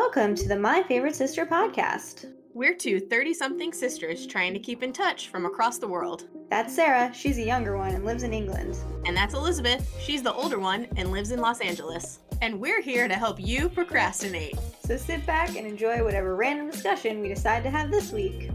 Welcome 0.00 0.36
to 0.36 0.46
the 0.46 0.56
My 0.56 0.84
Favorite 0.84 1.16
Sister 1.16 1.44
podcast. 1.44 2.32
We're 2.54 2.76
two 2.76 3.00
30 3.00 3.34
something 3.34 3.72
sisters 3.72 4.28
trying 4.28 4.54
to 4.54 4.60
keep 4.60 4.84
in 4.84 4.92
touch 4.92 5.26
from 5.26 5.44
across 5.44 5.78
the 5.78 5.88
world. 5.88 6.28
That's 6.50 6.72
Sarah, 6.72 7.12
she's 7.12 7.36
a 7.38 7.42
younger 7.42 7.76
one 7.76 7.92
and 7.92 8.04
lives 8.04 8.22
in 8.22 8.32
England. 8.32 8.76
And 9.06 9.16
that's 9.16 9.34
Elizabeth, 9.34 9.92
she's 10.00 10.22
the 10.22 10.32
older 10.32 10.60
one 10.60 10.86
and 10.96 11.10
lives 11.10 11.32
in 11.32 11.40
Los 11.40 11.60
Angeles. 11.60 12.20
And 12.40 12.60
we're 12.60 12.80
here 12.80 13.08
to 13.08 13.14
help 13.14 13.40
you 13.40 13.68
procrastinate. 13.68 14.56
So 14.86 14.96
sit 14.96 15.26
back 15.26 15.56
and 15.56 15.66
enjoy 15.66 16.04
whatever 16.04 16.36
random 16.36 16.70
discussion 16.70 17.20
we 17.20 17.26
decide 17.26 17.64
to 17.64 17.70
have 17.70 17.90
this 17.90 18.12
week. 18.12 18.50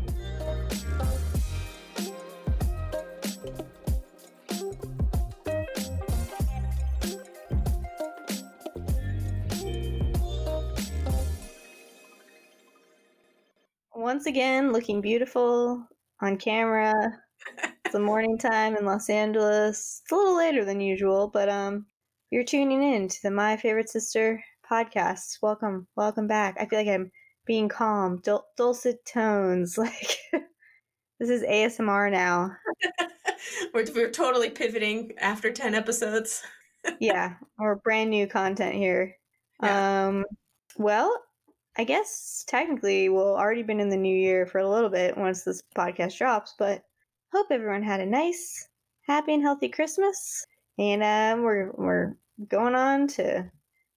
Once 14.13 14.27
again, 14.27 14.71
looking 14.71 15.01
beautiful 15.01 15.87
on 16.21 16.37
camera. 16.37 16.93
it's 17.83 17.93
the 17.93 17.99
morning 17.99 18.37
time 18.37 18.77
in 18.77 18.85
Los 18.85 19.09
Angeles. 19.09 20.01
It's 20.03 20.11
a 20.11 20.15
little 20.15 20.37
later 20.37 20.63
than 20.63 20.79
usual, 20.79 21.31
but 21.33 21.49
um, 21.49 21.87
you're 22.29 22.43
tuning 22.43 22.83
in 22.83 23.07
to 23.07 23.17
the 23.23 23.31
My 23.31 23.57
Favorite 23.57 23.89
Sister 23.89 24.39
podcast. 24.69 25.39
Welcome, 25.41 25.87
welcome 25.95 26.27
back. 26.27 26.57
I 26.59 26.67
feel 26.67 26.77
like 26.77 26.89
I'm 26.89 27.11
being 27.47 27.67
calm, 27.67 28.21
dul- 28.23 28.45
dulcet 28.55 29.03
tones. 29.03 29.77
Like 29.81 30.19
this 31.19 31.31
is 31.31 31.41
ASMR 31.41 32.11
now. 32.11 32.51
we're, 33.73 33.87
we're 33.95 34.11
totally 34.11 34.51
pivoting 34.51 35.13
after 35.17 35.51
10 35.51 35.73
episodes. 35.73 36.43
yeah, 36.99 37.33
or 37.57 37.77
brand 37.77 38.11
new 38.11 38.27
content 38.27 38.75
here. 38.75 39.15
Yeah. 39.63 40.05
Um, 40.05 40.25
well, 40.77 41.19
I 41.75 41.83
guess 41.83 42.43
technically 42.47 43.09
we'll 43.09 43.35
already 43.35 43.63
been 43.63 43.79
in 43.79 43.89
the 43.89 43.97
new 43.97 44.15
year 44.15 44.45
for 44.45 44.59
a 44.59 44.69
little 44.69 44.89
bit 44.89 45.17
once 45.17 45.43
this 45.43 45.63
podcast 45.75 46.17
drops, 46.17 46.53
but 46.59 46.83
hope 47.31 47.47
everyone 47.49 47.81
had 47.81 47.99
a 47.99 48.05
nice, 48.05 48.67
happy, 49.07 49.33
and 49.33 49.41
healthy 49.41 49.69
Christmas. 49.69 50.45
And 50.77 51.03
um, 51.03 51.43
we're 51.43 51.71
we're 51.71 52.15
going 52.47 52.75
on 52.75 53.07
to 53.07 53.43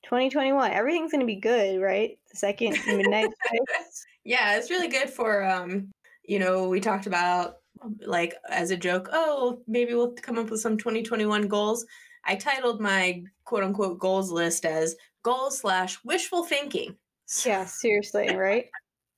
2021. 0.05 0.71
Everything's 0.71 1.13
going 1.13 1.21
to 1.21 1.27
be 1.27 1.37
good, 1.37 1.81
right? 1.81 2.19
The 2.31 2.37
second 2.37 2.79
midnight. 2.87 3.29
yeah, 4.25 4.57
it's 4.57 4.71
really 4.71 4.89
good 4.89 5.11
for 5.11 5.45
um, 5.45 5.91
you 6.25 6.39
know, 6.39 6.69
we 6.69 6.81
talked 6.81 7.07
about 7.07 7.57
like 8.01 8.35
as 8.49 8.71
a 8.71 8.77
joke, 8.77 9.09
oh, 9.13 9.61
maybe 9.67 9.95
we'll 9.95 10.13
come 10.13 10.39
up 10.39 10.51
with 10.51 10.61
some 10.61 10.79
2021 10.79 11.47
goals. 11.47 11.85
I 12.25 12.37
titled 12.37 12.81
my 12.81 13.23
quote 13.45 13.65
unquote 13.65 13.99
goals 13.99 14.31
list 14.31 14.65
as 14.65 14.97
goals 15.23 15.59
slash 15.59 15.99
wishful 16.05 16.45
thinking 16.45 16.97
yeah, 17.45 17.65
seriously, 17.65 18.35
right? 18.37 18.67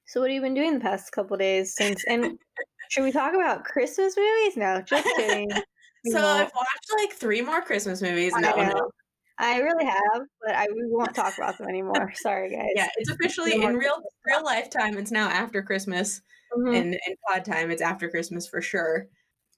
So 0.07 0.21
what 0.21 0.31
have 0.31 0.35
you 0.35 0.41
been 0.41 0.55
doing 0.55 0.75
the 0.75 0.81
past 0.81 1.13
couple 1.13 1.37
days 1.37 1.75
since 1.77 2.03
and 2.09 2.39
should 2.91 3.05
we 3.05 3.13
talk 3.13 3.35
about 3.35 3.65
Christmas 3.65 4.17
movies? 4.17 4.57
No, 4.57 4.81
just 4.81 5.07
kidding. 5.17 5.51
so 6.07 6.19
I've 6.19 6.51
watched 6.55 6.91
like 6.97 7.13
three 7.13 7.43
more 7.43 7.61
Christmas 7.61 8.01
movies. 8.01 8.33
I 8.35 8.41
no, 8.41 8.57
no. 8.57 8.91
I 9.39 9.59
really 9.59 9.85
have, 9.85 10.23
but 10.45 10.55
I 10.55 10.67
we 10.75 10.87
won't 10.87 11.15
talk 11.15 11.37
about 11.37 11.59
them 11.59 11.69
anymore. 11.69 12.13
Sorry, 12.17 12.51
guys. 12.51 12.69
Yeah, 12.75 12.89
it's 12.97 13.11
officially 13.11 13.63
in 13.63 13.77
real 13.77 14.03
real 14.27 14.45
lifetime. 14.45 14.99
It's 14.99 15.13
now 15.13 15.29
after 15.29 15.63
Christmas, 15.63 16.23
mm-hmm. 16.57 16.75
and 16.75 16.95
in 16.95 17.17
pod 17.29 17.45
time, 17.45 17.71
it's 17.71 17.83
after 17.83 18.09
Christmas 18.09 18.49
for 18.49 18.61
sure. 18.61 19.07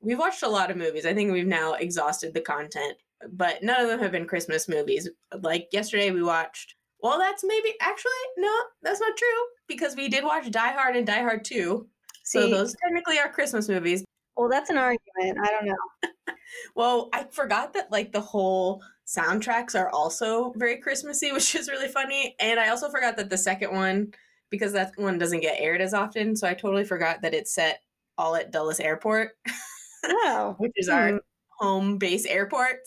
We've 0.02 0.18
watched 0.18 0.42
a 0.42 0.48
lot 0.48 0.70
of 0.70 0.76
movies. 0.76 1.06
I 1.06 1.14
think 1.14 1.32
we've 1.32 1.46
now 1.46 1.74
exhausted 1.74 2.34
the 2.34 2.40
content, 2.40 2.96
but 3.32 3.62
none 3.62 3.80
of 3.80 3.88
them 3.88 4.00
have 4.00 4.12
been 4.12 4.26
Christmas 4.26 4.68
movies. 4.68 5.08
Like 5.40 5.68
yesterday, 5.72 6.10
we 6.10 6.22
watched 6.22 6.74
well, 7.02 7.18
that's 7.18 7.44
maybe 7.44 7.74
actually 7.80 8.12
no, 8.36 8.52
that's 8.82 9.00
not 9.00 9.16
true 9.16 9.28
because 9.68 9.96
we 9.96 10.08
did 10.08 10.24
watch 10.24 10.50
Die 10.50 10.72
Hard 10.72 10.96
and 10.96 11.06
Die 11.06 11.20
Hard 11.20 11.44
2. 11.44 11.86
So 12.24 12.48
those 12.48 12.74
technically 12.84 13.18
are 13.18 13.28
Christmas 13.28 13.68
movies. 13.68 14.04
Well, 14.36 14.48
that's 14.48 14.70
an 14.70 14.78
argument. 14.78 15.38
I 15.42 15.50
don't 15.50 15.66
know. 15.66 16.34
well, 16.76 17.08
I 17.12 17.24
forgot 17.24 17.72
that 17.74 17.90
like 17.90 18.12
the 18.12 18.20
whole 18.20 18.82
soundtracks 19.06 19.78
are 19.78 19.90
also 19.90 20.52
very 20.56 20.78
Christmassy, 20.78 21.32
which 21.32 21.54
is 21.54 21.68
really 21.68 21.88
funny. 21.88 22.36
And 22.38 22.60
I 22.60 22.68
also 22.68 22.90
forgot 22.90 23.16
that 23.16 23.30
the 23.30 23.38
second 23.38 23.72
one, 23.72 24.12
because 24.50 24.72
that 24.72 24.92
one 24.96 25.18
doesn't 25.18 25.40
get 25.40 25.60
aired 25.60 25.80
as 25.80 25.94
often, 25.94 26.36
so 26.36 26.46
I 26.46 26.54
totally 26.54 26.84
forgot 26.84 27.22
that 27.22 27.34
it's 27.34 27.52
set 27.52 27.82
all 28.16 28.36
at 28.36 28.50
Dulles 28.50 28.80
Airport. 28.80 29.32
Oh, 30.02 30.54
which 30.56 30.72
is 30.76 30.88
our 30.88 31.10
hmm. 31.10 31.16
home 31.58 31.98
base 31.98 32.24
airport. 32.24 32.78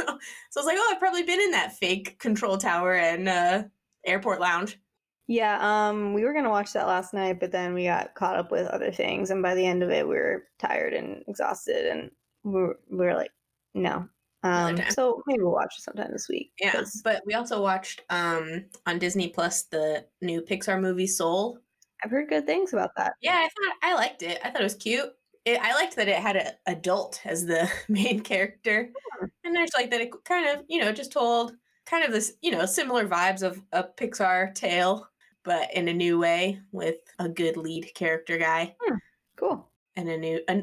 so 0.06 0.06
I 0.06 0.16
was 0.56 0.66
like, 0.66 0.76
oh, 0.78 0.90
I've 0.92 1.00
probably 1.00 1.22
been 1.22 1.40
in 1.40 1.50
that 1.52 1.76
fake 1.76 2.18
control 2.18 2.58
tower 2.58 2.94
and 2.94 3.28
uh, 3.28 3.64
airport 4.06 4.40
lounge. 4.40 4.78
Yeah, 5.26 5.58
um, 5.60 6.14
we 6.14 6.24
were 6.24 6.32
gonna 6.32 6.48
watch 6.48 6.72
that 6.72 6.86
last 6.86 7.12
night, 7.12 7.38
but 7.38 7.52
then 7.52 7.74
we 7.74 7.84
got 7.84 8.14
caught 8.14 8.36
up 8.36 8.50
with 8.50 8.66
other 8.68 8.90
things, 8.90 9.30
and 9.30 9.42
by 9.42 9.54
the 9.54 9.66
end 9.66 9.82
of 9.82 9.90
it, 9.90 10.08
we 10.08 10.14
were 10.14 10.44
tired 10.58 10.94
and 10.94 11.22
exhausted, 11.28 11.86
and 11.86 12.10
we 12.44 12.52
were, 12.52 12.78
we 12.90 12.96
were 12.96 13.14
like, 13.14 13.32
no. 13.74 14.08
Um, 14.42 14.78
so 14.88 15.22
maybe 15.26 15.42
we'll 15.42 15.52
watch 15.52 15.74
it 15.76 15.82
sometime 15.82 16.12
this 16.12 16.28
week. 16.30 16.52
Yeah, 16.58 16.82
but 17.04 17.22
we 17.26 17.34
also 17.34 17.60
watched 17.60 18.02
um, 18.08 18.64
on 18.86 18.98
Disney 18.98 19.28
Plus 19.28 19.64
the 19.64 20.06
new 20.22 20.40
Pixar 20.40 20.80
movie 20.80 21.08
Soul. 21.08 21.58
I've 22.02 22.10
heard 22.10 22.30
good 22.30 22.46
things 22.46 22.72
about 22.72 22.92
that. 22.96 23.14
Yeah, 23.20 23.36
I 23.36 23.48
thought 23.48 23.76
I 23.82 23.94
liked 23.96 24.22
it. 24.22 24.40
I 24.42 24.50
thought 24.50 24.60
it 24.60 24.64
was 24.64 24.76
cute 24.76 25.12
it, 25.48 25.60
I 25.60 25.74
liked 25.74 25.96
that 25.96 26.08
it 26.08 26.16
had 26.16 26.36
an 26.36 26.52
adult 26.66 27.20
as 27.24 27.46
the 27.46 27.70
main 27.88 28.20
character, 28.20 28.92
hmm. 29.18 29.26
And 29.48 29.58
I 29.58 29.62
just 29.62 29.76
like 29.76 29.90
that 29.90 30.00
it 30.00 30.10
kind 30.24 30.48
of 30.48 30.64
you 30.68 30.80
know 30.80 30.92
just 30.92 31.12
told 31.12 31.52
kind 31.86 32.04
of 32.04 32.12
this 32.12 32.34
you 32.42 32.50
know 32.50 32.66
similar 32.66 33.08
vibes 33.08 33.42
of 33.42 33.60
a 33.72 33.84
Pixar 33.84 34.54
tale, 34.54 35.08
but 35.44 35.72
in 35.74 35.88
a 35.88 35.94
new 35.94 36.18
way 36.18 36.60
with 36.72 36.96
a 37.18 37.28
good 37.28 37.56
lead 37.56 37.92
character 37.94 38.38
guy. 38.38 38.74
Hmm. 38.80 38.96
Cool. 39.36 39.68
And 39.96 40.08
a 40.08 40.16
new 40.16 40.40
a, 40.48 40.62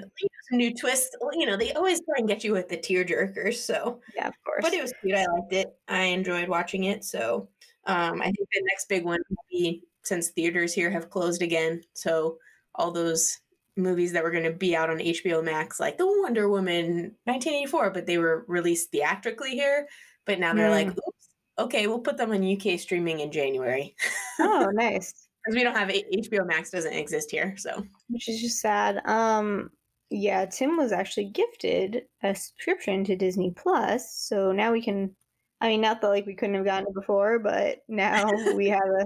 a 0.51 0.55
new 0.55 0.73
twist. 0.73 1.17
You 1.33 1.45
know, 1.45 1.57
they 1.57 1.73
always 1.73 1.99
try 2.01 2.15
and 2.17 2.27
get 2.27 2.43
you 2.43 2.53
with 2.53 2.69
the 2.69 2.77
tear 2.77 3.03
jerkers. 3.03 3.55
So 3.55 4.01
yeah, 4.15 4.27
of 4.27 4.33
course. 4.45 4.61
But 4.61 4.73
it 4.73 4.81
was 4.81 4.93
cute. 5.01 5.15
I 5.15 5.25
liked 5.25 5.53
it. 5.53 5.75
I 5.87 6.03
enjoyed 6.03 6.47
watching 6.47 6.85
it. 6.85 7.03
So 7.03 7.49
um, 7.85 8.21
I 8.21 8.25
think 8.25 8.37
the 8.37 8.63
next 8.69 8.87
big 8.87 9.03
one 9.03 9.19
will 9.29 9.45
be 9.49 9.83
since 10.03 10.29
theaters 10.29 10.73
here 10.73 10.89
have 10.89 11.09
closed 11.09 11.41
again. 11.41 11.81
So 11.93 12.37
all 12.75 12.91
those 12.91 13.39
movies 13.77 14.13
that 14.13 14.23
were 14.23 14.31
going 14.31 14.43
to 14.43 14.51
be 14.51 14.75
out 14.75 14.89
on 14.89 14.97
HBO 14.97 15.43
Max, 15.43 15.79
like 15.79 15.97
the 15.97 16.07
Wonder 16.07 16.49
Woman 16.49 17.15
1984, 17.25 17.91
but 17.91 18.05
they 18.05 18.17
were 18.17 18.45
released 18.47 18.91
theatrically 18.91 19.51
here. 19.51 19.87
But 20.25 20.39
now 20.39 20.53
they're 20.53 20.69
mm. 20.69 20.85
like, 20.85 20.87
oops, 20.87 21.29
okay, 21.59 21.87
we'll 21.87 21.99
put 21.99 22.17
them 22.17 22.31
on 22.31 22.55
UK 22.55 22.79
streaming 22.79 23.19
in 23.19 23.31
January. 23.31 23.95
oh, 24.39 24.69
nice. 24.73 25.27
Because 25.43 25.55
we 25.55 25.63
don't 25.63 25.75
have 25.75 25.89
HBO 25.89 26.47
Max 26.47 26.71
doesn't 26.71 26.93
exist 26.93 27.29
here, 27.29 27.55
so 27.57 27.85
which 28.09 28.27
is 28.27 28.41
just 28.41 28.59
sad. 28.59 29.05
Um, 29.05 29.69
yeah, 30.09 30.45
Tim 30.45 30.77
was 30.77 30.91
actually 30.91 31.25
gifted 31.25 32.03
a 32.23 32.33
subscription 32.33 33.03
to 33.03 33.15
Disney 33.15 33.51
Plus, 33.55 34.15
so 34.15 34.51
now 34.51 34.71
we 34.71 34.81
can. 34.81 35.15
I 35.61 35.69
mean, 35.69 35.81
not 35.81 36.01
that 36.01 36.09
like 36.09 36.25
we 36.25 36.33
couldn't 36.33 36.55
have 36.55 36.65
gotten 36.65 36.87
it 36.87 36.95
before, 36.95 37.37
but 37.39 37.79
now 37.87 38.29
we 38.55 38.67
have 38.69 38.81
a 38.81 39.05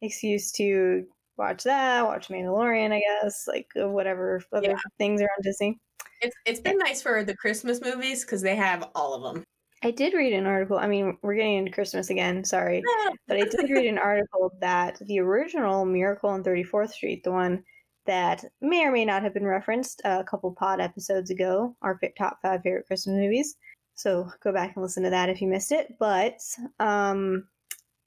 excuse 0.02 0.52
to 0.52 1.06
watch 1.40 1.64
that, 1.64 2.06
watch 2.06 2.28
Mandalorian, 2.28 2.92
I 2.92 3.00
guess, 3.00 3.44
like 3.48 3.66
uh, 3.80 3.88
whatever 3.88 4.42
other 4.52 4.70
yeah. 4.70 4.78
things 4.98 5.20
are 5.20 5.24
on 5.24 5.42
Disney. 5.42 5.78
It's 6.20 6.36
it's 6.46 6.60
been 6.60 6.78
nice 6.78 7.02
for 7.02 7.24
the 7.24 7.36
Christmas 7.36 7.80
movies 7.80 8.24
because 8.24 8.42
they 8.42 8.54
have 8.54 8.88
all 8.94 9.14
of 9.14 9.22
them. 9.22 9.44
I 9.82 9.90
did 9.90 10.12
read 10.12 10.34
an 10.34 10.46
article. 10.46 10.78
I 10.78 10.86
mean, 10.86 11.16
we're 11.22 11.34
getting 11.34 11.56
into 11.56 11.72
Christmas 11.72 12.10
again. 12.10 12.44
Sorry, 12.44 12.82
but 13.26 13.38
I 13.38 13.44
did 13.44 13.70
read 13.70 13.86
an 13.86 13.98
article 13.98 14.52
that 14.60 14.98
the 15.06 15.18
original 15.20 15.84
Miracle 15.84 16.30
on 16.30 16.44
Thirty 16.44 16.62
Fourth 16.62 16.92
Street, 16.92 17.24
the 17.24 17.32
one 17.32 17.64
that 18.06 18.44
may 18.60 18.84
or 18.84 18.92
may 18.92 19.04
not 19.04 19.22
have 19.22 19.34
been 19.34 19.46
referenced 19.46 20.02
a 20.04 20.24
couple 20.24 20.52
pod 20.52 20.80
episodes 20.80 21.30
ago, 21.30 21.74
our 21.82 21.98
top 22.18 22.38
five 22.42 22.62
favorite 22.62 22.86
Christmas 22.86 23.16
movies. 23.16 23.56
So 23.94 24.30
go 24.42 24.52
back 24.52 24.72
and 24.74 24.82
listen 24.82 25.02
to 25.04 25.10
that 25.10 25.28
if 25.28 25.40
you 25.40 25.48
missed 25.48 25.72
it. 25.72 25.94
But 25.98 26.40
um, 26.78 27.46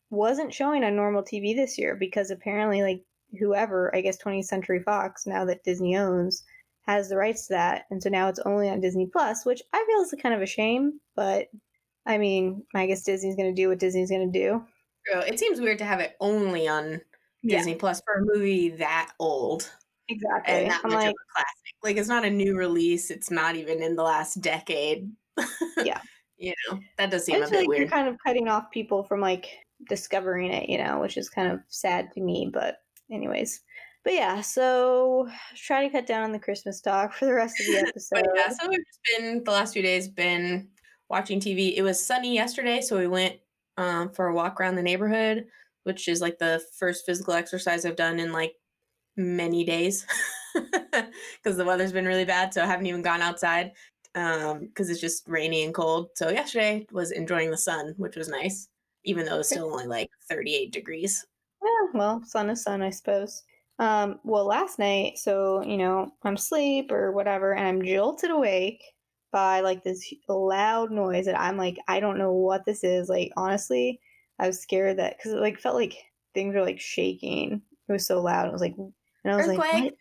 wasn't 0.09 0.53
showing 0.53 0.83
on 0.83 0.95
normal 0.95 1.23
TV 1.23 1.55
this 1.55 1.77
year 1.77 1.95
because 1.95 2.31
apparently, 2.31 2.81
like 2.81 3.03
whoever, 3.39 3.93
I 3.95 4.01
guess 4.01 4.21
20th 4.21 4.45
Century 4.45 4.81
Fox, 4.81 5.25
now 5.25 5.45
that 5.45 5.63
Disney 5.63 5.97
owns, 5.97 6.43
has 6.85 7.09
the 7.09 7.17
rights 7.17 7.47
to 7.47 7.53
that. 7.53 7.85
And 7.89 8.01
so 8.01 8.09
now 8.09 8.27
it's 8.27 8.39
only 8.39 8.69
on 8.69 8.81
Disney 8.81 9.07
Plus, 9.11 9.45
which 9.45 9.61
I 9.73 9.85
feel 9.87 10.01
is 10.01 10.13
kind 10.21 10.35
of 10.35 10.41
a 10.41 10.45
shame, 10.45 10.99
but 11.15 11.47
I 12.05 12.17
mean, 12.17 12.63
I 12.75 12.85
guess 12.85 13.03
Disney's 13.03 13.35
going 13.35 13.53
to 13.53 13.61
do 13.61 13.69
what 13.69 13.79
Disney's 13.79 14.09
going 14.09 14.31
to 14.31 14.39
do. 14.39 14.63
It 15.27 15.39
seems 15.39 15.59
weird 15.59 15.79
to 15.79 15.85
have 15.85 15.99
it 15.99 16.15
only 16.19 16.67
on 16.67 17.01
Disney 17.45 17.73
yeah. 17.73 17.77
Plus 17.79 18.01
for 18.05 18.21
a 18.21 18.37
movie 18.37 18.69
that 18.69 19.11
old. 19.19 19.69
Exactly. 20.09 20.53
And 20.53 20.67
not 20.67 20.81
I'm 20.83 20.91
much 20.91 20.99
like, 20.99 21.07
of 21.07 21.13
a 21.13 21.33
classic. 21.33 21.75
Like 21.83 21.97
it's 21.97 22.09
not 22.09 22.25
a 22.25 22.29
new 22.29 22.57
release. 22.57 23.11
It's 23.11 23.31
not 23.31 23.55
even 23.55 23.81
in 23.81 23.95
the 23.95 24.03
last 24.03 24.41
decade. 24.41 25.11
yeah. 25.83 26.01
you 26.37 26.53
know, 26.69 26.79
that 26.97 27.11
does 27.11 27.25
seem 27.25 27.41
a 27.41 27.49
bit 27.49 27.59
like 27.59 27.67
weird. 27.67 27.81
You're 27.81 27.89
kind 27.89 28.07
of 28.07 28.17
cutting 28.25 28.47
off 28.47 28.71
people 28.71 29.03
from 29.03 29.21
like 29.21 29.47
discovering 29.89 30.51
it, 30.51 30.69
you 30.69 30.77
know, 30.77 30.99
which 30.99 31.17
is 31.17 31.29
kind 31.29 31.51
of 31.51 31.59
sad 31.67 32.11
to 32.13 32.21
me, 32.21 32.49
but 32.51 32.77
anyways. 33.11 33.61
But 34.03 34.13
yeah, 34.13 34.41
so 34.41 35.29
try 35.55 35.83
to 35.85 35.89
cut 35.89 36.05
down 36.05 36.23
on 36.23 36.31
the 36.31 36.39
Christmas 36.39 36.81
talk 36.81 37.13
for 37.13 37.25
the 37.25 37.33
rest 37.33 37.59
of 37.59 37.65
the 37.67 37.77
episode. 37.87 38.25
yeah, 38.35 38.49
so 38.49 38.69
we've 38.69 38.85
just 38.85 38.99
been 39.17 39.43
the 39.43 39.51
last 39.51 39.73
few 39.73 39.81
days 39.81 40.07
been 40.07 40.69
watching 41.09 41.39
TV. 41.39 41.73
It 41.75 41.83
was 41.83 42.03
sunny 42.03 42.33
yesterday, 42.35 42.81
so 42.81 42.97
we 42.97 43.07
went 43.07 43.37
um, 43.77 44.09
for 44.09 44.27
a 44.27 44.33
walk 44.33 44.59
around 44.59 44.75
the 44.75 44.83
neighborhood. 44.83 45.45
which 45.83 46.07
is 46.07 46.21
like 46.21 46.39
the 46.39 46.61
first 46.79 47.05
physical 47.05 47.33
exercise 47.33 47.85
I've 47.85 47.95
done 47.95 48.19
in 48.19 48.31
like 48.31 48.55
many 49.17 49.63
days 49.65 50.05
because 51.43 51.57
the 51.57 51.65
weather's 51.65 51.91
been 51.91 52.05
really 52.05 52.25
bad. 52.25 52.53
So 52.53 52.63
I 52.63 52.65
haven't 52.65 52.85
even 52.87 53.01
gone 53.01 53.21
outside 53.21 53.73
because 54.13 54.51
um, 54.53 54.69
it's 54.77 55.01
just 55.01 55.27
rainy 55.27 55.63
and 55.63 55.73
cold. 55.73 56.09
So 56.15 56.29
yesterday 56.29 56.85
was 56.91 57.11
enjoying 57.11 57.51
the 57.51 57.57
sun, 57.57 57.95
which 57.97 58.15
was 58.15 58.29
nice, 58.29 58.69
even 59.03 59.25
though 59.25 59.39
it's 59.39 59.49
still 59.49 59.71
only 59.71 59.87
like 59.87 60.09
38 60.29 60.71
degrees. 60.71 61.25
Yeah, 61.63 61.99
well, 61.99 62.23
sun 62.25 62.49
is 62.49 62.63
sun, 62.63 62.81
I 62.81 62.89
suppose. 62.89 63.43
Um, 63.79 64.19
well, 64.23 64.45
last 64.45 64.79
night, 64.79 65.17
so 65.17 65.63
you 65.63 65.77
know, 65.77 66.11
I'm 66.23 66.35
asleep 66.35 66.91
or 66.91 67.11
whatever, 67.11 67.53
and 67.53 67.67
I'm 67.67 67.83
jolted 67.83 68.31
awake 68.31 68.83
by 69.31 69.61
like 69.61 69.83
this 69.83 70.13
loud 70.29 70.91
noise 70.91 71.25
that 71.25 71.39
I'm 71.39 71.57
like, 71.57 71.77
I 71.87 71.99
don't 71.99 72.17
know 72.19 72.31
what 72.31 72.65
this 72.65 72.83
is. 72.83 73.09
Like, 73.09 73.31
honestly, 73.35 73.99
I 74.39 74.47
was 74.47 74.59
scared 74.61 74.97
that 74.99 75.17
because 75.17 75.33
it 75.33 75.39
like 75.39 75.59
felt 75.59 75.75
like 75.75 75.95
things 76.33 76.55
were 76.55 76.61
like 76.61 76.79
shaking. 76.79 77.61
It 77.89 77.91
was 77.91 78.05
so 78.05 78.21
loud. 78.21 78.47
It 78.47 78.53
was 78.53 78.61
like, 78.61 78.75
and 78.77 78.93
I 79.25 79.35
was 79.35 79.47
earthquake. 79.47 79.73
like, 79.73 79.83
what? 79.83 79.93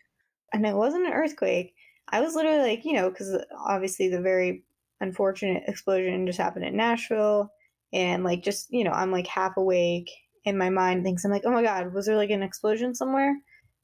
and 0.53 0.65
it 0.65 0.75
wasn't 0.75 1.07
an 1.07 1.13
earthquake. 1.13 1.73
I 2.09 2.21
was 2.21 2.35
literally 2.35 2.59
like, 2.59 2.85
you 2.85 2.93
know, 2.93 3.09
because 3.09 3.37
obviously 3.57 4.07
the 4.09 4.21
very 4.21 4.63
unfortunate 5.01 5.63
explosion 5.67 6.27
just 6.27 6.39
happened 6.39 6.65
in 6.65 6.77
Nashville, 6.77 7.51
and 7.91 8.23
like 8.23 8.43
just 8.43 8.71
you 8.71 8.83
know, 8.83 8.91
I'm 8.91 9.11
like 9.11 9.27
half 9.27 9.57
awake, 9.57 10.11
and 10.45 10.57
my 10.57 10.69
mind 10.69 11.03
thinks 11.03 11.23
I'm 11.23 11.31
like, 11.31 11.43
oh 11.45 11.51
my 11.51 11.63
god, 11.63 11.93
was 11.93 12.05
there 12.05 12.17
like 12.17 12.29
an 12.29 12.43
explosion 12.43 12.95
somewhere? 12.95 13.37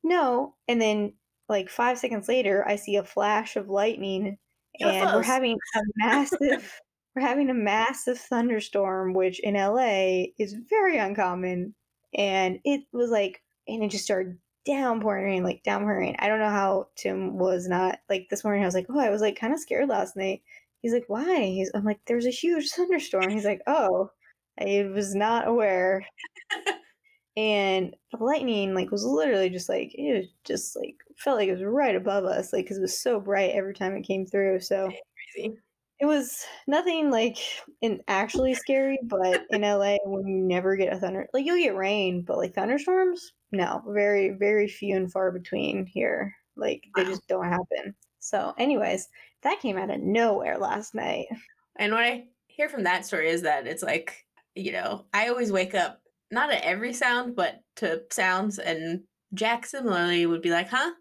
No, 0.03 0.55
and 0.67 0.81
then 0.81 1.13
like 1.47 1.69
five 1.69 1.97
seconds 1.97 2.27
later, 2.27 2.65
I 2.67 2.75
see 2.75 2.95
a 2.95 3.03
flash 3.03 3.55
of 3.55 3.69
lightning, 3.69 4.37
and 4.79 5.13
we're 5.13 5.23
having 5.23 5.57
a 5.75 5.79
massive, 5.97 6.79
we're 7.15 7.21
having 7.21 7.49
a 7.49 7.55
massive 7.55 8.19
thunderstorm, 8.19 9.13
which 9.13 9.39
in 9.39 9.55
LA 9.55 10.25
is 10.37 10.55
very 10.69 10.97
uncommon, 10.97 11.75
and 12.13 12.59
it 12.63 12.81
was 12.93 13.09
like, 13.09 13.41
and 13.67 13.83
it 13.83 13.91
just 13.91 14.05
started 14.05 14.37
downpouring 14.65 15.25
rain, 15.25 15.43
like 15.43 15.63
downpouring 15.63 16.07
rain. 16.07 16.15
I 16.19 16.27
don't 16.27 16.39
know 16.39 16.49
how 16.49 16.87
Tim 16.95 17.37
was 17.37 17.67
not 17.67 17.99
like 18.09 18.27
this 18.29 18.43
morning. 18.43 18.63
I 18.63 18.67
was 18.67 18.75
like, 18.75 18.87
oh, 18.89 18.99
I 18.99 19.09
was 19.09 19.21
like 19.21 19.39
kind 19.39 19.53
of 19.53 19.59
scared 19.59 19.89
last 19.89 20.15
night. 20.15 20.41
He's 20.81 20.93
like, 20.93 21.05
why? 21.07 21.41
He's 21.45 21.71
I'm 21.73 21.83
like, 21.83 21.99
there's 22.05 22.25
a 22.25 22.31
huge 22.31 22.69
thunderstorm. 22.75 23.29
He's 23.29 23.45
like, 23.45 23.61
oh, 23.67 24.11
I 24.59 24.89
was 24.93 25.15
not 25.15 25.47
aware. 25.47 26.05
and 27.37 27.95
the 28.11 28.23
lightning 28.23 28.73
like 28.73 28.91
was 28.91 29.03
literally 29.03 29.49
just 29.49 29.69
like 29.69 29.93
it 29.93 30.17
was 30.17 30.27
just 30.43 30.75
like 30.75 30.95
felt 31.17 31.37
like 31.37 31.49
it 31.49 31.53
was 31.53 31.63
right 31.63 31.95
above 31.95 32.25
us, 32.25 32.53
like 32.53 32.65
because 32.65 32.77
it 32.77 32.81
was 32.81 32.99
so 32.99 33.19
bright 33.19 33.51
every 33.51 33.73
time 33.73 33.95
it 33.95 34.07
came 34.07 34.25
through. 34.25 34.59
So 34.59 34.91
crazy. 35.35 35.57
It 36.01 36.05
was 36.05 36.45
nothing 36.65 37.11
like 37.11 37.37
in 37.81 38.01
actually 38.07 38.53
scary, 38.53 38.97
but 39.03 39.45
in 39.49 39.61
LA 39.61 39.97
when 40.05 40.25
you 40.27 40.37
never 40.37 40.77
get 40.77 40.93
a 40.93 40.97
thunder 40.97 41.27
like 41.33 41.45
you'll 41.45 41.57
get 41.57 41.75
rain, 41.75 42.21
but 42.21 42.37
like 42.37 42.53
thunderstorms, 42.53 43.33
no, 43.51 43.83
very, 43.87 44.29
very 44.29 44.67
few 44.67 44.95
and 44.95 45.11
far 45.11 45.31
between 45.31 45.85
here. 45.85 46.35
Like 46.55 46.83
they 46.95 47.03
wow. 47.03 47.09
just 47.09 47.27
don't 47.27 47.45
happen. 47.49 47.95
So, 48.19 48.53
anyways, 48.57 49.07
that 49.41 49.61
came 49.61 49.77
out 49.77 49.89
of 49.89 50.01
nowhere 50.01 50.57
last 50.57 50.93
night. 50.93 51.27
And 51.77 51.93
what 51.93 52.03
I 52.03 52.25
hear 52.47 52.69
from 52.69 52.83
that 52.83 53.05
story 53.05 53.29
is 53.29 53.41
that 53.43 53.65
it's 53.65 53.83
like, 53.83 54.25
you 54.55 54.71
know, 54.71 55.05
I 55.13 55.29
always 55.29 55.51
wake 55.51 55.75
up 55.75 56.01
not 56.31 56.51
at 56.51 56.63
every 56.63 56.93
sound, 56.93 57.35
but 57.35 57.61
to 57.77 58.03
sounds. 58.11 58.59
And 58.59 59.01
Jack 59.33 59.65
similarly 59.65 60.25
would 60.25 60.41
be 60.41 60.51
like, 60.51 60.69
huh? 60.69 60.91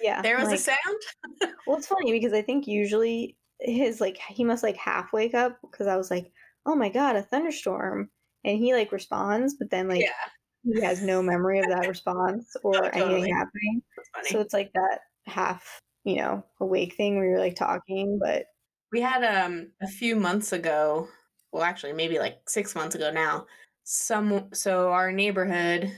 Yeah. 0.00 0.22
There 0.22 0.38
was 0.38 0.48
like, 0.48 0.58
a 0.58 0.62
sound? 0.62 1.50
well, 1.66 1.76
it's 1.78 1.86
funny 1.86 2.12
because 2.12 2.32
I 2.32 2.42
think 2.42 2.66
usually 2.66 3.36
his, 3.60 4.00
like, 4.00 4.18
he 4.28 4.44
must 4.44 4.62
like 4.62 4.76
half 4.76 5.12
wake 5.12 5.34
up 5.34 5.58
because 5.62 5.86
I 5.86 5.96
was 5.96 6.10
like, 6.10 6.30
oh 6.66 6.74
my 6.74 6.88
God, 6.88 7.16
a 7.16 7.22
thunderstorm. 7.22 8.10
And 8.44 8.56
he 8.56 8.72
like 8.72 8.92
responds, 8.92 9.56
but 9.58 9.70
then 9.70 9.88
like 9.88 10.00
yeah 10.00 10.30
he 10.64 10.80
has 10.80 11.02
no 11.02 11.22
memory 11.22 11.60
of 11.60 11.66
that 11.68 11.88
response 11.88 12.54
or 12.62 12.76
oh, 12.76 12.90
totally. 12.90 13.14
anything 13.14 13.34
happening. 13.34 13.82
So 14.24 14.40
it's 14.40 14.54
like 14.54 14.72
that 14.74 15.00
half, 15.26 15.80
you 16.04 16.16
know, 16.16 16.44
awake 16.60 16.94
thing 16.96 17.16
where 17.16 17.26
you're 17.26 17.38
like 17.38 17.56
talking, 17.56 18.18
but 18.22 18.46
we 18.92 19.00
had 19.00 19.24
um 19.24 19.70
a 19.80 19.86
few 19.86 20.16
months 20.16 20.52
ago, 20.52 21.08
well 21.52 21.62
actually 21.62 21.92
maybe 21.92 22.18
like 22.18 22.48
6 22.48 22.74
months 22.74 22.94
ago 22.94 23.10
now, 23.10 23.46
some 23.84 24.48
so 24.52 24.90
our 24.90 25.12
neighborhood 25.12 25.92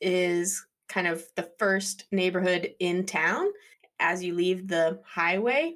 is 0.00 0.66
kind 0.88 1.06
of 1.06 1.24
the 1.36 1.50
first 1.58 2.06
neighborhood 2.12 2.74
in 2.80 3.04
town 3.04 3.46
as 3.98 4.22
you 4.22 4.34
leave 4.34 4.68
the 4.68 5.00
highway. 5.04 5.74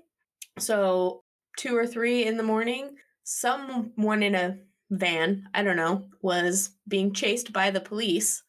So 0.59 1.25
2 1.59 1.77
or 1.77 1.87
3 1.87 2.27
in 2.27 2.37
the 2.37 2.43
morning, 2.43 2.97
someone 3.25 4.23
in 4.23 4.35
a 4.35 4.59
van, 4.91 5.49
I 5.55 5.63
don't 5.63 5.77
know, 5.77 6.07
was 6.23 6.71
being 6.89 7.13
chased 7.13 7.53
by 7.53 7.71
the 7.71 7.81
police 7.81 8.43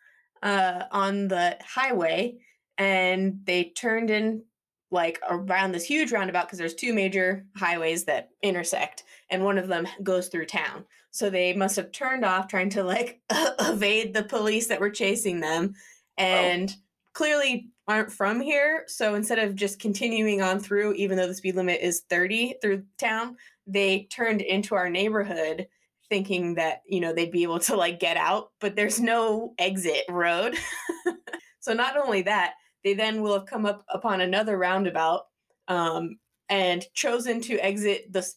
uh, 0.43 0.83
on 0.91 1.27
the 1.27 1.57
highway, 1.61 2.39
and 2.77 3.39
they 3.45 3.65
turned 3.65 4.09
in 4.09 4.43
like 4.91 5.19
around 5.29 5.71
this 5.71 5.85
huge 5.85 6.11
roundabout 6.11 6.45
because 6.47 6.59
there's 6.59 6.75
two 6.75 6.93
major 6.93 7.45
highways 7.55 8.03
that 8.05 8.29
intersect, 8.43 9.03
and 9.29 9.43
one 9.43 9.57
of 9.57 9.67
them 9.67 9.87
goes 10.03 10.27
through 10.27 10.45
town. 10.45 10.85
So 11.11 11.29
they 11.29 11.53
must 11.53 11.75
have 11.77 11.91
turned 11.91 12.23
off 12.23 12.47
trying 12.47 12.69
to 12.71 12.83
like 12.83 13.21
evade 13.59 14.13
the 14.13 14.23
police 14.23 14.67
that 14.67 14.81
were 14.81 14.89
chasing 14.89 15.39
them, 15.39 15.73
oh. 16.19 16.23
and 16.23 16.69
oh. 16.69 16.79
clearly 17.13 17.69
aren't 17.87 18.11
from 18.11 18.39
here. 18.39 18.83
So 18.87 19.15
instead 19.15 19.39
of 19.39 19.55
just 19.55 19.79
continuing 19.79 20.41
on 20.41 20.59
through, 20.59 20.93
even 20.93 21.17
though 21.17 21.27
the 21.27 21.33
speed 21.33 21.55
limit 21.55 21.81
is 21.81 22.03
30 22.09 22.55
through 22.61 22.83
town, 22.97 23.37
they 23.67 24.07
turned 24.11 24.41
into 24.41 24.75
our 24.75 24.89
neighborhood 24.89 25.67
thinking 26.09 26.55
that 26.55 26.81
you 26.85 26.99
know 26.99 27.13
they'd 27.13 27.31
be 27.31 27.43
able 27.43 27.59
to 27.59 27.73
like 27.73 27.97
get 27.97 28.17
out 28.17 28.49
but 28.59 28.75
there's 28.75 28.99
no 28.99 29.53
exit 29.57 30.03
road 30.09 30.57
so 31.61 31.71
not 31.71 31.95
only 31.95 32.21
that 32.21 32.55
they 32.83 32.93
then 32.93 33.21
will 33.21 33.33
have 33.33 33.45
come 33.45 33.65
up 33.65 33.83
upon 33.89 34.21
another 34.21 34.57
roundabout 34.57 35.27
um, 35.67 36.17
and 36.49 36.85
chosen 36.93 37.41
to 37.41 37.57
exit 37.59 38.11
the 38.11 38.27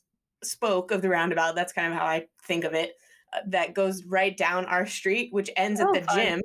spoke 0.43 0.91
of 0.91 1.03
the 1.03 1.09
roundabout 1.09 1.55
that's 1.55 1.73
kind 1.73 1.93
of 1.93 1.99
how 1.99 2.05
i 2.05 2.25
think 2.47 2.65
of 2.65 2.75
it 2.75 2.95
uh, 3.33 3.41
that 3.47 3.75
goes 3.75 4.05
right 4.05 4.37
down 4.37 4.67
our 4.67 4.87
street 4.87 5.33
which 5.33 5.51
ends 5.57 5.81
oh, 5.81 5.89
at 5.89 5.95
the 5.95 6.07
fun. 6.07 6.17
gym 6.17 6.43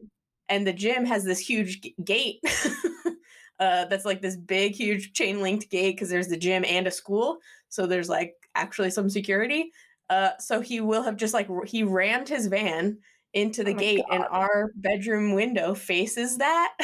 and 0.48 0.66
the 0.66 0.74
gym 0.74 1.06
has 1.06 1.24
this 1.24 1.40
huge 1.40 1.82
g- 1.82 1.96
gate 2.04 2.40
uh, 3.60 3.86
that's 3.86 4.06
like 4.06 4.22
this 4.22 4.38
big 4.38 4.74
huge 4.74 5.12
chain 5.14 5.42
linked 5.42 5.70
gate 5.70 5.96
because 5.96 6.10
there's 6.10 6.30
the 6.30 6.38
gym 6.38 6.64
and 6.66 6.88
a 6.88 6.92
school 6.92 7.38
so 7.68 7.86
there's 7.86 8.10
like 8.10 8.36
actually 8.56 8.90
some 8.90 9.10
security 9.10 9.72
uh, 10.10 10.32
so 10.40 10.60
he 10.60 10.82
will 10.82 11.04
have 11.04 11.18
just 11.18 11.34
like 11.34 11.48
he 11.68 11.84
rammed 11.84 12.28
his 12.28 12.48
van 12.48 12.98
into 13.34 13.64
the 13.64 13.74
oh 13.74 13.78
gate, 13.78 14.04
God. 14.10 14.16
and 14.16 14.26
our 14.32 14.72
bedroom 14.76 15.34
window 15.34 15.74
faces 15.74 16.38
that. 16.38 16.76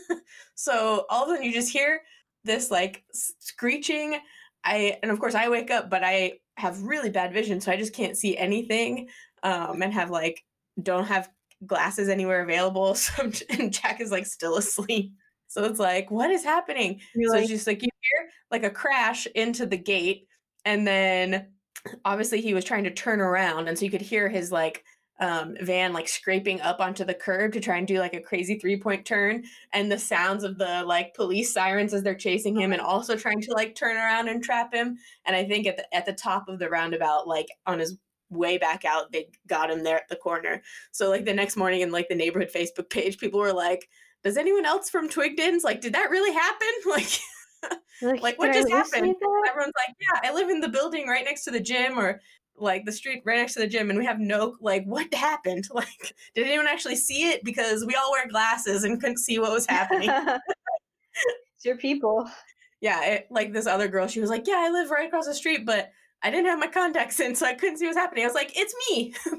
so 0.54 1.06
all 1.08 1.24
of 1.24 1.28
a 1.28 1.32
sudden, 1.32 1.44
you 1.44 1.52
just 1.52 1.72
hear 1.72 2.02
this 2.44 2.70
like 2.70 3.04
screeching. 3.12 4.18
I 4.64 4.98
and 5.02 5.10
of 5.10 5.20
course 5.20 5.34
I 5.34 5.48
wake 5.48 5.70
up, 5.70 5.90
but 5.90 6.02
I 6.04 6.34
have 6.56 6.82
really 6.82 7.10
bad 7.10 7.32
vision, 7.32 7.60
so 7.60 7.72
I 7.72 7.76
just 7.76 7.94
can't 7.94 8.16
see 8.16 8.36
anything. 8.36 9.08
Um, 9.42 9.82
and 9.82 9.92
have 9.92 10.10
like 10.10 10.44
don't 10.80 11.06
have 11.06 11.28
glasses 11.66 12.08
anywhere 12.08 12.42
available. 12.42 12.96
So 13.02 13.30
and 13.50 13.72
Jack 13.72 14.00
is 14.00 14.10
like 14.10 14.26
still 14.26 14.56
asleep. 14.56 15.12
So 15.48 15.64
it's 15.64 15.78
like, 15.78 16.10
what 16.10 16.30
is 16.30 16.44
happening? 16.44 17.00
Really? 17.14 17.28
So 17.28 17.38
it's 17.38 17.48
just 17.48 17.66
like 17.66 17.82
you 17.82 17.88
hear 18.00 18.28
like 18.50 18.64
a 18.64 18.70
crash 18.70 19.26
into 19.34 19.66
the 19.66 19.76
gate, 19.76 20.26
and 20.64 20.86
then 20.86 21.48
obviously 22.04 22.40
he 22.40 22.54
was 22.54 22.64
trying 22.64 22.84
to 22.84 22.90
turn 22.90 23.20
around 23.20 23.66
and 23.68 23.76
so 23.76 23.84
you 23.84 23.90
could 23.90 24.00
hear 24.00 24.28
his 24.28 24.52
like 24.52 24.84
um, 25.22 25.56
van 25.60 25.92
like 25.92 26.08
scraping 26.08 26.60
up 26.62 26.80
onto 26.80 27.04
the 27.04 27.14
curb 27.14 27.52
to 27.52 27.60
try 27.60 27.76
and 27.76 27.86
do 27.86 28.00
like 28.00 28.12
a 28.12 28.20
crazy 28.20 28.58
three 28.58 28.76
point 28.76 29.06
turn 29.06 29.44
and 29.72 29.90
the 29.90 29.96
sounds 29.96 30.42
of 30.42 30.58
the 30.58 30.82
like 30.84 31.14
police 31.14 31.54
sirens 31.54 31.94
as 31.94 32.02
they're 32.02 32.16
chasing 32.16 32.60
him 32.60 32.72
and 32.72 32.82
also 32.82 33.14
trying 33.14 33.40
to 33.40 33.52
like 33.52 33.76
turn 33.76 33.96
around 33.96 34.28
and 34.28 34.42
trap 34.42 34.74
him. 34.74 34.98
And 35.24 35.36
i 35.36 35.44
think 35.44 35.68
at 35.68 35.76
the 35.76 35.94
at 35.94 36.06
the 36.06 36.12
top 36.12 36.48
of 36.48 36.58
the 36.58 36.68
roundabout 36.68 37.28
like 37.28 37.46
on 37.66 37.78
his 37.78 37.96
way 38.30 38.58
back 38.58 38.84
out 38.84 39.12
they 39.12 39.28
got 39.46 39.70
him 39.70 39.84
there 39.84 39.96
at 39.96 40.08
the 40.08 40.16
corner. 40.16 40.60
So 40.90 41.08
like 41.08 41.24
the 41.24 41.34
next 41.34 41.56
morning 41.56 41.82
in 41.82 41.92
like 41.92 42.08
the 42.08 42.16
neighborhood 42.16 42.50
facebook 42.52 42.90
page 42.90 43.18
people 43.18 43.38
were 43.38 43.52
like 43.52 43.88
does 44.24 44.36
anyone 44.36 44.66
else 44.66 44.90
from 44.90 45.08
twigdens? 45.08 45.62
Like 45.62 45.80
did 45.80 45.94
that 45.94 46.10
really 46.10 46.34
happen? 46.34 46.68
Like 46.84 47.20
like, 48.02 48.20
like 48.20 48.38
what 48.40 48.52
just 48.52 48.68
happened? 48.68 49.14
Everyone's 49.48 49.72
like, 49.76 49.96
yeah, 50.00 50.28
I 50.28 50.34
live 50.34 50.50
in 50.50 50.58
the 50.58 50.68
building 50.68 51.06
right 51.06 51.24
next 51.24 51.44
to 51.44 51.52
the 51.52 51.60
gym 51.60 51.96
or 51.96 52.20
like 52.56 52.84
the 52.84 52.92
street 52.92 53.22
right 53.24 53.38
next 53.38 53.54
to 53.54 53.60
the 53.60 53.66
gym 53.66 53.90
and 53.90 53.98
we 53.98 54.04
have 54.06 54.20
no 54.20 54.56
like 54.60 54.84
what 54.84 55.12
happened? 55.14 55.64
Like 55.74 56.14
did 56.34 56.46
anyone 56.46 56.66
actually 56.66 56.96
see 56.96 57.30
it? 57.30 57.44
Because 57.44 57.84
we 57.86 57.94
all 57.94 58.12
wear 58.12 58.28
glasses 58.28 58.84
and 58.84 59.00
couldn't 59.00 59.18
see 59.18 59.38
what 59.38 59.52
was 59.52 59.66
happening. 59.66 60.10
It's 61.56 61.64
your 61.66 61.76
people. 61.76 62.28
Yeah 62.80 63.04
it, 63.04 63.26
like 63.30 63.52
this 63.52 63.66
other 63.66 63.86
girl 63.86 64.08
she 64.08 64.20
was 64.20 64.30
like 64.30 64.46
yeah 64.48 64.64
i 64.66 64.70
live 64.70 64.90
right 64.90 65.06
across 65.06 65.26
the 65.26 65.34
street 65.34 65.64
but 65.64 65.90
i 66.22 66.30
didn't 66.30 66.46
have 66.46 66.58
my 66.58 66.66
contacts 66.66 67.20
in 67.20 67.36
so 67.36 67.46
i 67.46 67.54
couldn't 67.54 67.76
see 67.76 67.86
what's 67.86 67.96
happening. 67.96 68.24
I 68.24 68.26
was 68.26 68.34
like 68.34 68.52
it's 68.56 68.74
me. 68.90 69.14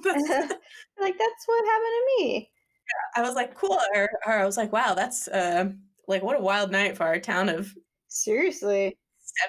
Like 1.01 1.17
that's 1.17 1.43
what 1.47 1.65
happened 1.65 1.93
to 1.97 2.23
me. 2.23 2.51
Yeah, 2.87 3.21
i 3.23 3.27
was 3.27 3.35
like 3.35 3.55
cool 3.55 3.77
or, 3.95 4.09
or 4.25 4.33
i 4.33 4.45
was 4.45 4.55
like 4.55 4.71
wow 4.71 4.93
that's 4.93 5.27
uh 5.27 5.65
like 6.07 6.23
what 6.23 6.39
a 6.39 6.43
wild 6.43 6.71
night 6.71 6.95
for 6.95 7.03
our 7.03 7.19
town 7.19 7.49
of 7.49 7.73
Seriously. 8.13 8.95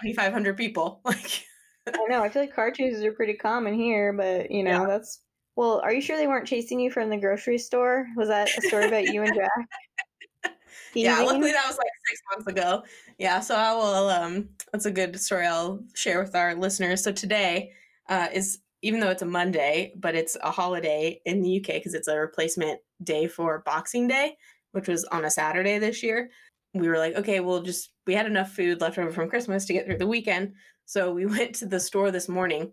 7,500 0.03 0.57
people. 0.57 1.01
Like, 1.05 1.45
I 1.87 2.07
know. 2.09 2.23
I 2.23 2.29
feel 2.29 2.43
like 2.43 2.55
car 2.55 2.71
chases 2.71 3.05
are 3.05 3.13
pretty 3.13 3.35
common 3.35 3.75
here, 3.75 4.13
but 4.13 4.51
you 4.51 4.63
know, 4.63 4.83
yeah. 4.83 4.87
that's 4.87 5.21
Well, 5.57 5.81
are 5.83 5.93
you 5.93 6.01
sure 6.01 6.17
they 6.17 6.27
weren't 6.27 6.47
chasing 6.47 6.81
you 6.81 6.91
from 6.91 7.11
the 7.11 7.17
grocery 7.17 7.59
store? 7.59 8.07
Was 8.17 8.29
that 8.29 8.49
a 8.57 8.63
story 8.63 8.87
about 8.87 9.13
you 9.13 9.23
and 9.23 9.35
Jack? 9.35 10.57
yeah, 10.95 11.21
luckily 11.21 11.53
that 11.53 11.67
was 11.67 11.77
like 11.77 11.87
six 12.09 12.21
months 12.33 12.47
ago. 12.47 12.83
Yeah, 13.19 13.41
so 13.41 13.55
I 13.55 13.73
will. 13.75 14.09
Um, 14.09 14.49
that's 14.73 14.87
a 14.87 14.91
good 14.91 15.19
story 15.21 15.47
I'll 15.47 15.81
share 15.95 16.23
with 16.23 16.35
our 16.35 16.55
listeners. 16.55 17.03
So 17.03 17.13
today 17.13 17.73
uh, 18.09 18.29
is 18.33 18.61
even 18.83 19.01
though 19.01 19.11
it's 19.11 19.23
a 19.23 19.27
Monday, 19.27 19.95
but 19.97 20.15
it's 20.15 20.37
a 20.43 20.51
holiday 20.51 21.21
in 21.25 21.41
the 21.41 21.59
UK 21.59 21.77
because 21.77 21.95
it's 21.95 22.09
a 22.09 22.19
replacement 22.19 22.81
day 23.03 23.27
for 23.27 23.63
Boxing 23.65 24.07
Day, 24.07 24.37
which 24.73 24.89
was 24.89 25.05
on 25.05 25.25
a 25.25 25.31
Saturday 25.31 25.79
this 25.79 26.03
year. 26.03 26.31
We 26.75 26.89
were 26.89 26.99
like, 26.99 27.15
okay, 27.15 27.41
we'll 27.41 27.63
just 27.63 27.93
we 28.07 28.15
had 28.15 28.27
enough 28.27 28.53
food 28.53 28.81
left 28.81 28.99
over 28.99 29.11
from 29.11 29.31
Christmas 29.31 29.65
to 29.67 29.73
get 29.73 29.87
through 29.87 29.99
the 29.99 30.07
weekend, 30.07 30.55
so 30.85 31.13
we 31.13 31.27
went 31.37 31.55
to 31.57 31.67
the 31.67 31.81
store 31.81 32.11
this 32.11 32.29
morning 32.29 32.73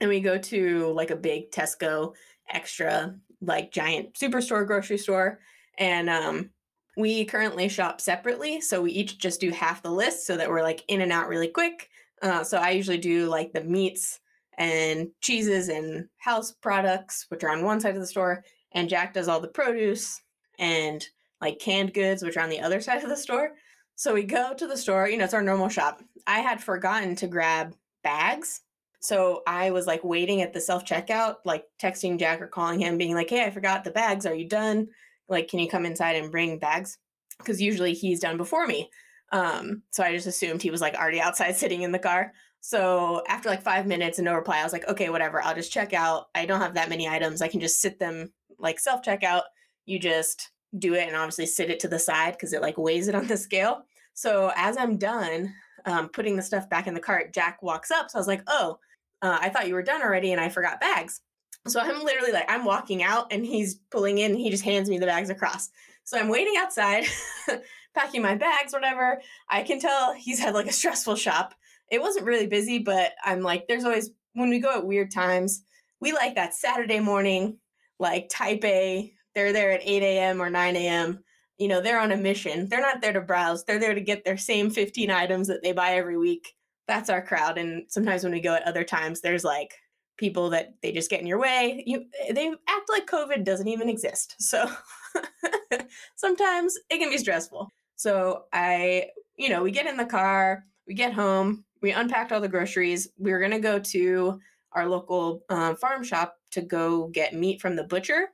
and 0.00 0.10
we 0.10 0.20
go 0.20 0.38
to 0.38 0.92
like 0.92 1.10
a 1.10 1.16
big 1.16 1.50
Tesco 1.50 2.14
extra 2.50 3.14
like 3.40 3.72
giant 3.72 4.14
superstore 4.14 4.66
grocery 4.66 4.98
store 4.98 5.40
and 5.78 6.08
um 6.08 6.50
we 6.96 7.24
currently 7.24 7.68
shop 7.68 8.00
separately 8.00 8.60
so 8.60 8.80
we 8.80 8.92
each 8.92 9.18
just 9.18 9.40
do 9.40 9.50
half 9.50 9.82
the 9.82 9.90
list 9.90 10.26
so 10.26 10.36
that 10.36 10.48
we're 10.48 10.62
like 10.62 10.82
in 10.88 11.02
and 11.02 11.12
out 11.12 11.28
really 11.28 11.48
quick. 11.48 11.90
Uh, 12.22 12.42
so 12.42 12.56
i 12.56 12.70
usually 12.70 12.96
do 12.96 13.26
like 13.26 13.52
the 13.52 13.62
meats 13.62 14.20
and 14.56 15.08
cheeses 15.20 15.68
and 15.68 16.08
house 16.16 16.52
products 16.52 17.26
which 17.28 17.44
are 17.44 17.50
on 17.50 17.62
one 17.62 17.78
side 17.78 17.94
of 17.94 18.00
the 18.00 18.06
store 18.06 18.42
and 18.72 18.88
jack 18.88 19.12
does 19.12 19.28
all 19.28 19.38
the 19.38 19.48
produce 19.48 20.22
and 20.58 21.08
like 21.42 21.58
canned 21.58 21.92
goods 21.92 22.22
which 22.22 22.38
are 22.38 22.42
on 22.42 22.48
the 22.48 22.60
other 22.60 22.80
side 22.80 23.02
of 23.02 23.10
the 23.10 23.16
store 23.16 23.50
so 23.96 24.14
we 24.14 24.22
go 24.22 24.54
to 24.54 24.66
the 24.66 24.76
store 24.76 25.08
you 25.08 25.16
know 25.16 25.24
it's 25.24 25.34
our 25.34 25.42
normal 25.42 25.68
shop 25.68 26.00
i 26.26 26.38
had 26.38 26.62
forgotten 26.62 27.16
to 27.16 27.26
grab 27.26 27.74
bags 28.04 28.60
so 29.06 29.42
I 29.46 29.70
was 29.70 29.86
like 29.86 30.02
waiting 30.02 30.42
at 30.42 30.52
the 30.52 30.60
self 30.60 30.84
checkout, 30.84 31.36
like 31.44 31.64
texting 31.80 32.18
Jack 32.18 32.40
or 32.40 32.48
calling 32.48 32.80
him, 32.80 32.98
being 32.98 33.14
like, 33.14 33.30
hey, 33.30 33.44
I 33.44 33.50
forgot 33.50 33.84
the 33.84 33.92
bags. 33.92 34.26
Are 34.26 34.34
you 34.34 34.48
done? 34.48 34.88
Like, 35.28 35.46
can 35.46 35.60
you 35.60 35.68
come 35.68 35.86
inside 35.86 36.16
and 36.16 36.32
bring 36.32 36.58
bags? 36.58 36.98
Because 37.38 37.62
usually 37.62 37.92
he's 37.92 38.18
done 38.18 38.36
before 38.36 38.66
me. 38.66 38.90
Um, 39.30 39.82
so 39.90 40.02
I 40.02 40.12
just 40.12 40.26
assumed 40.26 40.60
he 40.60 40.72
was 40.72 40.80
like 40.80 40.94
already 40.94 41.20
outside 41.20 41.52
sitting 41.56 41.82
in 41.82 41.92
the 41.92 42.00
car. 42.00 42.32
So 42.60 43.22
after 43.28 43.48
like 43.48 43.62
five 43.62 43.86
minutes 43.86 44.18
and 44.18 44.24
no 44.24 44.34
reply, 44.34 44.58
I 44.58 44.64
was 44.64 44.72
like, 44.72 44.88
okay, 44.88 45.08
whatever. 45.08 45.40
I'll 45.40 45.54
just 45.54 45.72
check 45.72 45.92
out. 45.92 46.26
I 46.34 46.44
don't 46.44 46.60
have 46.60 46.74
that 46.74 46.88
many 46.88 47.06
items. 47.06 47.42
I 47.42 47.48
can 47.48 47.60
just 47.60 47.80
sit 47.80 48.00
them 48.00 48.32
like 48.58 48.80
self 48.80 49.02
checkout. 49.02 49.42
You 49.84 50.00
just 50.00 50.50
do 50.78 50.94
it 50.94 51.06
and 51.06 51.16
obviously 51.16 51.46
sit 51.46 51.70
it 51.70 51.80
to 51.80 51.88
the 51.88 51.98
side 51.98 52.32
because 52.32 52.52
it 52.52 52.62
like 52.62 52.78
weighs 52.78 53.08
it 53.08 53.14
on 53.14 53.26
the 53.26 53.36
scale. 53.36 53.82
So 54.14 54.52
as 54.56 54.76
I'm 54.76 54.96
done 54.96 55.52
um, 55.84 56.08
putting 56.08 56.36
the 56.36 56.42
stuff 56.42 56.68
back 56.68 56.86
in 56.86 56.94
the 56.94 57.00
cart, 57.00 57.32
Jack 57.32 57.62
walks 57.62 57.90
up. 57.90 58.10
So 58.10 58.18
I 58.18 58.20
was 58.20 58.26
like, 58.26 58.42
oh, 58.46 58.78
uh, 59.22 59.38
I 59.40 59.48
thought 59.48 59.68
you 59.68 59.74
were 59.74 59.82
done 59.82 60.02
already 60.02 60.32
and 60.32 60.40
I 60.40 60.48
forgot 60.48 60.80
bags. 60.80 61.20
So 61.66 61.80
I'm 61.80 62.04
literally 62.04 62.32
like, 62.32 62.50
I'm 62.50 62.64
walking 62.64 63.02
out 63.02 63.32
and 63.32 63.44
he's 63.44 63.76
pulling 63.90 64.18
in, 64.18 64.34
he 64.34 64.50
just 64.50 64.64
hands 64.64 64.88
me 64.88 64.98
the 64.98 65.06
bags 65.06 65.30
across. 65.30 65.70
So 66.04 66.18
I'm 66.18 66.28
waiting 66.28 66.54
outside, 66.58 67.04
packing 67.94 68.22
my 68.22 68.36
bags, 68.36 68.72
whatever. 68.72 69.20
I 69.48 69.62
can 69.62 69.80
tell 69.80 70.12
he's 70.12 70.38
had 70.38 70.54
like 70.54 70.68
a 70.68 70.72
stressful 70.72 71.16
shop. 71.16 71.54
It 71.90 72.00
wasn't 72.00 72.26
really 72.26 72.46
busy, 72.46 72.78
but 72.78 73.12
I'm 73.24 73.42
like, 73.42 73.66
there's 73.66 73.84
always, 73.84 74.10
when 74.34 74.48
we 74.48 74.60
go 74.60 74.76
at 74.76 74.86
weird 74.86 75.10
times, 75.10 75.62
we 76.00 76.12
like 76.12 76.34
that 76.34 76.54
Saturday 76.54 77.00
morning, 77.00 77.58
like 77.98 78.28
type 78.28 78.64
A, 78.64 79.12
they're 79.36 79.52
there 79.52 79.70
at 79.70 79.82
8 79.84 80.02
a.m. 80.02 80.42
or 80.42 80.50
9 80.50 80.74
a.m. 80.74 81.20
You 81.58 81.68
know, 81.68 81.80
they're 81.80 82.00
on 82.00 82.10
a 82.10 82.16
mission. 82.16 82.68
They're 82.68 82.80
not 82.80 83.00
there 83.00 83.12
to 83.12 83.20
browse, 83.20 83.64
they're 83.64 83.78
there 83.78 83.94
to 83.94 84.00
get 84.00 84.24
their 84.24 84.36
same 84.36 84.70
15 84.70 85.12
items 85.12 85.46
that 85.46 85.62
they 85.62 85.70
buy 85.70 85.92
every 85.92 86.18
week 86.18 86.56
that's 86.86 87.10
our 87.10 87.22
crowd. 87.22 87.58
And 87.58 87.84
sometimes 87.88 88.22
when 88.22 88.32
we 88.32 88.40
go 88.40 88.54
at 88.54 88.66
other 88.66 88.84
times, 88.84 89.20
there's 89.20 89.44
like 89.44 89.74
people 90.16 90.50
that 90.50 90.74
they 90.82 90.92
just 90.92 91.10
get 91.10 91.20
in 91.20 91.26
your 91.26 91.38
way. 91.38 91.82
You 91.86 92.04
they 92.30 92.48
act 92.68 92.88
like 92.88 93.06
COVID 93.06 93.44
doesn't 93.44 93.68
even 93.68 93.88
exist. 93.88 94.36
So 94.38 94.70
sometimes 96.16 96.78
it 96.90 96.98
can 96.98 97.10
be 97.10 97.18
stressful. 97.18 97.70
So 97.96 98.44
I, 98.52 99.08
you 99.36 99.48
know, 99.48 99.62
we 99.62 99.70
get 99.70 99.86
in 99.86 99.96
the 99.96 100.06
car, 100.06 100.64
we 100.86 100.94
get 100.94 101.12
home, 101.12 101.64
we 101.82 101.92
unpacked 101.92 102.32
all 102.32 102.40
the 102.40 102.48
groceries. 102.48 103.08
We 103.18 103.32
were 103.32 103.40
gonna 103.40 103.60
go 103.60 103.78
to 103.78 104.40
our 104.72 104.88
local 104.88 105.42
um, 105.48 105.76
farm 105.76 106.04
shop 106.04 106.36
to 106.52 106.62
go 106.62 107.08
get 107.08 107.34
meat 107.34 107.60
from 107.60 107.76
the 107.76 107.84
butcher. 107.84 108.28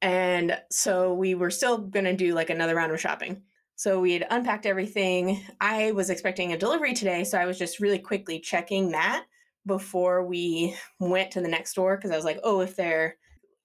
And 0.00 0.60
so 0.70 1.14
we 1.14 1.34
were 1.34 1.50
still 1.50 1.78
gonna 1.78 2.16
do 2.16 2.34
like 2.34 2.50
another 2.50 2.74
round 2.74 2.92
of 2.92 3.00
shopping. 3.00 3.42
So 3.76 4.00
we 4.00 4.12
had 4.12 4.26
unpacked 4.30 4.66
everything. 4.66 5.40
I 5.60 5.92
was 5.92 6.10
expecting 6.10 6.52
a 6.52 6.58
delivery 6.58 6.94
today, 6.94 7.22
so 7.24 7.38
I 7.38 7.46
was 7.46 7.58
just 7.58 7.78
really 7.78 7.98
quickly 7.98 8.40
checking 8.40 8.90
that 8.90 9.24
before 9.66 10.26
we 10.26 10.74
went 10.98 11.30
to 11.32 11.40
the 11.40 11.48
next 11.48 11.70
store 11.70 11.96
because 11.96 12.10
I 12.10 12.16
was 12.16 12.24
like, 12.24 12.40
oh, 12.42 12.60
if 12.60 12.74
they're 12.74 13.16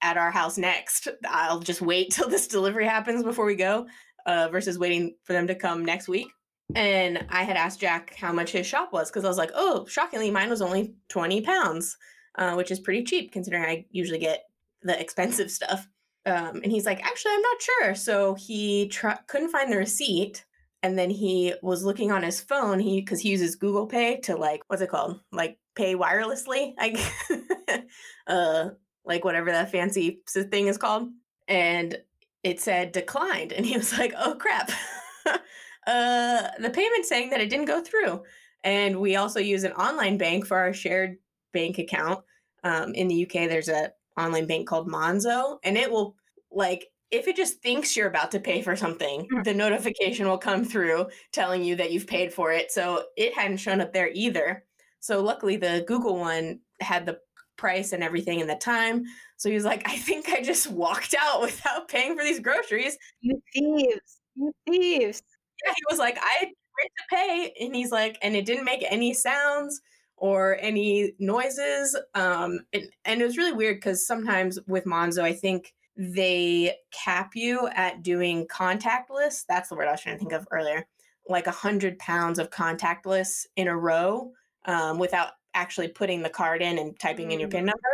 at 0.03 0.17
our 0.17 0.29
house 0.29 0.57
next, 0.57 1.07
I'll 1.27 1.61
just 1.61 1.81
wait 1.81 2.09
till 2.11 2.29
this 2.29 2.47
delivery 2.47 2.85
happens 2.85 3.23
before 3.23 3.45
we 3.45 3.55
go 3.55 3.87
uh, 4.27 4.49
versus 4.51 4.77
waiting 4.77 5.15
for 5.23 5.33
them 5.33 5.47
to 5.47 5.55
come 5.55 5.83
next 5.83 6.07
week. 6.07 6.27
And 6.75 7.25
I 7.29 7.43
had 7.43 7.57
asked 7.57 7.79
Jack 7.79 8.15
how 8.15 8.31
much 8.31 8.51
his 8.51 8.65
shop 8.65 8.93
was 8.93 9.09
because 9.09 9.25
I 9.25 9.29
was 9.29 9.37
like, 9.37 9.51
oh, 9.53 9.85
shockingly, 9.85 10.31
mine 10.31 10.49
was 10.49 10.61
only 10.61 10.93
20 11.09 11.41
pounds, 11.41 11.97
uh, 12.35 12.53
which 12.53 12.71
is 12.71 12.79
pretty 12.79 13.03
cheap 13.03 13.31
considering 13.31 13.63
I 13.63 13.85
usually 13.91 14.19
get 14.19 14.43
the 14.81 14.99
expensive 15.01 15.49
stuff. 15.51 15.87
Um, 16.25 16.61
and 16.63 16.71
he's 16.71 16.85
like, 16.85 17.03
actually, 17.05 17.33
I'm 17.33 17.41
not 17.41 17.61
sure. 17.61 17.95
So 17.95 18.33
he 18.35 18.87
tr- 18.87 19.21
couldn't 19.27 19.51
find 19.51 19.71
the 19.71 19.77
receipt. 19.77 20.45
And 20.81 20.97
then 20.97 21.09
he 21.09 21.53
was 21.61 21.83
looking 21.83 22.11
on 22.11 22.23
his 22.23 22.41
phone. 22.41 22.79
He 22.79 23.01
because 23.01 23.21
he 23.21 23.29
uses 23.29 23.55
Google 23.55 23.87
Pay 23.87 24.19
to 24.21 24.35
like 24.35 24.61
what's 24.67 24.81
it 24.81 24.89
called? 24.89 25.19
Like 25.31 25.57
pay 25.75 25.95
wirelessly. 25.95 26.73
Like, 26.77 26.99
uh, 28.27 28.69
like 29.05 29.23
whatever 29.23 29.51
that 29.51 29.71
fancy 29.71 30.21
thing 30.27 30.67
is 30.67 30.77
called. 30.77 31.09
And 31.47 31.97
it 32.43 32.59
said 32.59 32.91
declined. 32.91 33.53
And 33.53 33.65
he 33.65 33.77
was 33.77 33.97
like, 33.97 34.13
oh 34.17 34.35
crap. 34.35 34.71
uh, 35.25 36.47
the 36.59 36.69
payment 36.69 37.05
saying 37.05 37.29
that 37.29 37.41
it 37.41 37.49
didn't 37.49 37.65
go 37.65 37.81
through. 37.81 38.23
And 38.63 38.99
we 38.99 39.15
also 39.15 39.39
use 39.39 39.63
an 39.63 39.73
online 39.73 40.17
bank 40.17 40.45
for 40.45 40.57
our 40.57 40.73
shared 40.73 41.17
bank 41.53 41.77
account. 41.77 42.23
Um, 42.63 42.93
in 42.93 43.09
the 43.09 43.23
UK, 43.25 43.49
there's 43.49 43.67
a 43.67 43.91
online 44.17 44.45
bank 44.45 44.67
called 44.67 44.89
Monzo, 44.89 45.57
and 45.63 45.77
it 45.77 45.91
will 45.91 46.15
like 46.51 46.87
if 47.13 47.27
it 47.27 47.35
just 47.35 47.61
thinks 47.61 47.95
you're 47.95 48.07
about 48.07 48.31
to 48.31 48.39
pay 48.39 48.63
for 48.63 48.75
something, 48.75 49.27
mm. 49.31 49.43
the 49.43 49.53
notification 49.53 50.27
will 50.27 50.37
come 50.39 50.65
through 50.65 51.05
telling 51.31 51.63
you 51.63 51.75
that 51.75 51.91
you've 51.91 52.07
paid 52.07 52.33
for 52.33 52.51
it. 52.51 52.71
So 52.71 53.03
it 53.15 53.35
hadn't 53.35 53.57
shown 53.57 53.81
up 53.81 53.93
there 53.93 54.09
either. 54.11 54.63
So 54.99 55.21
luckily 55.21 55.55
the 55.55 55.83
Google 55.87 56.17
one 56.17 56.61
had 56.79 57.05
the 57.05 57.19
price 57.55 57.93
and 57.93 58.03
everything 58.03 58.39
in 58.39 58.47
the 58.47 58.55
time. 58.55 59.03
So 59.37 59.47
he 59.47 59.53
was 59.53 59.63
like, 59.63 59.87
I 59.87 59.95
think 59.95 60.29
I 60.29 60.41
just 60.41 60.71
walked 60.71 61.13
out 61.17 61.41
without 61.41 61.87
paying 61.87 62.17
for 62.17 62.23
these 62.23 62.39
groceries. 62.39 62.97
You 63.21 63.39
thieves. 63.53 64.19
You 64.35 64.51
thieves. 64.67 65.21
Yeah, 65.63 65.73
he 65.75 65.83
was 65.91 65.99
like, 65.99 66.17
I 66.19 66.45
went 66.45 66.91
to 66.97 67.15
pay. 67.15 67.53
And 67.61 67.75
he's 67.75 67.91
like, 67.91 68.17
and 68.23 68.35
it 68.35 68.45
didn't 68.47 68.65
make 68.65 68.83
any 68.89 69.13
sounds 69.13 69.81
or 70.23 70.57
any 70.61 71.11
noises. 71.19 71.99
Um, 72.15 72.61
and, 72.71 72.87
and 73.03 73.21
it 73.21 73.25
was 73.25 73.37
really 73.37 73.51
weird 73.51 73.75
because 73.75 74.07
sometimes 74.07 74.57
with 74.67 74.85
Monzo, 74.85 75.21
I 75.21 75.33
think 75.33 75.73
they 75.97 76.77
cap 76.93 77.31
you 77.35 77.67
at 77.75 78.03
doing 78.03 78.47
contactless. 78.47 79.43
That's 79.49 79.67
the 79.67 79.75
word 79.75 79.89
I 79.89 79.91
was 79.91 79.99
trying 79.99 80.15
to 80.15 80.19
think 80.19 80.31
of 80.31 80.47
earlier. 80.49 80.85
Like 81.27 81.47
a 81.47 81.51
hundred 81.51 81.99
pounds 81.99 82.39
of 82.39 82.51
contactless 82.51 83.47
in 83.57 83.67
a 83.67 83.75
row 83.75 84.31
um, 84.63 84.97
without 84.97 85.31
actually 85.53 85.89
putting 85.89 86.23
the 86.23 86.29
card 86.29 86.61
in 86.61 86.77
and 86.77 86.97
typing 86.97 87.31
in 87.31 87.41
your 87.41 87.49
PIN 87.49 87.63
mm. 87.63 87.73
number. 87.73 87.89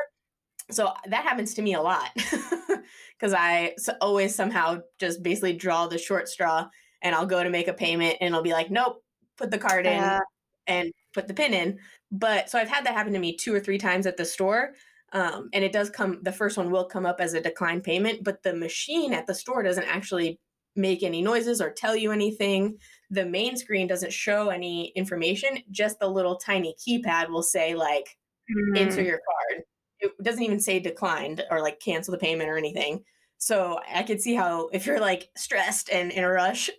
So 0.70 0.94
that 1.08 1.24
happens 1.24 1.56
to 1.56 1.64
me 1.64 1.74
a 1.74 1.82
lot 1.82 2.12
because 3.18 3.34
I 3.34 3.74
always 4.02 4.36
somehow 4.36 4.82
just 5.00 5.24
basically 5.24 5.54
draw 5.54 5.88
the 5.88 5.98
short 5.98 6.30
straw 6.30 6.68
and 7.02 7.16
I'll 7.16 7.26
go 7.26 7.44
to 7.44 7.50
make 7.50 7.68
a 7.68 7.74
payment 7.74 8.18
and 8.22 8.28
it'll 8.28 8.44
be 8.44 8.54
like, 8.54 8.70
nope, 8.70 9.04
put 9.36 9.50
the 9.50 9.58
card 9.58 9.88
in 9.88 9.98
uh, 9.98 10.20
and 10.68 10.92
put 11.14 11.28
the 11.28 11.34
pin 11.34 11.54
in. 11.54 11.80
But 12.12 12.50
so 12.50 12.58
I've 12.58 12.70
had 12.70 12.86
that 12.86 12.94
happen 12.94 13.14
to 13.14 13.20
me 13.20 13.36
two 13.36 13.54
or 13.54 13.60
three 13.60 13.78
times 13.78 14.06
at 14.06 14.18
the 14.18 14.26
store. 14.26 14.74
Um, 15.12 15.50
and 15.54 15.64
it 15.64 15.72
does 15.72 15.90
come, 15.90 16.20
the 16.22 16.32
first 16.32 16.58
one 16.58 16.72
will 16.72 16.86
come 16.86 17.06
up 17.06 17.20
as 17.20 17.34
a 17.34 17.42
declined 17.42 17.84
payment, 17.84 18.24
but 18.24 18.44
the 18.44 18.54
machine 18.54 19.14
at 19.14 19.26
the 19.26 19.34
store 19.34 19.64
doesn't 19.64 19.88
actually 19.88 20.40
make 20.76 21.02
any 21.04 21.22
noises 21.22 21.62
or 21.62 21.72
tell 21.72 21.96
you 21.96 22.12
anything. 22.12 22.78
The 23.10 23.26
main 23.26 23.58
screen 23.58 23.88
doesn't 23.88 24.14
show 24.14 24.50
any 24.50 24.92
information, 24.96 25.64
just 25.72 26.00
the 26.00 26.08
little 26.08 26.38
tiny 26.38 26.76
keypad 26.80 27.30
will 27.30 27.44
say, 27.44 27.74
like, 27.74 28.18
mm. 28.50 28.80
enter 28.80 29.02
your 29.02 29.20
card. 29.20 29.64
It 30.00 30.12
doesn't 30.24 30.44
even 30.44 30.60
say 30.60 30.80
declined 30.80 31.44
or 31.50 31.62
like 31.62 31.80
cancel 31.80 32.12
the 32.12 32.20
payment 32.20 32.50
or 32.50 32.58
anything. 32.58 33.04
So 33.38 33.80
I 33.94 34.04
could 34.04 34.22
see 34.22 34.36
how 34.36 34.70
if 34.72 34.86
you're 34.86 35.00
like 35.00 35.30
stressed 35.36 35.90
and 35.90 36.12
in 36.12 36.24
a 36.24 36.30
rush, 36.30 36.70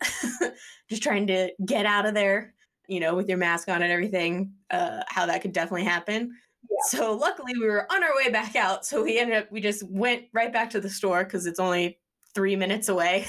just 0.91 1.03
trying 1.03 1.27
to 1.27 1.51
get 1.65 1.87
out 1.87 2.07
of 2.07 2.15
there, 2.15 2.55
you 2.91 2.99
know, 2.99 3.15
with 3.15 3.29
your 3.29 3.39
mask 3.39 3.69
on 3.69 3.83
and 3.83 3.93
everything, 3.93 4.53
uh, 4.71 5.03
how 5.07 5.25
that 5.25 5.41
could 5.41 5.53
definitely 5.53 5.85
happen. 5.85 6.33
Yeah. 6.69 6.77
So 6.89 7.15
luckily 7.15 7.53
we 7.59 7.67
were 7.67 7.91
on 7.91 8.03
our 8.03 8.15
way 8.17 8.31
back 8.31 8.57
out. 8.57 8.85
So 8.85 9.05
we 9.05 9.19
ended 9.19 9.37
up, 9.37 9.53
we 9.53 9.61
just 9.61 9.89
went 9.89 10.25
right 10.35 10.53
back 10.53 10.71
to 10.71 10.81
the 10.81 10.91
store 10.91 11.23
because 11.23 11.47
it's 11.47 11.61
only 11.61 12.01
three 12.35 12.57
minutes 12.57 12.89
away. 12.89 13.27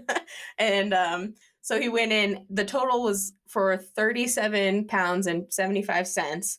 and 0.58 0.94
um, 0.94 1.34
so 1.60 1.78
he 1.78 1.90
went 1.90 2.12
in, 2.12 2.46
the 2.48 2.64
total 2.64 3.02
was 3.02 3.34
for 3.46 3.76
37 3.76 4.86
pounds 4.86 5.26
and 5.26 5.52
75 5.52 6.08
cents. 6.08 6.58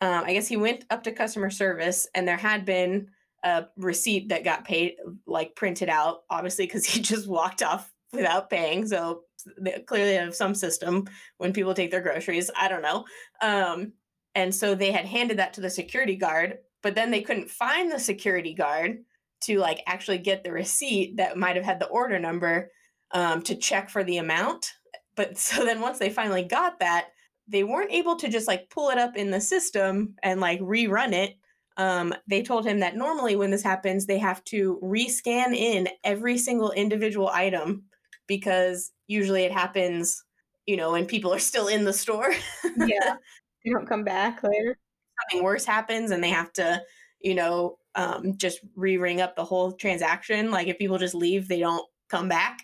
Um, 0.00 0.24
I 0.24 0.34
guess 0.34 0.48
he 0.48 0.56
went 0.56 0.84
up 0.90 1.04
to 1.04 1.12
customer 1.12 1.48
service 1.48 2.08
and 2.12 2.26
there 2.26 2.36
had 2.36 2.64
been 2.64 3.06
a 3.44 3.66
receipt 3.76 4.30
that 4.30 4.42
got 4.42 4.64
paid, 4.64 4.96
like 5.28 5.54
printed 5.54 5.88
out, 5.88 6.22
obviously, 6.28 6.66
because 6.66 6.84
he 6.84 7.00
just 7.02 7.28
walked 7.28 7.62
off 7.62 7.93
without 8.14 8.50
paying. 8.50 8.86
So 8.86 9.22
they 9.58 9.82
clearly 9.86 10.14
have 10.14 10.34
some 10.34 10.54
system 10.54 11.06
when 11.38 11.52
people 11.52 11.74
take 11.74 11.90
their 11.90 12.00
groceries. 12.00 12.50
I 12.56 12.68
don't 12.68 12.82
know. 12.82 13.04
Um, 13.42 13.92
and 14.34 14.54
so 14.54 14.74
they 14.74 14.90
had 14.90 15.04
handed 15.04 15.38
that 15.38 15.52
to 15.54 15.60
the 15.60 15.70
security 15.70 16.16
guard, 16.16 16.58
but 16.82 16.94
then 16.94 17.10
they 17.10 17.22
couldn't 17.22 17.50
find 17.50 17.90
the 17.90 17.98
security 17.98 18.54
guard 18.54 18.98
to 19.42 19.58
like 19.58 19.82
actually 19.86 20.18
get 20.18 20.42
the 20.42 20.52
receipt 20.52 21.16
that 21.18 21.36
might 21.36 21.56
have 21.56 21.64
had 21.64 21.78
the 21.78 21.86
order 21.86 22.18
number 22.18 22.70
um, 23.12 23.42
to 23.42 23.54
check 23.54 23.90
for 23.90 24.02
the 24.02 24.18
amount. 24.18 24.72
But 25.16 25.38
so 25.38 25.64
then 25.64 25.80
once 25.80 25.98
they 25.98 26.10
finally 26.10 26.44
got 26.44 26.80
that, 26.80 27.08
they 27.46 27.62
weren't 27.62 27.92
able 27.92 28.16
to 28.16 28.28
just 28.28 28.48
like 28.48 28.70
pull 28.70 28.90
it 28.90 28.98
up 28.98 29.16
in 29.16 29.30
the 29.30 29.40
system 29.40 30.14
and 30.22 30.40
like 30.40 30.60
rerun 30.60 31.12
it. 31.12 31.36
Um, 31.76 32.14
they 32.26 32.42
told 32.42 32.64
him 32.64 32.80
that 32.80 32.96
normally 32.96 33.36
when 33.36 33.50
this 33.50 33.62
happens, 33.62 34.06
they 34.06 34.18
have 34.18 34.42
to 34.44 34.78
rescan 34.82 35.54
in 35.54 35.88
every 36.04 36.38
single 36.38 36.70
individual 36.70 37.28
item 37.28 37.84
because 38.26 38.92
usually 39.06 39.42
it 39.44 39.52
happens, 39.52 40.22
you 40.66 40.76
know, 40.76 40.92
when 40.92 41.06
people 41.06 41.32
are 41.32 41.38
still 41.38 41.68
in 41.68 41.84
the 41.84 41.92
store. 41.92 42.32
yeah. 42.76 43.16
You 43.66 43.72
don't 43.72 43.88
come 43.88 44.04
back 44.04 44.42
later. 44.42 44.76
Something 45.22 45.42
worse 45.42 45.64
happens 45.64 46.10
and 46.10 46.22
they 46.22 46.28
have 46.28 46.52
to, 46.52 46.82
you 47.22 47.34
know, 47.34 47.78
um, 47.94 48.36
just 48.36 48.60
re 48.76 48.98
ring 48.98 49.22
up 49.22 49.36
the 49.36 49.44
whole 49.44 49.72
transaction. 49.72 50.50
Like 50.50 50.68
if 50.68 50.76
people 50.78 50.98
just 50.98 51.14
leave, 51.14 51.48
they 51.48 51.60
don't 51.60 51.86
come 52.10 52.28
back. 52.28 52.58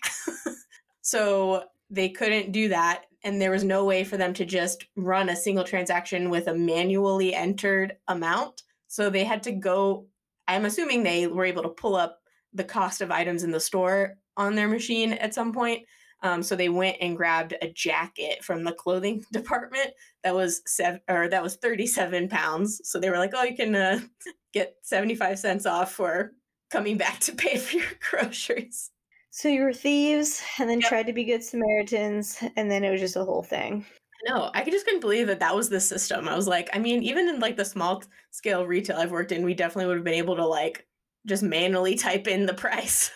so 1.01 1.63
they 1.89 2.09
couldn't 2.09 2.51
do 2.51 2.69
that. 2.69 3.05
And 3.23 3.41
there 3.41 3.49
was 3.49 3.63
no 3.63 3.85
way 3.85 4.03
for 4.03 4.17
them 4.17 4.33
to 4.35 4.45
just 4.45 4.85
run 4.95 5.29
a 5.29 5.35
single 5.35 5.63
transaction 5.63 6.29
with 6.29 6.47
a 6.47 6.53
manually 6.53 7.33
entered 7.33 7.97
amount. 8.07 8.61
So 8.87 9.09
they 9.09 9.23
had 9.23 9.41
to 9.43 9.51
go. 9.51 10.05
I'm 10.47 10.65
assuming 10.65 11.03
they 11.03 11.27
were 11.27 11.45
able 11.45 11.63
to 11.63 11.69
pull 11.69 11.95
up 11.95 12.19
the 12.53 12.63
cost 12.63 13.01
of 13.01 13.11
items 13.11 13.43
in 13.43 13.51
the 13.51 13.59
store 13.59 14.17
on 14.41 14.55
their 14.55 14.67
machine 14.67 15.13
at 15.13 15.33
some 15.33 15.53
point. 15.53 15.85
Um, 16.23 16.43
so 16.43 16.55
they 16.55 16.69
went 16.69 16.97
and 17.01 17.17
grabbed 17.17 17.55
a 17.61 17.71
jacket 17.71 18.43
from 18.43 18.63
the 18.63 18.73
clothing 18.73 19.25
department 19.31 19.91
that 20.23 20.35
was 20.35 20.61
seven 20.65 21.01
or 21.07 21.27
that 21.27 21.43
was 21.43 21.55
37 21.55 22.29
pounds. 22.29 22.81
So 22.83 22.99
they 22.99 23.09
were 23.09 23.17
like, 23.17 23.31
"Oh, 23.33 23.43
you 23.43 23.55
can 23.55 23.75
uh, 23.75 23.99
get 24.53 24.75
75 24.83 25.39
cents 25.39 25.65
off 25.65 25.91
for 25.93 26.33
coming 26.69 26.97
back 26.97 27.19
to 27.21 27.33
pay 27.33 27.57
for 27.57 27.77
your 27.77 27.85
groceries." 28.09 28.91
So 29.31 29.47
you 29.47 29.61
were 29.61 29.73
thieves, 29.73 30.43
and 30.59 30.69
then 30.69 30.81
yep. 30.81 30.89
tried 30.89 31.07
to 31.07 31.13
be 31.13 31.23
good 31.23 31.43
Samaritans, 31.43 32.43
and 32.57 32.69
then 32.69 32.83
it 32.83 32.91
was 32.91 32.99
just 32.99 33.15
a 33.15 33.23
whole 33.23 33.43
thing. 33.43 33.85
No, 34.27 34.51
I 34.53 34.63
just 34.63 34.85
couldn't 34.85 34.99
believe 34.99 35.27
that 35.27 35.39
that 35.39 35.55
was 35.55 35.69
the 35.69 35.79
system. 35.79 36.27
I 36.27 36.35
was 36.35 36.47
like, 36.47 36.69
I 36.73 36.79
mean, 36.79 37.01
even 37.01 37.27
in 37.27 37.39
like 37.39 37.57
the 37.57 37.65
small 37.65 38.03
scale 38.29 38.67
retail 38.67 38.97
I've 38.97 39.11
worked 39.11 39.31
in, 39.31 39.43
we 39.43 39.55
definitely 39.55 39.87
would 39.87 39.97
have 39.97 40.03
been 40.03 40.13
able 40.13 40.35
to 40.35 40.45
like 40.45 40.85
just 41.25 41.43
manually 41.43 41.95
type 41.95 42.27
in 42.27 42.45
the 42.45 42.53
price. 42.53 43.11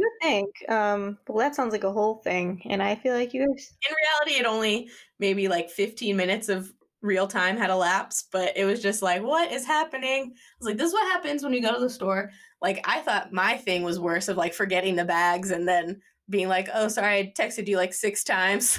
You 0.00 0.10
think? 0.22 0.48
Um, 0.68 1.18
well, 1.28 1.38
that 1.38 1.54
sounds 1.54 1.72
like 1.72 1.84
a 1.84 1.92
whole 1.92 2.16
thing, 2.16 2.62
and 2.68 2.82
I 2.82 2.94
feel 2.96 3.14
like 3.14 3.32
you. 3.34 3.42
In 3.42 3.48
reality, 3.48 4.40
it 4.40 4.46
only 4.46 4.90
maybe 5.18 5.48
like 5.48 5.70
15 5.70 6.16
minutes 6.16 6.48
of 6.48 6.72
real 7.02 7.26
time 7.26 7.56
had 7.56 7.70
elapsed, 7.70 8.28
but 8.32 8.56
it 8.56 8.64
was 8.64 8.82
just 8.82 9.02
like, 9.02 9.22
what 9.22 9.50
is 9.52 9.64
happening? 9.64 10.32
I 10.34 10.56
was 10.60 10.66
like, 10.66 10.76
this 10.76 10.88
is 10.88 10.94
what 10.94 11.10
happens 11.12 11.42
when 11.42 11.52
you 11.52 11.62
go 11.62 11.72
to 11.72 11.80
the 11.80 11.88
store. 11.88 12.30
Like, 12.60 12.84
I 12.84 13.00
thought 13.00 13.32
my 13.32 13.56
thing 13.56 13.82
was 13.82 13.98
worse 13.98 14.28
of 14.28 14.36
like 14.36 14.52
forgetting 14.52 14.96
the 14.96 15.04
bags 15.04 15.50
and 15.50 15.66
then 15.66 16.00
being 16.28 16.48
like, 16.48 16.68
oh, 16.74 16.88
sorry, 16.88 17.18
I 17.18 17.32
texted 17.38 17.68
you 17.68 17.76
like 17.76 17.94
six 17.94 18.22
times. 18.22 18.78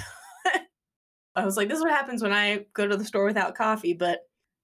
I 1.34 1.44
was 1.44 1.56
like, 1.56 1.68
this 1.68 1.78
is 1.78 1.84
what 1.84 1.92
happens 1.92 2.22
when 2.22 2.32
I 2.32 2.66
go 2.74 2.86
to 2.86 2.96
the 2.96 3.04
store 3.04 3.24
without 3.24 3.56
coffee, 3.56 3.94
but 3.94 4.20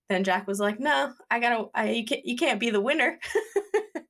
then 0.09 0.25
Jack 0.25 0.47
was 0.47 0.59
like, 0.59 0.81
"No, 0.81 1.13
I 1.31 1.39
gotta. 1.39 1.67
I, 1.75 1.91
you 1.91 2.05
can't. 2.05 2.25
You 2.25 2.37
can't 2.37 2.61
be 2.61 2.71
the 2.71 2.81
winner." 2.81 3.19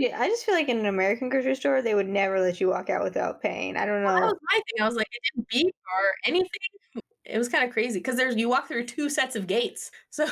yeah, 0.00 0.18
I 0.18 0.28
just 0.28 0.46
feel 0.46 0.54
like 0.54 0.70
in 0.70 0.78
an 0.78 0.86
American 0.86 1.28
grocery 1.28 1.54
store, 1.54 1.82
they 1.82 1.94
would 1.94 2.08
never 2.08 2.40
let 2.40 2.58
you 2.58 2.70
walk 2.70 2.88
out 2.88 3.04
without 3.04 3.42
paying. 3.42 3.76
I 3.76 3.84
don't 3.84 4.00
know. 4.00 4.06
Well, 4.06 4.14
that 4.14 4.26
was 4.28 4.38
my 4.50 4.54
thing. 4.54 4.82
I 4.82 4.86
was 4.86 4.96
like, 4.96 5.08
it 5.12 5.20
didn't 5.34 5.48
beep 5.50 5.74
or 5.74 6.14
anything. 6.24 7.02
It 7.26 7.36
was 7.36 7.50
kind 7.50 7.64
of 7.64 7.70
crazy 7.70 7.98
because 7.98 8.16
there's 8.16 8.34
you 8.34 8.48
walk 8.48 8.66
through 8.66 8.86
two 8.86 9.10
sets 9.10 9.36
of 9.36 9.46
gates. 9.46 9.90
So. 10.08 10.26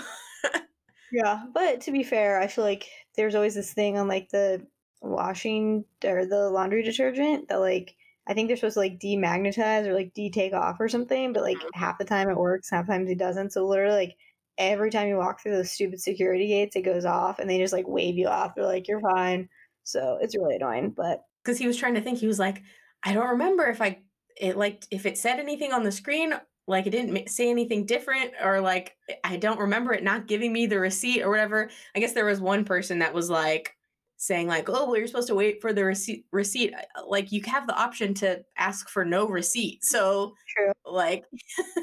yeah, 1.13 1.45
but 1.53 1.83
to 1.83 1.93
be 1.93 2.03
fair, 2.03 2.41
I 2.41 2.47
feel 2.47 2.65
like 2.65 2.89
there's 3.15 3.35
always 3.35 3.55
this 3.55 3.75
thing 3.75 3.99
on 3.99 4.09
like 4.09 4.31
the 4.31 4.67
washing 5.03 5.85
or 6.03 6.25
the 6.25 6.49
laundry 6.49 6.83
detergent 6.83 7.49
that 7.49 7.61
like 7.61 7.95
I 8.27 8.33
think 8.33 8.49
they're 8.49 8.57
supposed 8.57 8.75
to 8.75 8.81
like 8.81 8.99
demagnetize 8.99 9.87
or 9.87 9.93
like 9.93 10.15
de-take 10.15 10.55
off 10.55 10.81
or 10.81 10.89
something, 10.89 11.35
but 11.35 11.43
like 11.43 11.59
mm-hmm. 11.59 11.79
half 11.79 11.99
the 11.99 12.07
time 12.07 12.31
it 12.31 12.39
works, 12.39 12.71
half 12.71 12.87
the 12.87 12.95
times 12.95 13.11
it 13.11 13.19
doesn't. 13.19 13.53
So 13.53 13.67
literally 13.67 13.97
like 13.97 14.17
every 14.57 14.91
time 14.91 15.09
you 15.09 15.17
walk 15.17 15.43
through 15.43 15.53
those 15.53 15.71
stupid 15.71 16.01
security 16.01 16.49
gates, 16.49 16.75
it 16.75 16.83
goes 16.83 17.05
off 17.05 17.39
and 17.39 17.51
they 17.51 17.59
just 17.59 17.75
like 17.75 17.87
wave 17.87 18.17
you 18.17 18.29
off. 18.29 18.55
They're 18.55 18.65
like, 18.65 18.89
you're 18.89 19.01
fine. 19.01 19.51
So 19.89 20.19
it's 20.21 20.37
really 20.37 20.57
annoying. 20.57 20.91
But 20.97 21.25
because 21.43 21.59
he 21.59 21.67
was 21.67 21.77
trying 21.77 21.95
to 21.95 22.01
think, 22.01 22.19
he 22.19 22.27
was 22.27 22.39
like, 22.39 22.63
I 23.03 23.15
don't 23.15 23.31
remember 23.31 23.67
if 23.67 23.81
I, 23.81 23.99
it 24.37 24.57
like, 24.57 24.85
if 24.91 25.07
it 25.07 25.19
said 25.19 25.39
anything 25.39 25.73
on 25.73 25.83
the 25.83 25.93
screen, 25.93 26.35
like 26.67 26.87
it 26.87 26.91
didn't 26.91 27.31
say 27.31 27.49
anything 27.49 27.87
different, 27.87 28.33
or 28.43 28.61
like, 28.61 28.95
I 29.25 29.39
don't 29.39 29.61
remember 29.61 29.95
it 29.95 30.05
not 30.05 30.27
giving 30.27 30.53
me 30.53 30.67
the 30.67 30.79
receipt 30.79 31.23
or 31.23 31.31
whatever. 31.31 31.71
I 31.97 32.01
guess 32.01 32.13
there 32.13 32.27
was 32.27 32.41
one 32.41 32.65
person 32.65 32.99
that 32.99 33.15
was 33.15 33.31
like, 33.31 33.75
saying 34.21 34.49
like 34.49 34.69
oh 34.69 34.85
well 34.85 34.97
you're 34.97 35.07
supposed 35.07 35.29
to 35.29 35.35
wait 35.35 35.61
for 35.63 35.73
the 35.73 35.85
receipt 35.85 36.27
receipt 36.33 36.75
uh, 36.75 37.07
like 37.07 37.31
you 37.31 37.41
have 37.47 37.69
the 37.69 37.81
option 37.81 38.13
to 38.13 38.45
ask 38.57 38.89
for 38.89 39.05
no 39.05 39.29
receipt 39.29 39.85
so 39.85 40.35
True. 40.49 40.73
like 40.85 41.25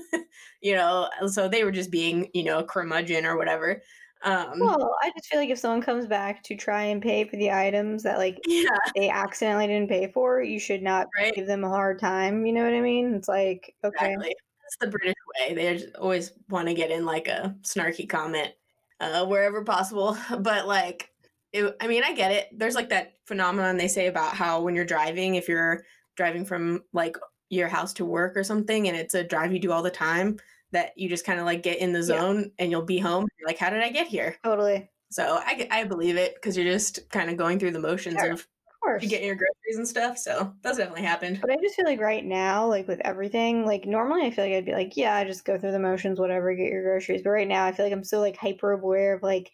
you 0.61 0.75
know 0.75 1.09
so 1.27 1.47
they 1.47 1.63
were 1.63 1.71
just 1.71 1.89
being 1.89 2.29
you 2.33 2.43
know 2.43 2.61
curmudgeon 2.61 3.25
or 3.25 3.37
whatever 3.37 3.81
um 4.23 4.59
well 4.59 4.95
i 5.01 5.11
just 5.15 5.27
feel 5.27 5.39
like 5.39 5.49
if 5.49 5.59
someone 5.59 5.81
comes 5.81 6.07
back 6.07 6.41
to 6.41 6.55
try 6.55 6.83
and 6.83 7.01
pay 7.01 7.25
for 7.25 7.35
the 7.35 7.51
items 7.51 8.03
that 8.03 8.17
like 8.17 8.39
yeah. 8.47 8.69
they 8.95 9.09
accidentally 9.09 9.67
didn't 9.67 9.89
pay 9.89 10.09
for 10.11 10.41
you 10.41 10.59
should 10.59 10.81
not 10.81 11.07
right? 11.17 11.35
give 11.35 11.47
them 11.47 11.63
a 11.63 11.69
hard 11.69 11.99
time 11.99 12.45
you 12.45 12.53
know 12.53 12.63
what 12.63 12.73
i 12.73 12.81
mean 12.81 13.13
it's 13.13 13.27
like 13.27 13.75
okay 13.83 14.13
exactly. 14.13 14.35
that's 14.63 14.77
the 14.79 14.87
british 14.87 15.15
way 15.39 15.53
they 15.53 15.85
always 15.99 16.31
want 16.49 16.67
to 16.67 16.73
get 16.73 16.91
in 16.91 17.05
like 17.05 17.27
a 17.27 17.55
snarky 17.61 18.07
comment 18.07 18.51
uh 18.99 19.25
wherever 19.25 19.63
possible 19.63 20.17
but 20.39 20.67
like 20.67 21.11
it, 21.55 21.75
I 21.79 21.87
mean, 21.87 22.03
I 22.03 22.13
get 22.13 22.31
it. 22.31 22.49
There's 22.51 22.75
like 22.75 22.89
that 22.89 23.13
phenomenon 23.25 23.77
they 23.77 23.87
say 23.87 24.07
about 24.07 24.33
how 24.35 24.61
when 24.61 24.75
you're 24.75 24.83
driving, 24.83 25.35
if 25.35 25.47
you're 25.47 25.83
driving 26.17 26.43
from 26.43 26.83
like 26.91 27.15
your 27.49 27.69
house 27.69 27.93
to 27.93 28.05
work 28.05 28.35
or 28.35 28.43
something, 28.43 28.89
and 28.89 28.97
it's 28.97 29.13
a 29.13 29.23
drive 29.23 29.53
you 29.53 29.59
do 29.59 29.71
all 29.71 29.81
the 29.81 29.89
time, 29.89 30.37
that 30.71 30.91
you 30.97 31.09
just 31.09 31.25
kind 31.25 31.39
of 31.39 31.45
like 31.45 31.63
get 31.63 31.79
in 31.79 31.93
the 31.93 32.03
zone 32.03 32.39
yeah. 32.39 32.49
and 32.59 32.71
you'll 32.71 32.81
be 32.81 32.99
home. 32.99 33.27
You're 33.39 33.47
like, 33.47 33.57
how 33.57 33.69
did 33.69 33.83
I 33.83 33.89
get 33.89 34.07
here? 34.07 34.35
Totally. 34.43 34.89
So 35.09 35.39
I, 35.41 35.67
I 35.71 35.83
believe 35.85 36.17
it 36.17 36.35
because 36.35 36.57
you're 36.57 36.65
just 36.65 37.09
kind 37.09 37.29
of 37.29 37.37
going 37.37 37.59
through 37.59 37.71
the 37.71 37.79
motions 37.79 38.19
sure. 38.19 38.31
of, 38.31 38.39
of 38.39 38.47
course. 38.81 39.03
you 39.03 39.09
getting 39.09 39.27
your 39.27 39.35
groceries 39.35 39.77
and 39.77 39.87
stuff. 39.87 40.17
So 40.17 40.53
that's 40.61 40.77
definitely 40.77 41.03
happened. 41.03 41.39
But 41.41 41.51
I 41.51 41.57
just 41.61 41.75
feel 41.75 41.85
like 41.85 42.01
right 42.01 42.25
now, 42.25 42.67
like 42.67 42.87
with 42.87 42.99
everything, 43.05 43.65
like 43.65 43.85
normally 43.85 44.25
I 44.25 44.31
feel 44.31 44.45
like 44.45 44.53
I'd 44.53 44.65
be 44.65 44.73
like, 44.73 44.97
yeah, 44.97 45.23
just 45.23 45.45
go 45.45 45.57
through 45.57 45.71
the 45.71 45.79
motions, 45.79 46.19
whatever, 46.19 46.53
get 46.53 46.71
your 46.71 46.83
groceries. 46.83 47.21
But 47.21 47.29
right 47.29 47.47
now 47.47 47.65
I 47.65 47.71
feel 47.71 47.85
like 47.85 47.93
I'm 47.93 48.03
so 48.03 48.19
like 48.19 48.37
hyper 48.37 48.71
aware 48.71 49.15
of 49.15 49.23
like, 49.23 49.51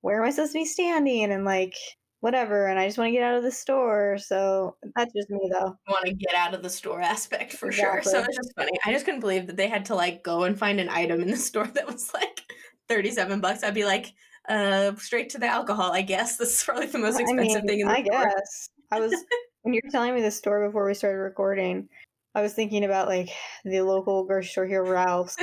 where 0.00 0.20
am 0.20 0.26
I 0.26 0.30
supposed 0.30 0.52
to 0.52 0.58
be 0.58 0.64
standing 0.64 1.30
and 1.30 1.44
like 1.44 1.74
whatever 2.22 2.68
and 2.68 2.78
I 2.78 2.86
just 2.86 2.98
want 2.98 3.08
to 3.08 3.12
get 3.12 3.24
out 3.24 3.36
of 3.36 3.42
the 3.42 3.50
store. 3.50 4.16
So 4.16 4.76
that's 4.94 5.12
just 5.12 5.28
me 5.28 5.50
though. 5.52 5.76
I 5.88 5.90
Want 5.90 6.06
to 6.06 6.14
get 6.14 6.36
out 6.36 6.54
of 6.54 6.62
the 6.62 6.70
store 6.70 7.00
aspect 7.00 7.52
for 7.52 7.66
exactly. 7.66 8.02
sure. 8.02 8.12
So 8.12 8.24
it's 8.24 8.36
just 8.36 8.54
funny. 8.56 8.70
I 8.86 8.92
just 8.92 9.04
couldn't 9.04 9.20
believe 9.20 9.48
that 9.48 9.56
they 9.56 9.66
had 9.68 9.84
to 9.86 9.96
like 9.96 10.22
go 10.22 10.44
and 10.44 10.56
find 10.56 10.78
an 10.78 10.88
item 10.88 11.20
in 11.20 11.30
the 11.32 11.36
store 11.50 11.66
that 11.66 11.84
was 11.86 12.14
like 12.14 12.40
37 12.88 13.40
bucks. 13.40 13.64
I'd 13.64 13.74
be 13.74 13.84
like, 13.84 14.14
uh 14.48 14.94
straight 14.96 15.30
to 15.30 15.38
the 15.38 15.46
alcohol, 15.46 15.92
I 15.92 16.02
guess. 16.02 16.36
This 16.38 16.58
is 16.58 16.64
probably 16.64 16.86
the 16.86 16.98
most 16.98 17.18
expensive 17.18 17.56
I 17.56 17.60
mean, 17.60 17.66
thing 17.66 17.80
in 17.80 17.88
the 17.88 17.92
I 17.92 18.04
store. 18.04 18.24
guess. 18.24 18.70
I 18.92 19.00
was 19.00 19.12
when 19.62 19.74
you 19.74 19.80
were 19.82 19.90
telling 19.90 20.14
me 20.14 20.22
the 20.22 20.30
store 20.30 20.64
before 20.64 20.86
we 20.86 20.94
started 20.94 21.18
recording, 21.18 21.88
I 22.34 22.40
was 22.40 22.54
thinking 22.54 22.84
about 22.84 23.08
like 23.08 23.28
the 23.64 23.82
local 23.82 24.24
grocery 24.24 24.48
store 24.48 24.66
here, 24.66 24.84
Ralph's, 24.84 25.36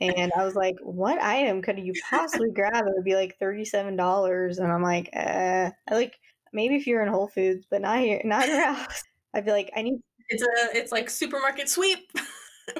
and 0.00 0.32
I 0.36 0.44
was 0.44 0.54
like, 0.54 0.76
"What 0.80 1.20
item 1.20 1.60
could 1.60 1.78
you 1.78 1.92
possibly 2.08 2.50
grab? 2.54 2.86
It 2.86 2.94
would 2.94 3.04
be 3.04 3.14
like 3.14 3.38
thirty-seven 3.38 3.96
dollars." 3.96 4.58
And 4.58 4.72
I'm 4.72 4.82
like, 4.82 5.10
"Uh, 5.14 5.70
I 5.88 5.94
like 5.94 6.18
maybe 6.52 6.76
if 6.76 6.86
you're 6.86 7.02
in 7.02 7.08
Whole 7.08 7.28
Foods, 7.28 7.66
but 7.70 7.82
not 7.82 7.98
here, 7.98 8.20
not 8.24 8.48
Ralph's." 8.48 9.04
I'd 9.34 9.44
be 9.44 9.52
like, 9.52 9.70
"I 9.76 9.82
need." 9.82 10.00
It's 10.30 10.42
a, 10.42 10.76
it's 10.76 10.92
like 10.92 11.10
supermarket 11.10 11.68
sweep. 11.68 12.10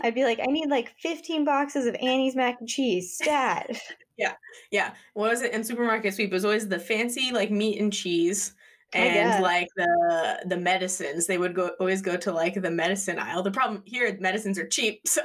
I'd 0.03 0.15
be 0.15 0.25
like, 0.25 0.41
"I 0.41 0.47
need 0.47 0.71
like 0.71 0.95
fifteen 0.99 1.45
boxes 1.45 1.85
of 1.85 1.95
Annie's 1.97 2.37
mac 2.37 2.61
and 2.61 2.69
cheese, 2.69 3.15
stat." 3.15 3.79
yeah, 4.17 4.35
yeah. 4.71 4.95
What 5.13 5.31
was 5.31 5.43
it 5.43 5.53
in 5.53 5.65
supermarket 5.65 6.15
sweep? 6.15 6.31
It 6.31 6.35
was 6.35 6.47
always 6.47 6.69
the 6.69 6.79
fancy 6.79 7.31
like 7.31 7.51
meat 7.51 7.79
and 7.79 7.93
cheese 7.93 8.55
and 8.93 9.43
like 9.43 9.69
the 9.77 10.43
the 10.47 10.57
medicines 10.57 11.27
they 11.27 11.39
would 11.39 11.55
go 11.55 11.71
always 11.81 12.03
go 12.03 12.17
to 12.17 12.33
like 12.33 12.55
the 12.55 12.71
medicine 12.71 13.19
aisle. 13.19 13.43
The 13.43 13.51
problem 13.51 13.83
here 13.87 14.17
medicines 14.21 14.59
are 14.59 14.67
cheap 14.67 15.03
so. 15.07 15.23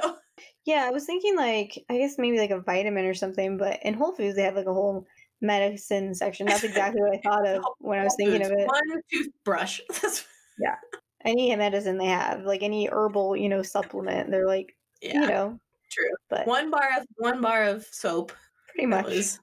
Yeah 0.64 0.84
i 0.84 0.90
was 0.90 1.04
thinking 1.04 1.36
like 1.36 1.84
i 1.88 1.96
guess 1.96 2.18
maybe 2.18 2.38
like 2.38 2.50
a 2.50 2.60
vitamin 2.60 3.04
or 3.04 3.14
something 3.14 3.56
but 3.56 3.78
in 3.82 3.94
whole 3.94 4.12
foods 4.14 4.36
they 4.36 4.42
have 4.42 4.56
like 4.56 4.66
a 4.66 4.74
whole 4.74 5.06
medicine 5.40 6.14
section. 6.14 6.46
That's 6.46 6.64
exactly 6.64 7.00
what 7.00 7.14
i 7.14 7.20
thought 7.22 7.46
of 7.46 7.64
when 7.78 7.98
i 7.98 8.04
was 8.04 8.14
thinking 8.16 8.44
of 8.44 8.52
it. 8.52 8.66
One 8.66 9.00
toothbrush. 9.12 9.80
Yeah. 10.58 10.76
Any 11.22 11.54
medicine 11.54 11.98
they 11.98 12.06
have 12.06 12.44
like 12.44 12.62
any 12.62 12.88
herbal 12.90 13.36
you 13.36 13.50
know 13.50 13.62
supplement 13.62 14.30
they're 14.30 14.46
like 14.46 14.74
yeah, 15.02 15.20
you 15.20 15.26
know 15.26 15.60
true. 15.92 16.08
but 16.30 16.46
one 16.46 16.70
bar 16.70 16.88
of 16.98 17.06
one 17.16 17.42
bar 17.42 17.64
of 17.64 17.84
soap 17.84 18.32
pretty 18.72 18.86
much. 18.86 19.36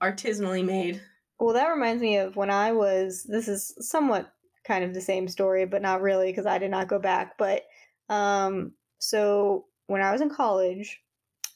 artisanally 0.00 0.64
made 0.64 1.02
well, 1.40 1.54
that 1.54 1.68
reminds 1.68 2.02
me 2.02 2.18
of 2.18 2.36
when 2.36 2.50
I 2.50 2.72
was. 2.72 3.24
This 3.24 3.48
is 3.48 3.74
somewhat 3.80 4.32
kind 4.64 4.84
of 4.84 4.92
the 4.94 5.00
same 5.00 5.26
story, 5.26 5.64
but 5.64 5.82
not 5.82 6.02
really 6.02 6.30
because 6.30 6.46
I 6.46 6.58
did 6.58 6.70
not 6.70 6.88
go 6.88 6.98
back. 6.98 7.38
But 7.38 7.64
um, 8.08 8.72
so 8.98 9.64
when 9.86 10.02
I 10.02 10.12
was 10.12 10.20
in 10.20 10.30
college, 10.30 11.00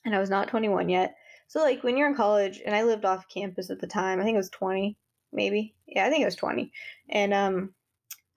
and 0.04 0.14
I 0.14 0.20
was 0.20 0.30
not 0.30 0.48
21 0.48 0.88
yet. 0.88 1.16
So 1.46 1.60
like 1.60 1.84
when 1.84 1.96
you're 1.96 2.08
in 2.08 2.16
college, 2.16 2.60
and 2.64 2.74
I 2.74 2.82
lived 2.82 3.04
off 3.04 3.28
campus 3.28 3.70
at 3.70 3.80
the 3.80 3.86
time. 3.86 4.20
I 4.20 4.24
think 4.24 4.34
it 4.34 4.38
was 4.38 4.50
20, 4.50 4.96
maybe. 5.32 5.74
Yeah, 5.86 6.06
I 6.06 6.10
think 6.10 6.22
it 6.22 6.26
was 6.26 6.36
20. 6.36 6.72
And 7.10 7.34
um, 7.34 7.74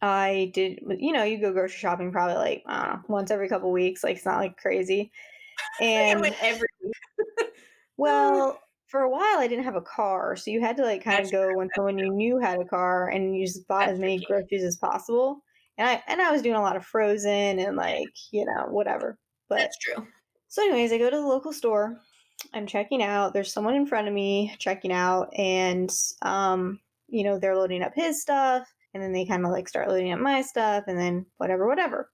I 0.02 0.52
did. 0.54 0.80
You 1.00 1.14
know, 1.14 1.24
you 1.24 1.40
go 1.40 1.54
grocery 1.54 1.80
shopping 1.80 2.12
probably 2.12 2.36
like 2.36 2.64
I 2.68 2.86
don't 2.86 2.94
know 2.94 3.04
once 3.08 3.32
every 3.32 3.48
couple 3.48 3.72
weeks. 3.72 4.04
Like 4.04 4.18
it's 4.18 4.26
not 4.26 4.40
like 4.40 4.58
crazy. 4.58 5.12
And 5.82 6.24
every 6.40 6.68
well, 7.98 8.60
for 8.88 9.02
a 9.02 9.10
while 9.10 9.38
I 9.38 9.48
didn't 9.48 9.66
have 9.66 9.76
a 9.76 9.82
car, 9.82 10.36
so 10.36 10.52
you 10.52 10.62
had 10.62 10.78
to 10.78 10.84
like 10.84 11.04
kind 11.04 11.24
of 11.24 11.32
go 11.32 11.54
when 11.56 11.70
someone 11.76 11.98
you 11.98 12.10
knew 12.10 12.40
had 12.40 12.60
a 12.60 12.66
car, 12.66 13.10
and 13.10 13.36
you 13.36 13.46
just 13.46 13.68
bought 13.68 13.82
That's 13.82 13.94
as 13.94 14.00
many 14.00 14.20
groceries 14.20 14.64
as 14.64 14.78
possible. 14.78 15.44
And 15.78 15.88
I 15.88 16.04
and 16.08 16.22
I 16.22 16.32
was 16.32 16.42
doing 16.42 16.56
a 16.56 16.62
lot 16.62 16.76
of 16.76 16.86
frozen 16.86 17.60
and 17.60 17.76
like 17.76 18.10
you 18.32 18.46
know 18.46 18.68
whatever. 18.70 19.18
But 19.50 19.60
That's 19.60 19.78
true. 19.78 20.08
So, 20.50 20.64
anyways, 20.64 20.92
I 20.94 20.98
go 20.98 21.10
to 21.10 21.16
the 21.16 21.28
local 21.28 21.54
store. 21.54 22.00
I'm 22.54 22.68
checking 22.68 23.04
out. 23.04 23.34
There's 23.34 23.52
someone 23.52 23.76
in 23.76 23.86
front 23.86 24.08
of 24.08 24.14
me 24.14 24.56
checking 24.60 24.92
out, 24.92 25.30
and 25.38 25.90
um, 26.22 26.80
you 27.08 27.24
know 27.24 27.38
they're 27.38 27.58
loading 27.58 27.84
up 27.84 27.94
his 27.96 28.22
stuff, 28.22 28.68
and 28.94 29.04
then 29.04 29.12
they 29.12 29.26
kind 29.26 29.46
of 29.46 29.52
like 29.52 29.68
start 29.68 29.90
loading 29.90 30.14
up 30.14 30.20
my 30.20 30.42
stuff, 30.42 30.86
and 30.88 30.98
then 30.98 31.26
whatever, 31.38 31.68
whatever. 31.68 32.10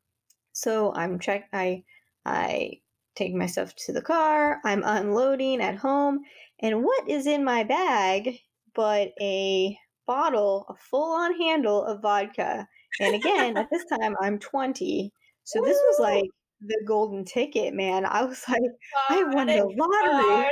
So 0.53 0.93
I'm 0.95 1.19
check. 1.19 1.49
I 1.53 1.83
I 2.25 2.79
take 3.15 3.33
my 3.33 3.45
stuff 3.45 3.75
to 3.85 3.93
the 3.93 4.01
car. 4.01 4.59
I'm 4.65 4.83
unloading 4.83 5.61
at 5.61 5.75
home, 5.75 6.21
and 6.61 6.83
what 6.83 7.09
is 7.09 7.27
in 7.27 7.43
my 7.43 7.63
bag 7.63 8.39
but 8.75 9.11
a 9.21 9.77
bottle, 10.05 10.65
a 10.69 10.73
full 10.75 11.13
on 11.13 11.35
handle 11.37 11.83
of 11.83 12.01
vodka. 12.01 12.67
And 12.99 13.15
again, 13.15 13.57
at 13.57 13.69
this 13.71 13.85
time, 13.85 14.15
I'm 14.21 14.39
20. 14.39 15.11
So 15.43 15.61
this 15.61 15.77
was 15.77 15.99
like 15.99 16.29
the 16.61 16.81
golden 16.87 17.25
ticket, 17.25 17.73
man. 17.73 18.05
I 18.05 18.23
was 18.23 18.43
like, 18.49 18.61
I 19.09 19.23
won 19.23 19.47
the 19.47 19.65
lottery. 19.77 20.51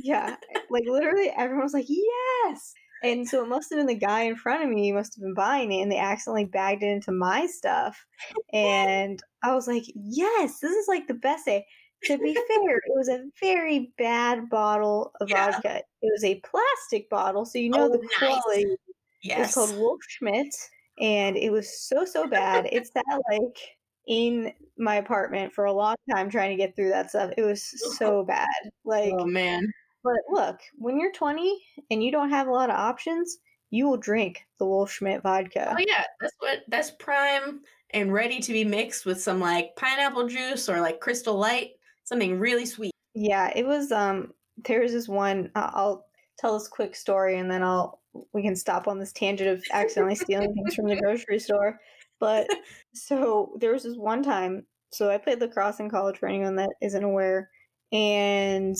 Yeah. 0.00 0.36
Like 0.70 0.84
literally 0.86 1.30
everyone 1.36 1.64
was 1.64 1.74
like, 1.74 1.86
yes. 1.88 2.74
And 3.02 3.28
so 3.28 3.44
it 3.44 3.48
must 3.48 3.70
have 3.70 3.78
been 3.78 3.86
the 3.86 3.94
guy 3.94 4.22
in 4.22 4.36
front 4.36 4.64
of 4.64 4.70
me 4.70 4.90
must 4.90 5.14
have 5.14 5.22
been 5.22 5.34
buying 5.34 5.70
it 5.70 5.82
and 5.82 5.92
they 5.92 5.98
accidentally 5.98 6.46
bagged 6.46 6.82
it 6.82 6.88
into 6.88 7.12
my 7.12 7.46
stuff. 7.46 8.04
And 8.52 9.22
I 9.44 9.54
was 9.54 9.68
like, 9.68 9.84
yes, 9.94 10.60
this 10.60 10.72
is 10.72 10.88
like 10.88 11.06
the 11.06 11.14
best 11.14 11.44
day 11.44 11.66
to 12.04 12.18
be 12.18 12.34
fair, 12.34 12.76
it 12.76 12.94
was 12.94 13.08
a 13.08 13.24
very 13.40 13.92
bad 13.98 14.48
bottle 14.48 15.12
of 15.20 15.28
yeah. 15.28 15.52
vodka. 15.52 15.82
It 16.02 16.12
was 16.12 16.24
a 16.24 16.40
plastic 16.40 17.08
bottle, 17.10 17.44
so 17.44 17.58
you 17.58 17.70
know 17.70 17.86
oh, 17.86 17.88
the 17.88 18.08
quality. 18.18 18.64
Nice. 18.64 18.76
Yes. 19.22 19.46
It's 19.46 19.54
called 19.54 19.70
Wolfschmidt, 19.70 20.54
and 21.00 21.36
it 21.36 21.50
was 21.50 21.80
so 21.88 22.04
so 22.04 22.26
bad. 22.26 22.68
it 22.70 22.86
sat 22.86 23.04
like 23.30 23.58
in 24.06 24.52
my 24.78 24.96
apartment 24.96 25.52
for 25.52 25.64
a 25.64 25.72
long 25.72 25.96
time 26.10 26.30
trying 26.30 26.50
to 26.50 26.56
get 26.56 26.76
through 26.76 26.90
that 26.90 27.10
stuff. 27.10 27.32
It 27.36 27.42
was 27.42 27.64
so 27.98 28.24
bad. 28.24 28.48
Like, 28.84 29.12
oh 29.16 29.26
man. 29.26 29.66
But 30.04 30.20
look, 30.30 30.60
when 30.76 31.00
you're 31.00 31.12
20 31.12 31.60
and 31.90 32.02
you 32.02 32.12
don't 32.12 32.30
have 32.30 32.46
a 32.46 32.52
lot 32.52 32.70
of 32.70 32.76
options, 32.76 33.38
you 33.70 33.88
will 33.88 33.96
drink 33.96 34.44
the 34.60 34.64
Wolfschmidt 34.64 35.22
vodka. 35.22 35.74
Oh 35.76 35.84
yeah, 35.84 36.04
that's 36.20 36.36
what 36.38 36.60
that's 36.68 36.92
prime 36.92 37.60
and 37.90 38.12
ready 38.12 38.40
to 38.40 38.52
be 38.52 38.64
mixed 38.64 39.06
with 39.06 39.20
some 39.20 39.40
like 39.40 39.74
pineapple 39.76 40.28
juice 40.28 40.68
or 40.68 40.80
like 40.80 41.00
Crystal 41.00 41.36
Light 41.36 41.70
something 42.06 42.38
really 42.38 42.64
sweet. 42.64 42.92
Yeah, 43.14 43.50
it 43.54 43.66
was. 43.66 43.92
Um, 43.92 44.32
there 44.64 44.80
was 44.80 44.92
this 44.92 45.08
one. 45.08 45.50
Uh, 45.54 45.70
I'll 45.74 46.06
tell 46.38 46.58
this 46.58 46.68
quick 46.68 46.96
story, 46.96 47.38
and 47.38 47.50
then 47.50 47.62
I'll 47.62 48.00
we 48.32 48.42
can 48.42 48.56
stop 48.56 48.88
on 48.88 48.98
this 48.98 49.12
tangent 49.12 49.50
of 49.50 49.62
accidentally 49.72 50.14
stealing 50.14 50.54
things 50.54 50.74
from 50.74 50.86
the 50.86 50.96
grocery 51.02 51.38
store. 51.38 51.78
But 52.18 52.48
so 52.94 53.56
there 53.60 53.72
was 53.72 53.82
this 53.82 53.96
one 53.96 54.22
time. 54.22 54.66
So 54.90 55.10
I 55.10 55.18
played 55.18 55.40
lacrosse 55.40 55.80
in 55.80 55.90
college. 55.90 56.18
For 56.18 56.28
anyone 56.28 56.56
that 56.56 56.70
isn't 56.80 57.04
aware, 57.04 57.50
and 57.92 58.76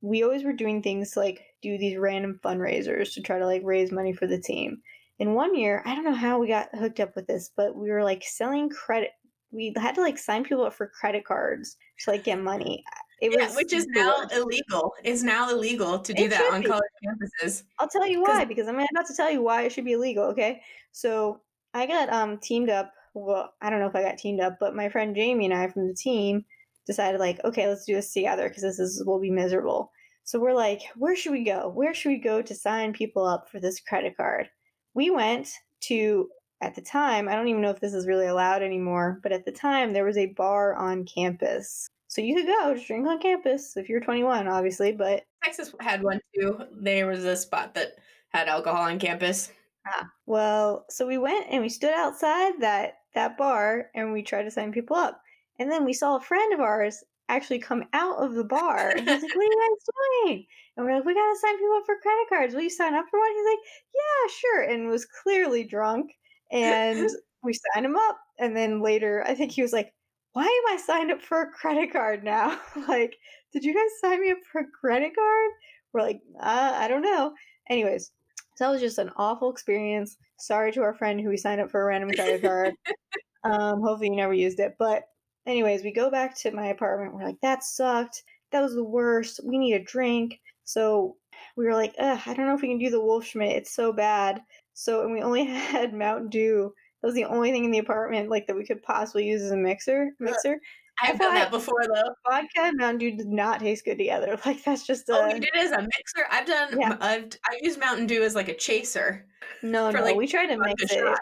we 0.00 0.24
always 0.24 0.42
were 0.42 0.52
doing 0.52 0.82
things 0.82 1.16
like 1.16 1.40
do 1.62 1.78
these 1.78 1.96
random 1.96 2.40
fundraisers 2.44 3.14
to 3.14 3.22
try 3.22 3.38
to 3.38 3.46
like 3.46 3.62
raise 3.64 3.92
money 3.92 4.12
for 4.12 4.26
the 4.26 4.40
team. 4.40 4.82
And 5.20 5.36
one 5.36 5.54
year, 5.54 5.82
I 5.86 5.94
don't 5.94 6.04
know 6.04 6.14
how 6.14 6.40
we 6.40 6.48
got 6.48 6.74
hooked 6.74 6.98
up 6.98 7.14
with 7.14 7.28
this, 7.28 7.50
but 7.56 7.76
we 7.76 7.90
were 7.90 8.02
like 8.02 8.24
selling 8.24 8.68
credit 8.68 9.10
we 9.52 9.72
had 9.76 9.94
to 9.94 10.00
like 10.00 10.18
sign 10.18 10.44
people 10.44 10.64
up 10.64 10.74
for 10.74 10.86
credit 10.88 11.24
cards 11.24 11.76
to 12.00 12.10
like 12.10 12.24
get 12.24 12.40
money. 12.40 12.82
It 13.20 13.32
yeah, 13.32 13.46
was 13.46 13.54
which 13.54 13.72
is 13.72 13.86
now 13.88 14.26
illegal. 14.34 14.94
Is 15.04 15.22
now 15.22 15.50
illegal 15.50 15.98
to 15.98 16.12
do 16.12 16.24
it 16.24 16.30
that 16.30 16.52
on 16.52 16.62
be. 16.62 16.68
college 16.68 16.82
campuses. 17.04 17.62
I'll 17.78 17.88
tell 17.88 18.06
you 18.06 18.22
why 18.22 18.44
because 18.44 18.66
I'm 18.66 18.74
about 18.74 19.06
to 19.06 19.14
tell 19.14 19.30
you 19.30 19.42
why 19.42 19.62
it 19.62 19.72
should 19.72 19.84
be 19.84 19.92
illegal. 19.92 20.24
Okay, 20.24 20.62
so 20.90 21.40
I 21.74 21.86
got 21.86 22.08
um 22.12 22.38
teamed 22.38 22.70
up. 22.70 22.92
Well, 23.14 23.52
I 23.60 23.70
don't 23.70 23.78
know 23.78 23.86
if 23.86 23.94
I 23.94 24.02
got 24.02 24.18
teamed 24.18 24.40
up, 24.40 24.56
but 24.58 24.74
my 24.74 24.88
friend 24.88 25.14
Jamie 25.14 25.44
and 25.44 25.54
I 25.54 25.68
from 25.68 25.86
the 25.86 25.94
team 25.94 26.44
decided 26.86 27.20
like, 27.20 27.38
okay, 27.44 27.68
let's 27.68 27.84
do 27.84 27.94
this 27.94 28.12
together 28.12 28.48
because 28.48 28.62
this 28.62 28.78
is 28.78 29.04
will 29.06 29.20
be 29.20 29.30
miserable. 29.30 29.92
So 30.24 30.38
we're 30.38 30.54
like, 30.54 30.80
where 30.96 31.16
should 31.16 31.32
we 31.32 31.44
go? 31.44 31.68
Where 31.68 31.94
should 31.94 32.10
we 32.10 32.18
go 32.18 32.42
to 32.42 32.54
sign 32.54 32.92
people 32.92 33.24
up 33.24 33.48
for 33.50 33.60
this 33.60 33.80
credit 33.80 34.16
card? 34.16 34.48
We 34.94 35.10
went 35.10 35.48
to 35.82 36.28
at 36.62 36.76
the 36.76 36.80
time, 36.80 37.28
I 37.28 37.34
don't 37.34 37.48
even 37.48 37.60
know 37.60 37.70
if 37.70 37.80
this 37.80 37.92
is 37.92 38.06
really 38.06 38.26
allowed 38.26 38.62
anymore, 38.62 39.18
but 39.22 39.32
at 39.32 39.44
the 39.44 39.52
time 39.52 39.92
there 39.92 40.04
was 40.04 40.16
a 40.16 40.26
bar 40.26 40.74
on 40.74 41.04
campus. 41.04 41.88
So 42.06 42.20
you 42.20 42.36
could 42.36 42.46
go 42.46 42.78
drink 42.86 43.06
on 43.06 43.18
campus 43.18 43.76
if 43.76 43.88
you're 43.88 44.00
21, 44.00 44.46
obviously, 44.46 44.92
but 44.92 45.24
Texas 45.42 45.74
had 45.80 46.02
one 46.02 46.20
too. 46.34 46.58
There 46.70 47.06
was 47.06 47.24
a 47.24 47.36
spot 47.36 47.74
that 47.74 47.96
had 48.28 48.48
alcohol 48.48 48.82
on 48.82 48.98
campus. 49.00 49.50
Ah, 49.86 50.08
well, 50.26 50.86
so 50.88 51.06
we 51.06 51.18
went 51.18 51.46
and 51.50 51.62
we 51.62 51.68
stood 51.68 51.92
outside 51.92 52.60
that 52.60 52.98
that 53.14 53.36
bar 53.36 53.90
and 53.94 54.12
we 54.12 54.22
tried 54.22 54.44
to 54.44 54.50
sign 54.50 54.72
people 54.72 54.96
up. 54.96 55.20
And 55.58 55.70
then 55.70 55.84
we 55.84 55.92
saw 55.92 56.16
a 56.16 56.20
friend 56.20 56.54
of 56.54 56.60
ours 56.60 57.02
actually 57.28 57.58
come 57.58 57.84
out 57.92 58.18
of 58.18 58.34
the 58.34 58.44
bar. 58.44 58.90
And 58.90 59.00
he's 59.00 59.22
like, 59.22 59.34
What 59.34 59.42
are 59.42 59.42
you 59.42 59.76
guys 59.76 60.26
doing? 60.26 60.46
And 60.76 60.86
we're 60.86 60.94
like, 60.94 61.04
We 61.04 61.14
gotta 61.14 61.38
sign 61.40 61.58
people 61.58 61.76
up 61.76 61.86
for 61.86 61.96
credit 62.00 62.28
cards. 62.28 62.54
Will 62.54 62.62
you 62.62 62.70
sign 62.70 62.94
up 62.94 63.06
for 63.10 63.18
one? 63.18 63.32
He's 63.34 63.46
like, 63.46 63.58
Yeah, 63.94 64.32
sure. 64.38 64.62
And 64.62 64.88
was 64.88 65.06
clearly 65.06 65.64
drunk 65.64 66.12
and 66.52 67.10
we 67.42 67.52
signed 67.52 67.86
him 67.86 67.96
up. 67.96 68.18
And 68.38 68.56
then 68.56 68.80
later, 68.80 69.24
I 69.26 69.34
think 69.34 69.52
he 69.52 69.62
was 69.62 69.72
like, 69.72 69.92
why 70.32 70.44
am 70.44 70.74
I 70.74 70.80
signed 70.80 71.10
up 71.10 71.20
for 71.20 71.42
a 71.42 71.50
credit 71.50 71.92
card 71.92 72.24
now? 72.24 72.58
like, 72.88 73.16
did 73.52 73.64
you 73.64 73.74
guys 73.74 74.00
sign 74.00 74.20
me 74.20 74.30
up 74.30 74.38
for 74.50 74.60
a 74.60 74.70
credit 74.80 75.12
card? 75.14 75.50
We're 75.92 76.02
like, 76.02 76.20
uh, 76.40 76.72
I 76.74 76.88
don't 76.88 77.02
know. 77.02 77.34
Anyways, 77.68 78.10
so 78.56 78.64
that 78.64 78.70
was 78.70 78.80
just 78.80 78.98
an 78.98 79.10
awful 79.16 79.50
experience. 79.50 80.16
Sorry 80.38 80.72
to 80.72 80.82
our 80.82 80.94
friend 80.94 81.20
who 81.20 81.28
we 81.28 81.36
signed 81.36 81.60
up 81.60 81.70
for 81.70 81.82
a 81.82 81.84
random 81.84 82.10
credit 82.10 82.42
card. 82.42 82.74
um, 83.44 83.82
hopefully 83.82 84.08
you 84.08 84.16
never 84.16 84.32
used 84.32 84.58
it. 84.58 84.74
But 84.78 85.04
anyways, 85.46 85.82
we 85.82 85.92
go 85.92 86.10
back 86.10 86.36
to 86.38 86.50
my 86.50 86.68
apartment. 86.68 87.14
We're 87.14 87.24
like, 87.24 87.40
that 87.42 87.62
sucked. 87.62 88.22
That 88.52 88.62
was 88.62 88.74
the 88.74 88.84
worst. 88.84 89.40
We 89.44 89.58
need 89.58 89.74
a 89.74 89.84
drink. 89.84 90.40
So 90.64 91.16
we 91.56 91.64
were 91.64 91.74
like, 91.74 91.94
I 91.98 92.34
don't 92.34 92.46
know 92.46 92.54
if 92.54 92.62
we 92.62 92.68
can 92.68 92.78
do 92.78 92.90
the 92.90 93.00
Wolfschmidt. 93.00 93.52
It's 93.52 93.74
so 93.74 93.92
bad. 93.92 94.40
So 94.74 95.02
and 95.02 95.12
we 95.12 95.22
only 95.22 95.44
had 95.46 95.94
Mountain 95.94 96.30
Dew. 96.30 96.72
That 97.00 97.08
was 97.08 97.14
the 97.14 97.24
only 97.24 97.50
thing 97.50 97.64
in 97.64 97.70
the 97.70 97.78
apartment 97.78 98.30
like 98.30 98.46
that 98.46 98.56
we 98.56 98.64
could 98.64 98.82
possibly 98.82 99.26
use 99.26 99.42
as 99.42 99.50
a 99.50 99.56
mixer. 99.56 100.12
Mixer. 100.20 100.60
I've 101.00 101.18
done 101.18 101.34
that 101.34 101.50
before 101.50 101.84
though. 101.92 102.14
Vodka 102.28 102.60
and 102.60 102.76
Mountain 102.76 102.98
Dew 102.98 103.16
did 103.16 103.28
not 103.28 103.60
taste 103.60 103.84
good 103.84 103.98
together. 103.98 104.38
Like 104.46 104.62
that's 104.62 104.86
just 104.86 105.08
a. 105.08 105.14
Oh, 105.14 105.26
you 105.28 105.40
did 105.40 105.50
it 105.54 105.64
as 105.64 105.72
a 105.72 105.82
mixer. 105.82 106.26
I've 106.30 106.46
done. 106.46 106.78
Yeah. 106.78 106.96
I've 107.00 107.28
I 107.48 107.58
used 107.60 107.80
Mountain 107.80 108.06
Dew 108.06 108.22
as 108.22 108.34
like 108.34 108.48
a 108.48 108.54
chaser. 108.54 109.26
No, 109.62 109.90
no, 109.90 110.02
like 110.02 110.16
we 110.16 110.26
tried 110.26 110.48
to 110.48 110.58
mix 110.58 110.82
it. 110.84 110.90
Shots. 110.90 111.20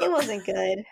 It 0.00 0.10
wasn't 0.10 0.44
good. 0.44 0.84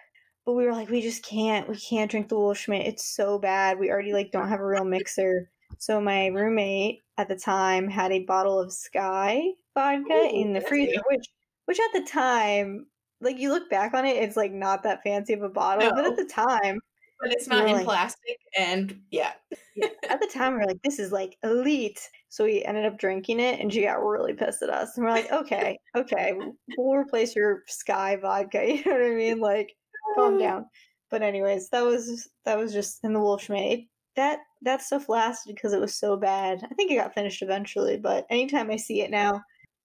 But 0.47 0.55
we 0.55 0.67
were 0.67 0.73
like, 0.73 0.91
we 0.91 1.01
just 1.01 1.25
can't. 1.25 1.69
We 1.69 1.77
can't 1.77 2.11
drink 2.11 2.29
the 2.29 2.37
Wolfschmidt. 2.37 2.87
It's 2.87 3.05
so 3.05 3.39
bad. 3.39 3.79
We 3.79 3.91
already 3.91 4.13
like 4.13 4.31
don't 4.31 4.49
have 4.49 4.61
a 4.61 4.67
real 4.67 4.85
mixer. 4.85 5.51
So 5.79 6.01
my 6.01 6.29
roommate 6.29 7.03
at 7.19 7.29
the 7.29 7.37
time 7.37 7.89
had 7.89 8.13
a 8.13 8.25
bottle 8.25 8.61
of 8.61 8.71
Skyy 8.71 9.53
vodka 9.75 10.13
Ooh, 10.13 10.31
in 10.31 10.53
the 10.53 10.61
freezer, 10.61 11.01
which 11.11 11.27
which 11.67 11.81
at 11.81 11.93
the 11.93 12.09
time, 12.09 12.87
like 13.21 13.39
you 13.39 13.51
look 13.51 13.71
back 13.71 13.95
on 13.95 14.05
it, 14.05 14.17
it's 14.17 14.37
like 14.37 14.53
not 14.53 14.83
that 14.83 15.03
fancy 15.03 15.33
of 15.33 15.43
a 15.43 15.49
bottle, 15.49 15.89
no. 15.89 15.95
but 15.95 16.07
at 16.07 16.17
the 16.17 16.27
time, 16.27 16.81
but 17.21 17.33
it's 17.33 17.49
not 17.49 17.67
in 17.67 17.73
like, 17.73 17.85
plastic, 17.85 18.39
and 18.59 19.01
yeah. 19.11 19.33
yeah. 19.77 19.89
At 20.09 20.21
the 20.21 20.31
time, 20.33 20.55
we 20.55 20.61
are 20.61 20.67
like, 20.67 20.83
this 20.83 20.99
is 20.99 21.13
like 21.13 21.37
elite. 21.43 22.01
So 22.29 22.45
we 22.45 22.65
ended 22.65 22.85
up 22.85 22.99
drinking 22.99 23.41
it, 23.41 23.61
and 23.61 23.73
she 23.73 23.83
got 23.83 24.05
really 24.05 24.35
pissed 24.35 24.63
at 24.63 24.69
us. 24.69 24.97
And 24.97 25.05
we're 25.05 25.13
like, 25.13 25.33
okay, 25.33 25.79
okay, 25.97 26.35
we'll 26.77 27.01
replace 27.01 27.35
your 27.35 27.63
Skyy 27.69 28.21
vodka. 28.21 28.63
You 28.67 28.83
know 28.85 28.93
what 28.93 29.13
I 29.13 29.15
mean? 29.15 29.41
Like, 29.41 29.75
calm 30.15 30.39
down. 30.39 30.67
But 31.11 31.23
anyways, 31.23 31.71
that 31.71 31.85
was 31.85 32.29
that 32.45 32.59
was 32.59 32.73
just 32.73 33.01
in 33.05 33.13
the 33.13 33.21
Wolfschmidt. 33.21 33.87
That 34.17 34.41
that 34.63 34.83
stuff 34.83 35.09
lasted 35.09 35.55
because 35.55 35.73
it 35.73 35.81
was 35.81 35.95
so 35.95 36.17
bad. 36.17 36.67
I 36.71 36.75
think 36.75 36.91
it 36.91 36.97
got 36.97 37.15
finished 37.15 37.43
eventually, 37.43 37.97
but 37.97 38.27
anytime 38.31 38.71
I 38.71 38.77
see 38.77 39.01
it 39.01 39.11
now, 39.11 39.43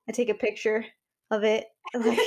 I 0.08 0.12
take 0.12 0.30
a 0.30 0.34
picture 0.34 0.86
of 1.32 1.44
it. 1.44 1.66
Like 1.96 2.20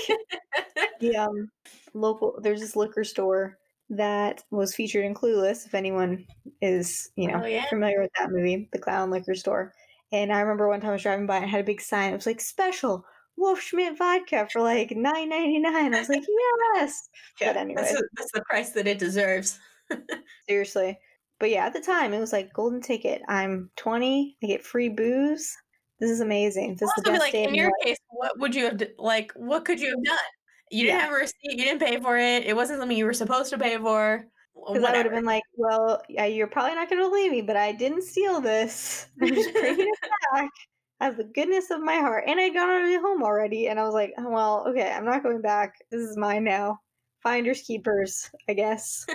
the 0.99 1.17
um 1.17 1.49
local 1.95 2.41
there's 2.43 2.61
this 2.61 2.75
liquor 2.75 3.05
store 3.05 3.59
that 3.91 4.43
was 4.51 4.75
featured 4.75 5.05
in 5.05 5.15
Clueless, 5.15 5.67
if 5.67 5.75
anyone 5.75 6.27
is, 6.61 7.11
you 7.15 7.29
know, 7.29 7.43
oh, 7.43 7.47
yeah. 7.47 7.67
familiar 7.69 8.01
with 8.01 8.11
that 8.19 8.31
movie, 8.31 8.69
the 8.73 8.79
clown 8.79 9.11
liquor 9.11 9.35
store. 9.35 9.73
And 10.11 10.33
I 10.33 10.41
remember 10.41 10.69
one 10.69 10.81
time 10.81 10.91
I 10.91 10.95
was 10.95 11.03
driving 11.03 11.27
by 11.27 11.39
and 11.39 11.51
had 11.51 11.61
a 11.61 11.65
big 11.65 11.81
sign. 11.81 12.13
It 12.13 12.17
was 12.17 12.27
like 12.27 12.41
special 12.41 13.05
Wolfschmidt 13.39 13.97
vodka 13.99 14.49
for 14.53 14.63
like 14.63 14.91
nine 14.93 15.29
ninety 15.29 15.59
nine. 15.59 15.95
I 15.95 15.99
was 16.01 16.09
like, 16.09 16.25
yes. 16.75 17.09
Yeah, 17.41 17.53
but 17.53 17.61
anyway, 17.61 17.83
that's, 17.83 18.03
that's 18.17 18.33
the 18.33 18.43
price 18.49 18.71
that 18.71 18.87
it 18.87 18.99
deserves. 18.99 19.59
Seriously. 20.49 20.99
But 21.39 21.51
yeah, 21.51 21.67
at 21.67 21.73
the 21.73 21.81
time 21.81 22.13
it 22.13 22.21
was 22.21 22.33
like 22.33 22.53
golden 22.53 22.81
ticket. 22.81 23.23
I'm 23.29 23.71
20. 23.77 24.37
I 24.43 24.47
get 24.47 24.65
free 24.65 24.89
booze. 24.89 25.57
This 26.03 26.11
is 26.11 26.21
amazing. 26.21 26.75
This 26.81 26.89
is 26.89 27.05
the 27.05 27.13
best 27.13 27.21
like, 27.21 27.31
day 27.31 27.45
in 27.45 27.55
your 27.55 27.67
life. 27.67 27.75
case, 27.85 27.97
what 28.09 28.37
would 28.41 28.57
you 28.57 28.65
have 28.65 28.83
like? 28.99 29.31
What 29.37 29.65
could 29.65 29.79
you 29.79 29.91
have 29.91 30.03
done? 30.03 30.19
You 30.69 30.87
didn't 30.87 30.99
yeah. 30.99 31.05
have 31.05 31.13
a 31.13 31.15
receipt. 31.15 31.35
You 31.45 31.65
didn't 31.65 31.79
pay 31.79 32.01
for 32.01 32.19
it. 32.19 32.45
It 32.45 32.57
wasn't 32.57 32.81
something 32.81 32.99
you 32.99 33.05
were 33.05 33.13
supposed 33.13 33.51
to 33.51 33.59
pay 33.59 33.79
for. 33.79 34.25
Because 34.57 34.83
I 34.83 34.97
would 34.97 35.07
have 35.07 35.15
been 35.15 35.25
like, 35.25 35.45
well, 35.55 36.03
yeah, 36.09 36.25
you're 36.25 36.49
probably 36.49 36.75
not 36.75 36.91
going 36.91 37.01
to 37.01 37.09
believe 37.09 37.31
me, 37.31 37.41
but 37.41 37.57
I 37.57 37.71
didn't 37.71 38.03
steal 38.03 38.41
this. 38.41 39.07
I'm 39.23 39.33
just 39.33 39.53
bringing 39.53 39.87
it 39.87 40.11
back 40.33 40.51
out 41.01 41.11
of 41.13 41.19
the 41.19 41.31
goodness 41.33 41.71
of 41.71 41.81
my 41.81 41.99
heart. 41.99 42.25
And 42.27 42.41
I'd 42.41 42.53
gone 42.53 42.69
already 42.69 42.97
home 42.97 43.23
already. 43.23 43.69
And 43.69 43.79
I 43.79 43.85
was 43.85 43.95
like, 43.95 44.13
oh, 44.19 44.29
well, 44.29 44.67
okay, 44.71 44.91
I'm 44.91 45.05
not 45.05 45.23
going 45.23 45.41
back. 45.41 45.77
This 45.93 46.01
is 46.01 46.17
mine 46.17 46.43
now. 46.43 46.81
Finders 47.23 47.63
keepers, 47.63 48.29
I 48.49 48.55
guess. 48.55 49.07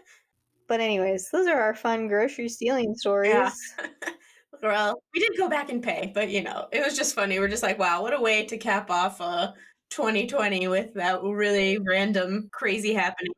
but 0.66 0.80
anyways, 0.80 1.28
those 1.30 1.46
are 1.46 1.60
our 1.60 1.74
fun 1.74 2.08
grocery 2.08 2.48
stealing 2.48 2.94
stories. 2.94 3.34
Yeah. 3.34 3.50
Well, 4.62 5.02
we 5.12 5.20
did 5.20 5.32
go 5.36 5.48
back 5.48 5.70
and 5.70 5.82
pay, 5.82 6.10
but 6.14 6.30
you 6.30 6.42
know, 6.42 6.68
it 6.72 6.84
was 6.84 6.96
just 6.96 7.14
funny. 7.14 7.38
We're 7.38 7.48
just 7.48 7.62
like, 7.62 7.78
wow, 7.78 8.02
what 8.02 8.14
a 8.14 8.20
way 8.20 8.46
to 8.46 8.56
cap 8.56 8.90
off 8.90 9.20
uh 9.20 9.52
2020 9.90 10.68
with 10.68 10.94
that 10.94 11.22
really 11.22 11.78
random 11.78 12.48
crazy 12.52 12.94
happening 12.94 13.32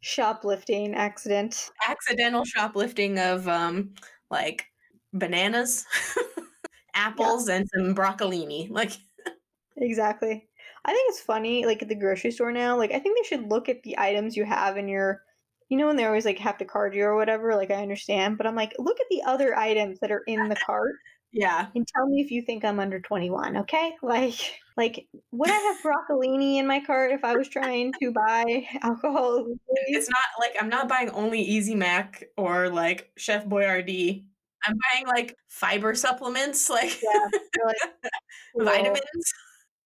shoplifting 0.00 0.94
accident. 0.94 1.70
Accidental 1.86 2.44
shoplifting 2.44 3.18
of 3.18 3.46
um 3.48 3.94
like 4.30 4.64
bananas, 5.12 5.86
apples, 6.94 7.48
yeah. 7.48 7.56
and 7.56 7.68
some 7.74 7.94
broccolini. 7.94 8.70
Like 8.70 8.92
exactly. 9.76 10.46
I 10.84 10.92
think 10.92 11.10
it's 11.10 11.20
funny, 11.20 11.66
like 11.66 11.82
at 11.82 11.88
the 11.88 11.94
grocery 11.94 12.30
store 12.30 12.52
now. 12.52 12.76
Like 12.76 12.92
I 12.92 12.98
think 12.98 13.18
they 13.18 13.28
should 13.28 13.48
look 13.48 13.68
at 13.68 13.82
the 13.82 13.98
items 13.98 14.36
you 14.36 14.44
have 14.44 14.76
in 14.76 14.88
your 14.88 15.22
you 15.70 15.78
know 15.78 15.86
when 15.86 15.96
they 15.96 16.04
always 16.04 16.26
like 16.26 16.38
have 16.38 16.58
to 16.58 16.64
card 16.64 16.94
you 16.94 17.04
or 17.04 17.16
whatever, 17.16 17.54
like 17.54 17.70
I 17.70 17.76
understand, 17.76 18.36
but 18.36 18.46
I'm 18.46 18.56
like, 18.56 18.74
look 18.78 19.00
at 19.00 19.06
the 19.08 19.22
other 19.22 19.56
items 19.56 20.00
that 20.00 20.10
are 20.10 20.24
in 20.26 20.48
the 20.48 20.56
cart. 20.56 20.92
Yeah. 21.32 21.68
And 21.76 21.86
tell 21.86 22.08
me 22.08 22.20
if 22.22 22.32
you 22.32 22.42
think 22.42 22.64
I'm 22.64 22.80
under 22.80 22.98
21, 22.98 23.58
okay? 23.58 23.92
Like 24.02 24.34
like 24.76 25.06
would 25.30 25.48
I 25.48 25.52
have 25.52 25.76
broccolini 25.80 26.56
in 26.56 26.66
my 26.66 26.80
cart 26.84 27.12
if 27.12 27.22
I 27.22 27.36
was 27.36 27.48
trying 27.48 27.92
to 28.02 28.10
buy 28.10 28.66
alcohol? 28.82 29.46
It's 29.86 30.10
not 30.10 30.24
like 30.40 30.56
I'm 30.60 30.68
not 30.68 30.88
buying 30.88 31.08
only 31.10 31.40
Easy 31.40 31.76
Mac 31.76 32.24
or 32.36 32.68
like 32.68 33.12
Chef 33.16 33.46
Boyardee. 33.46 34.24
I'm 34.66 34.76
buying 34.92 35.06
like 35.06 35.36
fiber 35.46 35.94
supplements, 35.94 36.68
like, 36.68 37.00
yeah, 37.00 37.28
like 37.64 37.76
vitamins, 38.56 39.32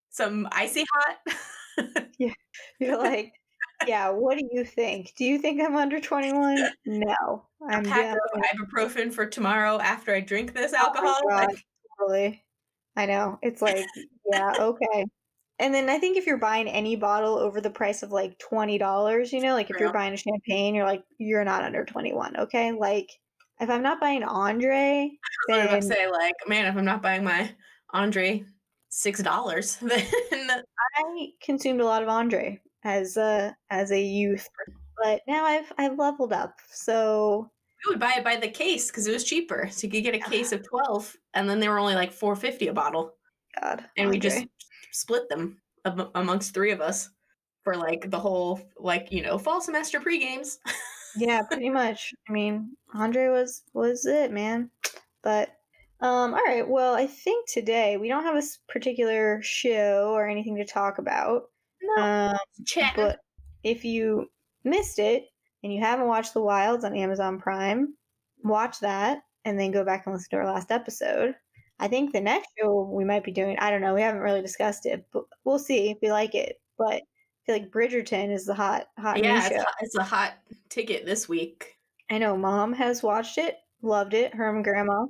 some 0.09 0.47
icy 0.51 0.83
hot. 0.91 2.07
yeah. 2.17 2.33
You're 2.79 2.97
like 2.97 3.33
yeah, 3.87 4.09
what 4.09 4.37
do 4.37 4.47
you 4.51 4.63
think? 4.63 5.13
Do 5.15 5.25
you 5.25 5.37
think 5.39 5.61
I'm 5.61 5.75
under 5.75 5.99
21? 5.99 6.69
No. 6.85 7.45
I'm 7.69 7.85
a 7.85 7.89
pack 7.89 8.15
of 8.15 8.41
ibuprofen 8.41 9.11
for 9.11 9.25
tomorrow 9.25 9.79
after 9.79 10.13
I 10.13 10.19
drink 10.19 10.53
this 10.53 10.73
oh 10.73 10.77
alcohol. 10.77 11.17
Oh 11.23 11.27
like- 11.27 11.65
totally. 11.99 12.43
I 12.95 13.05
know. 13.05 13.39
It's 13.41 13.61
like, 13.61 13.85
yeah, 14.31 14.53
okay. 14.59 15.05
And 15.59 15.73
then 15.73 15.89
I 15.89 15.99
think 15.99 16.17
if 16.17 16.25
you're 16.25 16.37
buying 16.37 16.67
any 16.67 16.95
bottle 16.95 17.37
over 17.37 17.61
the 17.61 17.69
price 17.69 18.03
of 18.03 18.11
like 18.11 18.37
$20, 18.39 19.31
you 19.31 19.41
know, 19.41 19.53
like 19.53 19.69
if 19.69 19.79
you're 19.79 19.93
buying 19.93 20.13
a 20.13 20.17
champagne, 20.17 20.75
you're 20.75 20.85
like, 20.85 21.03
you're 21.17 21.45
not 21.45 21.63
under 21.63 21.85
21, 21.85 22.37
okay? 22.37 22.73
Like, 22.73 23.09
if 23.61 23.69
I'm 23.69 23.81
not 23.81 24.01
buying 24.01 24.23
Andre, 24.23 25.11
then... 25.47 25.67
I 25.69 25.75
was 25.77 25.87
say, 25.87 26.09
like, 26.11 26.33
man, 26.47 26.65
if 26.65 26.75
I'm 26.75 26.83
not 26.83 27.01
buying 27.01 27.23
my 27.23 27.49
Andre 27.91 28.43
$6, 28.91 29.79
then. 29.79 30.63
I 30.97 31.27
consumed 31.41 31.79
a 31.79 31.85
lot 31.85 32.03
of 32.03 32.09
Andre 32.09 32.61
as 32.85 33.17
a 33.17 33.53
as 33.69 33.91
a 33.91 34.01
youth, 34.01 34.47
but 35.03 35.21
now 35.27 35.43
I've 35.43 35.73
I've 35.77 35.97
leveled 35.97 36.31
up. 36.31 36.59
So 36.71 37.49
we 37.85 37.91
would 37.91 37.99
buy 37.99 38.13
it 38.17 38.23
by 38.23 38.37
the 38.37 38.47
case 38.47 38.89
because 38.89 39.07
it 39.07 39.11
was 39.11 39.25
cheaper. 39.25 39.67
So 39.71 39.87
you 39.87 39.91
could 39.91 40.03
get 40.03 40.15
a 40.15 40.29
case 40.29 40.53
of 40.53 40.63
twelve, 40.69 41.13
and 41.33 41.49
then 41.49 41.59
they 41.59 41.67
were 41.67 41.79
only 41.79 41.95
like 41.95 42.13
four 42.13 42.35
fifty 42.35 42.67
a 42.67 42.73
bottle. 42.73 43.15
God, 43.61 43.83
and 43.97 44.09
we 44.09 44.19
just 44.19 44.45
split 44.91 45.27
them 45.27 45.57
amongst 46.15 46.53
three 46.53 46.71
of 46.71 46.81
us 46.81 47.09
for 47.63 47.75
like 47.75 48.09
the 48.09 48.19
whole 48.19 48.61
like 48.77 49.11
you 49.11 49.23
know 49.23 49.37
fall 49.37 49.59
semester 49.59 49.99
pre 49.99 50.19
games. 50.19 50.59
yeah, 51.17 51.41
pretty 51.51 51.69
much. 51.69 52.13
I 52.29 52.31
mean, 52.31 52.77
Andre 52.93 53.27
was 53.29 53.63
was 53.73 54.05
it, 54.05 54.31
man. 54.31 54.69
But 55.23 55.49
um, 56.01 56.33
all 56.33 56.43
right. 56.45 56.67
Well, 56.67 56.93
I 56.93 57.07
think 57.07 57.49
today 57.49 57.97
we 57.97 58.07
don't 58.07 58.23
have 58.23 58.35
a 58.35 58.71
particular 58.71 59.41
show 59.41 60.11
or 60.13 60.27
anything 60.27 60.57
to 60.57 60.65
talk 60.65 60.99
about. 60.99 61.49
No, 61.85 62.03
um, 62.03 62.37
but 62.95 63.19
if 63.63 63.83
you 63.83 64.27
missed 64.63 64.99
it 64.99 65.25
and 65.63 65.73
you 65.73 65.79
haven't 65.79 66.07
watched 66.07 66.33
The 66.33 66.41
Wilds 66.41 66.83
on 66.83 66.95
Amazon 66.95 67.39
Prime, 67.39 67.95
watch 68.43 68.79
that 68.79 69.19
and 69.43 69.59
then 69.59 69.71
go 69.71 69.83
back 69.83 70.05
and 70.05 70.13
listen 70.13 70.29
to 70.31 70.37
our 70.37 70.45
last 70.45 70.71
episode. 70.71 71.35
I 71.79 71.87
think 71.87 72.13
the 72.13 72.21
next 72.21 72.49
show 72.59 72.89
we 72.91 73.03
might 73.03 73.23
be 73.23 73.31
doing, 73.31 73.57
I 73.59 73.69
don't 73.69 73.81
know, 73.81 73.93
we 73.93 74.01
haven't 74.01 74.21
really 74.21 74.41
discussed 74.41 74.85
it, 74.85 75.05
but 75.11 75.25
we'll 75.43 75.59
see 75.59 75.89
if 75.89 75.97
we 76.01 76.11
like 76.11 76.33
it. 76.33 76.61
But 76.77 76.95
I 76.95 77.01
feel 77.45 77.55
like 77.55 77.71
Bridgerton 77.71 78.31
is 78.31 78.45
the 78.45 78.53
hot, 78.53 78.87
hot 78.97 79.21
yeah, 79.21 79.45
it's, 79.45 79.55
hot, 79.55 79.73
it's 79.81 79.95
a 79.95 80.03
hot 80.03 80.33
ticket 80.69 81.05
this 81.05 81.27
week. 81.27 81.77
I 82.09 82.17
know 82.17 82.37
mom 82.37 82.71
has 82.73 83.03
watched 83.03 83.37
it, 83.37 83.57
loved 83.81 84.13
it. 84.13 84.33
Her 84.33 84.53
and 84.53 84.63
grandma, 84.63 85.05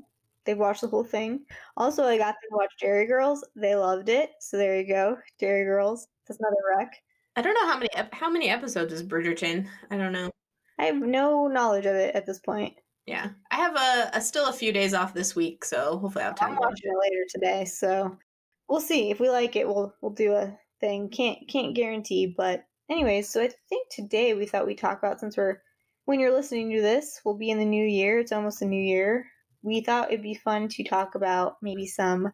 they've 0.46 0.58
watched 0.58 0.82
the 0.82 0.88
whole 0.88 1.04
thing. 1.04 1.42
Also, 1.78 2.04
I 2.04 2.18
got 2.18 2.34
them 2.34 2.50
to 2.50 2.56
watch 2.56 2.72
Derry 2.82 3.06
Girls. 3.06 3.46
They 3.56 3.76
loved 3.76 4.10
it. 4.10 4.32
So 4.40 4.58
there 4.58 4.80
you 4.80 4.88
go, 4.88 5.18
Derry 5.40 5.66
Girls. 5.66 6.08
That's 6.28 6.40
another 6.40 6.56
wreck. 6.78 6.94
I 7.36 7.42
don't 7.42 7.54
know 7.54 7.68
how 7.68 7.78
many 7.78 7.90
how 8.14 8.30
many 8.30 8.50
episodes 8.50 8.94
is 8.94 9.04
Bridgerton. 9.04 9.68
I 9.92 9.98
don't 9.98 10.14
know. 10.14 10.32
I 10.80 10.86
have 10.86 10.98
no 10.98 11.48
knowledge 11.48 11.86
of 11.86 11.96
it 11.96 12.16
at 12.16 12.26
this 12.26 12.40
point. 12.40 12.76
Yeah, 13.06 13.30
I 13.52 13.56
have 13.58 13.76
a, 13.76 14.18
a 14.18 14.22
still 14.22 14.48
a 14.48 14.54
few 14.54 14.72
days 14.72 14.94
off 14.94 15.14
this 15.14 15.36
week, 15.36 15.64
so 15.64 15.98
hopefully 15.98 16.24
I'll 16.24 16.32
have 16.32 16.36
time. 16.36 16.52
I'm 16.52 16.58
watching 16.58 16.92
it 16.92 17.12
later 17.12 17.26
today, 17.30 17.66
so 17.66 18.18
we'll 18.68 18.82
see 18.82 19.12
if 19.12 19.20
we 19.20 19.30
like 19.30 19.56
it. 19.56 19.68
We'll 19.68 19.94
we'll 20.02 20.14
do 20.14 20.34
a 20.34 20.58
thing. 20.80 21.10
Can't 21.10 21.40
can't 21.48 21.76
guarantee, 21.76 22.34
but 22.38 22.66
anyways. 22.90 23.30
So 23.30 23.42
I 23.42 23.52
think 23.70 23.90
today 23.92 24.34
we 24.34 24.46
thought 24.46 24.66
we'd 24.66 24.78
talk 24.78 24.98
about 24.98 25.20
since 25.20 25.38
we're 25.38 25.62
when 26.06 26.20
you're 26.20 26.34
listening 26.34 26.72
to 26.72 26.82
this, 26.82 27.20
we'll 27.26 27.38
be 27.38 27.50
in 27.50 27.60
the 27.60 27.66
new 27.66 27.86
year. 27.86 28.20
It's 28.20 28.32
almost 28.32 28.62
a 28.62 28.66
new 28.66 28.82
year. 28.82 29.28
We 29.64 29.82
thought 29.82 30.12
it'd 30.12 30.22
be 30.22 30.36
fun 30.36 30.68
to 30.70 30.84
talk 30.84 31.16
about 31.16 31.58
maybe 31.62 31.88
some 31.88 32.32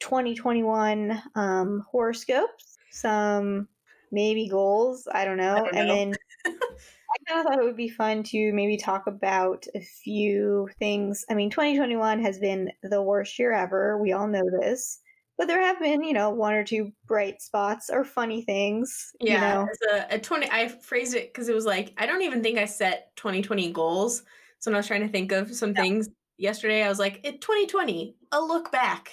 2021 0.00 1.22
um, 1.34 1.84
horoscopes 1.90 2.76
some 2.94 3.68
maybe 4.10 4.48
goals. 4.48 5.06
I 5.12 5.24
don't 5.24 5.36
know. 5.36 5.56
I 5.72 5.72
don't 5.72 5.74
know. 5.74 5.80
And 5.80 5.90
then 5.90 6.14
I 6.46 7.16
kind 7.28 7.40
of 7.40 7.46
thought 7.46 7.58
it 7.60 7.64
would 7.64 7.76
be 7.76 7.88
fun 7.88 8.22
to 8.24 8.52
maybe 8.52 8.76
talk 8.76 9.06
about 9.06 9.66
a 9.74 9.80
few 9.80 10.68
things. 10.78 11.24
I 11.28 11.34
mean, 11.34 11.50
2021 11.50 12.22
has 12.22 12.38
been 12.38 12.70
the 12.82 13.02
worst 13.02 13.38
year 13.38 13.52
ever. 13.52 13.98
We 13.98 14.12
all 14.12 14.28
know 14.28 14.48
this. 14.60 15.00
But 15.36 15.48
there 15.48 15.60
have 15.60 15.80
been, 15.80 16.04
you 16.04 16.12
know, 16.12 16.30
one 16.30 16.54
or 16.54 16.62
two 16.62 16.92
bright 17.06 17.42
spots 17.42 17.90
or 17.90 18.04
funny 18.04 18.42
things. 18.42 19.10
Yeah, 19.20 19.64
you 19.64 19.66
know. 19.90 20.06
a, 20.10 20.14
a 20.14 20.18
20, 20.20 20.48
I 20.48 20.68
phrased 20.68 21.16
it 21.16 21.32
because 21.32 21.48
it 21.48 21.56
was 21.56 21.66
like, 21.66 21.92
I 21.98 22.06
don't 22.06 22.22
even 22.22 22.40
think 22.40 22.56
I 22.56 22.66
set 22.66 23.14
2020 23.16 23.72
goals. 23.72 24.22
So 24.60 24.70
when 24.70 24.76
I 24.76 24.78
was 24.78 24.86
trying 24.86 25.02
to 25.02 25.08
think 25.08 25.32
of 25.32 25.52
some 25.52 25.70
yeah. 25.70 25.82
things 25.82 26.08
yesterday, 26.38 26.84
I 26.84 26.88
was 26.88 27.00
like, 27.00 27.20
it 27.24 27.40
2020, 27.40 28.14
a 28.30 28.40
look 28.40 28.70
back. 28.70 29.10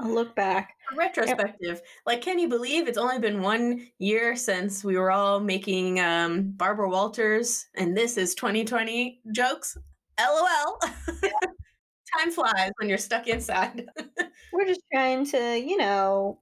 A 0.00 0.08
look 0.08 0.34
back. 0.34 0.74
A 0.92 0.96
retrospective. 0.96 1.80
Like, 2.04 2.20
can 2.20 2.38
you 2.38 2.48
believe 2.48 2.88
it's 2.88 2.98
only 2.98 3.20
been 3.20 3.42
one 3.42 3.86
year 3.98 4.34
since 4.34 4.82
we 4.82 4.96
were 4.96 5.12
all 5.12 5.38
making 5.38 6.00
um, 6.00 6.50
Barbara 6.56 6.88
Walters 6.88 7.66
and 7.76 7.96
this 7.96 8.16
is 8.16 8.34
2020 8.34 9.20
jokes? 9.32 9.76
LOL. 10.18 10.78
Yeah. 11.22 11.30
Time 12.18 12.30
flies 12.30 12.70
when 12.78 12.88
you're 12.88 12.98
stuck 12.98 13.28
inside. 13.28 13.86
we're 14.52 14.66
just 14.66 14.82
trying 14.92 15.26
to, 15.26 15.58
you 15.58 15.76
know, 15.76 16.40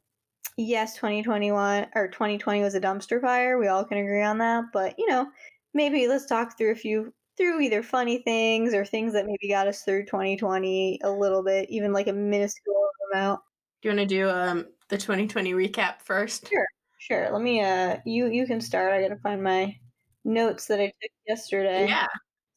yes, 0.56 0.96
2021 0.96 1.88
or 1.94 2.08
2020 2.08 2.62
was 2.62 2.74
a 2.74 2.80
dumpster 2.80 3.20
fire. 3.20 3.58
We 3.58 3.68
all 3.68 3.84
can 3.84 3.98
agree 3.98 4.22
on 4.22 4.38
that. 4.38 4.64
But, 4.72 4.94
you 4.98 5.08
know, 5.08 5.28
maybe 5.74 6.08
let's 6.08 6.26
talk 6.26 6.56
through 6.56 6.72
a 6.72 6.76
few 6.76 7.12
through 7.38 7.60
either 7.60 7.82
funny 7.82 8.18
things 8.18 8.74
or 8.74 8.84
things 8.84 9.14
that 9.14 9.24
maybe 9.26 9.48
got 9.48 9.66
us 9.66 9.82
through 9.82 10.04
2020 10.04 11.00
a 11.02 11.10
little 11.10 11.42
bit, 11.42 11.68
even 11.70 11.92
like 11.92 12.06
a 12.06 12.12
minuscule 12.12 12.91
amount. 13.12 13.40
Do 13.80 13.88
you 13.88 13.96
want 13.96 14.08
to 14.08 14.14
do 14.14 14.28
um 14.28 14.66
the 14.88 14.98
2020 14.98 15.52
recap 15.54 16.02
first? 16.02 16.48
Sure, 16.48 16.66
sure. 16.98 17.30
Let 17.32 17.42
me 17.42 17.62
uh 17.62 17.96
you 18.04 18.26
you 18.26 18.46
can 18.46 18.60
start. 18.60 18.92
I 18.92 19.02
gotta 19.02 19.20
find 19.20 19.42
my 19.42 19.76
notes 20.24 20.66
that 20.66 20.80
I 20.80 20.86
took 20.86 21.10
yesterday. 21.26 21.86
Yeah. 21.88 22.06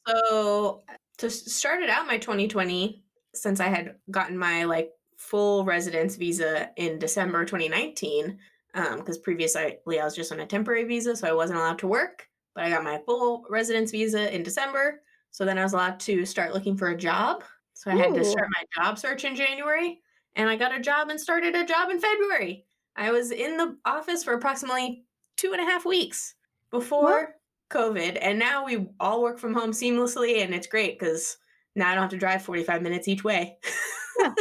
So 0.08 0.84
to 1.18 1.30
start 1.30 1.82
it 1.82 1.89
out 1.89 2.08
my 2.08 2.18
2020, 2.18 3.04
since 3.34 3.60
I 3.60 3.68
had 3.68 3.96
gotten 4.12 4.38
my 4.38 4.65
like 4.65 4.91
full 5.18 5.65
residence 5.65 6.15
visa 6.15 6.70
in 6.78 7.00
December 7.00 7.46
2019, 7.46 8.38
because 8.74 9.18
um, 9.18 9.24
previously 9.24 9.78
I 10.00 10.04
was 10.04 10.15
just 10.15 10.32
on 10.32 10.41
a 10.41 10.46
temporary 10.46 10.84
visa, 10.84 11.15
so 11.15 11.28
I 11.28 11.34
wasn't 11.34 11.60
allowed 11.60 11.80
to 11.80 11.88
work. 11.88 12.28
But 12.54 12.65
I 12.65 12.70
got 12.70 12.84
my 12.84 13.02
full 13.06 13.46
residence 13.50 13.91
visa 13.91 14.34
in 14.34 14.44
December, 14.44 15.02
so 15.32 15.44
then 15.44 15.58
I 15.58 15.63
was 15.63 15.74
allowed 15.74 16.00
to 16.02 16.26
start 16.26 16.54
looking 16.54 16.78
for 16.78 16.89
a 16.89 16.98
job. 16.98 17.44
So 17.74 17.91
I 17.91 17.96
Ooh. 17.96 17.98
had 17.98 18.13
to 18.13 18.24
start 18.24 18.48
my 18.50 18.84
job 18.84 18.98
search 18.98 19.26
in 19.26 19.36
January 19.36 20.00
and 20.36 20.50
I 20.50 20.56
got 20.56 20.76
a 20.76 20.82
job 20.82 21.10
and 21.10 21.19
started 21.19 21.56
a 21.56 21.65
job 21.65 21.89
in 21.89 22.00
February. 22.00 22.65
I 22.95 23.12
was 23.12 23.32
in 23.32 23.58
the 23.58 23.78
office 23.86 24.24
for 24.24 24.34
approximately 24.34 25.06
two 25.38 25.54
and 25.54 25.62
a 25.62 25.65
half 25.65 25.86
weeks 25.86 26.36
before 26.71 27.04
what? 27.04 27.30
COVID, 27.71 28.17
and 28.21 28.39
now 28.39 28.65
we 28.65 28.88
all 29.00 29.21
work 29.21 29.39
from 29.39 29.54
home 29.54 29.71
seamlessly, 29.71 30.43
and 30.43 30.54
it's 30.54 30.67
great 30.67 31.00
because 31.00 31.38
now 31.76 31.89
I 31.89 31.95
don't 31.95 32.04
have 32.04 32.12
to 32.12 32.17
drive 32.17 32.41
45 32.41 32.82
minutes 32.82 33.08
each 33.08 33.24
way. 33.24 33.58
yeah. 34.19 34.34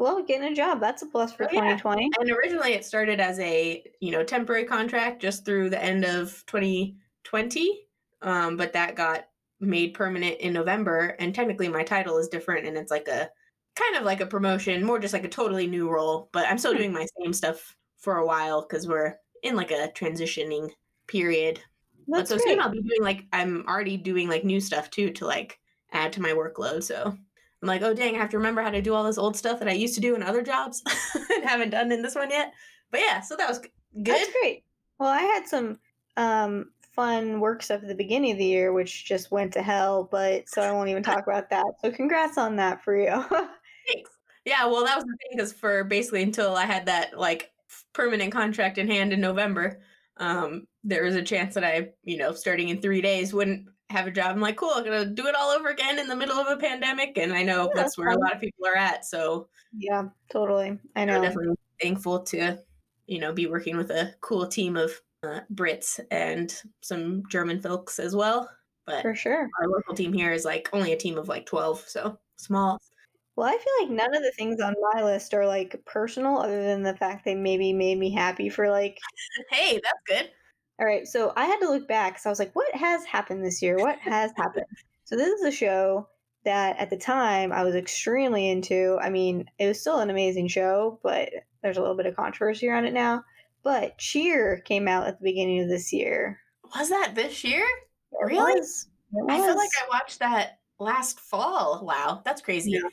Well, 0.00 0.22
getting 0.22 0.50
a 0.50 0.54
job, 0.54 0.80
that's 0.80 1.02
a 1.02 1.06
plus 1.06 1.34
for 1.34 1.44
oh, 1.44 1.48
2020. 1.48 2.02
Yeah. 2.02 2.08
And 2.18 2.30
originally 2.30 2.72
it 2.72 2.86
started 2.86 3.20
as 3.20 3.38
a, 3.38 3.84
you 4.00 4.10
know, 4.10 4.24
temporary 4.24 4.64
contract 4.64 5.20
just 5.20 5.44
through 5.44 5.68
the 5.68 5.84
end 5.84 6.06
of 6.06 6.42
2020. 6.46 7.80
Um, 8.22 8.56
but 8.56 8.72
that 8.72 8.96
got 8.96 9.26
made 9.60 9.92
permanent 9.92 10.40
in 10.40 10.54
November. 10.54 11.16
And 11.18 11.34
technically 11.34 11.68
my 11.68 11.84
title 11.84 12.16
is 12.16 12.28
different 12.28 12.66
and 12.66 12.78
it's 12.78 12.90
like 12.90 13.08
a 13.08 13.28
kind 13.74 13.96
of 13.96 14.04
like 14.04 14.20
a 14.20 14.26
promotion, 14.26 14.84
more 14.84 14.98
just 14.98 15.14
like 15.14 15.24
a 15.24 15.28
totally 15.28 15.66
new 15.66 15.88
role. 15.88 16.28
But 16.32 16.46
I'm 16.46 16.58
still 16.58 16.72
hmm. 16.72 16.78
doing 16.78 16.92
my 16.92 17.06
same 17.20 17.32
stuff 17.32 17.76
for 17.98 18.16
a 18.16 18.26
while 18.26 18.62
because 18.62 18.88
we're 18.88 19.16
in 19.42 19.56
like 19.56 19.70
a 19.70 19.90
transitioning 19.94 20.70
period. 21.06 21.60
That's 22.08 22.22
but 22.22 22.28
so 22.28 22.36
great. 22.36 22.52
soon 22.54 22.60
I'll 22.60 22.70
be 22.70 22.82
doing 22.82 23.02
like 23.02 23.26
I'm 23.32 23.64
already 23.68 23.96
doing 23.96 24.28
like 24.28 24.44
new 24.44 24.60
stuff 24.60 24.90
too 24.90 25.10
to 25.12 25.26
like 25.26 25.58
add 25.92 26.12
to 26.14 26.22
my 26.22 26.30
workload. 26.30 26.82
So 26.82 27.04
I'm 27.06 27.68
like, 27.68 27.82
oh 27.82 27.94
dang, 27.94 28.16
I 28.16 28.18
have 28.18 28.30
to 28.30 28.38
remember 28.38 28.62
how 28.62 28.70
to 28.70 28.82
do 28.82 28.94
all 28.94 29.04
this 29.04 29.18
old 29.18 29.36
stuff 29.36 29.58
that 29.58 29.68
I 29.68 29.72
used 29.72 29.94
to 29.94 30.00
do 30.00 30.14
in 30.14 30.22
other 30.22 30.42
jobs 30.42 30.82
and 31.30 31.44
haven't 31.44 31.70
done 31.70 31.92
in 31.92 32.02
this 32.02 32.14
one 32.14 32.30
yet. 32.30 32.52
But 32.90 33.00
yeah, 33.00 33.20
so 33.20 33.36
that 33.36 33.48
was 33.48 33.58
good. 33.58 33.70
That's 33.94 34.32
great. 34.40 34.64
Well, 34.98 35.10
I 35.10 35.22
had 35.22 35.46
some 35.46 35.78
um, 36.16 36.70
fun 36.92 37.40
work 37.40 37.62
stuff 37.62 37.82
at 37.82 37.88
the 37.88 37.94
beginning 37.94 38.32
of 38.32 38.38
the 38.38 38.44
year, 38.44 38.72
which 38.72 39.04
just 39.04 39.30
went 39.30 39.52
to 39.52 39.62
hell. 39.62 40.08
But 40.10 40.48
so 40.48 40.62
I 40.62 40.72
won't 40.72 40.88
even 40.88 41.02
talk 41.04 41.26
about 41.26 41.50
that. 41.50 41.66
So 41.82 41.90
congrats 41.90 42.38
on 42.38 42.56
that 42.56 42.82
for 42.82 42.96
you. 42.96 43.24
Thanks. 43.88 44.10
Yeah, 44.44 44.66
well, 44.66 44.84
that 44.84 44.96
was 44.96 45.04
the 45.04 45.16
thing 45.20 45.36
because 45.36 45.52
for 45.52 45.84
basically 45.84 46.22
until 46.22 46.56
I 46.56 46.64
had 46.64 46.86
that 46.86 47.18
like 47.18 47.50
permanent 47.92 48.32
contract 48.32 48.78
in 48.78 48.88
hand 48.88 49.12
in 49.12 49.20
November, 49.20 49.80
um, 50.16 50.66
there 50.82 51.04
was 51.04 51.14
a 51.14 51.22
chance 51.22 51.54
that 51.54 51.64
I, 51.64 51.90
you 52.02 52.16
know, 52.16 52.32
starting 52.32 52.68
in 52.68 52.80
three 52.80 53.00
days 53.00 53.34
wouldn't 53.34 53.66
have 53.90 54.06
a 54.06 54.10
job. 54.10 54.30
I'm 54.30 54.40
like, 54.40 54.56
cool, 54.56 54.72
I'm 54.74 54.84
gonna 54.84 55.04
do 55.04 55.26
it 55.26 55.34
all 55.34 55.50
over 55.50 55.68
again 55.68 55.98
in 55.98 56.08
the 56.08 56.16
middle 56.16 56.38
of 56.38 56.46
a 56.46 56.56
pandemic, 56.56 57.18
and 57.18 57.32
I 57.32 57.42
know 57.42 57.64
yeah, 57.64 57.82
that's 57.82 57.98
where 57.98 58.10
a 58.10 58.18
lot 58.18 58.34
of 58.34 58.40
people 58.40 58.66
are 58.66 58.76
at. 58.76 59.04
So 59.04 59.48
yeah, 59.76 60.04
totally. 60.30 60.78
I 60.96 61.04
know. 61.04 61.16
I'm 61.16 61.22
definitely 61.22 61.56
thankful 61.80 62.20
to, 62.20 62.58
you 63.06 63.18
know, 63.18 63.32
be 63.32 63.46
working 63.46 63.76
with 63.76 63.90
a 63.90 64.14
cool 64.20 64.46
team 64.46 64.76
of 64.76 64.92
uh, 65.22 65.40
Brits 65.54 66.00
and 66.10 66.54
some 66.80 67.24
German 67.28 67.60
folks 67.60 67.98
as 67.98 68.14
well. 68.16 68.50
But 68.86 69.02
for 69.02 69.14
sure, 69.14 69.48
our 69.60 69.68
local 69.68 69.94
team 69.94 70.12
here 70.12 70.32
is 70.32 70.44
like 70.44 70.68
only 70.72 70.92
a 70.92 70.96
team 70.96 71.18
of 71.18 71.28
like 71.28 71.46
twelve, 71.46 71.84
so 71.86 72.18
small. 72.36 72.78
Well, 73.36 73.48
I 73.48 73.52
feel 73.52 73.86
like 73.86 73.90
none 73.90 74.14
of 74.14 74.22
the 74.22 74.32
things 74.32 74.60
on 74.60 74.74
my 74.92 75.02
list 75.02 75.32
are 75.34 75.46
like 75.46 75.80
personal, 75.86 76.38
other 76.38 76.62
than 76.62 76.82
the 76.82 76.96
fact 76.96 77.24
they 77.24 77.34
maybe 77.34 77.72
made 77.72 77.98
me 77.98 78.12
happy 78.12 78.48
for 78.48 78.70
like. 78.70 78.98
hey, 79.50 79.80
that's 79.82 80.02
good. 80.06 80.30
All 80.78 80.86
right, 80.86 81.06
so 81.06 81.32
I 81.36 81.44
had 81.44 81.58
to 81.60 81.68
look 81.68 81.86
back 81.86 82.14
because 82.14 82.26
I 82.26 82.30
was 82.30 82.38
like, 82.38 82.54
what 82.54 82.74
has 82.74 83.04
happened 83.04 83.44
this 83.44 83.60
year? 83.60 83.76
What 83.76 83.98
has 83.98 84.32
happened? 84.36 84.64
So 85.04 85.16
this 85.16 85.28
is 85.28 85.44
a 85.44 85.50
show 85.50 86.08
that 86.44 86.78
at 86.78 86.88
the 86.88 86.96
time 86.96 87.52
I 87.52 87.64
was 87.64 87.74
extremely 87.74 88.48
into. 88.48 88.98
I 89.02 89.10
mean, 89.10 89.44
it 89.58 89.66
was 89.66 89.80
still 89.80 89.98
an 89.98 90.10
amazing 90.10 90.48
show, 90.48 90.98
but 91.02 91.28
there's 91.62 91.76
a 91.76 91.80
little 91.80 91.96
bit 91.96 92.06
of 92.06 92.16
controversy 92.16 92.68
around 92.68 92.86
it 92.86 92.94
now. 92.94 93.24
But 93.62 93.98
Cheer 93.98 94.62
came 94.64 94.88
out 94.88 95.06
at 95.06 95.18
the 95.18 95.24
beginning 95.24 95.60
of 95.60 95.68
this 95.68 95.92
year. 95.92 96.40
Was 96.74 96.88
that 96.88 97.14
this 97.14 97.44
year? 97.44 97.66
It 98.12 98.24
really? 98.24 98.58
Was. 98.58 98.88
I 99.28 99.36
feel 99.36 99.56
like 99.56 99.70
I 99.84 99.88
watched 99.90 100.20
that 100.20 100.60
last 100.78 101.20
fall. 101.20 101.84
Wow, 101.84 102.22
that's 102.24 102.40
crazy. 102.40 102.72
Yeah. 102.72 102.88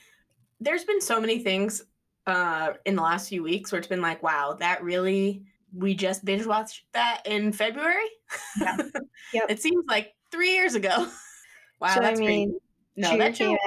There's 0.59 0.83
been 0.83 1.01
so 1.01 1.21
many 1.21 1.39
things 1.39 1.83
uh, 2.25 2.73
in 2.85 2.95
the 2.95 3.01
last 3.01 3.29
few 3.29 3.43
weeks 3.43 3.71
where 3.71 3.79
it's 3.79 3.87
been 3.87 4.01
like, 4.01 4.21
wow, 4.21 4.57
that 4.59 4.83
really 4.83 5.43
we 5.75 5.93
just 5.93 6.25
binge 6.25 6.45
watched 6.45 6.83
that 6.93 7.21
in 7.25 7.51
February. 7.51 8.09
Yeah. 8.59 8.77
Yep. 9.33 9.45
it 9.49 9.61
seems 9.61 9.83
like 9.89 10.13
three 10.31 10.53
years 10.53 10.75
ago. 10.75 10.89
wow, 11.81 11.93
so, 11.95 11.99
that's 11.99 12.17
I 12.17 12.23
mean, 12.23 12.49
great. 12.51 12.61
No, 12.95 13.17
that 13.17 13.35
show 13.35 13.57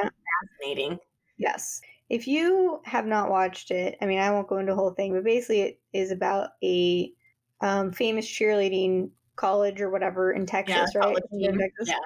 fascinating. 0.58 0.98
Yes. 1.36 1.82
If 2.08 2.26
you 2.26 2.80
have 2.84 3.04
not 3.04 3.28
watched 3.28 3.70
it, 3.70 3.98
I 4.00 4.06
mean, 4.06 4.18
I 4.18 4.30
won't 4.30 4.48
go 4.48 4.56
into 4.56 4.72
the 4.72 4.76
whole 4.76 4.92
thing, 4.92 5.12
but 5.12 5.22
basically, 5.22 5.60
it 5.60 5.80
is 5.92 6.12
about 6.12 6.50
a 6.64 7.12
um, 7.60 7.92
famous 7.92 8.26
cheerleading 8.26 9.10
college 9.36 9.82
or 9.82 9.90
whatever 9.90 10.32
in 10.32 10.46
Texas, 10.46 10.92
yeah, 10.94 11.00
right? 11.00 11.16
In 11.32 11.58
Texas. 11.58 11.88
Yeah. 11.88 11.98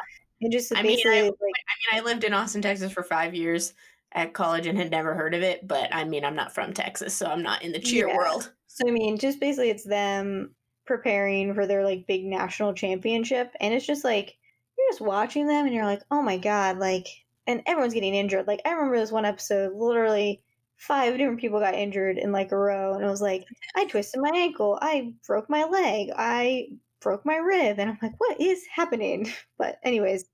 And 0.42 0.52
just 0.52 0.76
I 0.76 0.82
mean, 0.82 0.98
I, 1.06 1.22
like, 1.22 1.32
I 1.32 1.32
mean, 1.32 1.92
I 1.92 2.00
lived 2.00 2.24
in 2.24 2.34
Austin, 2.34 2.60
Texas 2.60 2.92
for 2.92 3.04
five 3.04 3.34
years 3.34 3.72
at 4.14 4.32
college 4.32 4.66
and 4.66 4.78
had 4.78 4.90
never 4.90 5.14
heard 5.14 5.34
of 5.34 5.42
it, 5.42 5.66
but 5.66 5.92
I 5.92 6.04
mean, 6.04 6.24
I'm 6.24 6.36
not 6.36 6.54
from 6.54 6.72
Texas, 6.72 7.14
so 7.14 7.26
I'm 7.26 7.42
not 7.42 7.62
in 7.62 7.72
the 7.72 7.80
cheer 7.80 8.08
yeah. 8.08 8.16
world. 8.16 8.52
So 8.68 8.88
I 8.88 8.90
mean, 8.90 9.18
just 9.18 9.40
basically 9.40 9.70
it's 9.70 9.84
them 9.84 10.54
preparing 10.86 11.54
for 11.54 11.66
their 11.66 11.84
like 11.84 12.06
big 12.06 12.24
national 12.24 12.74
championship 12.74 13.50
and 13.60 13.72
it's 13.72 13.86
just 13.86 14.04
like 14.04 14.36
you're 14.76 14.90
just 14.90 15.00
watching 15.00 15.46
them 15.46 15.66
and 15.66 15.74
you're 15.74 15.84
like, 15.84 16.02
"Oh 16.10 16.22
my 16.22 16.38
god, 16.38 16.78
like 16.78 17.06
and 17.46 17.62
everyone's 17.66 17.94
getting 17.94 18.14
injured. 18.14 18.46
Like 18.46 18.60
I 18.64 18.70
remember 18.72 18.98
this 18.98 19.12
one 19.12 19.24
episode 19.24 19.74
literally 19.74 20.42
five 20.76 21.16
different 21.16 21.40
people 21.40 21.60
got 21.60 21.74
injured 21.74 22.18
in 22.18 22.32
like 22.32 22.52
a 22.52 22.56
row 22.56 22.94
and 22.94 23.04
I 23.04 23.10
was 23.10 23.22
like 23.22 23.46
I 23.76 23.84
twisted 23.86 24.20
my 24.20 24.30
ankle, 24.34 24.78
I 24.80 25.12
broke 25.26 25.48
my 25.48 25.64
leg, 25.64 26.10
I 26.16 26.68
broke 27.00 27.24
my 27.24 27.36
rib 27.36 27.78
and 27.78 27.90
I'm 27.90 27.98
like, 28.02 28.14
"What 28.18 28.40
is 28.40 28.64
happening?" 28.72 29.32
But 29.58 29.78
anyways, 29.82 30.24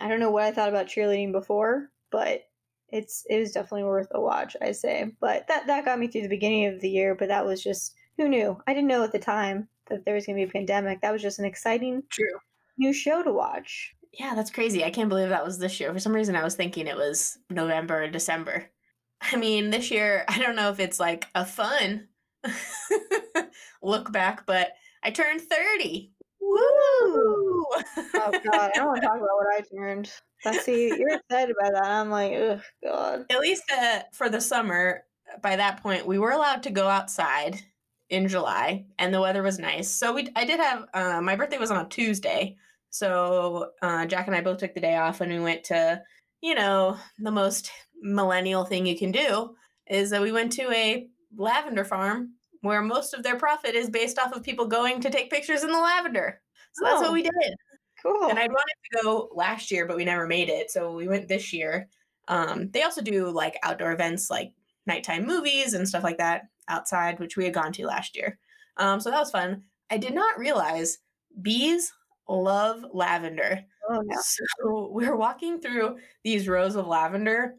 I 0.00 0.08
don't 0.08 0.20
know 0.20 0.30
what 0.30 0.44
I 0.44 0.52
thought 0.52 0.68
about 0.68 0.86
cheerleading 0.86 1.32
before, 1.32 1.90
but 2.10 2.42
it's 2.92 3.24
it 3.28 3.38
was 3.38 3.52
definitely 3.52 3.84
worth 3.84 4.08
a 4.12 4.20
watch, 4.20 4.56
I 4.60 4.72
say. 4.72 5.12
But 5.20 5.46
that 5.48 5.66
that 5.66 5.84
got 5.84 5.98
me 5.98 6.08
through 6.08 6.22
the 6.22 6.28
beginning 6.28 6.66
of 6.66 6.80
the 6.80 6.90
year. 6.90 7.14
But 7.14 7.28
that 7.28 7.44
was 7.44 7.62
just 7.62 7.94
who 8.16 8.28
knew? 8.28 8.60
I 8.66 8.74
didn't 8.74 8.88
know 8.88 9.04
at 9.04 9.12
the 9.12 9.18
time 9.18 9.68
that 9.88 10.04
there 10.04 10.14
was 10.14 10.26
going 10.26 10.38
to 10.38 10.44
be 10.44 10.48
a 10.48 10.52
pandemic. 10.52 11.00
That 11.00 11.12
was 11.12 11.22
just 11.22 11.38
an 11.38 11.44
exciting, 11.44 12.02
true 12.10 12.38
new 12.80 12.92
show 12.92 13.22
to 13.22 13.32
watch. 13.32 13.94
Yeah, 14.12 14.34
that's 14.34 14.50
crazy. 14.50 14.82
I 14.84 14.90
can't 14.90 15.08
believe 15.08 15.28
that 15.28 15.44
was 15.44 15.58
this 15.58 15.78
year. 15.78 15.92
For 15.92 16.00
some 16.00 16.14
reason, 16.14 16.34
I 16.34 16.42
was 16.42 16.56
thinking 16.56 16.88
it 16.88 16.96
was 16.96 17.38
November 17.48 18.02
or 18.02 18.08
December. 18.08 18.68
I 19.20 19.36
mean, 19.36 19.70
this 19.70 19.90
year, 19.90 20.24
I 20.26 20.38
don't 20.38 20.56
know 20.56 20.70
if 20.70 20.80
it's 20.80 20.98
like 20.98 21.28
a 21.34 21.44
fun 21.44 22.08
look 23.82 24.10
back, 24.10 24.46
but 24.46 24.72
I 25.04 25.12
turned 25.12 25.42
30. 25.42 26.12
Woo! 26.40 26.56
oh, 26.56 27.66
God. 28.14 28.54
I 28.54 28.70
don't 28.74 28.86
want 28.86 29.00
to 29.00 29.06
talk 29.06 29.16
about 29.16 29.36
what 29.36 29.54
I 29.56 29.60
turned. 29.60 30.10
I 30.44 30.58
see 30.58 30.88
you're 30.88 31.16
excited 31.16 31.54
about 31.58 31.72
that. 31.72 31.84
I'm 31.84 32.10
like, 32.10 32.32
oh 32.32 32.60
god. 32.82 33.26
At 33.30 33.40
least 33.40 33.64
uh, 33.76 34.00
for 34.12 34.28
the 34.28 34.40
summer, 34.40 35.04
by 35.42 35.56
that 35.56 35.82
point, 35.82 36.06
we 36.06 36.18
were 36.18 36.30
allowed 36.30 36.62
to 36.64 36.70
go 36.70 36.88
outside 36.88 37.60
in 38.08 38.26
July, 38.26 38.86
and 38.98 39.14
the 39.14 39.20
weather 39.20 39.42
was 39.42 39.58
nice. 39.58 39.90
So 39.90 40.14
we, 40.14 40.28
I 40.34 40.44
did 40.44 40.58
have 40.58 40.86
uh, 40.94 41.20
my 41.20 41.36
birthday 41.36 41.58
was 41.58 41.70
on 41.70 41.84
a 41.84 41.88
Tuesday, 41.88 42.56
so 42.90 43.70
uh, 43.82 44.06
Jack 44.06 44.26
and 44.26 44.34
I 44.34 44.40
both 44.40 44.58
took 44.58 44.74
the 44.74 44.80
day 44.80 44.96
off, 44.96 45.20
and 45.20 45.32
we 45.32 45.38
went 45.38 45.64
to, 45.64 46.02
you 46.40 46.54
know, 46.54 46.96
the 47.18 47.30
most 47.30 47.70
millennial 48.02 48.64
thing 48.64 48.86
you 48.86 48.98
can 48.98 49.12
do 49.12 49.54
is 49.86 50.10
that 50.10 50.22
we 50.22 50.32
went 50.32 50.52
to 50.52 50.70
a 50.72 51.06
lavender 51.36 51.84
farm 51.84 52.34
where 52.62 52.82
most 52.82 53.14
of 53.14 53.22
their 53.22 53.36
profit 53.36 53.74
is 53.74 53.88
based 53.88 54.18
off 54.18 54.32
of 54.32 54.42
people 54.42 54.66
going 54.66 55.00
to 55.00 55.10
take 55.10 55.30
pictures 55.30 55.62
in 55.62 55.70
the 55.70 55.78
lavender. 55.78 56.40
So 56.72 56.84
oh. 56.84 56.88
that's 56.88 57.00
what 57.02 57.10
oh. 57.10 57.12
we 57.12 57.22
did. 57.22 57.54
Cool. 58.02 58.28
And 58.28 58.38
I 58.38 58.46
wanted 58.46 58.74
to 58.92 59.02
go 59.02 59.28
last 59.34 59.70
year, 59.70 59.86
but 59.86 59.96
we 59.96 60.04
never 60.04 60.26
made 60.26 60.48
it. 60.48 60.70
So 60.70 60.92
we 60.92 61.08
went 61.08 61.28
this 61.28 61.52
year. 61.52 61.88
Um, 62.28 62.70
they 62.70 62.82
also 62.82 63.02
do 63.02 63.28
like 63.30 63.58
outdoor 63.62 63.92
events 63.92 64.30
like 64.30 64.52
nighttime 64.86 65.26
movies 65.26 65.74
and 65.74 65.88
stuff 65.88 66.04
like 66.04 66.18
that 66.18 66.44
outside, 66.68 67.18
which 67.18 67.36
we 67.36 67.44
had 67.44 67.54
gone 67.54 67.72
to 67.72 67.86
last 67.86 68.16
year. 68.16 68.38
Um, 68.76 69.00
so 69.00 69.10
that 69.10 69.18
was 69.18 69.30
fun. 69.30 69.64
I 69.90 69.98
did 69.98 70.14
not 70.14 70.38
realize 70.38 70.98
bees 71.42 71.92
love 72.28 72.84
lavender. 72.92 73.60
Oh, 73.88 74.02
yeah. 74.08 74.16
So 74.22 74.90
we 74.92 75.08
were 75.08 75.16
walking 75.16 75.60
through 75.60 75.98
these 76.24 76.48
rows 76.48 76.76
of 76.76 76.86
lavender, 76.86 77.56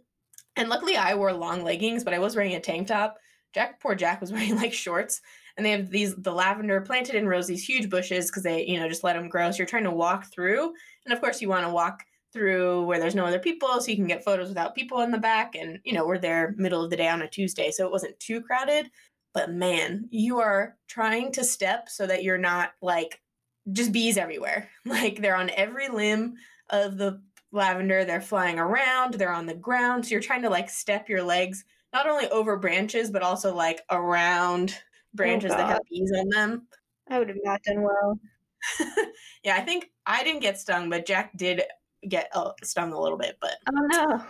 and 0.56 0.70
luckily 0.70 0.98
I 0.98 1.16
wore 1.16 1.34
long 1.34 1.64
leggings, 1.64 2.04
but 2.04 2.14
I 2.14 2.20
was 2.20 2.36
wearing 2.36 2.56
a 2.56 2.60
tank 2.60 2.88
top. 2.88 3.18
Jack, 3.54 3.82
poor 3.82 3.96
Jack, 3.96 4.22
was 4.22 4.32
wearing 4.34 4.56
like 4.56 4.74
shorts, 4.74 5.22
and 5.58 5.66
they 5.66 5.72
have 5.72 5.90
these 5.90 6.16
the 6.16 6.32
lavender 6.32 6.82
planted 6.82 7.16
in 7.16 7.28
rows, 7.28 7.48
these 7.48 7.64
huge 7.64 7.90
bushes 7.90 8.28
because 8.28 8.44
they 8.44 8.66
you 8.66 8.80
know 8.80 8.90
just 8.90 9.04
let 9.04 9.14
them 9.14 9.30
grow. 9.30 9.52
So 9.52 9.58
you're 9.58 9.68
trying 9.68 9.84
to 9.84 9.92
walk 9.92 10.32
through, 10.32 10.74
and 11.06 11.14
of 11.14 11.22
course 11.22 11.42
you 11.42 11.50
want 11.50 11.66
to 11.66 11.72
walk 11.72 12.04
through 12.34 12.84
where 12.84 13.00
there's 13.00 13.16
no 13.16 13.26
other 13.26 13.40
people 13.40 13.80
so 13.80 13.90
you 13.90 13.98
can 13.98 14.08
get 14.08 14.24
photos 14.24 14.50
without 14.50 14.76
people 14.76 15.02
in 15.02 15.12
the 15.12 15.18
back 15.18 15.56
and 15.56 15.80
you 15.84 15.94
know 15.94 16.06
we're 16.06 16.18
there 16.18 16.54
middle 16.58 16.84
of 16.84 16.90
the 16.90 16.96
day 16.96 17.08
on 17.08 17.22
a 17.22 17.28
tuesday 17.28 17.72
so 17.72 17.86
it 17.86 17.92
wasn't 17.92 18.20
too 18.20 18.42
crowded. 18.42 18.90
But 19.34 19.52
man 19.52 20.08
you 20.12 20.40
are 20.40 20.78
trying 20.88 21.32
to 21.34 21.44
step 21.44 21.90
so 21.90 22.08
that 22.08 22.24
you're 22.24 22.38
not 22.38 22.72
like 22.82 23.22
just 23.72 23.92
bees 23.92 24.18
everywhere. 24.18 24.70
Like 24.86 25.22
they're 25.22 25.36
on 25.36 25.52
every 25.52 25.90
limb 25.90 26.36
of 26.70 26.98
the 26.98 27.22
lavender 27.52 28.06
they're 28.06 28.22
flying 28.22 28.60
around 28.60 29.16
they're 29.16 29.34
on 29.34 29.46
the 29.46 29.54
ground. 29.54 30.06
So 30.06 30.12
you're 30.12 30.22
trying 30.22 30.44
to 30.44 30.50
like 30.50 30.70
step 30.70 31.10
your 31.10 31.24
legs 31.24 31.66
not 31.94 32.08
only 32.08 32.30
over 32.30 32.58
branches 32.58 33.12
but 33.12 33.24
also 33.24 33.54
like 33.54 33.82
around 33.90 34.78
branches 35.14 35.52
oh 35.54 35.58
that 35.58 35.68
have 35.68 35.82
bees 35.90 36.12
on 36.18 36.30
them. 36.30 36.68
I 37.10 37.20
would 37.20 37.30
have 37.30 37.38
not 37.44 37.62
done 37.64 37.82
well. 37.82 38.20
yeah, 39.44 39.56
I 39.56 39.62
think 39.62 39.90
I 40.06 40.24
didn't 40.24 40.42
get 40.42 40.60
stung, 40.60 40.90
but 40.90 41.06
Jack 41.06 41.36
did 41.36 41.64
get 42.08 42.30
uh, 42.34 42.52
stung 42.64 42.94
a 42.94 43.00
little 43.00 43.18
bit. 43.18 43.38
But 43.42 43.58
oh 43.70 43.88
no. 43.88 44.24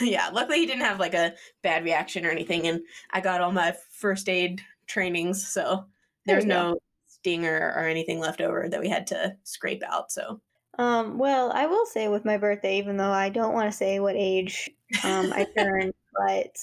yeah, 0.00 0.28
luckily 0.32 0.58
he 0.58 0.66
didn't 0.66 0.84
have 0.84 1.00
like 1.00 1.14
a 1.14 1.34
bad 1.62 1.84
reaction 1.84 2.26
or 2.26 2.30
anything, 2.30 2.66
and 2.66 2.80
I 3.10 3.20
got 3.20 3.40
all 3.40 3.52
my 3.52 3.74
first 3.90 4.28
aid 4.28 4.60
trainings, 4.86 5.46
so 5.46 5.86
there's 6.26 6.44
no 6.44 6.78
stinger 7.06 7.72
or 7.76 7.86
anything 7.86 8.18
left 8.18 8.40
over 8.40 8.68
that 8.68 8.80
we 8.80 8.88
had 8.88 9.06
to 9.08 9.36
scrape 9.44 9.82
out. 9.82 10.10
So 10.10 10.40
um, 10.78 11.18
well, 11.18 11.52
I 11.52 11.66
will 11.66 11.86
say 11.86 12.08
with 12.08 12.24
my 12.24 12.36
birthday, 12.36 12.78
even 12.78 12.96
though 12.96 13.10
I 13.10 13.28
don't 13.28 13.54
want 13.54 13.70
to 13.70 13.76
say 13.76 14.00
what 14.00 14.16
age 14.16 14.70
um, 15.04 15.32
I 15.32 15.46
turned, 15.56 15.94
but 16.16 16.56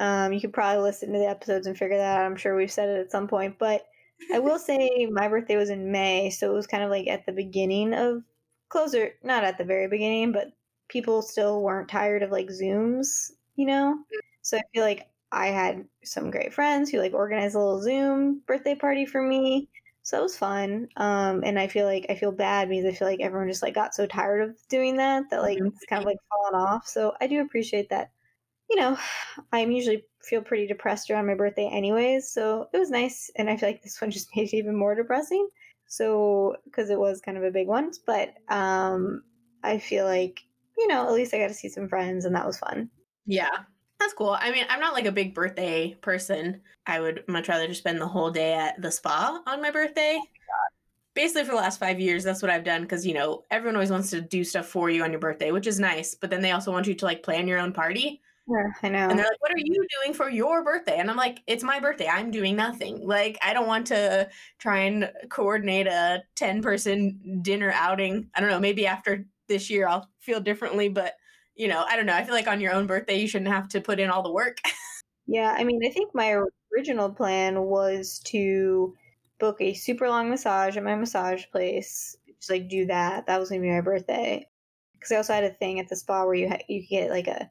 um, 0.00 0.32
you 0.32 0.40
could 0.40 0.52
probably 0.52 0.82
listen 0.82 1.12
to 1.12 1.18
the 1.18 1.28
episodes 1.28 1.66
and 1.66 1.78
figure 1.78 1.98
that 1.98 2.18
out. 2.18 2.26
I'm 2.26 2.36
sure 2.36 2.56
we've 2.56 2.72
said 2.72 2.88
it 2.88 3.00
at 3.00 3.12
some 3.12 3.28
point, 3.28 3.56
but 3.58 3.86
I 4.32 4.38
will 4.38 4.58
say 4.58 5.06
my 5.10 5.28
birthday 5.28 5.56
was 5.56 5.70
in 5.70 5.92
May, 5.92 6.30
so 6.30 6.50
it 6.50 6.54
was 6.54 6.66
kind 6.66 6.82
of 6.82 6.90
like 6.90 7.06
at 7.06 7.26
the 7.26 7.32
beginning 7.32 7.94
of 7.94 8.22
closer, 8.70 9.10
not 9.22 9.44
at 9.44 9.58
the 9.58 9.64
very 9.64 9.88
beginning, 9.88 10.32
but 10.32 10.48
people 10.88 11.22
still 11.22 11.62
weren't 11.62 11.88
tired 11.88 12.22
of 12.22 12.30
like 12.30 12.48
Zooms, 12.48 13.30
you 13.56 13.66
know? 13.66 13.98
So 14.42 14.56
I 14.56 14.62
feel 14.72 14.82
like 14.82 15.06
I 15.32 15.48
had 15.48 15.84
some 16.02 16.30
great 16.30 16.52
friends 16.52 16.90
who 16.90 16.98
like 16.98 17.12
organized 17.12 17.54
a 17.54 17.58
little 17.58 17.82
Zoom 17.82 18.40
birthday 18.46 18.74
party 18.74 19.06
for 19.06 19.22
me. 19.22 19.68
So 20.02 20.18
it 20.18 20.22
was 20.22 20.36
fun. 20.36 20.88
Um, 20.96 21.42
and 21.44 21.58
I 21.58 21.68
feel 21.68 21.84
like 21.84 22.06
I 22.08 22.14
feel 22.14 22.32
bad 22.32 22.68
because 22.68 22.86
I 22.86 22.92
feel 22.92 23.06
like 23.06 23.20
everyone 23.20 23.48
just 23.48 23.62
like 23.62 23.74
got 23.74 23.94
so 23.94 24.06
tired 24.06 24.48
of 24.48 24.56
doing 24.68 24.96
that 24.96 25.24
that 25.30 25.42
like 25.42 25.58
mm-hmm. 25.58 25.66
it's 25.66 25.84
kind 25.84 26.02
of 26.02 26.06
like 26.06 26.16
fallen 26.28 26.66
off. 26.66 26.88
So 26.88 27.14
I 27.20 27.26
do 27.26 27.42
appreciate 27.42 27.90
that. 27.90 28.10
You 28.70 28.76
know, 28.76 28.96
I'm 29.52 29.72
usually 29.72 30.04
feel 30.22 30.42
pretty 30.42 30.66
depressed 30.66 31.10
around 31.10 31.26
my 31.26 31.34
birthday 31.34 31.68
anyways. 31.70 32.30
So 32.30 32.68
it 32.72 32.78
was 32.78 32.90
nice. 32.90 33.30
And 33.36 33.50
I 33.50 33.56
feel 33.56 33.68
like 33.68 33.82
this 33.82 34.00
one 34.00 34.10
just 34.12 34.34
made 34.34 34.48
it 34.48 34.56
even 34.56 34.76
more 34.76 34.94
depressing. 34.94 35.48
So, 35.86 36.56
because 36.64 36.88
it 36.88 36.98
was 36.98 37.20
kind 37.20 37.36
of 37.36 37.42
a 37.42 37.50
big 37.50 37.66
one, 37.66 37.90
but 38.06 38.34
um, 38.48 39.24
I 39.64 39.78
feel 39.78 40.04
like, 40.04 40.40
you 40.78 40.86
know, 40.86 41.04
at 41.04 41.12
least 41.12 41.34
I 41.34 41.38
got 41.38 41.48
to 41.48 41.54
see 41.54 41.68
some 41.68 41.88
friends 41.88 42.24
and 42.24 42.34
that 42.36 42.46
was 42.46 42.58
fun. 42.58 42.88
Yeah, 43.26 43.50
that's 43.98 44.12
cool. 44.12 44.36
I 44.38 44.52
mean, 44.52 44.64
I'm 44.68 44.78
not 44.78 44.94
like 44.94 45.06
a 45.06 45.12
big 45.12 45.34
birthday 45.34 45.94
person. 46.00 46.60
I 46.86 47.00
would 47.00 47.24
much 47.26 47.48
rather 47.48 47.66
just 47.66 47.80
spend 47.80 48.00
the 48.00 48.06
whole 48.06 48.30
day 48.30 48.54
at 48.54 48.80
the 48.80 48.92
spa 48.92 49.42
on 49.46 49.60
my 49.60 49.72
birthday. 49.72 50.14
Oh 50.14 50.20
my 50.20 50.26
Basically, 51.12 51.44
for 51.44 51.50
the 51.50 51.56
last 51.56 51.80
five 51.80 51.98
years, 51.98 52.22
that's 52.22 52.40
what 52.40 52.52
I've 52.52 52.62
done 52.62 52.82
because, 52.82 53.04
you 53.04 53.14
know, 53.14 53.42
everyone 53.50 53.74
always 53.74 53.90
wants 53.90 54.10
to 54.10 54.20
do 54.20 54.44
stuff 54.44 54.66
for 54.66 54.90
you 54.90 55.02
on 55.02 55.10
your 55.10 55.18
birthday, 55.18 55.50
which 55.50 55.66
is 55.66 55.80
nice. 55.80 56.14
But 56.14 56.30
then 56.30 56.40
they 56.40 56.52
also 56.52 56.70
want 56.70 56.86
you 56.86 56.94
to 56.94 57.04
like 57.04 57.24
plan 57.24 57.48
your 57.48 57.58
own 57.58 57.72
party. 57.72 58.20
Yeah, 58.50 58.72
I 58.82 58.88
know. 58.88 59.08
And 59.08 59.18
they're 59.18 59.26
like, 59.26 59.40
"What 59.40 59.52
are 59.52 59.58
you 59.58 59.86
doing 60.02 60.14
for 60.14 60.28
your 60.28 60.64
birthday?" 60.64 60.98
And 60.98 61.08
I'm 61.08 61.16
like, 61.16 61.40
"It's 61.46 61.62
my 61.62 61.78
birthday. 61.78 62.08
I'm 62.08 62.30
doing 62.32 62.56
nothing. 62.56 63.06
Like, 63.06 63.38
I 63.42 63.52
don't 63.52 63.66
want 63.68 63.86
to 63.88 64.28
try 64.58 64.78
and 64.78 65.12
coordinate 65.28 65.86
a 65.86 66.24
10 66.34 66.60
person 66.62 67.40
dinner 67.42 67.70
outing. 67.72 68.28
I 68.34 68.40
don't 68.40 68.50
know. 68.50 68.58
Maybe 68.58 68.86
after 68.86 69.24
this 69.46 69.70
year, 69.70 69.86
I'll 69.86 70.08
feel 70.18 70.40
differently. 70.40 70.88
But 70.88 71.14
you 71.54 71.68
know, 71.68 71.84
I 71.88 71.96
don't 71.96 72.06
know. 72.06 72.14
I 72.14 72.24
feel 72.24 72.34
like 72.34 72.48
on 72.48 72.60
your 72.60 72.72
own 72.72 72.86
birthday, 72.86 73.20
you 73.20 73.28
shouldn't 73.28 73.50
have 73.50 73.68
to 73.68 73.80
put 73.80 74.00
in 74.00 74.10
all 74.10 74.22
the 74.22 74.32
work. 74.32 74.58
yeah, 75.26 75.54
I 75.56 75.62
mean, 75.64 75.80
I 75.86 75.90
think 75.90 76.14
my 76.14 76.42
original 76.74 77.10
plan 77.10 77.62
was 77.62 78.20
to 78.26 78.94
book 79.38 79.60
a 79.60 79.74
super 79.74 80.08
long 80.08 80.30
massage 80.30 80.76
at 80.76 80.84
my 80.84 80.96
massage 80.96 81.44
place. 81.52 82.16
Just 82.38 82.50
like 82.50 82.68
do 82.68 82.86
that. 82.86 83.26
That 83.26 83.38
was 83.38 83.50
gonna 83.50 83.60
be 83.60 83.70
my 83.70 83.80
birthday. 83.80 84.48
Because 84.94 85.12
I 85.12 85.16
also 85.16 85.34
had 85.34 85.44
a 85.44 85.50
thing 85.50 85.78
at 85.78 85.88
the 85.88 85.96
spa 85.96 86.24
where 86.24 86.34
you 86.34 86.48
ha- 86.48 86.64
you 86.68 86.86
get 86.86 87.10
like 87.10 87.28
a 87.28 87.50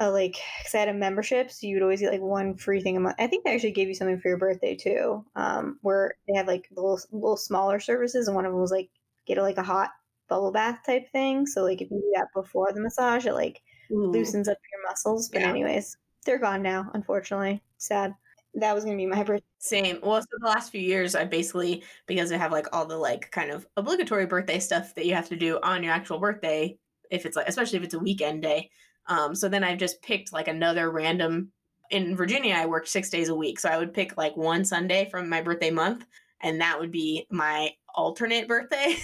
uh, 0.00 0.10
like 0.12 0.36
because 0.58 0.74
I 0.74 0.78
had 0.78 0.88
a 0.88 0.94
membership, 0.94 1.50
so 1.50 1.66
you 1.66 1.74
would 1.74 1.82
always 1.82 2.00
get 2.00 2.12
like 2.12 2.20
one 2.20 2.54
free 2.54 2.80
thing 2.80 2.96
a 2.96 3.00
month. 3.00 3.16
I 3.18 3.26
think 3.26 3.44
they 3.44 3.54
actually 3.54 3.72
gave 3.72 3.88
you 3.88 3.94
something 3.94 4.18
for 4.20 4.28
your 4.28 4.38
birthday 4.38 4.76
too, 4.76 5.24
um, 5.34 5.78
where 5.82 6.14
they 6.26 6.36
have 6.36 6.46
like 6.46 6.68
little 6.74 7.00
little 7.10 7.36
smaller 7.36 7.80
services, 7.80 8.28
and 8.28 8.34
one 8.34 8.46
of 8.46 8.52
them 8.52 8.60
was 8.60 8.70
like 8.70 8.90
get 9.26 9.38
a, 9.38 9.42
like 9.42 9.58
a 9.58 9.62
hot 9.62 9.90
bubble 10.28 10.52
bath 10.52 10.80
type 10.86 11.10
thing. 11.10 11.46
So 11.46 11.62
like 11.62 11.82
if 11.82 11.90
you 11.90 11.98
do 11.98 12.12
that 12.14 12.28
before 12.34 12.72
the 12.72 12.80
massage, 12.80 13.26
it 13.26 13.34
like 13.34 13.60
loosens 13.90 14.48
up 14.48 14.58
your 14.72 14.90
muscles. 14.90 15.28
But 15.28 15.40
yeah. 15.40 15.48
anyways, 15.48 15.96
they're 16.24 16.38
gone 16.38 16.62
now. 16.62 16.90
Unfortunately, 16.94 17.62
sad. 17.78 18.14
That 18.54 18.74
was 18.74 18.84
gonna 18.84 18.96
be 18.96 19.06
my 19.06 19.22
birthday. 19.22 19.44
Same. 19.58 19.98
Well, 20.02 20.20
so 20.20 20.28
the 20.38 20.46
last 20.46 20.70
few 20.70 20.80
years, 20.80 21.14
I 21.14 21.24
basically 21.24 21.82
because 22.06 22.30
I 22.30 22.36
have 22.36 22.52
like 22.52 22.66
all 22.72 22.86
the 22.86 22.96
like 22.96 23.30
kind 23.32 23.50
of 23.50 23.66
obligatory 23.76 24.26
birthday 24.26 24.60
stuff 24.60 24.94
that 24.94 25.06
you 25.06 25.14
have 25.14 25.28
to 25.28 25.36
do 25.36 25.58
on 25.62 25.82
your 25.82 25.92
actual 25.92 26.18
birthday, 26.18 26.78
if 27.10 27.26
it's 27.26 27.36
like 27.36 27.48
especially 27.48 27.78
if 27.78 27.84
it's 27.84 27.94
a 27.94 27.98
weekend 27.98 28.42
day. 28.42 28.70
Um, 29.08 29.34
so 29.34 29.48
then 29.48 29.64
I've 29.64 29.78
just 29.78 30.02
picked 30.02 30.32
like 30.32 30.48
another 30.48 30.90
random. 30.90 31.52
In 31.90 32.14
Virginia, 32.16 32.54
I 32.54 32.66
worked 32.66 32.88
six 32.88 33.08
days 33.08 33.30
a 33.30 33.34
week, 33.34 33.58
so 33.58 33.68
I 33.68 33.78
would 33.78 33.94
pick 33.94 34.16
like 34.16 34.36
one 34.36 34.64
Sunday 34.64 35.08
from 35.10 35.28
my 35.28 35.40
birthday 35.40 35.70
month, 35.70 36.04
and 36.42 36.60
that 36.60 36.78
would 36.78 36.92
be 36.92 37.26
my 37.30 37.70
alternate 37.94 38.46
birthday. 38.46 38.96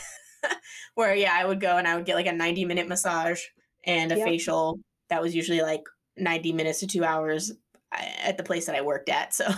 Where 0.95 1.15
yeah, 1.15 1.33
I 1.35 1.47
would 1.47 1.61
go 1.61 1.79
and 1.79 1.89
I 1.89 1.97
would 1.97 2.05
get 2.05 2.17
like 2.17 2.27
a 2.27 2.33
ninety 2.33 2.67
minute 2.67 2.87
massage 2.87 3.43
and 3.85 4.13
a 4.13 4.19
yep. 4.19 4.27
facial. 4.27 4.79
That 5.09 5.23
was 5.23 5.35
usually 5.35 5.63
like 5.63 5.83
ninety 6.17 6.53
minutes 6.53 6.81
to 6.81 6.87
two 6.87 7.05
hours 7.05 7.53
uh, 7.93 8.05
at 8.23 8.37
the 8.37 8.45
place 8.45 8.67
that 8.67 8.77
I 8.77 8.83
worked 8.83 9.09
at. 9.09 9.33
So, 9.33 9.49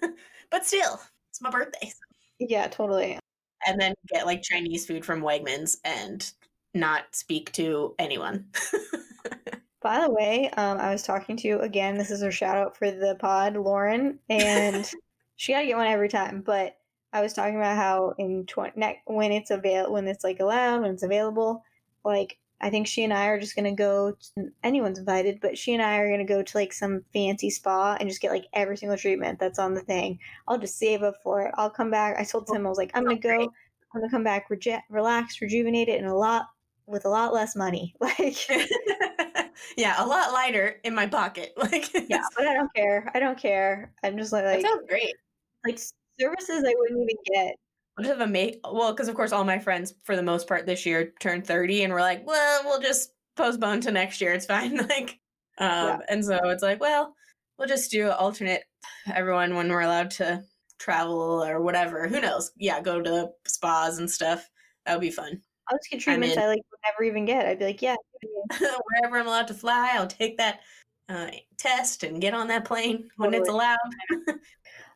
but 0.50 0.66
still, 0.66 1.00
it's 1.30 1.40
my 1.40 1.50
birthday. 1.50 1.90
Yeah, 2.38 2.68
totally. 2.68 3.18
And 3.66 3.80
then 3.80 3.94
get 4.12 4.26
like 4.26 4.42
Chinese 4.42 4.84
food 4.84 5.06
from 5.06 5.22
Wegmans 5.22 5.76
and 5.84 6.30
not 6.74 7.04
speak 7.12 7.50
to 7.52 7.94
anyone. 7.98 8.46
By 9.84 10.00
the 10.00 10.10
way, 10.10 10.48
um, 10.56 10.78
I 10.78 10.90
was 10.90 11.02
talking 11.02 11.36
to 11.36 11.58
again. 11.60 11.98
This 11.98 12.10
is 12.10 12.22
a 12.22 12.30
shout 12.30 12.56
out 12.56 12.74
for 12.74 12.90
the 12.90 13.16
pod, 13.20 13.54
Lauren, 13.54 14.18
and 14.30 14.90
she 15.36 15.52
got 15.52 15.60
to 15.60 15.66
get 15.66 15.76
one 15.76 15.86
every 15.86 16.08
time. 16.08 16.40
But 16.40 16.78
I 17.12 17.20
was 17.20 17.34
talking 17.34 17.56
about 17.56 17.76
how 17.76 18.14
in 18.16 18.46
twenty 18.46 18.98
when 19.04 19.30
it's 19.30 19.50
avail 19.50 19.92
when 19.92 20.08
it's 20.08 20.24
like 20.24 20.40
allowed 20.40 20.80
when 20.80 20.92
it's 20.92 21.02
available, 21.02 21.62
like 22.02 22.38
I 22.62 22.70
think 22.70 22.86
she 22.86 23.04
and 23.04 23.12
I 23.12 23.26
are 23.26 23.38
just 23.38 23.54
gonna 23.54 23.74
go. 23.74 24.12
To, 24.38 24.48
anyone's 24.62 24.98
invited, 24.98 25.38
but 25.42 25.58
she 25.58 25.74
and 25.74 25.82
I 25.82 25.98
are 25.98 26.10
gonna 26.10 26.24
go 26.24 26.42
to 26.42 26.56
like 26.56 26.72
some 26.72 27.04
fancy 27.12 27.50
spa 27.50 27.98
and 28.00 28.08
just 28.08 28.22
get 28.22 28.32
like 28.32 28.46
every 28.54 28.78
single 28.78 28.96
treatment 28.96 29.38
that's 29.38 29.58
on 29.58 29.74
the 29.74 29.82
thing. 29.82 30.18
I'll 30.48 30.56
just 30.56 30.78
save 30.78 31.02
up 31.02 31.16
for 31.22 31.42
it. 31.42 31.54
I'll 31.58 31.68
come 31.68 31.90
back. 31.90 32.16
I 32.18 32.24
told 32.24 32.46
Tim 32.46 32.64
I 32.66 32.70
was 32.70 32.78
like, 32.78 32.90
I'm 32.94 33.04
gonna 33.04 33.18
go. 33.18 33.52
I'm 33.94 34.00
gonna 34.00 34.10
come 34.10 34.24
back, 34.24 34.48
relax, 34.88 35.42
rejuvenated, 35.42 35.96
and 35.96 36.06
a 36.06 36.14
lot 36.14 36.46
with 36.86 37.04
a 37.04 37.10
lot 37.10 37.34
less 37.34 37.54
money. 37.54 37.94
Like 38.00 38.38
yeah, 39.76 40.02
a 40.02 40.06
lot 40.06 40.32
lighter 40.32 40.76
in 40.84 40.94
my 40.94 41.06
pocket. 41.06 41.52
Like 41.64 41.92
yeah, 42.08 42.22
but 42.36 42.46
I 42.46 42.54
don't 42.54 42.72
care. 42.74 43.10
I 43.14 43.20
don't 43.20 43.38
care. 43.38 43.92
I'm 44.02 44.18
just 44.18 44.32
like, 44.32 44.44
that 44.44 44.60
sounds 44.60 44.86
great. 44.88 45.14
Like 45.64 45.78
services 46.20 46.64
I 46.66 46.74
wouldn't 46.76 47.00
even 47.00 47.16
get. 47.32 47.56
What 47.94 48.06
have 48.06 48.20
a 48.20 48.26
mate? 48.26 48.60
Well, 48.64 48.92
because 48.92 49.08
of 49.08 49.14
course 49.14 49.32
all 49.32 49.44
my 49.44 49.58
friends 49.58 49.94
for 50.02 50.14
the 50.14 50.22
most 50.22 50.46
part 50.46 50.66
this 50.66 50.84
year 50.84 51.12
turned 51.20 51.46
thirty, 51.46 51.82
and 51.82 51.92
we're 51.92 52.00
like, 52.00 52.26
well, 52.26 52.62
we'll 52.64 52.80
just 52.80 53.12
postpone 53.36 53.80
to 53.82 53.92
next 53.92 54.20
year. 54.20 54.32
It's 54.32 54.46
fine. 54.46 54.76
like, 54.88 55.18
um, 55.58 55.68
yeah. 55.68 55.98
and 56.08 56.24
so 56.24 56.38
it's 56.50 56.62
like, 56.62 56.80
well, 56.80 57.14
we'll 57.58 57.68
just 57.68 57.90
do 57.90 58.10
alternate 58.10 58.62
everyone 59.12 59.54
when 59.54 59.68
we're 59.68 59.80
allowed 59.80 60.10
to 60.12 60.42
travel 60.78 61.44
or 61.44 61.60
whatever. 61.60 62.06
Who 62.08 62.20
knows? 62.20 62.52
Yeah, 62.56 62.80
go 62.80 63.00
to 63.00 63.30
spas 63.46 63.98
and 63.98 64.10
stuff. 64.10 64.48
That 64.84 64.94
would 64.94 65.00
be 65.00 65.10
fun. 65.10 65.40
I'll 65.68 65.78
just 65.78 65.90
get 65.90 66.00
treatments 66.00 66.36
I 66.36 66.46
like 66.46 66.62
would 66.70 66.80
never 66.84 67.04
even 67.04 67.24
get. 67.24 67.46
I'd 67.46 67.58
be 67.58 67.64
like, 67.64 67.82
yeah, 67.82 67.96
wherever 68.58 69.18
I'm 69.18 69.26
allowed 69.26 69.48
to 69.48 69.54
fly, 69.54 69.92
I'll 69.94 70.06
take 70.06 70.36
that 70.38 70.60
uh, 71.08 71.30
test 71.58 72.02
and 72.02 72.20
get 72.20 72.34
on 72.34 72.48
that 72.48 72.64
plane 72.64 73.08
when 73.16 73.32
totally. 73.32 73.40
it's 73.40 73.48
allowed. 73.48 73.78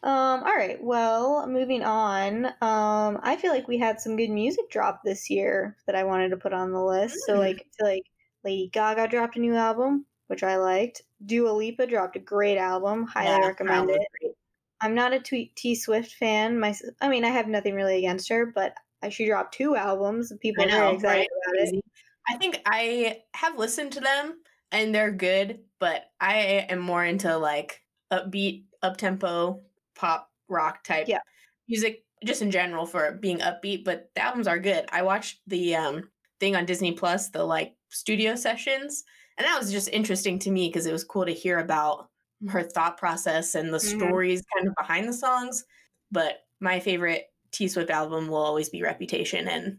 um, 0.03 0.43
all 0.45 0.57
right. 0.57 0.83
Well, 0.83 1.47
moving 1.47 1.83
on. 1.83 2.47
Um, 2.47 3.21
I 3.23 3.39
feel 3.41 3.53
like 3.53 3.69
we 3.69 3.79
had 3.79 4.01
some 4.01 4.17
good 4.17 4.31
music 4.31 4.71
drop 4.71 5.01
this 5.05 5.31
year 5.31 5.77
that 5.87 5.95
I 5.95 6.05
wanted 6.05 6.31
to 6.31 6.37
put 6.37 6.53
on 6.53 6.73
the 6.73 6.83
list. 6.83 7.15
Mm. 7.15 7.27
So, 7.27 7.39
like, 7.39 7.67
like 7.81 8.05
Lady 8.45 8.71
Gaga 8.73 9.09
dropped 9.09 9.37
a 9.37 9.41
new 9.41 9.55
album, 9.55 10.07
which 10.29 10.43
I 10.43 10.57
liked. 10.57 11.03
Dua 11.25 11.51
Lipa 11.51 11.87
dropped 11.87 12.17
a 12.17 12.21
great 12.21 12.59
album. 12.59 13.07
Highly 13.07 13.41
yeah, 13.41 13.47
recommend 13.47 13.91
it. 13.91 14.01
Great. 14.21 14.33
I'm 14.81 14.95
not 14.95 15.13
a 15.13 15.19
T 15.21 15.75
Swift 15.75 16.13
fan. 16.15 16.59
My, 16.59 16.75
I 17.01 17.09
mean, 17.09 17.25
I 17.25 17.31
have 17.31 17.49
nothing 17.49 17.75
really 17.75 17.99
against 17.99 18.29
her, 18.29 18.47
but 18.47 18.75
she 19.11 19.27
dropped 19.27 19.55
two 19.55 19.77
albums. 19.77 20.33
People 20.41 20.67
know, 20.67 20.89
are 20.89 20.95
excited 20.95 21.19
right? 21.19 21.29
about 21.47 21.75
it. 21.75 21.85
I 22.29 22.37
think 22.37 22.61
I 22.67 23.23
have 23.35 23.59
listened 23.59 23.93
to 23.93 24.01
them 24.01 24.35
and 24.73 24.95
they're 24.95 25.13
good, 25.13 25.61
but 25.79 26.05
I 26.21 26.67
am 26.69 26.81
more 26.81 27.05
into 27.05 27.37
like 27.37 27.83
upbeat, 28.13 28.65
up 28.83 28.97
tempo, 28.97 29.63
pop 29.95 30.31
rock 30.49 30.85
type 30.85 31.09
yeah. 31.09 31.21
music 31.69 32.05
just 32.25 32.43
in 32.43 32.51
general 32.51 32.87
for 32.87 33.13
being 33.13 33.39
upbeat, 33.39 33.85
but 33.85 34.11
the 34.15 34.23
albums 34.23 34.49
are 34.49 34.59
good. 34.59 34.85
I 34.91 35.03
watched 35.03 35.41
the 35.47 35.77
um 35.77 36.11
thing 36.41 36.57
on 36.57 36.67
Disney 36.67 36.93
Plus, 36.93 37.31
the 37.31 37.45
like 37.45 37.75
studio 37.91 38.35
sessions, 38.35 39.05
and 39.37 39.47
that 39.47 39.59
was 39.59 39.71
just 39.71 39.89
interesting 39.89 40.39
to 40.41 40.51
me 40.51 40.69
because 40.69 40.87
it 40.87 40.93
was 40.93 41.05
cool 41.05 41.25
to 41.25 41.33
hear 41.33 41.59
about 41.59 42.09
her 42.49 42.63
thought 42.63 42.99
process 42.99 43.55
and 43.55 43.73
the 43.73 43.79
mm-hmm. 43.79 43.99
stories 43.99 44.45
kind 44.55 44.69
of 44.69 44.75
behind 44.77 45.09
the 45.09 45.13
songs. 45.13 45.65
But 46.11 46.41
my 46.61 46.81
favorite 46.81 47.27
T 47.59 47.67
Swift 47.67 47.91
album 47.91 48.29
will 48.29 48.37
always 48.37 48.69
be 48.69 48.83
Reputation, 48.83 49.49
and 49.49 49.79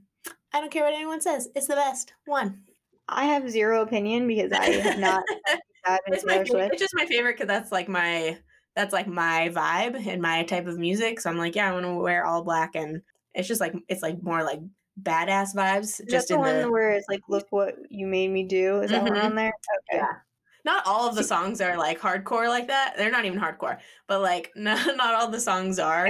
I 0.53 0.59
don't 0.59 0.69
care 0.69 0.84
what 0.84 0.93
anyone 0.93 1.21
says. 1.21 1.47
It's 1.55 1.67
the 1.67 1.75
best 1.75 2.11
one. 2.25 2.63
I 3.07 3.23
have 3.23 3.49
zero 3.49 3.82
opinion 3.84 4.27
because 4.27 4.51
I 4.51 4.65
have 4.65 4.99
not. 4.99 5.23
it's, 6.07 6.25
my, 6.25 6.43
it's 6.43 6.77
just 6.77 6.93
my 6.93 7.05
favorite 7.05 7.38
because 7.38 7.47
that's 7.47 7.71
like 7.71 7.88
my 7.88 8.38
that's 8.75 8.91
like 8.91 9.07
my 9.07 9.49
vibe 9.53 10.05
and 10.05 10.21
my 10.21 10.43
type 10.43 10.67
of 10.67 10.77
music. 10.77 11.21
So 11.21 11.30
I'm 11.30 11.38
like, 11.38 11.55
yeah, 11.55 11.69
I 11.69 11.71
want 11.71 11.86
to 11.86 11.93
wear 11.93 12.25
all 12.25 12.43
black, 12.43 12.75
and 12.75 13.01
it's 13.34 13.47
just 13.47 13.61
like 13.61 13.73
it's 13.88 14.01
like 14.01 14.21
more 14.21 14.43
like 14.43 14.59
badass 15.01 15.55
vibes. 15.55 16.05
Just 16.09 16.27
the 16.27 16.38
one 16.38 16.63
the... 16.63 16.69
where 16.69 16.91
it's 16.91 17.07
like, 17.07 17.21
look 17.30 17.47
what 17.49 17.75
you 17.89 18.07
made 18.07 18.30
me 18.30 18.43
do. 18.43 18.82
Is 18.82 18.91
that 18.91 19.05
mm-hmm. 19.05 19.13
one 19.13 19.25
on 19.25 19.36
there? 19.36 19.53
Okay. 19.89 19.99
Yeah. 19.99 20.15
Not 20.66 20.86
all 20.86 21.07
of 21.07 21.16
the 21.16 21.24
songs 21.24 21.62
are 21.62 21.78
like 21.78 21.99
hardcore 21.99 22.47
like 22.47 22.68
that. 22.68 22.95
They're 22.97 23.12
not 23.12 23.26
even 23.26 23.39
hardcore, 23.39 23.80
but 24.07 24.22
like 24.22 24.51
not, 24.55 24.97
not 24.97 25.16
all 25.16 25.30
the 25.30 25.39
songs 25.39 25.80
are. 25.80 26.07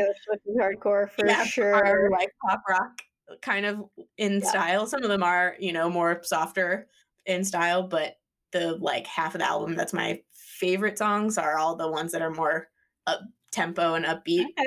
hardcore 0.60 1.10
for 1.12 1.26
yeah, 1.26 1.44
sure. 1.44 1.74
Are 1.74 2.10
like 2.10 2.32
pop 2.48 2.62
rock 2.70 3.02
kind 3.42 3.66
of 3.66 3.84
in 4.18 4.40
yeah. 4.40 4.50
style. 4.50 4.88
Some 4.88 5.04
of 5.04 5.10
them 5.10 5.24
are, 5.24 5.56
you 5.60 5.74
know, 5.74 5.90
more 5.90 6.22
softer 6.24 6.88
in 7.26 7.44
style, 7.44 7.84
but 7.84 8.16
the 8.52 8.78
like 8.78 9.06
half 9.06 9.36
of 9.36 9.40
the 9.40 9.48
album 9.48 9.76
that's 9.76 9.94
my 9.94 10.20
favorite 10.34 10.98
songs 10.98 11.38
are 11.38 11.60
all 11.60 11.76
the 11.76 11.90
ones 11.90 12.12
that 12.12 12.22
are 12.22 12.32
more 12.32 12.68
up 13.06 13.20
tempo 13.52 13.94
and 13.94 14.06
upbeat. 14.06 14.42
Okay. 14.42 14.66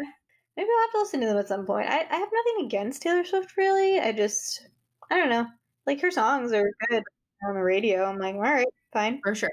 Maybe 0.57 0.69
I'll 0.69 0.83
have 0.83 0.93
to 0.93 0.99
listen 0.99 1.21
to 1.21 1.27
them 1.27 1.39
at 1.39 1.49
some 1.49 1.65
point. 1.65 1.89
I, 1.89 2.01
I 2.01 2.17
have 2.17 2.29
nothing 2.33 2.67
against 2.67 3.03
Taylor 3.03 3.25
Swift 3.25 3.57
really. 3.57 3.99
I 3.99 4.13
just 4.13 4.69
I 5.11 5.17
don't 5.17 5.31
know. 5.31 5.47
Like 5.87 6.01
her 6.01 6.11
songs 6.11 6.53
are 6.53 6.71
good 6.89 7.03
on 7.49 7.55
the 7.55 7.63
radio. 7.63 8.05
I'm 8.05 8.19
like, 8.19 8.35
all 8.35 8.41
right, 8.41 8.67
fine. 8.93 9.21
For 9.23 9.35
sure. 9.35 9.51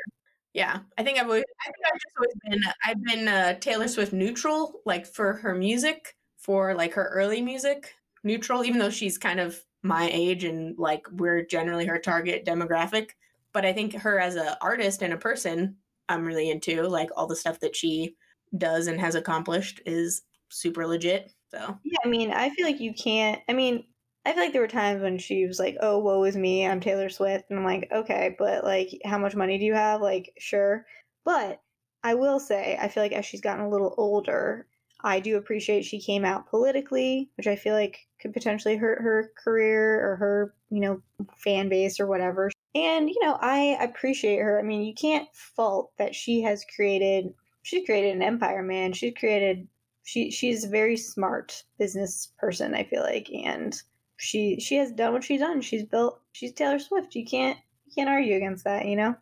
Yeah. 0.53 0.79
I 0.97 1.03
think 1.03 1.19
I've 1.19 1.27
always 1.27 1.43
I 1.61 1.65
think 1.65 1.85
I've 1.85 1.99
just 1.99 2.15
always 2.17 2.35
been 2.43 2.73
I've 2.85 3.03
been 3.03 3.27
uh, 3.27 3.59
Taylor 3.59 3.87
Swift 3.87 4.13
neutral, 4.13 4.81
like 4.85 5.05
for 5.05 5.33
her 5.33 5.53
music, 5.53 6.15
for 6.37 6.73
like 6.73 6.93
her 6.93 7.09
early 7.09 7.41
music, 7.41 7.93
neutral, 8.23 8.63
even 8.63 8.79
though 8.79 8.89
she's 8.89 9.17
kind 9.17 9.39
of 9.39 9.59
my 9.83 10.09
age 10.11 10.43
and 10.43 10.77
like 10.77 11.05
we're 11.11 11.45
generally 11.45 11.85
her 11.85 11.99
target 11.99 12.45
demographic. 12.45 13.11
But 13.53 13.65
I 13.65 13.73
think 13.73 13.93
her 13.95 14.19
as 14.19 14.35
an 14.35 14.55
artist 14.61 15.01
and 15.01 15.13
a 15.13 15.17
person, 15.17 15.77
I'm 16.07 16.25
really 16.25 16.49
into. 16.49 16.83
Like 16.83 17.09
all 17.15 17.27
the 17.27 17.35
stuff 17.35 17.59
that 17.61 17.75
she 17.75 18.15
does 18.57 18.87
and 18.87 18.99
has 18.99 19.15
accomplished 19.15 19.81
is 19.85 20.23
super 20.49 20.85
legit. 20.87 21.31
So 21.51 21.77
yeah, 21.83 21.97
I 22.03 22.07
mean, 22.07 22.31
I 22.31 22.49
feel 22.51 22.65
like 22.65 22.79
you 22.79 22.93
can't. 22.93 23.41
I 23.47 23.53
mean, 23.53 23.85
I 24.29 24.33
feel 24.33 24.43
like 24.43 24.53
there 24.53 24.61
were 24.61 24.67
times 24.67 25.01
when 25.01 25.17
she 25.17 25.47
was 25.47 25.57
like, 25.57 25.75
"Oh, 25.81 25.97
woe 25.97 26.23
is 26.23 26.37
me, 26.37 26.63
I'm 26.65 26.79
Taylor 26.79 27.09
Swift," 27.09 27.49
and 27.49 27.57
I'm 27.57 27.65
like, 27.65 27.91
"Okay, 27.91 28.35
but 28.37 28.63
like, 28.63 28.89
how 29.03 29.17
much 29.17 29.35
money 29.35 29.57
do 29.57 29.65
you 29.65 29.73
have? 29.73 30.01
Like, 30.01 30.33
sure." 30.37 30.85
But 31.25 31.63
I 32.03 32.13
will 32.13 32.39
say, 32.39 32.77
I 32.79 32.89
feel 32.89 33.01
like 33.01 33.11
as 33.11 33.25
she's 33.25 33.41
gotten 33.41 33.65
a 33.65 33.69
little 33.69 33.95
older, 33.97 34.67
I 35.03 35.19
do 35.19 35.35
appreciate 35.37 35.83
she 35.83 35.99
came 35.99 36.25
out 36.25 36.47
politically, 36.47 37.31
which 37.37 37.47
I 37.47 37.55
feel 37.55 37.73
like 37.73 38.07
could 38.21 38.31
potentially 38.33 38.75
hurt 38.77 39.01
her 39.01 39.31
career 39.43 40.11
or 40.11 40.15
her, 40.17 40.55
you 40.69 40.79
know, 40.81 41.01
fan 41.37 41.67
base 41.69 41.99
or 41.99 42.05
whatever. 42.05 42.51
And, 42.75 43.09
you 43.09 43.17
know, 43.23 43.37
I 43.41 43.77
appreciate 43.81 44.39
her. 44.39 44.59
I 44.59 44.63
mean, 44.63 44.83
you 44.83 44.93
can't 44.93 45.27
fault 45.33 45.91
that 45.97 46.13
she 46.13 46.41
has 46.41 46.63
created 46.75 47.33
she's 47.63 47.85
created 47.85 48.15
an 48.15 48.21
empire, 48.21 48.61
man. 48.61 48.93
She's 48.93 49.13
created 49.17 49.67
she 50.03 50.29
she's 50.31 50.65
a 50.65 50.69
very 50.69 50.97
smart 50.97 51.63
business 51.79 52.31
person, 52.37 52.75
I 52.75 52.83
feel 52.83 53.01
like, 53.01 53.29
and 53.31 53.81
she 54.19 54.59
she 54.59 54.75
has 54.75 54.91
done 54.91 55.13
what 55.13 55.23
she's 55.23 55.39
done. 55.39 55.61
She's 55.61 55.83
built 55.83 56.19
she's 56.33 56.51
Taylor 56.51 56.79
Swift. 56.79 57.15
You 57.15 57.25
can't 57.25 57.57
you 57.85 57.93
can't 57.95 58.09
argue 58.09 58.35
against 58.35 58.65
that, 58.65 58.85
you 58.85 58.95
know? 58.95 59.15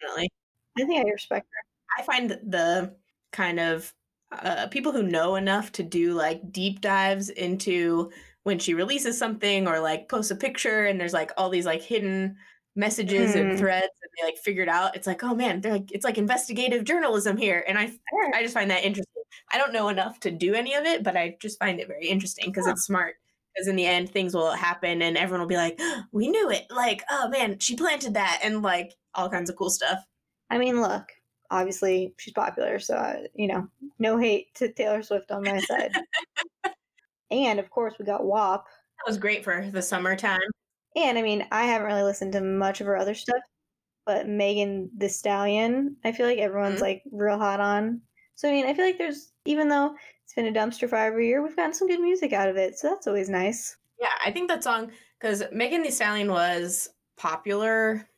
Definitely. 0.00 0.30
I 0.78 0.84
think 0.84 1.06
I 1.06 1.10
respect 1.10 1.46
her. 1.52 2.02
I 2.02 2.04
find 2.04 2.30
the 2.30 2.94
kind 3.32 3.58
of 3.60 3.92
uh, 4.32 4.68
people 4.68 4.92
who 4.92 5.02
know 5.02 5.36
enough 5.36 5.72
to 5.72 5.82
do 5.82 6.12
like 6.12 6.52
deep 6.52 6.80
dives 6.80 7.28
into 7.28 8.10
when 8.44 8.58
she 8.58 8.74
releases 8.74 9.18
something 9.18 9.66
or 9.66 9.80
like 9.80 10.08
posts 10.08 10.30
a 10.30 10.36
picture 10.36 10.86
and 10.86 11.00
there's 11.00 11.12
like 11.12 11.32
all 11.36 11.50
these 11.50 11.66
like 11.66 11.82
hidden 11.82 12.36
messages 12.76 13.34
mm. 13.34 13.40
and 13.40 13.50
hmm. 13.52 13.56
threads 13.56 13.88
and 14.02 14.10
they 14.16 14.26
like 14.26 14.38
figured 14.38 14.68
out 14.68 14.94
it's 14.94 15.06
like 15.06 15.24
oh 15.24 15.34
man 15.34 15.60
they're 15.60 15.72
like 15.72 15.90
it's 15.92 16.04
like 16.04 16.18
investigative 16.18 16.84
journalism 16.84 17.36
here 17.36 17.64
and 17.66 17.78
i 17.78 17.90
i 18.34 18.42
just 18.42 18.52
find 18.52 18.70
that 18.70 18.84
interesting 18.84 19.22
i 19.50 19.56
don't 19.56 19.72
know 19.72 19.88
enough 19.88 20.20
to 20.20 20.30
do 20.30 20.52
any 20.52 20.74
of 20.74 20.84
it 20.84 21.02
but 21.02 21.16
i 21.16 21.34
just 21.40 21.58
find 21.58 21.80
it 21.80 21.88
very 21.88 22.06
interesting 22.06 22.50
because 22.50 22.66
it's 22.66 22.84
smart 22.84 23.14
because 23.56 23.68
in 23.68 23.76
the 23.76 23.86
end 23.86 24.10
things 24.10 24.34
will 24.34 24.52
happen 24.52 25.02
and 25.02 25.16
everyone 25.16 25.40
will 25.40 25.48
be 25.48 25.56
like 25.56 25.80
we 26.12 26.28
knew 26.28 26.50
it. 26.50 26.66
Like 26.70 27.02
oh 27.10 27.28
man 27.28 27.58
she 27.58 27.76
planted 27.76 28.14
that 28.14 28.40
and 28.42 28.62
like 28.62 28.92
all 29.14 29.30
kinds 29.30 29.50
of 29.50 29.56
cool 29.56 29.70
stuff. 29.70 29.98
I 30.50 30.58
mean 30.58 30.80
look 30.80 31.04
obviously 31.50 32.12
she's 32.18 32.34
popular 32.34 32.80
so 32.80 32.94
uh, 32.96 33.20
you 33.34 33.46
know 33.46 33.68
no 34.00 34.18
hate 34.18 34.52
to 34.56 34.72
taylor 34.72 35.02
swift 35.02 35.30
on 35.30 35.42
my 35.42 35.60
side. 35.60 35.92
And 37.30 37.58
of 37.58 37.70
course 37.70 37.94
we 37.98 38.04
got 38.04 38.24
WAP. 38.24 38.64
That 38.64 39.10
was 39.10 39.18
great 39.18 39.44
for 39.44 39.68
the 39.70 39.82
summertime. 39.82 40.38
And 40.94 41.18
I 41.18 41.22
mean, 41.22 41.46
I 41.52 41.64
haven't 41.64 41.86
really 41.86 42.02
listened 42.02 42.32
to 42.32 42.40
much 42.40 42.80
of 42.80 42.86
her 42.86 42.96
other 42.96 43.14
stuff, 43.14 43.42
but 44.06 44.28
Megan 44.28 44.90
Thee 44.96 45.08
Stallion, 45.08 45.96
I 46.04 46.12
feel 46.12 46.26
like 46.26 46.38
everyone's 46.38 46.76
mm-hmm. 46.76 46.84
like 46.84 47.02
real 47.12 47.38
hot 47.38 47.60
on. 47.60 48.00
So 48.36 48.48
I 48.48 48.52
mean, 48.52 48.66
I 48.66 48.74
feel 48.74 48.84
like 48.84 48.98
there's 48.98 49.32
even 49.44 49.68
though 49.68 49.94
it's 50.26 50.34
been 50.34 50.48
a 50.48 50.52
dumpster 50.52 50.90
fire 50.90 51.06
every 51.06 51.28
year, 51.28 51.40
we've 51.40 51.54
gotten 51.54 51.72
some 51.72 51.86
good 51.86 52.00
music 52.00 52.32
out 52.32 52.48
of 52.48 52.56
it. 52.56 52.76
So 52.76 52.88
that's 52.88 53.06
always 53.06 53.28
nice. 53.28 53.76
Yeah, 54.00 54.08
I 54.24 54.32
think 54.32 54.48
that 54.48 54.64
song 54.64 54.90
because 55.20 55.44
Megan 55.52 55.82
Thee 55.82 55.92
Stallion 55.92 56.32
was 56.32 56.88
popular 57.16 58.08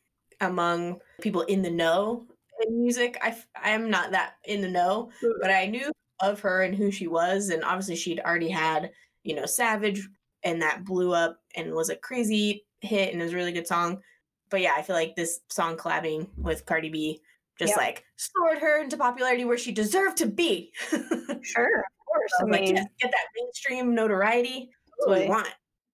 among 0.40 1.00
people 1.20 1.42
in 1.42 1.60
the 1.60 1.70
know 1.70 2.26
in 2.66 2.80
music. 2.80 3.18
I 3.20 3.36
I 3.62 3.70
am 3.70 3.90
not 3.90 4.12
that 4.12 4.36
in 4.44 4.62
the 4.62 4.70
know, 4.70 5.10
mm. 5.22 5.32
but 5.38 5.50
I 5.50 5.66
knew 5.66 5.92
of 6.20 6.40
her 6.40 6.62
and 6.62 6.74
who 6.74 6.90
she 6.90 7.08
was, 7.08 7.50
and 7.50 7.62
obviously 7.62 7.96
she'd 7.96 8.20
already 8.20 8.48
had 8.48 8.90
you 9.22 9.34
know 9.34 9.44
Savage 9.44 10.08
and 10.44 10.62
that 10.62 10.86
blew 10.86 11.12
up 11.12 11.38
and 11.56 11.74
was 11.74 11.90
a 11.90 11.96
crazy 11.96 12.64
hit 12.80 13.12
and 13.12 13.20
it 13.20 13.24
was 13.24 13.34
a 13.34 13.36
really 13.36 13.52
good 13.52 13.66
song. 13.66 14.00
But 14.48 14.62
yeah, 14.62 14.72
I 14.74 14.80
feel 14.80 14.96
like 14.96 15.14
this 15.14 15.40
song 15.50 15.76
collabing 15.76 16.26
with 16.38 16.64
Cardi 16.64 16.88
B 16.88 17.20
just 17.58 17.72
yep. 17.72 17.76
like 17.76 18.04
soared 18.16 18.58
her 18.58 18.80
into 18.80 18.96
popularity 18.96 19.44
where 19.44 19.58
she 19.58 19.72
deserved 19.72 20.16
to 20.18 20.26
be. 20.26 20.72
sure, 21.42 21.84
course. 22.18 22.32
So, 22.38 22.46
I 22.46 22.50
like, 22.50 22.74
get 22.74 22.88
that 23.02 23.26
mainstream 23.36 23.94
notoriety. 23.94 24.70
That's 24.86 25.08
what 25.08 25.18
we 25.20 25.28
want. 25.28 25.48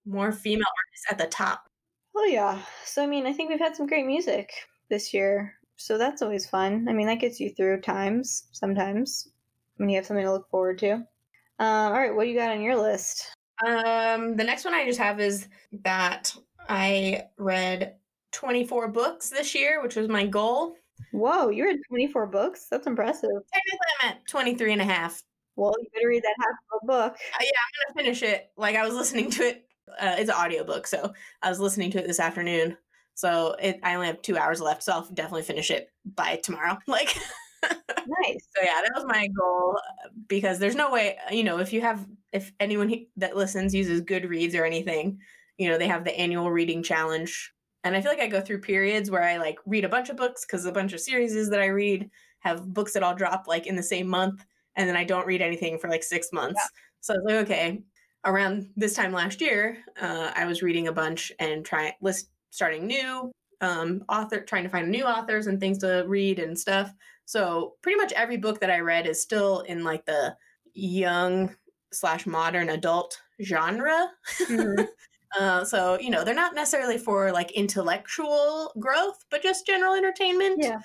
More 0.06 0.32
female 0.32 0.66
artists 0.86 1.06
at 1.10 1.18
the 1.18 1.26
top. 1.26 1.64
Oh 2.16 2.24
yeah. 2.24 2.58
So 2.84 3.02
I 3.02 3.06
mean, 3.06 3.26
I 3.26 3.32
think 3.32 3.50
we've 3.50 3.58
had 3.58 3.76
some 3.76 3.86
great 3.86 4.06
music 4.06 4.52
this 4.88 5.12
year. 5.12 5.54
So 5.76 5.98
that's 5.98 6.22
always 6.22 6.46
fun. 6.46 6.86
I 6.88 6.92
mean, 6.92 7.06
that 7.08 7.20
gets 7.20 7.40
you 7.40 7.50
through 7.50 7.80
times 7.80 8.44
sometimes 8.52 9.28
when 9.76 9.88
you 9.88 9.96
have 9.96 10.06
something 10.06 10.24
to 10.24 10.32
look 10.32 10.48
forward 10.48 10.78
to. 10.78 11.04
Uh, 11.58 11.62
all 11.62 11.92
right, 11.92 12.14
what 12.14 12.24
do 12.24 12.30
you 12.30 12.38
got 12.38 12.50
on 12.50 12.62
your 12.62 12.76
list? 12.76 13.34
Um, 13.66 14.36
the 14.36 14.44
next 14.44 14.64
one 14.64 14.74
I 14.74 14.84
just 14.84 14.98
have 14.98 15.20
is 15.20 15.48
that 15.84 16.34
I 16.68 17.24
read 17.38 17.94
24 18.32 18.88
books 18.88 19.30
this 19.30 19.54
year, 19.54 19.82
which 19.82 19.96
was 19.96 20.08
my 20.08 20.26
goal. 20.26 20.74
Whoa, 21.12 21.48
you 21.48 21.64
read 21.64 21.80
24 21.88 22.26
books? 22.26 22.66
That's 22.70 22.86
impressive. 22.86 23.30
Technically, 23.52 23.78
I'm 24.02 24.10
at 24.10 24.26
23 24.26 24.72
and 24.72 24.82
a 24.82 24.84
half. 24.84 25.22
Well, 25.56 25.74
you 25.80 25.86
better 25.94 26.08
read 26.08 26.22
that 26.22 26.34
half 26.38 26.56
of 26.72 26.80
a 26.82 26.86
book. 26.86 27.16
Uh, 27.34 27.38
yeah, 27.40 27.48
I'm 27.88 27.94
to 27.94 28.02
finish 28.02 28.22
it. 28.22 28.50
Like, 28.56 28.76
I 28.76 28.84
was 28.84 28.94
listening 28.94 29.30
to 29.32 29.42
it. 29.48 29.64
Uh, 30.00 30.16
it's 30.18 30.30
an 30.30 30.36
audiobook, 30.36 30.86
so 30.86 31.12
I 31.42 31.50
was 31.50 31.60
listening 31.60 31.90
to 31.92 31.98
it 31.98 32.06
this 32.06 32.20
afternoon. 32.20 32.76
So 33.14 33.54
it, 33.60 33.78
I 33.82 33.94
only 33.94 34.08
have 34.08 34.22
two 34.22 34.36
hours 34.36 34.60
left, 34.60 34.82
so 34.82 34.92
I'll 34.92 35.08
definitely 35.12 35.42
finish 35.42 35.70
it 35.70 35.90
by 36.04 36.36
tomorrow. 36.42 36.78
Like, 36.88 37.16
nice. 37.62 38.46
So 38.54 38.62
yeah, 38.62 38.80
that 38.82 38.92
was 38.94 39.04
my 39.06 39.28
goal 39.28 39.78
uh, 39.78 40.08
because 40.28 40.58
there's 40.58 40.74
no 40.74 40.90
way, 40.90 41.16
you 41.30 41.44
know, 41.44 41.58
if 41.58 41.72
you 41.72 41.80
have, 41.80 42.06
if 42.32 42.52
anyone 42.60 43.06
that 43.16 43.36
listens 43.36 43.74
uses 43.74 44.02
Goodreads 44.02 44.54
or 44.58 44.64
anything, 44.64 45.18
you 45.56 45.68
know, 45.70 45.78
they 45.78 45.88
have 45.88 46.04
the 46.04 46.18
annual 46.18 46.50
reading 46.50 46.82
challenge. 46.82 47.52
And 47.84 47.94
I 47.94 48.00
feel 48.00 48.10
like 48.10 48.20
I 48.20 48.26
go 48.26 48.40
through 48.40 48.60
periods 48.60 49.10
where 49.10 49.22
I 49.22 49.36
like 49.36 49.58
read 49.66 49.84
a 49.84 49.88
bunch 49.88 50.08
of 50.10 50.16
books 50.16 50.44
because 50.44 50.64
a 50.64 50.72
bunch 50.72 50.92
of 50.92 51.00
series 51.00 51.48
that 51.50 51.60
I 51.60 51.66
read 51.66 52.10
have 52.40 52.72
books 52.72 52.92
that 52.92 53.02
I'll 53.02 53.14
drop 53.14 53.44
like 53.46 53.66
in 53.66 53.76
the 53.76 53.82
same 53.82 54.08
month. 54.08 54.44
And 54.76 54.88
then 54.88 54.96
I 54.96 55.04
don't 55.04 55.26
read 55.26 55.42
anything 55.42 55.78
for 55.78 55.88
like 55.88 56.02
six 56.02 56.32
months. 56.32 56.60
Yeah. 56.60 56.68
So 57.00 57.14
I 57.14 57.16
was 57.18 57.24
like, 57.26 57.44
okay, 57.44 57.82
around 58.24 58.68
this 58.76 58.94
time 58.94 59.12
last 59.12 59.40
year, 59.40 59.78
uh, 60.00 60.32
I 60.34 60.46
was 60.46 60.62
reading 60.62 60.88
a 60.88 60.92
bunch 60.92 61.32
and 61.38 61.64
trying 61.64 61.92
list 62.00 62.30
starting 62.50 62.86
new 62.86 63.30
um, 63.60 64.04
author, 64.08 64.40
trying 64.40 64.64
to 64.64 64.68
find 64.68 64.90
new 64.90 65.04
authors 65.04 65.46
and 65.46 65.60
things 65.60 65.78
to 65.78 66.04
read 66.06 66.38
and 66.38 66.58
stuff. 66.58 66.92
So 67.26 67.74
pretty 67.82 67.96
much 67.96 68.12
every 68.12 68.36
book 68.36 68.60
that 68.60 68.70
I 68.70 68.80
read 68.80 69.06
is 69.06 69.20
still 69.20 69.60
in 69.60 69.84
like 69.84 70.04
the 70.04 70.36
young 70.74 71.54
slash 71.92 72.26
modern 72.26 72.70
adult 72.70 73.20
genre. 73.42 74.08
Mm-hmm. 74.40 74.84
uh, 75.38 75.64
so 75.64 75.98
you 76.00 76.10
know 76.10 76.24
they're 76.24 76.34
not 76.34 76.54
necessarily 76.54 76.98
for 76.98 77.32
like 77.32 77.50
intellectual 77.52 78.72
growth, 78.78 79.24
but 79.30 79.42
just 79.42 79.66
general 79.66 79.94
entertainment. 79.94 80.58
Yeah. 80.60 80.80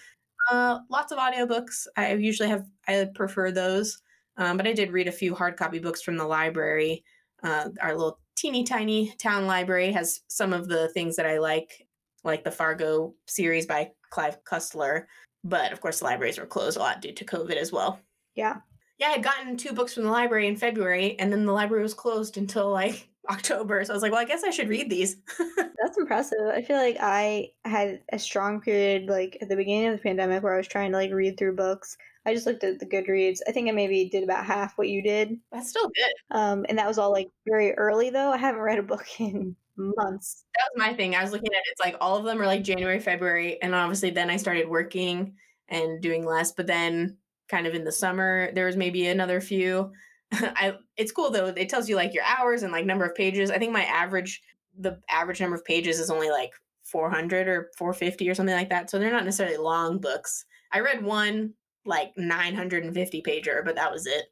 Uh, 0.50 0.80
lots 0.90 1.12
of 1.12 1.20
audiobooks. 1.20 1.88
I 1.96 2.14
usually 2.14 2.50
have. 2.50 2.66
I 2.88 3.08
prefer 3.14 3.52
those, 3.52 4.02
um, 4.38 4.58
but 4.58 4.68
I 4.68 4.74
did 4.74 4.92
read 4.92 5.08
a 5.08 5.12
few 5.12 5.36
hard 5.36 5.58
copy 5.58 5.80
books 5.80 6.02
from 6.02 6.18
the 6.18 6.26
library. 6.26 7.04
Uh, 7.44 7.70
our 7.82 7.96
little 7.96 8.20
teeny 8.36 8.64
tiny 8.64 9.14
town 9.18 9.46
library 9.48 9.92
has 9.92 10.22
some 10.28 10.54
of 10.54 10.68
the 10.68 10.90
things 10.90 11.16
that 11.18 11.26
I 11.26 11.40
like, 11.40 11.88
like 12.24 12.44
the 12.44 12.52
Fargo 12.52 13.14
series 13.28 13.66
by 13.66 13.92
Clive 14.10 14.44
Cussler. 14.44 15.04
But 15.44 15.72
of 15.72 15.82
course, 15.82 16.00
the 16.00 16.06
libraries 16.06 16.40
were 16.40 16.46
closed 16.46 16.78
a 16.78 16.80
lot 16.80 17.02
due 17.02 17.14
to 17.14 17.26
COVID 17.26 17.56
as 17.56 17.72
well. 17.72 18.00
Yeah. 18.36 18.58
Yeah, 18.98 19.08
I 19.08 19.12
had 19.12 19.24
gotten 19.24 19.56
two 19.56 19.74
books 19.74 19.94
from 19.94 20.04
the 20.04 20.12
library 20.12 20.48
in 20.48 20.58
February, 20.58 21.18
and 21.20 21.32
then 21.32 21.46
the 21.46 21.54
library 21.54 21.84
was 21.84 21.94
closed 21.94 22.38
until 22.38 22.70
like 22.70 23.09
October. 23.30 23.84
So 23.84 23.94
I 23.94 23.96
was 23.96 24.02
like, 24.02 24.12
well, 24.12 24.22
I 24.22 24.26
guess 24.26 24.44
I 24.44 24.50
should 24.50 24.70
read 24.70 24.90
these. 24.90 25.18
That's 25.58 25.98
impressive. 25.98 26.40
I 26.52 26.62
feel 26.62 26.78
like 26.78 26.98
I 27.00 27.50
had 27.66 28.02
a 28.12 28.20
strong 28.20 28.62
period, 28.62 29.08
like 29.08 29.38
at 29.42 29.50
the 29.50 29.56
beginning 29.56 29.88
of 29.88 29.98
the 29.98 30.04
pandemic, 30.04 30.44
where 30.44 30.54
I 30.54 30.58
was 30.58 30.68
trying 30.68 30.92
to 30.92 30.98
like 30.98 31.12
read 31.12 31.38
through 31.38 31.56
books. 31.56 31.98
I 32.26 32.34
just 32.34 32.46
looked 32.46 32.64
at 32.64 32.80
the 32.80 32.86
Goodreads. 32.86 33.40
I 33.48 33.52
think 33.52 33.70
I 33.70 33.72
maybe 33.72 34.10
did 34.10 34.24
about 34.24 34.46
half 34.46 34.78
what 34.78 34.90
you 34.90 35.02
did. 35.02 35.38
That's 35.52 35.70
still 35.70 35.90
good. 35.90 36.38
Um, 36.38 36.66
and 36.70 36.78
that 36.78 36.88
was 36.88 36.98
all 36.98 37.12
like 37.12 37.30
very 37.48 37.74
early 37.74 38.10
though. 38.10 38.32
I 38.32 38.38
haven't 38.38 38.62
read 38.62 38.80
a 38.80 38.84
book 38.84 39.06
in 39.20 39.56
months. 39.78 40.46
That 40.56 40.70
was 40.74 40.88
my 40.88 40.94
thing. 40.94 41.16
I 41.16 41.24
was 41.24 41.32
looking 41.32 41.54
at 41.54 41.60
it, 41.60 41.72
it's 41.72 41.82
like 41.82 41.96
all 42.02 42.18
of 42.18 42.26
them 42.26 42.42
are 42.42 42.46
like 42.46 42.64
January, 42.64 43.00
February, 43.00 43.62
and 43.62 43.74
obviously 43.74 44.10
then 44.10 44.30
I 44.30 44.38
started 44.38 44.68
working 44.68 45.36
and 45.70 46.02
doing 46.02 46.26
less. 46.26 46.52
But 46.52 46.68
then, 46.68 47.18
kind 47.48 47.66
of 47.66 47.74
in 47.74 47.84
the 47.84 47.92
summer, 47.92 48.52
there 48.54 48.66
was 48.66 48.76
maybe 48.76 49.08
another 49.08 49.42
few. 49.42 49.92
I 50.34 50.74
it's 50.98 51.12
cool 51.12 51.32
though. 51.32 51.48
It 51.48 51.70
tells 51.70 51.90
you 51.90 51.96
like 51.96 52.14
your 52.14 52.24
hours 52.24 52.64
and 52.64 52.72
like 52.72 52.86
number 52.86 53.06
of 53.06 53.16
pages. 53.16 53.52
I 53.52 53.58
think 53.58 53.72
my 53.72 53.84
average 53.84 54.42
the 54.78 55.00
average 55.10 55.42
number 55.42 55.56
of 55.56 55.66
pages 55.66 56.00
is 56.00 56.10
only 56.10 56.30
like 56.30 56.52
400 56.84 57.48
or 57.48 57.70
450 57.78 58.30
or 58.30 58.36
something 58.36 58.56
like 58.56 58.70
that. 58.70 58.90
So 58.90 59.00
they're 59.00 59.12
not 59.12 59.26
necessarily 59.26 59.58
long 59.58 60.00
books. 60.00 60.46
I 60.72 60.80
read 60.80 61.04
one 61.04 61.54
like 61.86 62.12
950 62.18 63.22
pager, 63.22 63.64
but 63.66 63.76
that 63.76 63.92
was 63.92 64.06
it. 64.06 64.26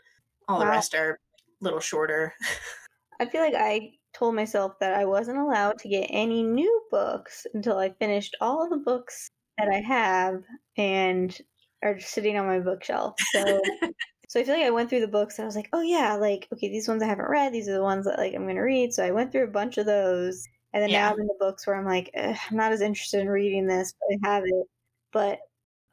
All 0.48 0.60
wow. 0.60 0.66
the 0.66 0.72
rest 0.72 0.96
are 0.96 1.12
a 1.12 1.64
little 1.64 1.80
shorter. 1.80 2.34
I 3.20 3.26
feel 3.26 3.42
like 3.42 3.56
I 3.56 3.92
told 4.14 4.36
myself 4.36 4.74
that 4.80 4.94
I 4.94 5.06
wasn't 5.06 5.40
allowed 5.40 5.80
to 5.80 5.90
get 5.90 6.08
any 6.10 6.44
new 6.44 6.82
books 6.92 7.46
until 7.54 7.78
I 7.78 7.90
finished 7.90 8.36
all 8.42 8.70
the 8.70 8.78
books 8.78 9.30
that 9.58 9.70
I 9.70 9.80
have 9.80 10.42
and 10.78 11.36
are 11.84 12.00
sitting 12.00 12.38
on 12.38 12.46
my 12.46 12.60
bookshelf. 12.60 13.16
So 13.32 13.62
so 14.28 14.40
I 14.40 14.44
feel 14.44 14.56
like 14.56 14.66
I 14.66 14.72
went 14.72 14.90
through 14.90 15.02
the 15.02 15.08
books 15.08 15.38
and 15.38 15.44
I 15.44 15.48
was 15.48 15.56
like, 15.56 15.70
oh 15.74 15.82
yeah, 15.82 16.16
like 16.16 16.48
okay, 16.54 16.70
these 16.70 16.88
ones 16.88 17.02
I 17.02 17.08
haven't 17.08 17.30
read, 17.30 17.54
these 17.54 17.70
are 17.70 17.74
the 17.74 17.84
ones 17.84 18.06
that 18.06 18.20
like 18.20 18.34
I'm 18.34 18.48
gonna 18.48 18.62
read. 18.62 18.94
So 18.94 19.04
I 19.04 19.12
went 19.12 19.32
through 19.32 19.46
a 19.46 19.48
bunch 19.48 19.78
of 19.78 19.86
those 19.86 20.48
and 20.74 20.84
then 20.84 20.90
yeah. 20.90 21.08
now 21.08 21.14
I'm 21.14 21.20
in 21.20 21.28
the 21.28 21.36
books 21.40 21.66
where 21.66 21.76
I'm 21.76 21.86
like, 21.86 22.12
I'm 22.16 22.38
not 22.52 22.72
as 22.72 22.82
interested 22.82 23.22
in 23.22 23.30
reading 23.30 23.66
this, 23.66 23.94
but 24.00 24.16
I 24.16 24.34
have 24.34 24.44
it. 24.46 24.68
But 25.12 25.40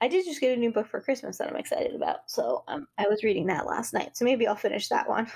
I 0.00 0.08
did 0.08 0.24
just 0.24 0.40
get 0.40 0.56
a 0.56 0.60
new 0.60 0.72
book 0.72 0.88
for 0.88 1.00
Christmas 1.00 1.38
that 1.38 1.48
I'm 1.48 1.56
excited 1.56 1.94
about. 1.94 2.18
So 2.26 2.64
um, 2.68 2.86
I 2.98 3.06
was 3.08 3.24
reading 3.24 3.46
that 3.46 3.66
last 3.66 3.94
night. 3.94 4.16
So 4.16 4.24
maybe 4.24 4.46
I'll 4.46 4.56
finish 4.56 4.88
that 4.88 5.08
one. 5.08 5.26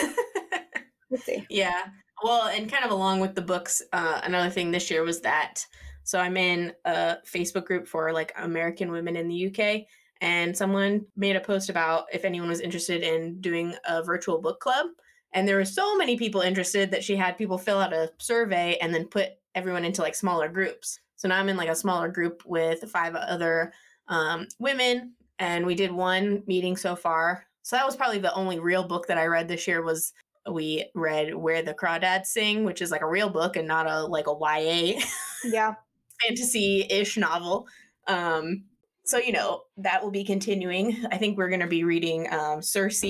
Let's 1.10 1.24
see. 1.24 1.46
Yeah. 1.48 1.84
Well, 2.24 2.48
and 2.48 2.70
kind 2.70 2.84
of 2.84 2.90
along 2.90 3.20
with 3.20 3.34
the 3.34 3.42
books, 3.42 3.82
uh, 3.92 4.22
another 4.24 4.50
thing 4.50 4.70
this 4.70 4.90
year 4.90 5.04
was 5.04 5.20
that. 5.20 5.64
So 6.02 6.18
I'm 6.18 6.36
in 6.36 6.72
a 6.84 7.18
Facebook 7.26 7.66
group 7.66 7.86
for 7.86 8.12
like 8.12 8.32
American 8.36 8.90
women 8.90 9.16
in 9.16 9.28
the 9.28 9.46
UK, 9.46 9.86
and 10.20 10.56
someone 10.56 11.06
made 11.16 11.36
a 11.36 11.40
post 11.40 11.68
about 11.68 12.06
if 12.12 12.24
anyone 12.24 12.48
was 12.48 12.60
interested 12.60 13.02
in 13.02 13.40
doing 13.40 13.74
a 13.84 14.02
virtual 14.02 14.40
book 14.40 14.60
club. 14.60 14.86
And 15.32 15.46
there 15.46 15.56
were 15.56 15.64
so 15.64 15.96
many 15.96 16.16
people 16.16 16.40
interested 16.40 16.90
that 16.90 17.04
she 17.04 17.16
had 17.16 17.36
people 17.36 17.58
fill 17.58 17.78
out 17.78 17.92
a 17.92 18.10
survey 18.18 18.78
and 18.80 18.94
then 18.94 19.06
put 19.06 19.30
everyone 19.54 19.84
into 19.84 20.02
like 20.02 20.14
smaller 20.14 20.48
groups. 20.48 21.00
So 21.16 21.28
now 21.28 21.38
I'm 21.38 21.48
in 21.48 21.56
like 21.56 21.68
a 21.68 21.74
smaller 21.74 22.08
group 22.08 22.42
with 22.46 22.90
five 22.90 23.14
other 23.14 23.72
um, 24.08 24.46
women, 24.58 25.14
and 25.38 25.66
we 25.66 25.74
did 25.74 25.90
one 25.90 26.42
meeting 26.46 26.76
so 26.76 26.94
far. 26.94 27.44
So 27.62 27.76
that 27.76 27.86
was 27.86 27.96
probably 27.96 28.18
the 28.18 28.34
only 28.34 28.60
real 28.60 28.86
book 28.86 29.08
that 29.08 29.18
I 29.18 29.26
read 29.26 29.48
this 29.48 29.66
year 29.66 29.82
was 29.82 30.12
we 30.50 30.88
read 30.94 31.34
Where 31.34 31.62
the 31.62 31.74
Crawdads 31.74 32.26
Sing, 32.26 32.64
which 32.64 32.80
is 32.80 32.90
like 32.90 33.02
a 33.02 33.08
real 33.08 33.28
book 33.28 33.56
and 33.56 33.66
not 33.66 33.86
a 33.86 34.04
like 34.04 34.26
a 34.28 34.34
YA 34.38 35.00
yeah 35.44 35.74
fantasy-ish 36.22 37.16
novel. 37.16 37.66
Um, 38.06 38.64
so 39.06 39.18
you 39.18 39.32
know 39.32 39.62
that 39.78 40.02
will 40.02 40.10
be 40.10 40.24
continuing. 40.24 41.04
I 41.10 41.16
think 41.16 41.38
we're 41.38 41.48
going 41.48 41.60
to 41.60 41.66
be 41.66 41.84
reading 41.84 42.32
um, 42.32 42.60
Circe 42.60 43.04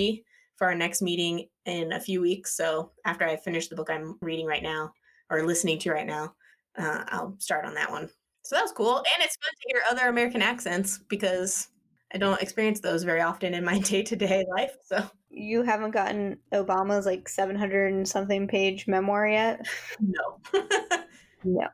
for 0.57 0.67
our 0.67 0.75
next 0.75 1.03
meeting 1.03 1.49
in 1.65 1.93
a 1.93 2.01
few 2.01 2.21
weeks. 2.21 2.57
So 2.57 2.93
after 3.05 3.25
I 3.25 3.37
finish 3.37 3.69
the 3.69 3.77
book 3.77 3.91
I'm 3.91 4.17
reading 4.21 4.47
right 4.47 4.63
now 4.63 4.93
or 5.31 5.43
listening 5.43 5.79
to 5.81 5.93
right 5.93 6.07
now, 6.07 6.35
uh, 6.79 7.05
I'll 7.09 7.35
start 7.39 7.65
on 7.65 7.75
that 7.75 7.91
one. 7.91 8.09
So 8.43 8.55
that 8.55 8.63
was 8.63 8.73
cool, 8.73 8.99
and 8.99 9.25
it's 9.25 9.37
fun 9.37 9.51
to 9.53 9.69
hear 9.69 9.83
other 9.91 10.09
American 10.09 10.41
accents 10.41 11.01
because 11.09 11.69
I 12.15 12.19
don't 12.19 12.41
experience 12.41 12.81
those 12.81 13.03
very 13.03 13.21
often 13.21 13.55
in 13.55 13.65
my 13.65 13.79
day 13.81 14.03
to 14.05 14.17
day 14.17 14.45
life. 14.49 14.77
So 14.85 15.03
you 15.31 15.63
haven't 15.63 15.91
gotten 15.91 16.39
Obama's 16.53 17.07
like 17.07 17.29
seven 17.29 17.57
hundred 17.57 17.93
and 17.93 18.07
something 18.07 18.47
page 18.47 18.87
memoir 18.87 19.27
yet. 19.27 19.67
No. 20.01 20.41
no. 21.45 21.69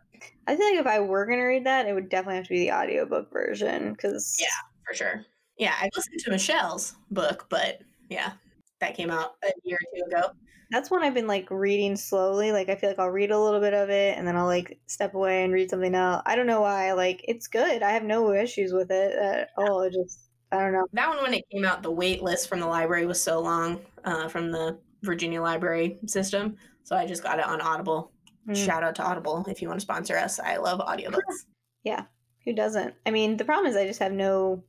I 0.46 0.56
feel 0.56 0.66
like 0.66 0.80
if 0.80 0.86
I 0.86 1.00
were 1.00 1.26
gonna 1.26 1.46
read 1.46 1.66
that, 1.66 1.86
it 1.86 1.94
would 1.94 2.08
definitely 2.08 2.36
have 2.36 2.44
to 2.44 2.50
be 2.50 2.60
the 2.60 2.72
audiobook 2.72 3.32
version 3.32 3.92
because 3.92 4.36
yeah, 4.40 4.46
for 4.86 4.94
sure. 4.94 5.24
Yeah, 5.58 5.74
I 5.78 5.88
listened 5.94 6.20
to 6.20 6.30
Michelle's 6.30 6.96
book, 7.10 7.46
but 7.48 7.80
yeah, 8.08 8.32
that 8.80 8.96
came 8.96 9.10
out 9.10 9.34
a 9.44 9.52
year 9.64 9.76
or 9.76 9.98
two 9.98 10.04
ago. 10.04 10.30
That's 10.70 10.90
one 10.90 11.02
I've 11.02 11.14
been 11.14 11.26
like 11.26 11.50
reading 11.50 11.96
slowly. 11.96 12.50
Like 12.50 12.68
I 12.68 12.74
feel 12.74 12.90
like 12.90 12.98
I'll 12.98 13.10
read 13.10 13.30
a 13.30 13.38
little 13.38 13.60
bit 13.60 13.74
of 13.74 13.90
it 13.90 14.16
and 14.16 14.26
then 14.26 14.36
I'll 14.36 14.46
like 14.46 14.78
step 14.86 15.14
away 15.14 15.44
and 15.44 15.52
read 15.52 15.70
something 15.70 15.94
else. 15.94 16.22
I 16.24 16.34
don't 16.34 16.46
know 16.46 16.62
why. 16.62 16.92
Like 16.92 17.24
it's 17.28 17.46
good. 17.46 17.82
I 17.82 17.90
have 17.90 18.04
no 18.04 18.32
issues 18.32 18.72
with 18.72 18.90
it 18.90 19.12
at 19.14 19.50
all. 19.58 19.82
It 19.82 19.92
just 19.92 20.30
I 20.50 20.58
don't 20.58 20.72
know. 20.72 20.86
That 20.92 21.08
one 21.08 21.22
when 21.22 21.34
it 21.34 21.44
came 21.50 21.64
out, 21.64 21.82
the 21.82 21.90
wait 21.90 22.22
list 22.22 22.48
from 22.48 22.60
the 22.60 22.66
library 22.66 23.06
was 23.06 23.20
so 23.20 23.40
long 23.40 23.80
uh, 24.04 24.28
from 24.28 24.50
the 24.50 24.78
Virginia 25.02 25.40
library 25.42 25.98
system. 26.06 26.56
So 26.84 26.96
I 26.96 27.06
just 27.06 27.22
got 27.22 27.38
it 27.38 27.46
on 27.46 27.60
Audible. 27.60 28.12
Mm. 28.48 28.56
Shout 28.56 28.82
out 28.82 28.94
to 28.96 29.02
Audible 29.02 29.44
if 29.48 29.62
you 29.62 29.68
want 29.68 29.80
to 29.80 29.84
sponsor 29.84 30.16
us. 30.16 30.40
I 30.40 30.56
love 30.56 30.80
audiobooks. 30.80 31.46
yeah. 31.84 32.04
Who 32.44 32.52
doesn't? 32.52 32.94
I 33.06 33.10
mean, 33.12 33.36
the 33.36 33.44
problem 33.44 33.70
is 33.70 33.76
I 33.76 33.86
just 33.86 34.00
have 34.00 34.12
no 34.12 34.64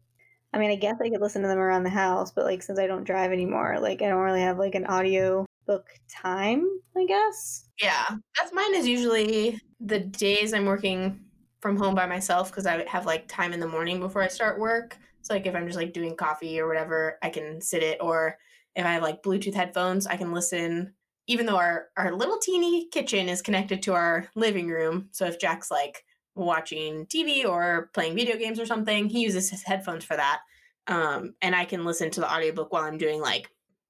I 0.53 0.59
mean, 0.59 0.69
I 0.69 0.76
guess 0.76 1.01
I 1.01 1.09
could 1.09 1.21
listen 1.21 1.41
to 1.41 1.47
them 1.47 1.57
around 1.57 1.84
the 1.84 1.89
house, 1.89 2.32
but 2.32 2.45
like 2.45 2.61
since 2.61 2.78
I 2.78 2.86
don't 2.86 3.03
drive 3.03 3.32
anymore, 3.32 3.80
like 3.82 4.01
I 4.01 4.07
don't 4.07 4.21
really 4.21 4.41
have 4.41 4.59
like 4.59 4.76
an 4.76 4.86
audio 4.86 5.45
book 5.65 5.88
time, 6.09 6.67
I 6.95 7.05
guess. 7.05 7.69
Yeah. 7.82 8.05
That's 8.38 8.53
mine 8.53 8.76
is 8.76 8.88
usually 8.88 9.59
the 9.80 9.99
days 9.99 10.53
I'm 10.53 10.65
working 10.65 11.19
from 11.59 11.76
home 11.76 11.95
by 11.95 12.05
myself 12.05 12.51
because 12.51 12.67
I 12.67 12.88
have 12.88 13.05
like 13.05 13.28
time 13.28 13.53
in 13.53 13.59
the 13.59 13.67
morning 13.67 13.99
before 13.99 14.21
I 14.21 14.28
start 14.28 14.59
work. 14.59 14.97
So 15.21 15.34
like 15.34 15.47
if 15.47 15.55
I'm 15.55 15.65
just 15.65 15.78
like 15.78 15.93
doing 15.93 16.15
coffee 16.15 16.59
or 16.59 16.67
whatever, 16.67 17.17
I 17.24 17.30
can 17.30 17.59
sit 17.59 17.82
it 17.82 17.97
or 17.99 18.38
if 18.76 18.86
I 18.86 18.91
have 18.91 19.01
like 19.01 19.24
Bluetooth 19.24 19.55
headphones, 19.55 20.05
I 20.05 20.17
can 20.17 20.32
listen 20.32 20.93
even 21.28 21.45
though 21.45 21.57
our 21.57 21.88
our 21.97 22.13
little 22.13 22.38
teeny 22.38 22.88
kitchen 22.89 23.30
is 23.30 23.41
connected 23.41 23.82
to 23.84 23.93
our 23.93 24.30
living 24.36 24.67
room. 24.67 25.09
So 25.11 25.26
if 25.26 25.39
Jack's 25.39 25.71
like 25.71 26.03
watching 26.36 27.05
TV 27.05 27.45
or 27.45 27.89
playing 27.93 28.15
video 28.15 28.38
games 28.38 28.59
or 28.59 28.65
something, 28.65 29.07
he 29.07 29.21
uses 29.21 29.49
his 29.49 29.63
headphones 29.63 30.03
for 30.03 30.15
that. 30.17 30.39
Um, 30.88 31.36
and 31.41 31.55
I 31.55 31.65
can 31.65 31.86
listen 31.86 32.11
to 32.11 32.19
the 32.19 32.32
audiobook 32.32 32.74
while 32.74 32.84
I'm 32.84 32.97
doing 32.97 33.21
like 33.21 33.49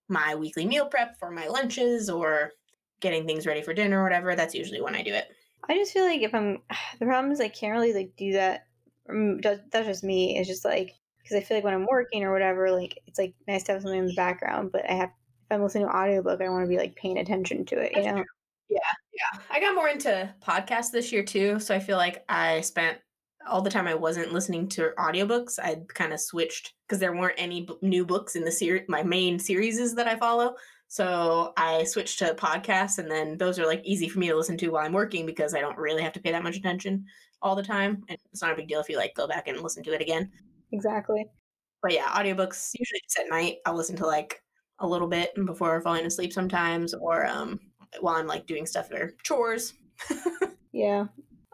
my 0.10 0.36
weekly 0.36 0.66
meal 0.66 0.86
prep 0.86 1.18
for 1.18 1.32
my 1.32 1.48
lunches 1.48 2.10
or 2.10 2.52
getting 3.00 3.26
things 3.26 3.48
ready 3.48 3.62
for 3.62 3.74
dinner 3.74 4.02
or 4.02 4.04
whatever. 4.04 4.36
That's 4.36 4.54
usually 4.54 4.82
when 4.82 4.96
I 4.96 5.02
do 5.02 5.14
it. 5.14 5.28
I 5.68 5.76
just 5.76 5.94
feel 5.94 6.04
like 6.04 6.22
if 6.22 6.36
I'm 6.36 6.62
the 7.00 7.06
problem 7.06 7.32
is 7.32 7.42
I 7.42 7.50
can't 7.50 7.74
really 7.74 7.94
like 7.94 8.14
do 8.18 8.34
that. 8.34 8.68
Um, 9.10 9.40
that's 9.42 9.88
just 9.88 10.04
me. 10.04 10.38
It's 10.38 10.48
just 10.48 10.66
like 10.66 10.94
because 11.22 11.38
I 11.38 11.42
feel 11.42 11.58
like 11.58 11.64
when 11.64 11.74
I'm 11.74 11.88
working 11.90 12.24
or 12.24 12.32
whatever, 12.32 12.72
like 12.72 13.00
it's 13.08 13.18
like 13.18 13.34
nice 13.48 13.64
to 13.64 13.74
have 13.74 13.82
something 13.82 14.00
in 14.00 14.08
the 14.08 14.14
background, 14.14 14.72
but 14.72 14.90
I 14.90 14.94
have 14.94 15.10
I'm 15.54 15.64
listening 15.64 15.88
to 15.88 15.96
audiobook, 15.96 16.42
I 16.42 16.50
want 16.50 16.66
to 16.66 16.70
be 16.70 16.78
like 16.78 16.96
paying 16.96 17.18
attention 17.18 17.66
to 17.66 17.80
it, 17.80 17.94
you 17.96 18.04
know. 18.04 18.24
Yeah, 18.70 18.80
yeah. 19.14 19.42
I 19.50 19.60
got 19.60 19.76
more 19.76 19.90
into 19.90 20.34
podcasts 20.46 20.92
this 20.92 21.12
year 21.12 21.24
too, 21.24 21.60
so 21.60 21.76
I 21.76 21.80
feel 21.80 21.98
like 21.98 22.24
I 22.28 22.62
spent 22.62 22.98
all 23.48 23.62
the 23.62 23.70
time 23.70 23.88
I 23.88 23.94
wasn't 23.94 24.34
listening 24.34 24.68
to 24.70 24.92
audiobooks. 24.98 25.60
I 25.60 25.82
kind 25.94 26.14
of 26.14 26.20
switched 26.20 26.74
because 26.88 27.00
there 27.00 27.16
weren't 27.16 27.36
any 27.38 27.62
b- 27.62 27.76
new 27.82 28.06
books 28.06 28.36
in 28.36 28.44
the 28.44 28.52
series, 28.52 28.84
my 28.88 29.04
main 29.04 29.38
series 29.38 29.94
that 29.96 30.08
I 30.08 30.16
follow. 30.16 30.56
So 30.88 31.54
I 31.58 31.84
switched 31.86 32.20
to 32.20 32.36
podcasts, 32.36 33.00
and 33.00 33.10
then 33.10 33.38
those 33.38 33.60
are 33.60 33.66
like 33.66 33.82
easy 33.84 34.08
for 34.08 34.20
me 34.20 34.28
to 34.30 34.36
listen 34.36 34.58
to 34.58 34.70
while 34.70 34.86
I'm 34.86 34.94
working 34.94 35.26
because 35.26 35.54
I 35.54 35.62
don't 35.62 35.78
really 35.78 36.04
have 36.04 36.14
to 36.14 36.20
pay 36.20 36.32
that 36.32 36.44
much 36.44 36.56
attention 36.56 37.06
all 37.42 37.56
the 37.56 37.64
time. 37.64 38.04
And 38.10 38.18
it's 38.32 38.42
not 38.42 38.52
a 38.52 38.56
big 38.56 38.68
deal 38.68 38.80
if 38.80 38.90
you 38.90 38.98
like 38.98 39.16
go 39.16 39.28
back 39.28 39.48
and 39.48 39.60
listen 39.60 39.84
to 39.84 39.94
it 39.94 40.02
again. 40.02 40.32
Exactly. 40.72 41.26
But 41.82 41.94
yeah, 41.94 42.08
audiobooks 42.10 42.72
usually 42.80 43.02
just 43.04 43.20
at 43.20 43.30
night. 43.30 43.58
I'll 43.66 43.76
listen 43.76 43.96
to 43.98 44.08
like 44.08 44.42
a 44.80 44.88
little 44.88 45.08
bit 45.08 45.32
before 45.46 45.82
falling 45.82 46.06
asleep 46.06 46.34
sometimes, 46.34 46.94
or 46.94 47.26
um, 47.26 47.60
while 48.00 48.16
I'm 48.16 48.28
like 48.28 48.48
doing 48.48 48.66
stuff 48.66 48.92
or 48.92 49.16
chores. 49.24 49.74
yeah. 50.72 51.06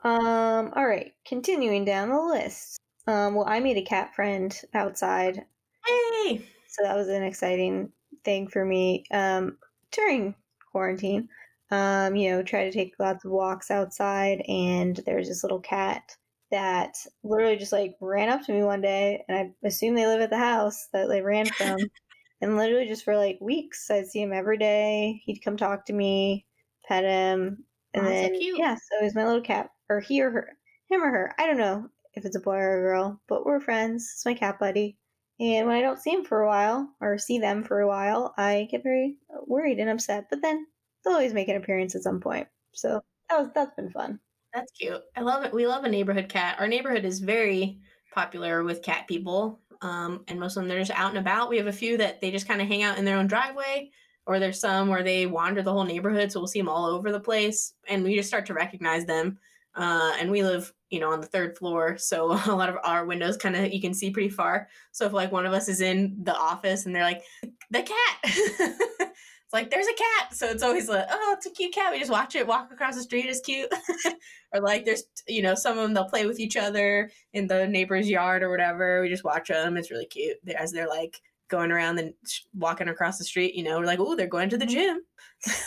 Um. 0.04 0.72
All 0.76 0.88
right. 0.88 1.12
Continuing 1.26 1.86
down 1.86 2.10
the 2.10 2.22
list. 2.22 2.80
Um. 3.08 3.36
Well, 3.36 3.48
I 3.48 3.60
made 3.60 3.78
a 3.78 3.84
cat 3.84 4.16
friend 4.16 4.58
outside. 4.74 5.46
Hey. 5.86 6.46
So 6.68 6.84
that 6.84 6.96
was 6.96 7.08
an 7.08 7.24
exciting 7.24 7.92
thing 8.24 8.48
for 8.48 8.66
me. 8.66 9.04
Um. 9.12 9.58
During 9.92 10.36
quarantine. 10.72 11.30
Um. 11.72 12.16
You 12.16 12.32
know, 12.32 12.44
try 12.44 12.64
to 12.66 12.72
take 12.72 12.94
lots 13.00 13.26
of 13.26 13.32
walks 13.32 13.72
outside, 13.72 14.42
and 14.48 15.00
there's 15.06 15.28
this 15.28 15.44
little 15.44 15.60
cat 15.60 16.16
that 16.52 16.96
literally 17.24 17.58
just 17.58 17.72
like 17.72 17.96
ran 18.02 18.30
up 18.30 18.44
to 18.46 18.54
me 18.54 18.64
one 18.64 18.82
day, 18.82 19.24
and 19.28 19.38
I 19.38 19.68
assume 19.68 19.96
they 19.96 20.08
live 20.08 20.22
at 20.22 20.30
the 20.30 20.38
house 20.38 20.88
that 20.94 21.08
they 21.08 21.22
ran 21.22 21.46
from. 21.46 21.78
and 22.42 22.58
literally 22.58 22.88
just 22.88 23.04
for 23.04 23.16
like 23.18 23.38
weeks, 23.42 23.90
I'd 23.90 24.08
see 24.08 24.22
him 24.22 24.34
every 24.34 24.58
day. 24.58 25.22
He'd 25.26 25.40
come 25.40 25.58
talk 25.58 25.86
to 25.86 25.94
me, 25.94 26.46
pet 26.88 27.04
him, 27.04 27.64
and 27.94 28.06
oh, 28.06 28.10
then 28.10 28.36
so 28.36 28.42
yeah, 28.58 28.76
so 28.76 29.02
he's 29.04 29.16
my 29.16 29.26
little 29.26 29.42
cat, 29.42 29.70
or 29.90 30.00
he 30.00 30.22
or 30.22 30.32
her, 30.32 30.50
him 30.90 31.04
or 31.04 31.10
her. 31.10 31.34
I 31.38 31.48
don't 31.48 31.58
know 31.58 31.90
if 32.14 32.26
it's 32.26 32.36
a 32.36 32.42
boy 32.42 32.56
or 32.56 32.78
a 32.78 32.82
girl, 32.82 33.22
but 33.28 33.46
we're 33.46 33.60
friends. 33.60 34.12
It's 34.14 34.26
my 34.26 34.34
cat 34.34 34.60
buddy. 34.60 34.98
And 35.40 35.68
when 35.68 35.78
I 35.78 35.82
don't 35.82 36.00
see 36.00 36.12
him 36.12 36.26
for 36.26 36.42
a 36.42 36.48
while 36.48 36.94
or 37.00 37.18
see 37.18 37.40
them 37.40 37.64
for 37.64 37.80
a 37.80 37.88
while, 37.88 38.34
I 38.38 38.68
get 38.70 38.84
very 38.84 39.18
worried 39.48 39.80
and 39.80 39.90
upset. 39.90 40.26
But 40.30 40.42
then 40.42 40.66
they'll 41.04 41.14
always 41.14 41.34
make 41.34 41.48
an 41.48 41.56
appearance 41.56 41.96
at 41.96 42.04
some 42.04 42.20
point. 42.20 42.48
So 42.74 43.02
that 43.30 43.40
was 43.40 43.50
that's 43.56 43.74
been 43.76 43.90
fun. 43.90 44.20
That's 44.54 44.72
cute. 44.74 45.02
I 45.16 45.22
love 45.22 45.46
it. 45.46 45.54
We 45.54 45.68
love 45.68 45.84
a 45.86 45.90
neighborhood 45.90 46.28
cat. 46.28 46.58
Our 46.60 46.68
neighborhood 46.68 47.06
is 47.06 47.20
very 47.20 47.80
popular 48.14 48.64
with 48.64 48.84
cat 48.84 49.08
people. 49.08 49.62
Um, 49.82 50.24
and 50.28 50.40
most 50.40 50.58
of 50.58 50.62
them 50.62 50.68
they're 50.70 50.80
just 50.80 50.92
out 50.92 51.10
and 51.10 51.20
about. 51.20 51.50
We 51.50 51.58
have 51.58 51.68
a 51.68 51.72
few 51.72 51.98
that 51.98 52.22
they 52.22 52.32
just 52.32 52.48
kind 52.48 52.62
of 52.62 52.68
hang 52.68 52.84
out 52.84 52.98
in 52.98 53.06
their 53.06 53.18
own 53.18 53.28
driveway, 53.28 53.92
or 54.26 54.40
there's 54.40 54.60
some 54.60 54.90
where 54.90 55.04
they 55.04 55.26
wander 55.26 55.62
the 55.62 55.72
whole 55.72 55.86
neighborhood. 55.86 56.32
So 56.32 56.40
we'll 56.40 56.48
see 56.48 56.60
them 56.60 56.70
all 56.70 56.86
over 56.86 57.12
the 57.12 57.20
place, 57.20 57.74
and 57.88 58.04
we 58.04 58.16
just 58.16 58.28
start 58.30 58.46
to 58.48 58.54
recognize 58.54 59.06
them 59.06 59.40
Uh, 59.76 60.14
and 60.20 60.32
we 60.32 60.44
live, 60.44 60.74
you 60.90 61.00
know, 61.00 61.12
on 61.12 61.22
the 61.22 61.28
third 61.28 61.58
floor, 61.58 61.98
so 61.98 62.32
a 62.52 62.56
lot 62.56 62.70
of 62.70 62.78
our 62.84 63.06
windows 63.06 63.38
kind 63.38 63.56
of 63.56 63.72
you 63.72 63.80
can 63.82 63.94
see 63.94 64.12
pretty 64.12 64.30
far. 64.30 64.68
So 64.92 65.06
if 65.06 65.14
like 65.14 65.32
one 65.32 65.46
of 65.46 65.54
us 65.54 65.70
is 65.70 65.82
in 65.82 66.18
the 66.24 66.36
office 66.36 66.86
and 66.86 66.96
they're 66.96 67.04
like, 67.04 67.22
"The 67.72 67.84
cat," 67.84 68.34
it's 69.50 69.54
like 69.54 69.72
there's 69.72 69.88
a 69.88 69.94
cat, 69.94 70.36
so 70.36 70.46
it's 70.46 70.62
always 70.62 70.88
like, 70.88 71.08
"Oh, 71.10 71.34
it's 71.36 71.48
a 71.48 71.50
cute 71.50 71.74
cat." 71.74 71.92
We 71.92 71.98
just 71.98 72.12
watch 72.12 72.36
it 72.36 72.46
walk 72.46 72.72
across 72.72 72.96
the 72.96 73.02
street. 73.02 73.26
It's 73.26 73.40
cute. 73.40 73.74
or 74.54 74.62
like 74.62 74.86
there's, 74.86 75.06
you 75.28 75.42
know, 75.42 75.56
some 75.56 75.76
of 75.76 75.82
them 75.84 75.96
they'll 75.96 76.08
play 76.08 76.28
with 76.28 76.40
each 76.40 76.56
other 76.56 77.10
in 77.34 77.48
the 77.48 77.66
neighbor's 77.66 78.08
yard 78.08 78.44
or 78.44 78.52
whatever. 78.52 79.02
We 79.02 79.10
just 79.10 79.24
watch 79.24 79.48
them. 79.48 79.76
It's 79.76 79.90
really 79.90 80.06
cute 80.06 80.38
as 80.56 80.72
they're 80.72 80.88
like 80.88 81.20
going 81.48 81.72
around 81.72 81.98
and 81.98 82.14
walking 82.54 82.90
across 82.90 83.18
the 83.18 83.24
street. 83.24 83.56
You 83.56 83.64
know, 83.64 83.80
we're 83.80 83.88
like, 83.88 84.00
"Oh, 84.00 84.16
they're 84.16 84.28
going 84.28 84.50
to 84.52 84.58
the 84.58 84.68
gym." 84.68 85.02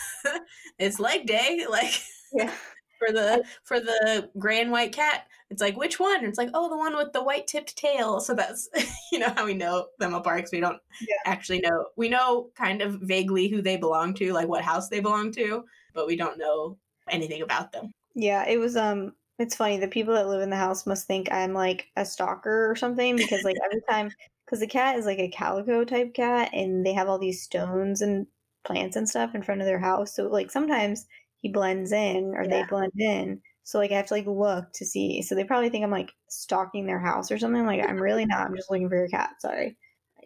it's 0.79 1.01
leg 1.01 1.27
day, 1.27 1.67
like. 1.69 2.01
Yeah 2.33 2.53
for 3.03 3.13
the 3.13 3.45
for 3.65 3.81
the 3.81 4.31
gray 4.39 4.61
and 4.61 4.71
white 4.71 4.93
cat. 4.93 5.27
It's 5.53 5.61
like 5.61 5.77
which 5.77 6.01
one? 6.01 6.17
And 6.17 6.27
it's 6.27 6.39
like 6.39 6.49
oh 6.55 6.69
the 6.71 6.77
one 6.77 6.97
with 6.97 7.13
the 7.13 7.23
white 7.23 7.47
tipped 7.47 7.77
tail. 7.77 8.21
So 8.21 8.35
that's 8.35 8.69
you 9.13 9.19
know 9.19 9.33
how 9.37 9.45
we 9.45 9.55
know 9.55 9.89
them 9.99 10.15
apart 10.15 10.39
because 10.39 10.53
we 10.53 10.61
don't 10.61 10.81
yeah. 11.01 11.17
actually 11.31 11.61
know. 11.61 11.87
We 11.97 12.09
know 12.09 12.51
kind 12.57 12.81
of 12.81 12.95
vaguely 12.95 13.49
who 13.49 13.61
they 13.61 13.77
belong 13.77 14.15
to, 14.15 14.33
like 14.33 14.49
what 14.49 14.65
house 14.65 14.89
they 14.89 15.01
belong 15.01 15.33
to, 15.33 15.65
but 15.95 16.07
we 16.07 16.17
don't 16.17 16.39
know 16.39 16.79
anything 17.11 17.43
about 17.43 17.71
them. 17.73 17.93
Yeah, 18.15 18.49
it 18.49 18.59
was 18.59 18.77
um 18.77 19.13
it's 19.39 19.57
funny 19.57 19.79
the 19.79 19.89
people 19.89 20.15
that 20.15 20.29
live 20.29 20.41
in 20.41 20.51
the 20.51 20.57
house 20.57 20.87
must 20.87 21.07
think 21.07 21.31
I'm 21.31 21.53
like 21.53 21.89
a 21.97 22.05
stalker 22.05 22.71
or 22.71 22.77
something 22.77 23.17
because 23.17 23.45
like 23.45 23.57
every 23.65 23.83
time 23.91 24.11
because 24.47 24.61
the 24.61 24.67
cat 24.67 24.97
is 24.99 25.05
like 25.05 25.19
a 25.19 25.29
calico 25.29 25.85
type 25.85 26.15
cat 26.15 26.51
and 26.53 26.85
they 26.85 26.95
have 26.95 27.09
all 27.09 27.19
these 27.19 27.43
stones 27.43 28.01
and 28.01 28.27
plants 28.65 28.97
and 28.97 29.09
stuff 29.09 29.35
in 29.35 29.43
front 29.43 29.61
of 29.61 29.67
their 29.67 29.79
house. 29.79 30.15
So 30.15 30.29
like 30.29 30.51
sometimes 30.51 31.07
he 31.41 31.49
blends 31.49 31.93
in 31.93 32.35
or 32.37 32.45
yeah. 32.45 32.49
they 32.49 32.65
blend 32.65 32.93
in. 32.97 33.43
So 33.65 33.79
like 33.79 33.93
I 33.93 33.97
have 33.97 34.07
to 34.07 34.15
like 34.15 34.27
look 34.27 34.73
to 34.75 34.85
see. 34.85 35.23
So 35.23 35.35
they 35.35 35.45
probably 35.45 35.69
think 35.69 35.85
I'm 35.85 35.91
like 35.91 36.13
stalking 36.29 36.87
their 36.87 36.99
house 36.99 37.31
or 37.31 37.39
something. 37.39 37.65
Like 37.65 37.85
I'm 37.87 38.01
really 38.01 38.27
not. 38.27 38.47
I'm 38.47 38.57
just 38.57 38.71
looking 38.71 38.89
for 38.89 38.97
your 38.97 39.09
cat. 39.09 39.41
Sorry, 39.41 39.77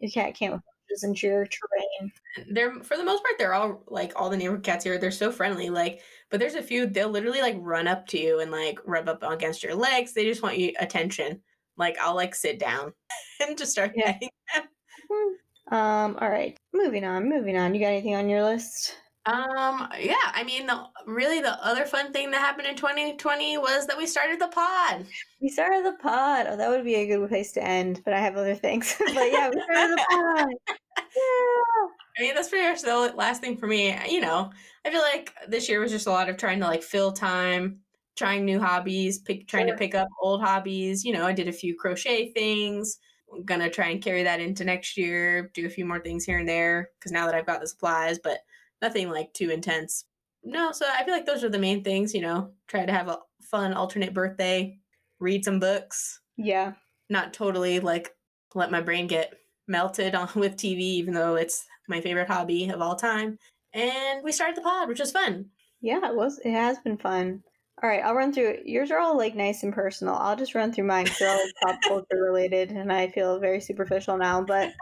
your 0.00 0.10
cat 0.10 0.34
can't 0.34 0.60
just 0.88 1.04
into 1.04 1.26
your 1.26 1.46
terrain. 1.46 2.12
They're 2.50 2.82
for 2.82 2.96
the 2.96 3.04
most 3.04 3.22
part 3.22 3.34
they're 3.38 3.54
all 3.54 3.82
like 3.88 4.12
all 4.16 4.30
the 4.30 4.36
neighborhood 4.36 4.64
cats 4.64 4.84
here. 4.84 4.98
They're 4.98 5.10
so 5.10 5.30
friendly. 5.30 5.70
Like, 5.70 6.00
but 6.30 6.40
there's 6.40 6.54
a 6.54 6.62
few 6.62 6.86
they'll 6.86 7.10
literally 7.10 7.40
like 7.40 7.56
run 7.58 7.88
up 7.88 8.06
to 8.08 8.18
you 8.18 8.40
and 8.40 8.50
like 8.50 8.78
rub 8.86 9.08
up 9.08 9.22
against 9.22 9.62
your 9.62 9.74
legs. 9.74 10.12
They 10.12 10.24
just 10.24 10.42
want 10.42 10.58
you 10.58 10.72
attention. 10.78 11.40
Like 11.76 11.98
I'll 12.00 12.14
like 12.14 12.34
sit 12.34 12.58
down 12.58 12.92
and 13.40 13.58
just 13.58 13.72
start 13.72 13.92
yeah. 13.94 14.12
petting 14.12 14.30
them. 14.54 14.64
Um. 15.68 16.16
All 16.20 16.30
right. 16.30 16.56
Moving 16.72 17.02
on. 17.02 17.28
Moving 17.28 17.56
on. 17.56 17.74
You 17.74 17.80
got 17.80 17.88
anything 17.88 18.14
on 18.14 18.28
your 18.28 18.44
list? 18.44 18.94
Um, 19.26 19.88
yeah, 19.98 20.14
I 20.34 20.44
mean, 20.44 20.66
the, 20.66 20.84
really 21.04 21.40
the 21.40 21.64
other 21.64 21.84
fun 21.84 22.12
thing 22.12 22.30
that 22.30 22.40
happened 22.40 22.68
in 22.68 22.76
2020 22.76 23.58
was 23.58 23.86
that 23.88 23.98
we 23.98 24.06
started 24.06 24.40
the 24.40 24.46
pod. 24.46 25.04
We 25.40 25.48
started 25.48 25.84
the 25.84 25.96
pod. 26.00 26.46
Oh, 26.48 26.56
that 26.56 26.70
would 26.70 26.84
be 26.84 26.94
a 26.94 27.06
good 27.06 27.28
place 27.28 27.50
to 27.52 27.64
end, 27.64 28.02
but 28.04 28.14
I 28.14 28.20
have 28.20 28.36
other 28.36 28.54
things. 28.54 28.94
but 28.98 29.32
yeah, 29.32 29.50
we 29.50 29.60
started 29.62 29.98
the 29.98 30.04
pod. 30.10 30.48
Yeah. 30.98 31.88
I 32.18 32.22
mean, 32.22 32.34
that's 32.34 32.48
pretty 32.48 32.66
much 32.66 32.82
the 32.82 33.14
last 33.16 33.40
thing 33.40 33.56
for 33.56 33.66
me. 33.66 33.94
You 34.08 34.20
know, 34.20 34.50
I 34.84 34.90
feel 34.90 35.00
like 35.00 35.32
this 35.48 35.68
year 35.68 35.80
was 35.80 35.90
just 35.90 36.06
a 36.06 36.10
lot 36.10 36.28
of 36.28 36.36
trying 36.36 36.60
to 36.60 36.66
like 36.66 36.82
fill 36.82 37.12
time, 37.12 37.80
trying 38.16 38.44
new 38.44 38.58
hobbies, 38.58 39.18
pick, 39.18 39.46
trying 39.46 39.66
sure. 39.66 39.74
to 39.74 39.78
pick 39.78 39.94
up 39.94 40.08
old 40.20 40.42
hobbies. 40.42 41.04
You 41.04 41.12
know, 41.12 41.26
I 41.26 41.32
did 41.32 41.48
a 41.48 41.52
few 41.52 41.74
crochet 41.74 42.32
things. 42.32 42.98
I'm 43.32 43.44
gonna 43.44 43.70
try 43.70 43.88
and 43.88 44.02
carry 44.02 44.22
that 44.22 44.40
into 44.40 44.64
next 44.64 44.96
year, 44.96 45.50
do 45.54 45.66
a 45.66 45.70
few 45.70 45.84
more 45.84 46.00
things 46.00 46.24
here 46.24 46.38
and 46.38 46.48
there 46.48 46.90
because 46.98 47.12
now 47.12 47.26
that 47.26 47.34
I've 47.34 47.46
got 47.46 47.60
the 47.60 47.68
supplies, 47.68 48.18
but 48.22 48.40
nothing 48.82 49.10
like 49.10 49.32
too 49.32 49.50
intense. 49.50 50.04
No, 50.44 50.72
so 50.72 50.86
I 50.88 51.04
feel 51.04 51.14
like 51.14 51.26
those 51.26 51.42
are 51.42 51.48
the 51.48 51.58
main 51.58 51.82
things, 51.82 52.14
you 52.14 52.20
know, 52.20 52.52
try 52.68 52.86
to 52.86 52.92
have 52.92 53.08
a 53.08 53.18
fun 53.42 53.74
alternate 53.74 54.14
birthday, 54.14 54.78
read 55.18 55.44
some 55.44 55.58
books. 55.58 56.20
Yeah. 56.36 56.72
Not 57.10 57.34
totally 57.34 57.80
like 57.80 58.14
let 58.54 58.70
my 58.70 58.80
brain 58.80 59.06
get 59.06 59.34
melted 59.66 60.14
on 60.14 60.28
with 60.34 60.56
TV, 60.56 60.80
even 60.80 61.14
though 61.14 61.34
it's 61.34 61.64
my 61.88 62.00
favorite 62.00 62.28
hobby 62.28 62.68
of 62.68 62.80
all 62.80 62.96
time. 62.96 63.38
And 63.72 64.22
we 64.24 64.32
started 64.32 64.56
the 64.56 64.62
pod, 64.62 64.88
which 64.88 65.00
was 65.00 65.12
fun. 65.12 65.46
Yeah, 65.80 66.08
it 66.08 66.16
was. 66.16 66.40
It 66.44 66.52
has 66.52 66.78
been 66.78 66.96
fun. 66.96 67.42
All 67.82 67.90
right, 67.90 68.02
I'll 68.02 68.14
run 68.14 68.32
through. 68.32 68.48
it. 68.48 68.62
Yours 68.64 68.90
are 68.90 68.98
all 68.98 69.18
like 69.18 69.34
nice 69.34 69.62
and 69.62 69.72
personal. 69.72 70.14
I'll 70.14 70.36
just 70.36 70.54
run 70.54 70.72
through 70.72 70.86
mine 70.86 71.04
because 71.04 71.18
they're 71.18 71.28
all 71.28 71.44
pop 71.62 71.78
culture 71.82 72.22
related, 72.22 72.70
and 72.70 72.90
I 72.90 73.08
feel 73.08 73.38
very 73.38 73.60
superficial 73.60 74.16
now. 74.16 74.42
But 74.42 74.72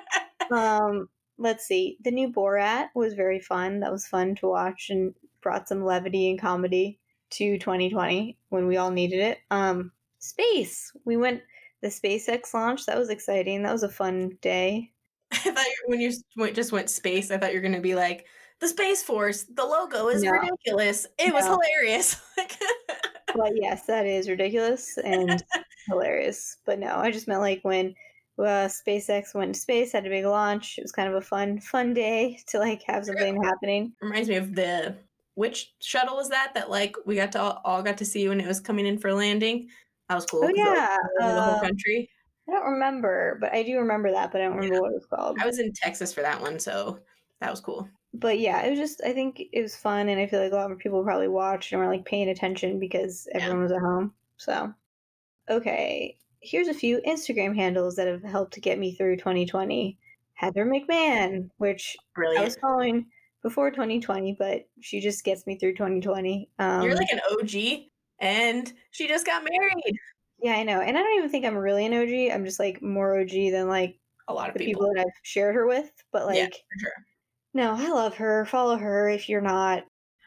um, 0.50 1.08
let's 1.38 1.66
see. 1.66 1.98
The 2.02 2.10
new 2.10 2.30
Borat 2.30 2.88
was 2.94 3.14
very 3.14 3.40
fun. 3.40 3.80
That 3.80 3.92
was 3.92 4.06
fun 4.06 4.34
to 4.36 4.48
watch 4.48 4.90
and 4.90 5.14
brought 5.40 5.68
some 5.68 5.84
levity 5.84 6.30
and 6.30 6.40
comedy 6.40 6.98
to 7.30 7.58
2020 7.58 8.36
when 8.48 8.66
we 8.66 8.76
all 8.76 8.90
needed 8.90 9.20
it. 9.20 9.38
Um, 9.50 9.92
space. 10.18 10.92
We 11.04 11.16
went 11.16 11.42
the 11.80 11.88
SpaceX 11.88 12.52
launch. 12.52 12.86
That 12.86 12.98
was 12.98 13.10
exciting. 13.10 13.62
That 13.62 13.72
was 13.72 13.82
a 13.84 13.88
fun 13.88 14.36
day. 14.40 14.92
I 15.32 15.36
thought 15.36 15.66
when 15.86 16.00
you 16.00 16.12
just 16.52 16.72
went 16.72 16.90
space, 16.90 17.30
I 17.30 17.38
thought 17.38 17.52
you 17.52 17.58
were 17.58 17.62
going 17.62 17.74
to 17.74 17.80
be 17.80 17.94
like 17.94 18.26
the 18.60 18.68
Space 18.68 19.02
Force. 19.02 19.44
The 19.44 19.64
logo 19.64 20.08
is 20.08 20.22
no. 20.22 20.32
ridiculous. 20.32 21.06
It 21.18 21.28
no. 21.28 21.34
was 21.34 21.44
hilarious. 21.44 22.20
but 23.34 23.52
yes, 23.54 23.86
that 23.86 24.06
is 24.06 24.28
ridiculous 24.28 24.98
and 24.98 25.42
hilarious. 25.86 26.56
But 26.64 26.78
no, 26.78 26.96
I 26.96 27.10
just 27.10 27.28
meant 27.28 27.40
like 27.40 27.60
when 27.62 27.94
uh, 28.38 28.68
SpaceX 28.68 29.34
went 29.34 29.54
to 29.54 29.60
space, 29.60 29.92
had 29.92 30.06
a 30.06 30.10
big 30.10 30.24
launch. 30.24 30.78
It 30.78 30.82
was 30.82 30.92
kind 30.92 31.08
of 31.08 31.14
a 31.14 31.20
fun, 31.20 31.60
fun 31.60 31.94
day 31.94 32.38
to 32.48 32.58
like 32.58 32.82
have 32.86 33.04
something 33.04 33.42
happening. 33.42 33.92
Reminds 34.00 34.28
me 34.28 34.36
of 34.36 34.54
the 34.54 34.96
which 35.34 35.72
shuttle 35.80 36.16
was 36.16 36.30
that 36.30 36.52
that 36.54 36.68
like 36.68 36.96
we 37.06 37.14
got 37.14 37.30
to 37.32 37.40
all, 37.40 37.60
all 37.64 37.82
got 37.82 37.98
to 37.98 38.04
see 38.04 38.28
when 38.28 38.40
it 38.40 38.46
was 38.46 38.60
coming 38.60 38.86
in 38.86 38.98
for 38.98 39.12
landing. 39.12 39.68
That 40.08 40.16
was 40.16 40.26
cool. 40.26 40.44
Oh 40.44 40.50
yeah, 40.54 40.96
uh, 41.20 41.34
the 41.34 41.40
whole 41.42 41.54
uh, 41.54 41.60
country. 41.60 42.10
I 42.48 42.52
don't 42.52 42.72
remember, 42.72 43.38
but 43.40 43.52
I 43.52 43.62
do 43.62 43.78
remember 43.78 44.10
that, 44.10 44.32
but 44.32 44.40
I 44.40 44.44
don't 44.44 44.56
remember 44.56 44.76
yeah. 44.76 44.80
what 44.80 44.92
it 44.92 44.94
was 44.94 45.06
called. 45.06 45.38
I 45.40 45.46
was 45.46 45.58
in 45.58 45.72
Texas 45.72 46.14
for 46.14 46.22
that 46.22 46.40
one, 46.40 46.58
so 46.58 46.98
that 47.40 47.50
was 47.50 47.60
cool. 47.60 47.88
But 48.14 48.40
yeah, 48.40 48.62
it 48.62 48.70
was 48.70 48.78
just 48.78 49.02
I 49.04 49.12
think 49.12 49.42
it 49.52 49.62
was 49.62 49.76
fun, 49.76 50.08
and 50.08 50.20
I 50.20 50.26
feel 50.26 50.42
like 50.42 50.52
a 50.52 50.56
lot 50.56 50.72
of 50.72 50.78
people 50.78 51.04
probably 51.04 51.28
watched 51.28 51.72
and 51.72 51.80
were 51.80 51.86
like 51.86 52.04
paying 52.04 52.30
attention 52.30 52.80
because 52.80 53.28
everyone 53.32 53.58
yeah. 53.58 53.62
was 53.62 53.72
at 53.72 53.80
home. 53.80 54.14
So 54.38 54.74
okay, 55.48 56.16
here's 56.40 56.68
a 56.68 56.74
few 56.74 57.00
Instagram 57.06 57.54
handles 57.54 57.96
that 57.96 58.06
have 58.06 58.22
helped 58.22 58.60
get 58.60 58.78
me 58.78 58.94
through 58.94 59.16
2020. 59.16 59.98
Heather 60.34 60.64
McMahan, 60.64 61.50
which 61.58 61.96
Brilliant. 62.14 62.40
I 62.40 62.44
was 62.44 62.56
following 62.60 63.06
before 63.42 63.70
2020, 63.70 64.36
but 64.38 64.68
she 64.80 65.00
just 65.00 65.24
gets 65.24 65.46
me 65.46 65.58
through 65.58 65.72
2020. 65.72 66.48
Um, 66.60 66.82
You're 66.82 66.94
like 66.94 67.10
an 67.10 67.20
OG, 67.32 67.86
and 68.20 68.72
she 68.92 69.08
just 69.08 69.26
got 69.26 69.42
married. 69.42 69.98
Yeah, 70.40 70.52
I 70.52 70.62
know. 70.62 70.80
And 70.80 70.96
I 70.96 71.02
don't 71.02 71.18
even 71.18 71.30
think 71.30 71.44
I'm 71.44 71.56
really 71.56 71.86
an 71.86 71.94
OG. 71.94 72.32
I'm 72.32 72.44
just 72.44 72.60
like 72.60 72.80
more 72.80 73.18
OG 73.20 73.30
than 73.50 73.68
like 73.68 73.98
a 74.28 74.32
lot 74.32 74.48
of 74.48 74.54
the 74.54 74.64
people. 74.64 74.82
people 74.82 74.94
that 74.94 75.00
I've 75.00 75.20
shared 75.22 75.56
her 75.56 75.66
with. 75.66 75.90
But 76.12 76.26
like, 76.26 76.36
yeah, 76.36 76.46
sure. 76.80 76.92
no, 77.54 77.74
I 77.76 77.90
love 77.90 78.16
her. 78.16 78.44
Follow 78.44 78.76
her 78.76 79.08
if 79.08 79.28
you're 79.28 79.40
not. 79.40 79.84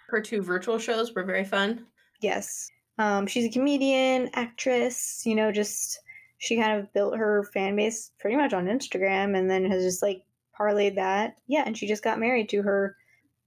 Her 0.09 0.20
two 0.20 0.41
virtual 0.41 0.78
shows 0.78 1.14
were 1.14 1.24
very 1.24 1.45
fun. 1.45 1.86
Yes. 2.22 2.70
Um, 2.97 3.27
she's 3.27 3.45
a 3.45 3.49
comedian, 3.49 4.29
actress, 4.33 5.23
you 5.25 5.35
know, 5.35 5.51
just 5.51 5.99
she 6.37 6.57
kind 6.57 6.79
of 6.79 6.91
built 6.93 7.17
her 7.17 7.43
fan 7.53 7.75
base 7.75 8.11
pretty 8.19 8.35
much 8.35 8.53
on 8.53 8.65
Instagram 8.65 9.37
and 9.37 9.49
then 9.49 9.65
has 9.65 9.83
just 9.83 10.01
like 10.01 10.23
parlayed 10.59 10.95
that. 10.95 11.37
Yeah, 11.47 11.63
and 11.65 11.77
she 11.77 11.87
just 11.87 12.03
got 12.03 12.19
married 12.19 12.49
to 12.49 12.61
her 12.61 12.95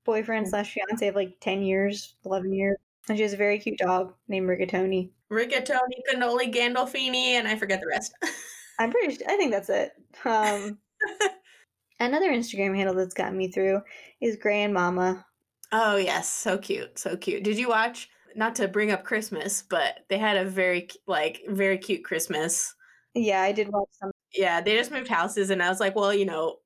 boyfriend 0.04 0.48
slash 0.48 0.72
fiance 0.72 1.08
of 1.08 1.14
like 1.14 1.38
10 1.40 1.62
years, 1.62 2.14
11 2.24 2.52
years. 2.52 2.76
And 3.08 3.18
she 3.18 3.22
has 3.22 3.32
a 3.32 3.38
very 3.38 3.58
cute 3.58 3.78
dog 3.78 4.14
named 4.28 4.48
Rigatoni. 4.48 5.10
Rigatoni, 5.30 6.00
Cannoli, 6.10 6.54
Gandolfini, 6.54 7.34
and 7.34 7.48
I 7.48 7.56
forget 7.56 7.80
the 7.80 7.88
rest. 7.88 8.14
I'm 8.78 8.90
pretty 8.90 9.14
sure, 9.14 9.26
I 9.28 9.36
think 9.36 9.52
that's 9.52 9.68
it. 9.68 9.92
Um, 10.24 10.78
another 12.00 12.30
Instagram 12.30 12.76
handle 12.76 12.94
that's 12.94 13.14
gotten 13.14 13.36
me 13.36 13.48
through 13.48 13.82
is 14.20 14.36
Grandmama. 14.36 15.24
Oh, 15.72 15.96
yes. 15.96 16.28
So 16.28 16.58
cute. 16.58 16.98
So 16.98 17.16
cute. 17.16 17.42
Did 17.42 17.58
you 17.58 17.68
watch 17.68 18.08
not 18.36 18.54
to 18.56 18.68
bring 18.68 18.90
up 18.90 19.04
Christmas, 19.04 19.62
but 19.62 20.00
they 20.08 20.18
had 20.18 20.36
a 20.36 20.44
very 20.44 20.88
like 21.06 21.42
very 21.48 21.78
cute 21.78 22.04
Christmas. 22.04 22.74
Yeah, 23.14 23.42
I 23.42 23.52
did 23.52 23.68
watch 23.68 23.88
some. 23.92 24.10
Yeah, 24.32 24.60
they 24.60 24.76
just 24.76 24.90
moved 24.90 25.08
houses, 25.08 25.50
and 25.50 25.62
I 25.62 25.68
was 25.68 25.80
like, 25.80 25.94
well, 25.94 26.12
you 26.12 26.24
know, 26.24 26.58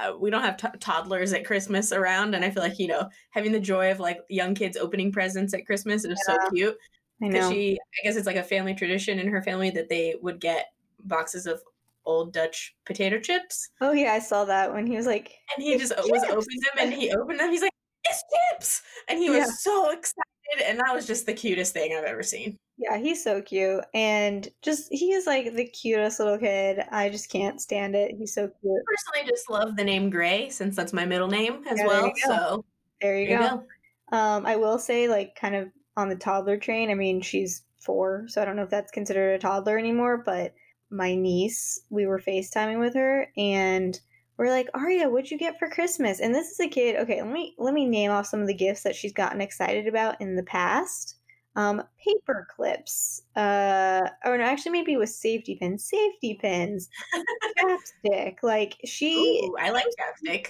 uh, 0.00 0.16
we 0.16 0.30
don't 0.30 0.42
have 0.42 0.56
t- 0.56 0.78
toddlers 0.80 1.32
at 1.32 1.44
Christmas 1.44 1.92
around, 1.92 2.34
and 2.34 2.44
I 2.44 2.50
feel 2.50 2.62
like 2.62 2.78
you 2.78 2.88
know 2.88 3.08
having 3.30 3.52
the 3.52 3.60
joy 3.60 3.90
of 3.90 4.00
like 4.00 4.18
young 4.28 4.54
kids 4.54 4.76
opening 4.76 5.12
presents 5.12 5.54
at 5.54 5.66
Christmas 5.66 6.04
is 6.04 6.22
yeah, 6.28 6.34
so 6.34 6.50
cute. 6.50 6.76
I 7.22 7.28
know. 7.28 7.50
She, 7.50 7.78
I 7.80 8.06
guess 8.06 8.16
it's 8.16 8.26
like 8.26 8.36
a 8.36 8.42
family 8.42 8.74
tradition 8.74 9.18
in 9.18 9.28
her 9.28 9.42
family 9.42 9.70
that 9.70 9.88
they 9.88 10.16
would 10.20 10.40
get 10.40 10.72
boxes 11.04 11.46
of 11.46 11.62
old 12.04 12.32
Dutch 12.32 12.74
potato 12.84 13.18
chips. 13.18 13.70
Oh 13.80 13.92
yeah, 13.92 14.12
I 14.12 14.18
saw 14.18 14.44
that 14.44 14.72
when 14.72 14.86
he 14.86 14.96
was 14.96 15.06
like, 15.06 15.32
and 15.56 15.64
he 15.64 15.76
just 15.78 15.94
chips. 15.94 16.08
was 16.10 16.22
opening 16.24 16.60
them, 16.60 16.86
and 16.86 16.92
he 16.92 17.10
opened 17.12 17.40
them. 17.40 17.50
He's 17.50 17.62
like, 17.62 17.72
it's 18.04 18.22
chips, 18.52 18.82
and 19.08 19.18
he 19.18 19.30
was 19.30 19.38
yeah. 19.38 19.46
so 19.58 19.90
excited 19.90 20.35
and 20.64 20.78
that 20.78 20.94
was 20.94 21.06
just 21.06 21.26
the 21.26 21.34
cutest 21.34 21.72
thing 21.72 21.94
I've 21.96 22.04
ever 22.04 22.22
seen. 22.22 22.58
Yeah, 22.78 22.98
he's 22.98 23.24
so 23.24 23.40
cute. 23.40 23.84
And 23.94 24.48
just 24.62 24.88
he 24.90 25.12
is 25.12 25.26
like 25.26 25.54
the 25.54 25.66
cutest 25.66 26.18
little 26.18 26.38
kid. 26.38 26.80
I 26.90 27.08
just 27.08 27.30
can't 27.30 27.60
stand 27.60 27.94
it. 27.94 28.14
He's 28.18 28.34
so 28.34 28.42
cute. 28.42 28.54
I 28.64 28.84
personally 28.86 29.30
just 29.30 29.50
love 29.50 29.76
the 29.76 29.84
name 29.84 30.10
Gray 30.10 30.50
since 30.50 30.76
that's 30.76 30.92
my 30.92 31.06
middle 31.06 31.28
name 31.28 31.64
as 31.68 31.78
yeah, 31.78 31.86
well. 31.86 32.02
There 32.02 32.14
so 32.26 32.64
there 33.00 33.18
you, 33.18 33.28
there 33.28 33.38
go. 33.38 33.44
you 33.44 33.50
go. 33.50 34.16
Um, 34.16 34.46
I 34.46 34.56
will 34.56 34.78
say, 34.78 35.08
like, 35.08 35.34
kind 35.34 35.56
of 35.56 35.68
on 35.96 36.08
the 36.08 36.16
toddler 36.16 36.58
train. 36.58 36.90
I 36.90 36.94
mean, 36.94 37.20
she's 37.22 37.62
four, 37.80 38.26
so 38.28 38.40
I 38.40 38.44
don't 38.44 38.56
know 38.56 38.62
if 38.62 38.70
that's 38.70 38.92
considered 38.92 39.34
a 39.34 39.38
toddler 39.38 39.78
anymore, 39.78 40.22
but 40.24 40.54
my 40.90 41.14
niece, 41.14 41.80
we 41.90 42.06
were 42.06 42.20
FaceTiming 42.20 42.78
with 42.78 42.94
her 42.94 43.28
and 43.36 43.98
we're 44.38 44.50
like, 44.50 44.68
Aria, 44.74 45.08
what'd 45.08 45.30
you 45.30 45.38
get 45.38 45.58
for 45.58 45.68
Christmas? 45.68 46.20
And 46.20 46.34
this 46.34 46.50
is 46.50 46.60
a 46.60 46.68
kid. 46.68 46.96
Okay, 46.96 47.22
let 47.22 47.32
me 47.32 47.54
let 47.58 47.74
me 47.74 47.86
name 47.86 48.10
off 48.10 48.26
some 48.26 48.40
of 48.40 48.46
the 48.46 48.54
gifts 48.54 48.82
that 48.82 48.94
she's 48.94 49.12
gotten 49.12 49.40
excited 49.40 49.86
about 49.86 50.20
in 50.20 50.36
the 50.36 50.42
past. 50.42 51.16
Um, 51.54 51.82
paper 52.04 52.46
clips. 52.54 53.22
Uh, 53.34 54.10
or 54.26 54.36
no, 54.36 54.44
actually, 54.44 54.72
maybe 54.72 54.96
with 54.98 55.08
safety 55.08 55.54
pins. 55.54 55.88
Safety 55.88 56.38
pins. 56.40 56.90
chapstick. 57.58 58.36
Like 58.42 58.76
she. 58.84 59.40
Ooh, 59.44 59.56
I 59.58 59.70
like 59.70 59.86
chapstick. 60.26 60.48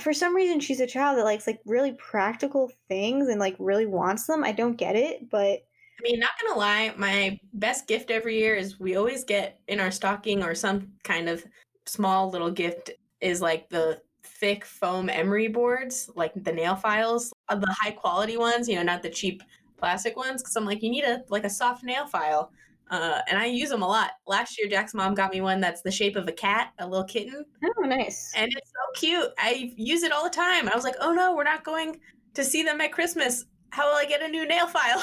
For 0.00 0.12
some 0.12 0.36
reason, 0.36 0.60
she's 0.60 0.80
a 0.80 0.86
child 0.86 1.18
that 1.18 1.24
likes 1.24 1.46
like 1.46 1.60
really 1.66 1.92
practical 1.92 2.70
things 2.88 3.28
and 3.28 3.40
like 3.40 3.56
really 3.58 3.86
wants 3.86 4.26
them. 4.26 4.44
I 4.44 4.52
don't 4.52 4.76
get 4.76 4.94
it, 4.94 5.30
but 5.30 5.64
I 5.98 6.02
mean, 6.02 6.20
not 6.20 6.30
gonna 6.40 6.58
lie, 6.58 6.92
my 6.96 7.40
best 7.54 7.86
gift 7.86 8.10
every 8.10 8.38
year 8.38 8.54
is 8.54 8.78
we 8.78 8.96
always 8.96 9.24
get 9.24 9.58
in 9.68 9.80
our 9.80 9.90
stocking 9.90 10.42
or 10.42 10.54
some 10.54 10.92
kind 11.04 11.28
of 11.28 11.42
small 11.86 12.30
little 12.30 12.50
gift 12.50 12.90
is 13.20 13.40
like 13.40 13.68
the 13.68 14.00
thick 14.22 14.64
foam 14.64 15.08
emery 15.08 15.48
boards, 15.48 16.10
like 16.14 16.32
the 16.34 16.52
nail 16.52 16.76
files, 16.76 17.32
uh, 17.48 17.56
the 17.56 17.74
high 17.80 17.90
quality 17.90 18.36
ones, 18.36 18.68
you 18.68 18.76
know, 18.76 18.82
not 18.82 19.02
the 19.02 19.10
cheap 19.10 19.42
plastic 19.76 20.16
ones. 20.16 20.42
Cause 20.42 20.56
I'm 20.56 20.64
like, 20.64 20.82
you 20.82 20.90
need 20.90 21.04
a 21.04 21.22
like 21.28 21.44
a 21.44 21.50
soft 21.50 21.84
nail 21.84 22.06
file. 22.06 22.50
Uh, 22.88 23.20
and 23.28 23.36
I 23.38 23.46
use 23.46 23.68
them 23.68 23.82
a 23.82 23.88
lot. 23.88 24.12
Last 24.28 24.58
year, 24.58 24.68
Jack's 24.68 24.94
mom 24.94 25.14
got 25.14 25.32
me 25.32 25.40
one 25.40 25.60
that's 25.60 25.82
the 25.82 25.90
shape 25.90 26.14
of 26.14 26.28
a 26.28 26.32
cat, 26.32 26.72
a 26.78 26.86
little 26.86 27.04
kitten. 27.04 27.44
Oh, 27.64 27.82
nice. 27.82 28.32
And 28.36 28.48
it's 28.56 28.70
so 28.70 29.00
cute. 29.00 29.28
I 29.38 29.72
use 29.76 30.04
it 30.04 30.12
all 30.12 30.22
the 30.22 30.30
time. 30.30 30.68
I 30.68 30.74
was 30.74 30.84
like, 30.84 30.94
oh 31.00 31.12
no, 31.12 31.34
we're 31.34 31.42
not 31.42 31.64
going 31.64 32.00
to 32.34 32.44
see 32.44 32.62
them 32.62 32.80
at 32.80 32.92
Christmas. 32.92 33.44
How 33.70 33.88
will 33.88 33.96
I 33.96 34.04
get 34.04 34.22
a 34.22 34.28
new 34.28 34.46
nail 34.46 34.68
file? 34.68 35.02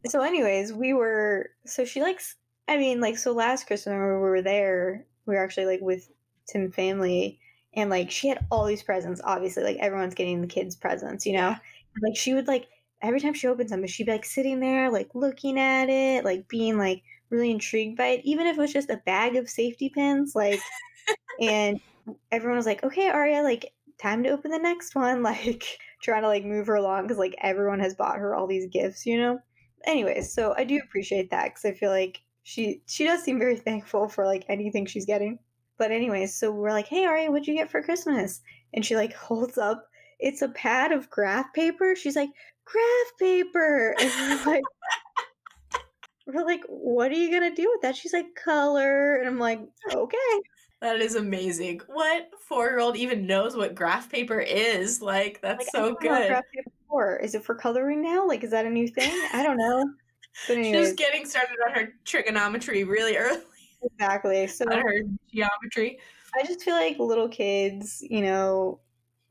so, 0.07 0.23
anyways, 0.23 0.73
we 0.73 0.93
were, 0.93 1.51
so 1.67 1.85
she 1.85 2.03
likes, 2.03 2.37
I 2.67 2.77
mean, 2.77 3.01
like, 3.01 3.17
so 3.17 3.33
last 3.33 3.69
Christmas 3.69 3.93
when 3.93 4.01
we 4.01 4.07
were 4.07 4.43
there, 4.43 5.07
we 5.27 5.35
were 5.35 5.43
actually 5.43 5.67
like 5.67 5.81
with 5.81 6.11
Tim 6.47 6.71
family 6.71 7.39
and 7.75 7.91
like 7.91 8.11
she 8.11 8.29
had 8.29 8.45
all 8.51 8.67
these 8.67 8.83
presents 8.83 9.21
obviously 9.25 9.63
like 9.63 9.79
everyone's 9.79 10.15
getting 10.15 10.41
the 10.41 10.47
kids 10.47 10.77
presents 10.77 11.27
you 11.27 11.35
know? 11.35 11.49
And, 11.49 12.03
like 12.03 12.17
she 12.17 12.35
would 12.35 12.47
like 12.47 12.69
every 13.03 13.21
time 13.21 13.35
she 13.35 13.47
opened 13.47 13.69
something 13.69 13.89
she'd 13.89 14.07
be 14.07 14.13
like 14.13 14.25
sitting 14.25 14.61
there 14.61 14.91
like 14.91 15.11
looking 15.15 15.59
at 15.59 15.89
it 15.89 16.25
like 16.25 16.49
being 16.49 16.79
like 16.79 17.03
really 17.31 17.51
intrigued 17.51 17.97
by 17.97 18.07
it 18.07 18.21
even 18.25 18.47
if 18.47 18.57
it 18.57 18.61
was 18.61 18.73
just 18.73 18.91
a 18.91 19.03
bag 19.05 19.37
of 19.37 19.49
safety 19.49 19.89
pins 19.89 20.35
like 20.35 20.61
and 21.41 21.81
everyone 22.31 22.57
was 22.57 22.67
like 22.67 22.83
okay 22.83 23.09
aria 23.09 23.43
like 23.43 23.73
time 24.01 24.23
to 24.23 24.31
open 24.31 24.51
the 24.51 24.59
next 24.59 24.95
one 24.95 25.23
like 25.25 25.79
trying 26.03 26.23
to 26.23 26.29
like 26.29 26.45
move 26.45 26.67
her 26.67 26.77
along 26.77 27.03
because 27.03 27.19
like 27.19 27.35
everyone 27.43 27.81
has 27.81 27.95
bought 27.95 28.19
her 28.19 28.35
all 28.35 28.47
these 28.47 28.69
gifts 28.69 29.07
you 29.07 29.19
know? 29.19 29.39
Anyways 29.87 30.33
so 30.33 30.55
i 30.57 30.65
do 30.65 30.81
appreciate 30.83 31.31
that 31.31 31.45
because 31.45 31.65
i 31.65 31.73
feel 31.73 31.91
like 31.91 32.21
she 32.45 32.83
she 32.87 33.05
does 33.05 33.23
seem 33.23 33.39
very 33.39 33.57
thankful 33.69 34.09
for 34.09 34.25
like 34.25 34.45
anything 34.49 34.87
she's 34.87 35.07
getting. 35.07 35.41
But 35.77 35.91
anyways, 35.91 36.33
so 36.33 36.53
we're 36.53 36.71
like, 36.71 36.87
"Hey, 36.87 37.05
Ari, 37.05 37.29
what'd 37.29 37.49
you 37.49 37.55
get 37.55 37.71
for 37.71 37.83
Christmas?" 37.83 38.41
And 38.73 38.87
she 38.87 38.95
like 38.95 39.13
holds 39.17 39.59
up, 39.59 39.89
it's 40.21 40.43
a 40.43 40.49
pad 40.51 40.93
of 40.93 41.11
graph 41.11 41.53
paper. 41.53 41.97
She's 41.97 42.15
like, 42.15 42.31
"Graph 42.65 43.19
paper," 43.19 43.97
and 43.99 44.11
we're 44.17 44.45
like, 44.53 44.63
we're 46.27 46.45
like, 46.45 46.63
"What 46.69 47.11
are 47.11 47.17
you 47.17 47.33
gonna 47.33 47.55
do 47.55 47.69
with 47.73 47.83
that?" 47.83 47.97
She's 47.97 48.13
like, 48.13 48.35
"Color," 48.37 49.17
and 49.17 49.27
I'm 49.27 49.39
like, 49.39 49.61
"Okay." 49.93 50.41
That 50.81 51.01
is 51.01 51.15
amazing. 51.15 51.81
What 51.87 52.29
four 52.47 52.67
year 52.67 52.79
old 52.79 52.97
even 52.97 53.27
knows 53.27 53.57
what 53.57 53.75
graph 53.75 54.11
paper 54.11 54.39
is? 54.39 55.01
Like, 55.01 55.41
that's 55.41 55.61
like, 55.61 55.69
so 55.73 55.95
good. 55.95 56.29
graph 56.29 56.45
paper 56.55 56.71
for. 56.89 57.17
Is 57.17 57.35
it 57.35 57.43
for 57.43 57.55
coloring 57.55 58.03
now? 58.03 58.29
Like, 58.29 58.45
is 58.45 58.51
that 58.51 58.67
a 58.67 58.71
new 58.71 58.87
thing? 58.87 59.11
I 59.33 59.43
don't 59.43 59.57
know. 59.57 59.89
But 60.49 60.59
anyways. 60.59 60.89
She's 60.89 60.97
getting 60.97 61.27
started 61.27 61.57
on 61.67 61.75
her 61.75 61.93
trigonometry 62.05 62.85
really 62.85 63.17
early. 63.17 63.41
Exactly. 63.83 64.47
So 64.49 64.65
on 64.71 64.81
her 64.81 65.03
geometry. 65.33 65.99
I 66.37 66.45
just 66.45 66.63
feel 66.63 66.75
like 66.75 66.99
little 66.99 67.29
kids, 67.29 68.03
you 68.09 68.23
know, 68.23 68.81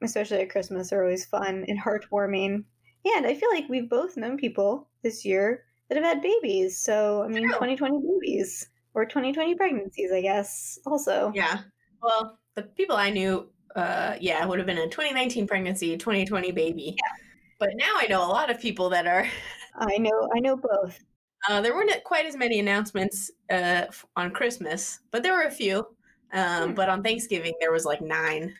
especially 0.02 0.40
at 0.40 0.50
Christmas, 0.50 0.94
are 0.94 1.04
always 1.04 1.26
fun 1.26 1.66
and 1.68 1.80
heartwarming. 1.80 2.64
And 3.06 3.26
I 3.26 3.34
feel 3.34 3.50
like 3.52 3.68
we've 3.68 3.90
both 3.90 4.16
known 4.16 4.38
people 4.38 4.90
this 5.02 5.26
year 5.26 5.66
that 5.90 5.96
have 5.96 6.06
had 6.06 6.22
babies. 6.22 6.78
So 6.78 7.24
I 7.24 7.28
mean, 7.28 7.44
True. 7.44 7.54
2020 7.54 8.00
babies 8.00 8.70
or 8.94 9.06
2020 9.06 9.56
pregnancies, 9.56 10.12
I 10.12 10.22
guess. 10.22 10.80
Also, 10.86 11.32
yeah. 11.36 11.60
Well, 12.02 12.38
the 12.56 12.64
people 12.64 12.96
I 12.96 13.10
knew, 13.10 13.50
uh, 13.76 14.16
yeah, 14.20 14.46
would 14.46 14.60
have 14.60 14.68
been 14.68 14.78
a 14.78 14.88
2019 14.88 15.48
pregnancy, 15.48 15.98
2020 15.98 16.52
baby. 16.52 16.96
Yeah. 16.98 17.12
But 17.60 17.70
now 17.76 17.94
I 17.98 18.08
know 18.08 18.26
a 18.26 18.28
lot 18.28 18.50
of 18.50 18.60
people 18.60 18.90
that 18.90 19.08
are 19.08 19.28
I 19.78 19.98
know, 19.98 20.30
I 20.36 20.40
know 20.40 20.56
both. 20.56 21.00
Uh, 21.50 21.62
there 21.62 21.76
weren't 21.76 21.92
quite 22.04 22.26
as 22.26 22.38
many 22.38 22.60
announcements 22.60 23.32
uh, 23.52 23.86
on 24.16 24.32
Christmas, 24.32 25.00
but 25.12 25.24
there 25.24 25.34
were 25.34 25.44
a 25.44 25.52
few. 25.52 25.86
Um, 26.34 26.70
hmm. 26.70 26.74
But 26.74 26.90
on 26.90 27.04
Thanksgiving, 27.04 27.54
there 27.60 27.72
was 27.72 27.86
like 27.86 28.02
nine, 28.02 28.54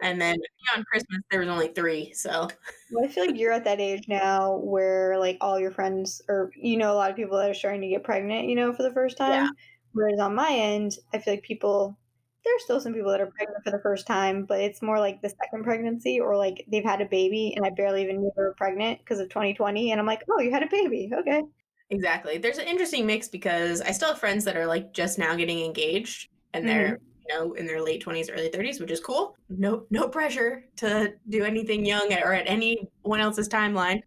and 0.00 0.20
then 0.20 0.36
on 0.76 0.84
Christmas, 0.84 1.20
there 1.30 1.40
was 1.40 1.48
only 1.48 1.68
three. 1.68 2.12
So 2.12 2.48
well, 2.92 3.04
I 3.04 3.08
feel 3.08 3.26
like 3.26 3.38
you're 3.38 3.52
at 3.52 3.64
that 3.64 3.80
age 3.80 4.06
now 4.06 4.56
where 4.56 5.18
like 5.18 5.38
all 5.40 5.58
your 5.58 5.70
friends, 5.70 6.22
or 6.28 6.50
you 6.54 6.76
know, 6.76 6.92
a 6.92 6.94
lot 6.94 7.10
of 7.10 7.16
people 7.16 7.38
that 7.38 7.50
are 7.50 7.54
starting 7.54 7.80
to 7.80 7.88
get 7.88 8.04
pregnant, 8.04 8.48
you 8.48 8.54
know, 8.54 8.72
for 8.72 8.82
the 8.82 8.92
first 8.92 9.16
time. 9.16 9.44
Yeah. 9.44 9.48
Whereas 9.92 10.20
on 10.20 10.34
my 10.34 10.50
end, 10.50 10.98
I 11.14 11.18
feel 11.18 11.34
like 11.34 11.42
people 11.42 11.98
there's 12.46 12.62
still 12.62 12.80
some 12.80 12.94
people 12.94 13.10
that 13.10 13.20
are 13.20 13.26
pregnant 13.26 13.62
for 13.64 13.70
the 13.70 13.80
first 13.80 14.06
time, 14.06 14.44
but 14.44 14.60
it's 14.60 14.80
more 14.80 14.98
like 14.98 15.20
the 15.20 15.28
second 15.28 15.64
pregnancy 15.64 16.20
or 16.20 16.36
like 16.36 16.64
they've 16.70 16.84
had 16.84 17.00
a 17.00 17.06
baby 17.06 17.52
and 17.56 17.66
I 17.66 17.70
barely 17.70 18.02
even 18.02 18.20
knew 18.20 18.30
they 18.36 18.42
were 18.42 18.54
pregnant 18.56 19.00
because 19.00 19.18
of 19.18 19.28
2020. 19.28 19.90
And 19.90 20.00
I'm 20.00 20.06
like, 20.06 20.22
oh, 20.30 20.40
you 20.40 20.50
had 20.52 20.62
a 20.62 20.68
baby. 20.70 21.10
Okay. 21.12 21.42
Exactly. 21.90 22.38
There's 22.38 22.58
an 22.58 22.66
interesting 22.66 23.06
mix 23.06 23.28
because 23.28 23.80
I 23.80 23.90
still 23.90 24.08
have 24.08 24.18
friends 24.18 24.44
that 24.44 24.56
are 24.56 24.66
like 24.66 24.92
just 24.92 25.18
now 25.18 25.34
getting 25.34 25.60
engaged 25.64 26.28
and 26.52 26.66
they're, 26.66 26.94
mm-hmm. 26.94 27.04
you 27.28 27.34
know, 27.34 27.52
in 27.54 27.66
their 27.66 27.82
late 27.82 28.04
20s, 28.04 28.28
early 28.32 28.48
30s, 28.48 28.80
which 28.80 28.90
is 28.90 29.00
cool. 29.00 29.36
No, 29.48 29.84
no 29.90 30.08
pressure 30.08 30.64
to 30.76 31.12
do 31.28 31.44
anything 31.44 31.84
young 31.84 32.12
or 32.12 32.32
at 32.32 32.48
anyone 32.48 33.20
else's 33.20 33.48
timeline. 33.48 34.00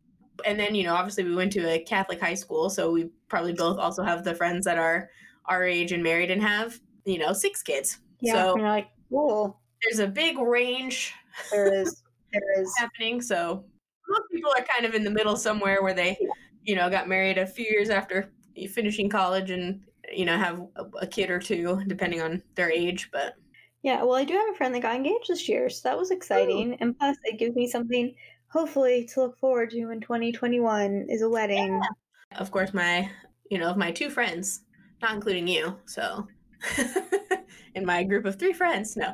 And 0.46 0.60
then, 0.60 0.76
you 0.76 0.84
know, 0.86 0.94
obviously 0.94 1.26
we 1.26 1.36
went 1.36 1.52
to 1.54 1.70
a 1.70 1.80
Catholic 1.80 2.22
high 2.22 2.34
school. 2.34 2.70
So 2.70 2.92
we 2.92 3.10
probably 3.28 3.54
both 3.54 3.78
also 3.78 4.04
have 4.04 4.24
the 4.24 4.36
friends 4.36 4.66
that 4.66 4.78
are 4.78 5.10
our 5.46 5.66
age 5.66 5.92
and 5.92 6.04
married 6.04 6.32
and 6.32 6.42
have, 6.42 6.80
you 7.06 7.18
know, 7.18 7.34
six 7.34 7.62
kids. 7.62 8.00
Yeah, 8.22 8.34
so 8.34 8.58
you're 8.58 8.68
like, 8.68 8.90
cool. 9.10 9.60
There's 9.84 10.00
a 10.00 10.08
big 10.08 10.38
range. 10.38 11.14
There 11.52 11.74
is. 11.74 12.04
There 12.34 12.42
is 12.62 12.74
happening. 12.78 13.22
So 13.22 13.64
most 14.08 14.24
people 14.32 14.52
are 14.58 14.64
kind 14.64 14.86
of 14.86 14.94
in 14.94 15.04
the 15.04 15.10
middle 15.10 15.36
somewhere 15.36 15.82
where 15.84 15.94
they, 15.94 16.18
you 16.64 16.76
know, 16.76 16.90
got 16.90 17.08
married 17.08 17.38
a 17.38 17.46
few 17.46 17.66
years 17.66 17.90
after 17.90 18.32
finishing 18.68 19.10
college 19.10 19.52
and 19.52 19.82
you 20.12 20.26
know 20.26 20.38
have 20.38 20.62
a, 21.02 21.08
kid 21.08 21.30
or 21.30 21.40
two 21.40 21.82
depending 21.88 22.22
on 22.22 22.42
their 22.56 22.72
age. 22.72 23.10
But 23.12 23.36
yeah, 23.84 24.04
well, 24.04 24.16
I 24.16 24.26
do 24.26 24.34
have 24.34 24.50
a 24.54 24.58
friend 24.58 24.74
that 24.76 24.82
got 24.82 24.96
engaged 24.96 25.30
this 25.30 25.48
year, 25.48 25.70
so 25.70 25.88
that 25.88 25.98
was 25.98 26.12
exciting. 26.12 26.74
Ooh. 26.74 26.78
And 26.80 26.98
plus, 26.98 27.18
it 27.24 27.40
gives 27.40 27.56
me 27.56 27.68
something 27.68 28.14
hopefully 28.48 29.08
to 29.14 29.22
look 29.22 29.38
forward 29.40 29.70
to 29.70 29.92
in 29.92 30.02
2021 30.02 31.08
is 31.10 31.22
a 31.22 31.30
wedding. 31.30 31.80
Yeah. 31.82 32.40
Of 32.40 32.52
course, 32.52 32.74
my 32.74 33.10
you 33.50 33.58
know 33.58 33.70
of 33.70 33.78
my 33.78 33.92
two 33.92 34.10
friends, 34.10 34.62
not 35.02 35.14
including 35.14 35.48
you. 35.48 35.78
So 35.86 36.28
in 37.76 37.86
my 37.86 38.04
group 38.04 38.26
of 38.26 38.38
three 38.38 38.54
friends. 38.54 38.98
No, 38.98 39.14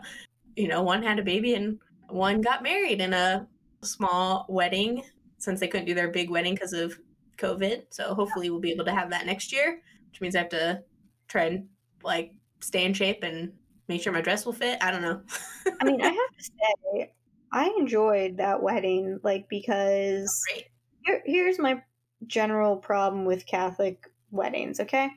you 0.56 0.68
know, 0.68 0.82
one 0.82 1.04
had 1.04 1.20
a 1.20 1.24
baby 1.24 1.54
and 1.54 1.80
one 2.10 2.41
got 2.41 2.64
married 2.64 3.02
in 3.02 3.14
a 3.14 3.48
small 3.84 4.46
wedding 4.50 5.04
since 5.38 5.60
they 5.60 5.68
couldn't 5.68 5.86
do 5.86 5.93
their 5.93 6.10
big 6.10 6.30
wedding 6.30 6.54
because 6.54 6.74
of 6.74 6.98
COVID. 7.38 7.84
So 7.89 8.14
hopefully 8.14 8.50
we'll 8.50 8.60
be 8.60 8.72
able 8.72 8.86
to 8.86 8.93
have 8.93 9.10
that 9.10 9.26
next 9.26 9.52
year, 9.52 9.82
which 10.10 10.22
means 10.22 10.36
I 10.36 10.39
have 10.39 10.50
to 10.50 10.82
try 11.28 11.43
and 11.46 11.68
like 12.04 12.32
stay 12.62 12.86
in 12.86 12.93
shape 12.93 13.24
and 13.24 13.54
make 13.88 14.02
sure 14.02 14.14
my 14.14 14.22
dress 14.22 14.46
will 14.46 14.54
fit. 14.54 14.78
I 14.82 14.91
don't 14.91 15.02
know. 15.02 15.22
I 15.82 15.86
mean, 15.86 16.02
I 16.02 16.06
have 16.08 16.16
to 16.16 16.43
say, 16.43 17.14
I 17.52 17.74
enjoyed 17.78 18.38
that 18.38 18.62
wedding, 18.62 19.20
like 19.24 19.48
because 19.50 20.34
here, 21.06 21.22
here's 21.26 21.60
my 21.60 21.82
general 22.28 22.78
problem 22.78 23.26
with 23.26 23.46
Catholic 23.46 24.10
weddings. 24.32 24.80
Okay, 24.80 25.10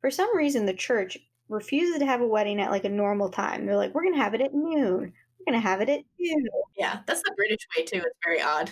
for 0.00 0.10
some 0.10 0.34
reason 0.36 0.66
the 0.66 0.74
church 0.74 1.18
refuses 1.48 1.98
to 1.98 2.06
have 2.06 2.20
a 2.20 2.26
wedding 2.26 2.60
at 2.60 2.70
like 2.70 2.84
a 2.84 2.88
normal 2.88 3.28
time. 3.28 3.66
They're 3.66 3.76
like, 3.76 3.94
we're 3.94 4.04
gonna 4.04 4.22
have 4.22 4.34
it 4.34 4.40
at 4.40 4.54
noon. 4.54 5.12
We're 5.38 5.52
gonna 5.52 5.60
have 5.60 5.80
it 5.80 5.88
at 5.88 6.00
two. 6.18 6.48
Yeah, 6.76 7.00
that's 7.06 7.22
the 7.22 7.32
British 7.36 7.66
way 7.76 7.84
too. 7.84 7.98
It's 7.98 8.18
very 8.24 8.40
odd. 8.40 8.70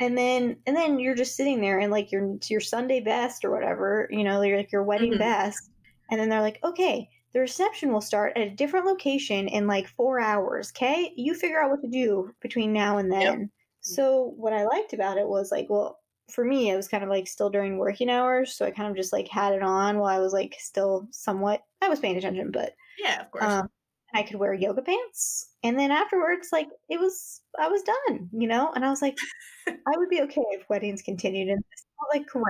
And 0.00 0.16
then 0.18 0.56
and 0.66 0.76
then 0.76 0.98
you're 0.98 1.14
just 1.14 1.36
sitting 1.36 1.60
there 1.60 1.78
and 1.78 1.92
like 1.92 2.10
your 2.10 2.36
your 2.48 2.60
Sunday 2.60 3.00
best 3.00 3.44
or 3.44 3.50
whatever, 3.50 4.08
you 4.10 4.24
know, 4.24 4.42
you're 4.42 4.56
like 4.56 4.72
your 4.72 4.82
wedding 4.82 5.12
mm-hmm. 5.12 5.20
best. 5.20 5.70
And 6.10 6.20
then 6.20 6.28
they're 6.28 6.40
like, 6.40 6.58
okay, 6.64 7.08
the 7.32 7.40
reception 7.40 7.92
will 7.92 8.00
start 8.00 8.32
at 8.36 8.46
a 8.46 8.50
different 8.50 8.86
location 8.86 9.48
in 9.48 9.66
like 9.66 9.88
four 9.88 10.20
hours. 10.20 10.72
Okay, 10.74 11.12
you 11.16 11.34
figure 11.34 11.60
out 11.60 11.70
what 11.70 11.82
to 11.82 11.88
do 11.88 12.34
between 12.40 12.72
now 12.72 12.98
and 12.98 13.10
then. 13.10 13.40
Yep. 13.40 13.48
So 13.80 14.32
what 14.36 14.52
I 14.52 14.64
liked 14.64 14.94
about 14.94 15.18
it 15.18 15.28
was 15.28 15.50
like, 15.52 15.66
well, 15.68 16.00
for 16.30 16.44
me, 16.44 16.70
it 16.70 16.76
was 16.76 16.88
kind 16.88 17.04
of 17.04 17.10
like 17.10 17.26
still 17.26 17.50
during 17.50 17.78
working 17.78 18.10
hours, 18.10 18.54
so 18.54 18.64
I 18.64 18.70
kind 18.70 18.90
of 18.90 18.96
just 18.96 19.12
like 19.12 19.28
had 19.28 19.52
it 19.52 19.62
on 19.62 19.98
while 19.98 20.14
I 20.14 20.20
was 20.20 20.32
like 20.32 20.56
still 20.58 21.06
somewhat. 21.10 21.62
I 21.82 21.88
was 21.88 22.00
paying 22.00 22.16
attention, 22.16 22.50
but 22.50 22.74
yeah, 22.98 23.20
of 23.20 23.30
course. 23.30 23.44
Um, 23.44 23.68
I 24.14 24.22
could 24.22 24.36
wear 24.36 24.54
yoga 24.54 24.80
pants. 24.80 25.50
And 25.64 25.78
then 25.78 25.90
afterwards, 25.90 26.50
like 26.52 26.68
it 26.88 27.00
was, 27.00 27.40
I 27.58 27.68
was 27.68 27.82
done, 27.82 28.30
you 28.32 28.46
know? 28.46 28.70
And 28.74 28.84
I 28.84 28.90
was 28.90 29.02
like, 29.02 29.18
I 29.66 29.96
would 29.96 30.08
be 30.08 30.22
okay 30.22 30.44
if 30.50 30.68
weddings 30.68 31.02
continued. 31.02 31.48
And 31.48 31.58
this 31.58 31.84
like, 32.12 32.26
great. 32.26 32.44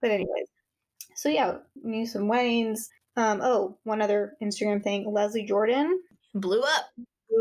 But, 0.00 0.10
anyways, 0.10 0.48
so 1.14 1.28
yeah, 1.28 1.58
knew 1.82 2.06
some 2.06 2.28
weddings. 2.28 2.88
Um, 3.16 3.40
oh, 3.42 3.78
one 3.84 4.00
other 4.00 4.36
Instagram 4.42 4.82
thing 4.82 5.10
Leslie 5.10 5.44
Jordan 5.44 6.00
blew 6.34 6.60
up. 6.60 6.86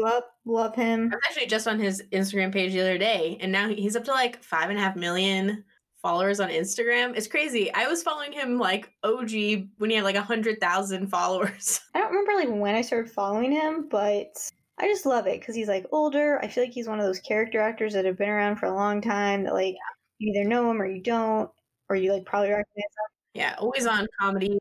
Up. 0.06 0.32
Love 0.46 0.76
him. 0.76 1.12
I 1.12 1.16
was 1.16 1.24
actually 1.28 1.48
just 1.48 1.68
on 1.68 1.80
his 1.80 2.04
Instagram 2.12 2.52
page 2.52 2.74
the 2.74 2.82
other 2.82 2.98
day, 2.98 3.38
and 3.40 3.52
now 3.52 3.70
he's 3.70 3.96
up 3.96 4.04
to 4.06 4.12
like 4.12 4.44
five 4.44 4.70
and 4.70 4.78
a 4.78 4.82
half 4.82 4.96
million 4.96 5.64
followers 6.02 6.40
on 6.40 6.50
Instagram. 6.50 7.16
It's 7.16 7.28
crazy. 7.28 7.74
I 7.74 7.88
was 7.88 8.04
following 8.04 8.32
him 8.32 8.60
like 8.60 8.92
OG 9.04 9.32
when 9.78 9.90
he 9.90 9.96
had 9.96 10.04
like 10.04 10.16
a 10.16 10.22
hundred 10.22 10.60
thousand 10.60 11.08
followers. 11.12 11.82
I 11.94 12.00
don't 12.00 12.12
remember 12.12 12.34
like 12.36 12.62
when 12.62 12.76
I 12.76 12.82
started 12.82 13.12
following 13.12 13.52
him, 13.52 13.88
but 13.90 14.38
I 14.78 14.88
just 14.88 15.06
love 15.06 15.28
it 15.28 15.40
because 15.40 15.56
he's 15.56 15.68
like 15.68 15.86
older. 15.92 16.40
I 16.44 16.48
feel 16.48 16.64
like 16.64 16.74
he's 16.74 16.88
one 16.88 17.00
of 17.00 17.06
those 17.06 17.20
character 17.20 17.60
actors 17.60 17.94
that 17.94 18.06
have 18.06 18.18
been 18.18 18.30
around 18.30 18.58
for 18.58 18.68
a 18.68 18.76
long 18.76 19.02
time 19.02 19.44
that 19.44 19.54
like 19.54 19.76
you 20.20 20.32
either 20.32 20.48
know 20.48 20.70
him 20.70 20.82
or 20.82 20.86
you 20.86 21.02
don't, 21.02 21.50
or 21.90 21.96
you 21.96 22.12
like 22.14 22.26
probably 22.26 22.50
recognize 22.50 22.76
him. 22.76 23.16
Yeah, 23.34 23.56
always 23.58 23.88
on 23.88 24.08
comedy 24.20 24.58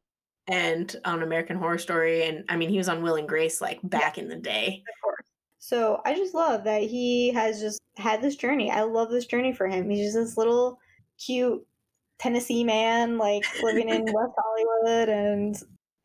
and 0.47 0.95
on 1.05 1.23
American 1.23 1.57
Horror 1.57 1.79
Story, 1.79 2.27
and 2.27 2.45
I 2.49 2.57
mean 2.57 2.69
he 2.69 2.79
was 2.79 2.89
on 2.89 3.03
Will 3.03 3.17
and 3.17 3.29
Grace 3.29 3.61
like 3.61 3.81
back 3.83 4.17
yeah. 4.17 4.25
in 4.25 4.29
the 4.29 4.37
day. 4.37 4.83
Of 4.89 5.03
course. 5.03 5.27
So 5.59 6.03
I 6.05 6.15
just 6.15 6.35
love 6.35 6.65
that 6.65 6.83
he 6.83 7.33
has 7.33 7.61
just 7.61 7.81
had 7.97 8.21
this 8.21 8.37
journey. 8.37 8.71
I 8.71 8.83
love 8.83 9.11
this 9.11 9.27
journey 9.27 9.53
for 9.53 9.67
him. 9.67 9.89
He's 9.89 10.13
just 10.13 10.17
this 10.17 10.37
little 10.37 10.79
cute 11.19 11.67
Tennessee 12.19 12.65
man, 12.65 13.19
like 13.19 13.45
living 13.63 13.89
in 13.89 14.05
West 14.13 14.35
Hollywood, 14.37 15.09
and 15.09 15.57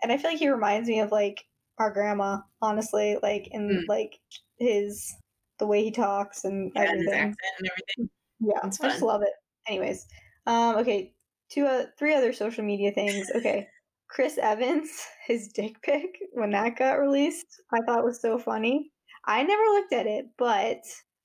and 0.01 0.11
I 0.11 0.17
feel 0.17 0.31
like 0.31 0.39
he 0.39 0.49
reminds 0.49 0.87
me 0.87 1.01
of 1.01 1.11
like 1.11 1.43
our 1.77 1.91
grandma, 1.91 2.39
honestly, 2.61 3.17
like 3.21 3.49
in 3.51 3.69
mm. 3.69 3.81
like 3.87 4.19
his 4.59 5.13
the 5.59 5.67
way 5.67 5.83
he 5.83 5.91
talks 5.91 6.45
and 6.45 6.71
yeah, 6.75 6.83
everything. 6.83 7.13
And 7.13 7.35
everything. 7.59 8.09
Yeah, 8.39 8.59
I 8.63 8.69
just 8.69 9.01
love 9.01 9.21
it. 9.21 9.33
Anyways, 9.67 10.05
um, 10.47 10.77
okay, 10.77 11.13
two, 11.49 11.65
uh, 11.65 11.85
three 11.97 12.15
other 12.15 12.33
social 12.33 12.63
media 12.63 12.91
things. 12.91 13.29
Okay, 13.35 13.67
Chris 14.09 14.37
Evans, 14.37 14.89
his 15.25 15.47
dick 15.49 15.81
pic 15.81 16.17
when 16.33 16.51
that 16.51 16.77
got 16.77 16.99
released, 16.99 17.61
I 17.71 17.79
thought 17.85 18.03
was 18.03 18.21
so 18.21 18.37
funny. 18.37 18.91
I 19.25 19.43
never 19.43 19.63
looked 19.63 19.93
at 19.93 20.07
it, 20.07 20.25
but 20.37 20.81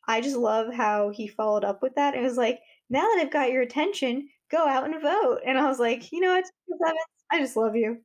I 0.06 0.20
just 0.20 0.36
love 0.36 0.72
how 0.72 1.10
he 1.10 1.26
followed 1.26 1.64
up 1.64 1.82
with 1.82 1.94
that. 1.94 2.14
It 2.14 2.22
was 2.22 2.36
like, 2.36 2.60
now 2.90 3.00
that 3.00 3.22
I've 3.22 3.32
got 3.32 3.50
your 3.50 3.62
attention, 3.62 4.28
go 4.50 4.68
out 4.68 4.84
and 4.84 5.00
vote. 5.00 5.38
And 5.46 5.58
I 5.58 5.66
was 5.66 5.78
like, 5.78 6.12
you 6.12 6.20
know 6.20 6.34
what, 6.34 6.44
Chris 6.44 6.80
Evans, 6.84 6.98
I 7.32 7.38
just 7.40 7.56
love 7.56 7.74
you. 7.74 7.96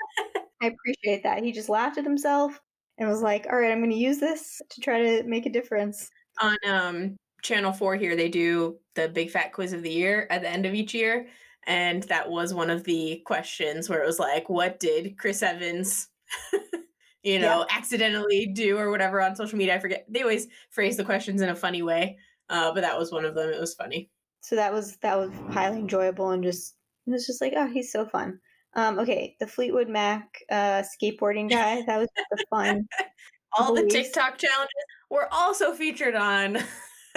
I 0.62 0.66
appreciate 0.66 1.22
that. 1.22 1.44
He 1.44 1.52
just 1.52 1.68
laughed 1.68 1.98
at 1.98 2.04
himself 2.04 2.60
and 2.98 3.08
was 3.08 3.22
like, 3.22 3.46
all 3.46 3.58
right, 3.58 3.70
I'm 3.70 3.78
going 3.78 3.90
to 3.90 3.96
use 3.96 4.18
this 4.18 4.60
to 4.70 4.80
try 4.80 5.00
to 5.00 5.22
make 5.22 5.46
a 5.46 5.50
difference. 5.50 6.10
On 6.40 6.56
um, 6.66 7.16
Channel 7.42 7.72
4 7.72 7.96
here, 7.96 8.16
they 8.16 8.28
do 8.28 8.78
the 8.94 9.08
Big 9.08 9.30
Fat 9.30 9.52
Quiz 9.52 9.72
of 9.72 9.82
the 9.82 9.90
Year 9.90 10.26
at 10.30 10.42
the 10.42 10.50
end 10.50 10.66
of 10.66 10.74
each 10.74 10.94
year. 10.94 11.28
And 11.66 12.02
that 12.04 12.30
was 12.30 12.54
one 12.54 12.70
of 12.70 12.84
the 12.84 13.22
questions 13.26 13.88
where 13.88 14.02
it 14.02 14.06
was 14.06 14.18
like, 14.18 14.48
what 14.48 14.78
did 14.78 15.18
Chris 15.18 15.42
Evans, 15.42 16.08
you 17.22 17.38
know, 17.40 17.66
yeah. 17.68 17.76
accidentally 17.76 18.46
do 18.46 18.78
or 18.78 18.90
whatever 18.90 19.20
on 19.20 19.34
social 19.34 19.58
media? 19.58 19.74
I 19.74 19.78
forget. 19.80 20.06
They 20.08 20.22
always 20.22 20.46
phrase 20.70 20.96
the 20.96 21.04
questions 21.04 21.40
in 21.40 21.48
a 21.48 21.56
funny 21.56 21.82
way. 21.82 22.18
Uh, 22.48 22.72
but 22.72 22.82
that 22.82 22.98
was 22.98 23.10
one 23.10 23.24
of 23.24 23.34
them. 23.34 23.50
It 23.50 23.60
was 23.60 23.74
funny. 23.74 24.10
So 24.40 24.54
that 24.54 24.72
was 24.72 24.96
that 24.98 25.16
was 25.16 25.32
highly 25.50 25.78
enjoyable 25.78 26.30
and 26.30 26.44
just 26.44 26.76
it 27.06 27.10
was 27.10 27.26
just 27.26 27.40
like, 27.40 27.54
oh, 27.56 27.66
he's 27.66 27.90
so 27.90 28.06
fun. 28.06 28.38
Um, 28.74 28.98
okay, 28.98 29.36
the 29.40 29.46
Fleetwood 29.46 29.88
Mac 29.88 30.38
uh, 30.50 30.82
skateboarding 30.82 31.50
guy. 31.50 31.82
That 31.86 31.98
was 31.98 32.08
a 32.32 32.36
fun. 32.50 32.86
All 33.58 33.74
the 33.74 33.86
TikTok 33.86 34.38
challenges 34.38 34.70
were 35.10 35.28
also 35.32 35.72
featured 35.72 36.14
on 36.14 36.58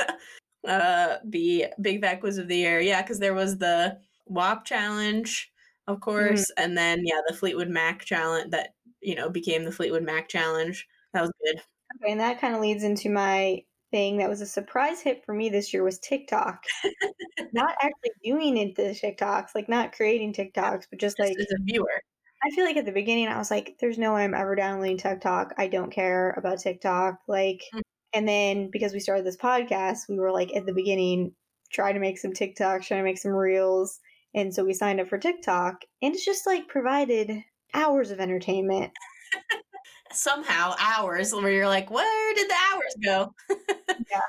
uh, 0.68 1.18
the 1.26 1.68
Big 1.82 2.02
Fat 2.02 2.22
Quiz 2.22 2.38
of 2.38 2.48
the 2.48 2.56
Year. 2.56 2.80
Yeah, 2.80 3.02
because 3.02 3.20
there 3.20 3.34
was 3.34 3.58
the 3.58 3.98
WAP 4.30 4.66
challenge, 4.66 5.52
of 5.88 5.96
mm-hmm. 5.96 6.04
course, 6.04 6.52
mm-hmm. 6.52 6.64
and 6.64 6.78
then 6.78 7.02
yeah, 7.06 7.22
the 7.28 7.36
Fleetwood 7.36 7.70
Mac 7.70 8.06
challenge 8.06 8.52
that 8.52 8.76
you 9.02 9.16
know 9.16 9.30
became 9.30 9.64
the 9.64 9.72
Fleetwood 9.72 10.04
Mac 10.04 10.30
challenge. 10.30 10.88
That 11.14 11.22
was 11.22 11.32
good. 11.46 11.62
Okay, 12.02 12.12
and 12.12 12.22
that 12.22 12.40
kind 12.40 12.56
of 12.56 12.62
leads 12.62 12.84
into 12.84 13.10
my 13.10 13.64
thing 13.92 14.18
that 14.18 14.30
was 14.30 14.42
a 14.42 14.46
surprise 14.46 15.02
hit 15.02 15.26
for 15.26 15.34
me 15.34 15.50
this 15.50 15.74
year 15.74 15.84
was 15.84 16.00
TikTok. 16.00 16.64
not 17.54 17.76
actually 17.82 18.12
doing 18.24 18.58
it 18.58 18.76
the 18.76 18.84
TikToks, 18.84 19.56
like 19.56 19.68
not 19.68 19.94
creating 19.94 20.34
TikToks, 20.34 20.86
but 20.90 21.00
just, 21.00 21.18
just 21.18 21.20
like 21.20 21.38
as 21.38 21.48
a 21.52 21.64
viewer. 21.64 22.02
I 22.44 22.52
feel 22.52 22.64
like 22.64 22.78
at 22.78 22.86
the 22.86 22.92
beginning 22.92 23.28
I 23.28 23.38
was 23.38 23.52
like, 23.52 23.76
"There's 23.80 23.98
no 23.98 24.14
way 24.14 24.24
I'm 24.24 24.34
ever 24.34 24.56
downloading 24.56 24.98
TikTok. 24.98 25.54
I 25.58 25.68
don't 25.68 25.92
care 25.92 26.32
about 26.38 26.60
TikTok." 26.60 27.20
Like, 27.28 27.64
mm-hmm. 27.74 27.80
and 28.14 28.28
then 28.28 28.70
because 28.72 28.94
we 28.94 29.00
started 29.00 29.26
this 29.26 29.38
podcast, 29.38 30.08
we 30.08 30.20
were 30.20 30.32
like 30.32 30.56
at 30.56 30.66
the 30.66 30.74
beginning 30.74 31.34
trying 31.72 31.96
to 31.96 32.00
make 32.00 32.18
some 32.18 32.32
TikToks, 32.32 32.86
trying 32.86 33.02
to 33.02 33.04
make 33.04 33.18
some 33.18 33.32
reels, 33.32 34.00
and 34.34 34.54
so 34.54 34.64
we 34.64 34.74
signed 34.74 35.00
up 35.00 35.08
for 35.08 35.18
TikTok, 35.18 35.84
and 36.02 36.14
it's 36.14 36.26
just 36.26 36.46
like 36.46 36.68
provided 36.68 37.44
hours 37.74 38.12
of 38.12 38.20
entertainment. 38.20 38.92
Somehow 40.12 40.76
hours 40.80 41.34
where 41.34 41.52
you're 41.52 41.68
like, 41.68 41.92
where 41.92 42.36
did 42.36 42.50
the 42.50 42.56
hours 42.74 42.96
go? 43.04 43.34
yeah 44.12 44.22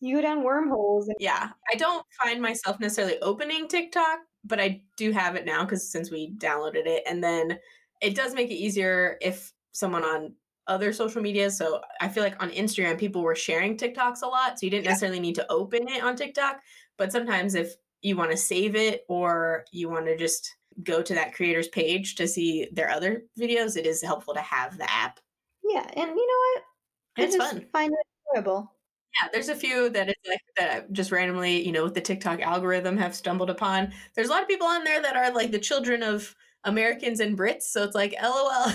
you 0.00 0.16
go 0.16 0.22
down 0.22 0.42
wormholes. 0.42 1.08
And- 1.08 1.16
yeah, 1.20 1.50
I 1.72 1.76
don't 1.76 2.04
find 2.22 2.40
myself 2.40 2.80
necessarily 2.80 3.18
opening 3.20 3.68
TikTok, 3.68 4.20
but 4.44 4.60
I 4.60 4.82
do 4.96 5.12
have 5.12 5.36
it 5.36 5.46
now 5.46 5.64
because 5.64 5.90
since 5.90 6.10
we 6.10 6.34
downloaded 6.36 6.86
it, 6.86 7.02
and 7.06 7.22
then 7.22 7.58
it 8.00 8.14
does 8.14 8.34
make 8.34 8.50
it 8.50 8.54
easier 8.54 9.16
if 9.20 9.52
someone 9.72 10.04
on 10.04 10.34
other 10.66 10.92
social 10.92 11.22
media. 11.22 11.50
So 11.50 11.80
I 12.00 12.08
feel 12.08 12.22
like 12.22 12.42
on 12.42 12.50
Instagram, 12.50 12.98
people 12.98 13.22
were 13.22 13.36
sharing 13.36 13.76
TikToks 13.76 14.22
a 14.22 14.26
lot, 14.26 14.58
so 14.58 14.66
you 14.66 14.70
didn't 14.70 14.84
yeah. 14.84 14.90
necessarily 14.90 15.20
need 15.20 15.36
to 15.36 15.50
open 15.50 15.88
it 15.88 16.02
on 16.02 16.16
TikTok. 16.16 16.60
But 16.98 17.12
sometimes 17.12 17.54
if 17.54 17.74
you 18.06 18.16
want 18.16 18.30
to 18.30 18.36
save 18.36 18.76
it 18.76 19.04
or 19.08 19.64
you 19.72 19.88
want 19.88 20.06
to 20.06 20.16
just 20.16 20.54
go 20.84 21.02
to 21.02 21.12
that 21.14 21.34
creator's 21.34 21.66
page 21.66 22.14
to 22.14 22.28
see 22.28 22.68
their 22.72 22.88
other 22.88 23.24
videos, 23.38 23.76
it 23.76 23.84
is 23.84 24.00
helpful 24.00 24.32
to 24.32 24.40
have 24.40 24.78
the 24.78 24.88
app. 24.88 25.18
Yeah, 25.64 25.84
and 25.96 26.10
you 26.10 26.26
know 26.26 26.54
what? 26.54 26.62
It's 27.18 27.34
fun. 27.34 27.66
Find 27.72 27.92
it 27.92 28.06
enjoyable. 28.30 28.72
Yeah, 29.20 29.28
there's 29.32 29.48
a 29.48 29.56
few 29.56 29.88
that 29.90 30.08
it's 30.08 30.28
like 30.28 30.40
that 30.56 30.92
just 30.92 31.10
randomly, 31.10 31.66
you 31.66 31.72
know, 31.72 31.82
with 31.82 31.94
the 31.94 32.00
TikTok 32.00 32.40
algorithm 32.42 32.96
have 32.96 33.14
stumbled 33.14 33.50
upon. 33.50 33.92
There's 34.14 34.28
a 34.28 34.30
lot 34.30 34.42
of 34.42 34.48
people 34.48 34.68
on 34.68 34.84
there 34.84 35.02
that 35.02 35.16
are 35.16 35.32
like 35.32 35.50
the 35.50 35.58
children 35.58 36.04
of 36.04 36.32
Americans 36.62 37.18
and 37.18 37.36
Brits, 37.36 37.62
so 37.62 37.82
it's 37.82 37.96
like 37.96 38.14
LOL. 38.22 38.72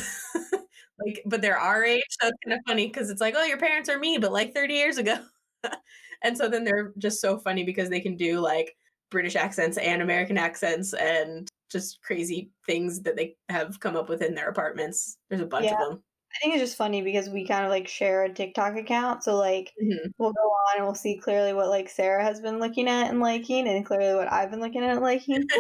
like, 1.05 1.21
but 1.25 1.41
they're 1.41 1.57
our 1.57 1.86
age, 1.86 2.03
so 2.19 2.27
it's 2.27 2.38
kind 2.45 2.59
of 2.59 2.65
funny 2.67 2.88
because 2.88 3.09
it's 3.09 3.21
like, 3.21 3.36
oh, 3.38 3.45
your 3.45 3.59
parents 3.59 3.88
are 3.88 3.99
me, 3.99 4.17
but 4.17 4.34
like 4.34 4.53
30 4.53 4.73
years 4.73 4.97
ago. 4.97 5.19
and 6.23 6.38
so 6.38 6.49
then 6.49 6.65
they're 6.65 6.91
just 6.97 7.21
so 7.21 7.38
funny 7.38 7.63
because 7.63 7.89
they 7.89 8.01
can 8.01 8.17
do 8.17 8.39
like 8.39 8.75
British 9.12 9.36
accents 9.36 9.78
and 9.78 10.01
American 10.01 10.38
accents 10.38 10.93
and 10.93 11.47
just 11.72 12.01
crazy 12.01 12.49
things 12.66 13.01
that 13.01 13.16
they 13.16 13.36
have 13.49 13.80
come 13.80 13.95
up 13.95 14.09
with 14.09 14.22
in 14.22 14.34
their 14.34 14.49
apartments. 14.49 15.18
There's 15.30 15.41
a 15.41 15.45
bunch 15.45 15.66
yeah. 15.66 15.74
of 15.74 15.80
them. 15.80 16.03
I 16.34 16.38
think 16.41 16.55
it's 16.55 16.64
just 16.64 16.78
funny 16.78 17.01
because 17.01 17.30
we 17.30 17.45
kind 17.45 17.66
of 17.66 17.70
like 17.70 17.88
share 17.88 18.24
a 18.24 18.34
TikTok 18.34 18.78
account. 18.78 19.24
So 19.24 19.36
like 19.36 19.72
mm-hmm. 19.82 20.07
we'll 20.18 20.32
go 20.32 20.41
on 20.41 20.78
and 20.78 20.86
we'll 20.86 20.95
see 20.95 21.18
clearly 21.18 21.53
what 21.53 21.68
like 21.68 21.89
Sarah 21.89 22.24
has 22.24 22.39
been 22.39 22.59
looking 22.59 22.88
at 22.88 23.09
and 23.09 23.20
liking 23.20 23.68
and 23.68 23.86
clearly 23.86 24.16
what 24.16 24.32
I've 24.32 24.49
been 24.49 24.62
looking 24.62 24.84
at 24.84 24.91
and 24.91 25.01
liking. 25.01 25.43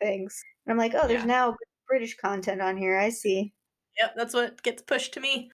things. 0.00 0.42
And 0.66 0.72
I'm 0.72 0.78
like, 0.78 0.94
oh, 0.94 1.06
there's 1.06 1.20
yeah. 1.20 1.26
now 1.26 1.56
British 1.86 2.16
content 2.16 2.60
on 2.60 2.76
here. 2.76 2.98
I 2.98 3.10
see. 3.10 3.52
Yep, 4.00 4.14
that's 4.16 4.34
what 4.34 4.62
gets 4.62 4.82
pushed 4.82 5.14
to 5.14 5.20
me. 5.20 5.50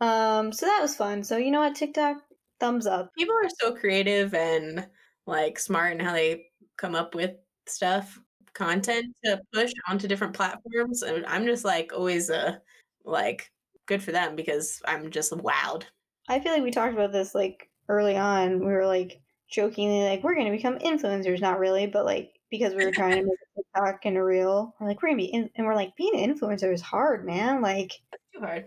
Um, 0.00 0.52
so 0.52 0.66
that 0.66 0.80
was 0.80 0.96
fun. 0.96 1.24
So 1.24 1.36
you 1.36 1.50
know 1.50 1.60
what, 1.60 1.74
TikTok, 1.74 2.18
thumbs 2.60 2.86
up. 2.86 3.10
People 3.18 3.34
are 3.34 3.48
so 3.60 3.74
creative 3.74 4.34
and 4.34 4.86
like 5.26 5.58
smart 5.58 5.92
in 5.92 6.00
how 6.00 6.12
they 6.12 6.46
come 6.78 6.94
up 6.94 7.14
with 7.14 7.32
stuff, 7.66 8.18
content 8.54 9.14
to 9.24 9.40
push 9.52 9.72
onto 9.88 10.08
different 10.08 10.34
platforms. 10.34 11.02
And 11.02 11.26
I'm 11.26 11.44
just 11.44 11.64
like 11.64 11.92
always 11.94 12.30
uh, 12.30 12.56
like 13.04 13.50
good 13.86 14.02
for 14.02 14.12
them 14.12 14.36
because 14.36 14.80
I'm 14.86 15.10
just 15.10 15.32
wowed. 15.32 15.84
I 16.28 16.40
feel 16.40 16.52
like 16.52 16.62
we 16.62 16.70
talked 16.70 16.94
about 16.94 17.12
this 17.12 17.34
like 17.34 17.68
early 17.88 18.16
on. 18.16 18.60
We 18.60 18.66
were 18.66 18.86
like 18.86 19.20
jokingly 19.50 20.04
like 20.04 20.22
we're 20.22 20.34
going 20.34 20.46
to 20.46 20.56
become 20.56 20.78
influencers, 20.78 21.40
not 21.40 21.58
really, 21.58 21.86
but 21.86 22.04
like 22.04 22.38
because 22.50 22.74
we 22.74 22.84
were 22.84 22.92
trying 22.92 23.16
to 23.16 23.22
make 23.22 23.38
a 23.56 23.62
TikTok 23.84 24.00
and 24.04 24.16
a 24.16 24.24
reel, 24.24 24.74
we're 24.78 24.88
like 24.88 25.02
we're 25.02 25.08
gonna 25.08 25.18
be 25.18 25.26
in, 25.26 25.50
and 25.56 25.66
we're 25.66 25.74
like 25.74 25.96
being 25.96 26.18
an 26.18 26.34
influencer 26.34 26.72
is 26.72 26.82
hard, 26.82 27.26
man. 27.26 27.60
Like 27.60 27.92
too 28.34 28.40
hard. 28.40 28.66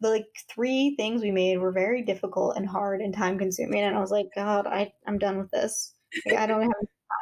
The 0.00 0.10
like 0.10 0.26
three 0.50 0.94
things 0.96 1.22
we 1.22 1.30
made 1.30 1.58
were 1.58 1.72
very 1.72 2.02
difficult 2.02 2.56
and 2.56 2.68
hard 2.68 3.00
and 3.00 3.14
time 3.14 3.38
consuming, 3.38 3.80
and 3.80 3.96
I 3.96 4.00
was 4.00 4.10
like, 4.10 4.28
God, 4.34 4.66
I 4.66 4.92
I'm 5.06 5.18
done 5.18 5.38
with 5.38 5.50
this. 5.50 5.94
Like, 6.26 6.38
I 6.38 6.46
don't 6.46 6.62
have 6.62 6.72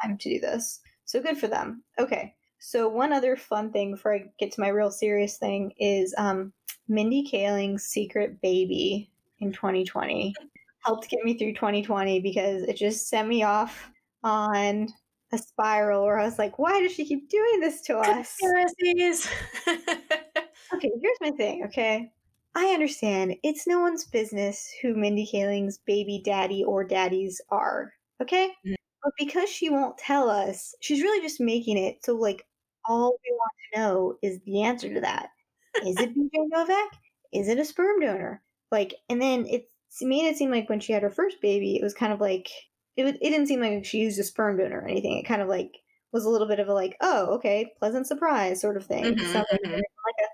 time 0.01 0.17
to 0.17 0.29
do 0.29 0.39
this. 0.39 0.79
So 1.05 1.21
good 1.21 1.37
for 1.37 1.47
them. 1.47 1.83
Okay. 1.99 2.35
So 2.59 2.87
one 2.87 3.11
other 3.11 3.35
fun 3.35 3.71
thing 3.71 3.91
before 3.91 4.15
I 4.15 4.25
get 4.39 4.51
to 4.53 4.61
my 4.61 4.67
real 4.67 4.91
serious 4.91 5.37
thing 5.37 5.73
is 5.79 6.13
um 6.17 6.53
Mindy 6.87 7.23
Kaling's 7.23 7.83
Secret 7.85 8.41
Baby 8.41 9.11
in 9.39 9.51
2020 9.51 10.33
helped 10.85 11.09
get 11.09 11.23
me 11.23 11.37
through 11.37 11.53
2020 11.53 12.19
because 12.21 12.63
it 12.63 12.75
just 12.75 13.07
sent 13.07 13.27
me 13.27 13.43
off 13.43 13.91
on 14.23 14.87
a 15.31 15.37
spiral 15.37 16.03
where 16.05 16.19
I 16.19 16.25
was 16.25 16.37
like, 16.37 16.59
why 16.59 16.81
does 16.81 16.93
she 16.93 17.05
keep 17.05 17.29
doing 17.29 17.59
this 17.59 17.81
to 17.83 17.97
us? 17.97 18.35
Conspiracies. 18.39 19.29
okay, 19.67 20.91
here's 21.01 21.17
my 21.21 21.31
thing, 21.31 21.63
okay? 21.65 22.11
I 22.53 22.65
understand 22.67 23.35
it's 23.43 23.67
no 23.67 23.79
one's 23.79 24.05
business 24.05 24.69
who 24.81 24.95
Mindy 24.95 25.25
Kaling's 25.25 25.77
baby 25.85 26.21
daddy 26.23 26.63
or 26.63 26.83
daddies 26.83 27.39
are, 27.49 27.93
okay? 28.21 28.49
Mm-hmm. 28.65 28.73
But 29.03 29.13
because 29.17 29.49
she 29.49 29.69
won't 29.69 29.97
tell 29.97 30.29
us, 30.29 30.75
she's 30.81 31.01
really 31.01 31.21
just 31.21 31.39
making 31.39 31.77
it 31.77 32.03
so 32.03 32.15
like 32.15 32.45
all 32.85 33.17
we 33.23 33.31
want 33.31 33.51
to 33.73 33.79
know 33.79 34.17
is 34.21 34.39
the 34.45 34.63
answer 34.63 34.93
to 34.93 35.01
that. 35.01 35.29
Is 35.85 35.97
it 35.99 36.15
BJ 36.15 36.29
Novak? 36.33 36.91
Is 37.33 37.47
it 37.47 37.59
a 37.59 37.65
sperm 37.65 37.99
donor? 37.99 38.41
Like, 38.71 38.95
and 39.09 39.21
then 39.21 39.45
it 39.47 39.65
made 40.01 40.27
it 40.27 40.37
seem 40.37 40.51
like 40.51 40.69
when 40.69 40.79
she 40.79 40.93
had 40.93 41.03
her 41.03 41.09
first 41.09 41.41
baby, 41.41 41.75
it 41.75 41.83
was 41.83 41.93
kind 41.93 42.13
of 42.13 42.19
like 42.19 42.49
it. 42.97 43.05
it 43.05 43.29
didn't 43.29 43.47
seem 43.47 43.61
like 43.61 43.85
she 43.85 43.99
used 43.99 44.19
a 44.19 44.23
sperm 44.23 44.57
donor 44.57 44.81
or 44.81 44.87
anything. 44.87 45.17
It 45.17 45.27
kind 45.27 45.41
of 45.41 45.47
like 45.47 45.77
was 46.11 46.25
a 46.25 46.29
little 46.29 46.47
bit 46.47 46.59
of 46.59 46.67
a 46.67 46.73
like, 46.73 46.97
oh, 47.01 47.35
okay, 47.35 47.71
pleasant 47.79 48.07
surprise 48.07 48.61
sort 48.61 48.77
of 48.77 48.85
thing. 48.85 49.03
Mm-hmm, 49.03 49.37
mm-hmm. 49.37 49.71
like 49.71 50.19
a, 50.19 50.29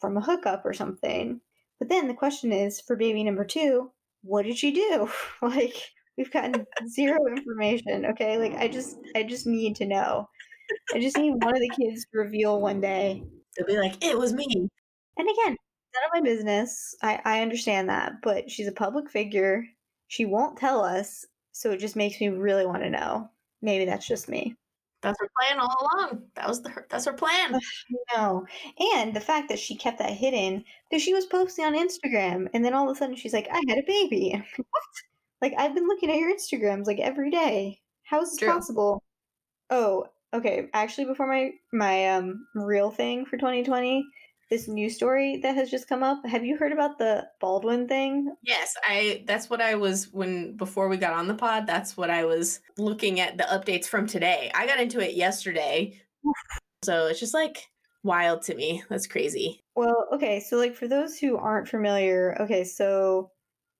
from 0.00 0.16
a 0.16 0.20
hookup 0.20 0.64
or 0.64 0.72
something. 0.72 1.40
But 1.78 1.88
then 1.88 2.08
the 2.08 2.14
question 2.14 2.52
is 2.52 2.80
for 2.80 2.96
baby 2.96 3.24
number 3.24 3.44
two, 3.44 3.90
what 4.22 4.44
did 4.44 4.56
she 4.56 4.72
do? 4.72 5.10
like 5.42 5.76
we've 6.16 6.30
gotten 6.30 6.66
zero 6.88 7.26
information. 7.26 8.06
Okay, 8.06 8.38
like 8.38 8.54
I 8.54 8.68
just 8.68 8.98
I 9.14 9.22
just 9.22 9.46
need 9.46 9.76
to 9.76 9.86
know. 9.86 10.28
I 10.94 11.00
just 11.00 11.16
need 11.16 11.32
one 11.42 11.54
of 11.54 11.60
the 11.60 11.70
kids 11.80 12.06
to 12.12 12.18
reveal 12.18 12.60
one 12.60 12.80
day. 12.80 13.22
They'll 13.56 13.66
be 13.66 13.78
like, 13.78 14.02
it 14.04 14.18
was 14.18 14.32
me. 14.32 14.46
And 15.16 15.28
again, 15.28 15.56
none 15.94 16.04
of 16.04 16.12
my 16.12 16.20
business. 16.20 16.94
I, 17.02 17.20
I 17.24 17.42
understand 17.42 17.88
that, 17.88 18.14
but 18.22 18.50
she's 18.50 18.68
a 18.68 18.72
public 18.72 19.10
figure. 19.10 19.64
She 20.08 20.24
won't 20.24 20.58
tell 20.58 20.84
us, 20.84 21.24
so 21.52 21.70
it 21.70 21.80
just 21.80 21.96
makes 21.96 22.20
me 22.20 22.28
really 22.28 22.66
want 22.66 22.82
to 22.82 22.90
know. 22.90 23.30
Maybe 23.62 23.84
that's 23.84 24.06
just 24.06 24.28
me. 24.28 24.56
That's 25.02 25.18
her 25.20 25.30
plan 25.38 25.60
all 25.60 25.76
along. 25.80 26.22
That 26.34 26.48
was 26.48 26.62
the 26.62 26.72
that's 26.88 27.04
her 27.04 27.12
plan. 27.12 27.58
no, 28.16 28.46
and 28.94 29.14
the 29.14 29.20
fact 29.20 29.48
that 29.48 29.58
she 29.58 29.76
kept 29.76 29.98
that 29.98 30.10
hidden 30.10 30.64
because 30.90 31.02
she 31.02 31.14
was 31.14 31.26
posting 31.26 31.64
on 31.64 31.74
Instagram, 31.74 32.48
and 32.52 32.64
then 32.64 32.74
all 32.74 32.88
of 32.88 32.96
a 32.96 32.98
sudden 32.98 33.16
she's 33.16 33.32
like, 33.32 33.48
"I 33.50 33.62
had 33.68 33.78
a 33.78 33.86
baby." 33.86 34.42
what? 34.56 34.82
Like 35.42 35.54
I've 35.58 35.74
been 35.74 35.86
looking 35.86 36.10
at 36.10 36.18
your 36.18 36.34
Instagrams 36.34 36.86
like 36.86 36.98
every 36.98 37.30
day. 37.30 37.80
How 38.04 38.22
is 38.22 38.30
this 38.30 38.38
True. 38.38 38.52
possible? 38.52 39.02
Oh, 39.70 40.06
okay. 40.32 40.68
Actually, 40.72 41.06
before 41.06 41.26
my 41.26 41.50
my 41.72 42.08
um 42.10 42.46
real 42.54 42.90
thing 42.90 43.26
for 43.26 43.36
2020, 43.36 44.06
this 44.50 44.68
news 44.68 44.94
story 44.94 45.38
that 45.42 45.56
has 45.56 45.70
just 45.70 45.88
come 45.88 46.02
up. 46.02 46.24
Have 46.24 46.44
you 46.44 46.56
heard 46.56 46.72
about 46.72 46.98
the 46.98 47.26
Baldwin 47.40 47.88
thing? 47.88 48.34
Yes, 48.42 48.74
I 48.84 49.24
that's 49.26 49.50
what 49.50 49.60
I 49.60 49.74
was 49.74 50.12
when 50.12 50.56
before 50.56 50.88
we 50.88 50.96
got 50.96 51.14
on 51.14 51.26
the 51.26 51.34
pod, 51.34 51.66
that's 51.66 51.96
what 51.96 52.10
I 52.10 52.24
was 52.24 52.60
looking 52.78 53.20
at 53.20 53.36
the 53.36 53.44
updates 53.44 53.86
from 53.86 54.06
today. 54.06 54.50
I 54.54 54.66
got 54.66 54.80
into 54.80 55.00
it 55.00 55.14
yesterday. 55.14 56.00
so 56.84 57.06
it's 57.06 57.20
just 57.20 57.34
like 57.34 57.66
wild 58.04 58.42
to 58.42 58.54
me. 58.54 58.82
That's 58.88 59.06
crazy. 59.06 59.62
Well, 59.74 60.08
okay, 60.14 60.40
so 60.40 60.56
like 60.56 60.74
for 60.74 60.88
those 60.88 61.18
who 61.18 61.36
aren't 61.36 61.68
familiar, 61.68 62.36
okay, 62.40 62.64
so 62.64 63.32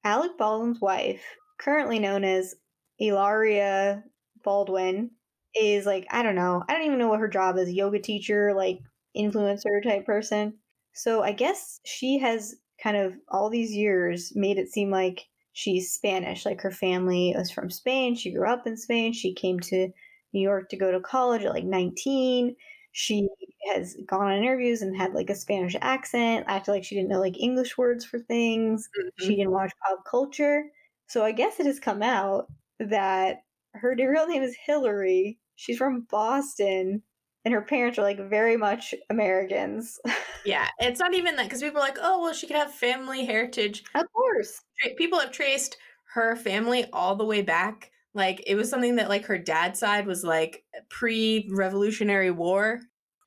Alec 0.05 0.37
Baldwin's 0.37 0.81
wife, 0.81 1.23
currently 1.59 1.99
known 1.99 2.25
as 2.25 2.55
Hilaria 2.99 4.05
Baldwin, 4.43 5.11
is 5.57 5.87
like, 5.87 6.07
I 6.11 6.23
don't 6.23 6.35
know, 6.35 6.63
I 6.69 6.73
don't 6.73 6.87
even 6.87 6.99
know 6.99 7.09
what 7.09 7.21
her 7.21 7.29
job 7.29 7.57
is, 7.59 7.73
yoga 7.73 7.99
teacher, 7.99 8.53
like 8.55 8.81
influencer 9.17 9.83
type 9.83 10.05
person. 10.05 10.55
So 10.93 11.23
I 11.23 11.33
guess 11.33 11.81
she 11.85 12.19
has 12.19 12.57
kind 12.83 12.97
of 12.97 13.15
all 13.29 13.49
these 13.51 13.73
years 13.73 14.33
made 14.35 14.59
it 14.59 14.71
seem 14.71 14.91
like 14.91 15.27
she's 15.53 15.93
Spanish. 15.93 16.45
Like 16.45 16.61
her 16.61 16.71
family 16.71 17.35
was 17.37 17.51
from 17.51 17.71
Spain. 17.71 18.15
She 18.15 18.33
grew 18.33 18.49
up 18.49 18.67
in 18.67 18.77
Spain. 18.77 19.13
She 19.13 19.35
came 19.35 19.59
to 19.61 19.89
New 20.33 20.41
York 20.41 20.69
to 20.71 20.77
go 20.77 20.93
to 20.93 21.01
college 21.01 21.45
at 21.45 21.55
like 21.55 21.65
19. 21.65 22.55
She 22.93 23.29
has 23.73 23.97
gone 24.07 24.31
on 24.31 24.39
interviews 24.39 24.83
and 24.83 24.97
had 24.97 25.13
like 25.13 25.31
a 25.31 25.35
Spanish 25.35 25.77
accent, 25.81 26.45
acted 26.49 26.71
like 26.71 26.85
she 26.85 26.95
didn't 26.95 27.11
know 27.11 27.21
like 27.21 27.39
English 27.39 27.77
words 27.77 28.05
for 28.05 28.19
things. 28.19 28.89
Mm-hmm. 28.99 29.27
She 29.27 29.37
didn't 29.37 29.53
watch 29.53 29.73
pop 29.87 30.05
culture. 30.11 30.65
So 31.07 31.25
I 31.25 31.33
guess 31.33 31.61
it 31.61 31.67
has 31.67 31.81
come 31.81 32.03
out 32.03 32.47
that 32.81 33.39
her 33.75 33.95
real 33.97 34.27
name 34.27 34.43
is 34.43 34.57
Hillary. 34.67 35.39
She's 35.57 35.79
from 35.79 36.07
Boston 36.11 37.03
and 37.47 37.55
her 37.55 37.63
parents 37.63 37.97
are 37.97 38.03
like 38.03 38.19
very 38.29 38.57
much 38.57 38.93
Americans. 39.09 40.01
yeah, 40.45 40.67
it's 40.81 40.99
not 40.99 41.15
even 41.15 41.37
that 41.37 41.45
because 41.45 41.63
people 41.63 41.81
are 41.81 41.85
like, 41.85 41.99
oh, 42.03 42.21
well, 42.21 42.33
she 42.33 42.49
could 42.49 42.57
have 42.57 42.73
family 42.73 43.25
heritage. 43.25 43.85
Of 43.95 44.13
course. 44.13 44.61
People 44.99 45.21
have 45.21 45.31
traced 45.31 45.77
her 46.15 46.35
family 46.35 46.87
all 46.93 47.15
the 47.15 47.25
way 47.25 47.43
back. 47.43 47.93
Like, 48.15 48.43
it 48.49 48.57
was 48.57 48.69
something 48.69 48.97
that, 48.97 49.09
like, 49.09 49.27
her 49.27 49.39
dad's 49.39 49.79
side 49.79 50.09
was 50.09 50.25
like 50.25 50.65
pre 50.89 51.49
Revolutionary 51.55 52.33
War. 52.33 52.81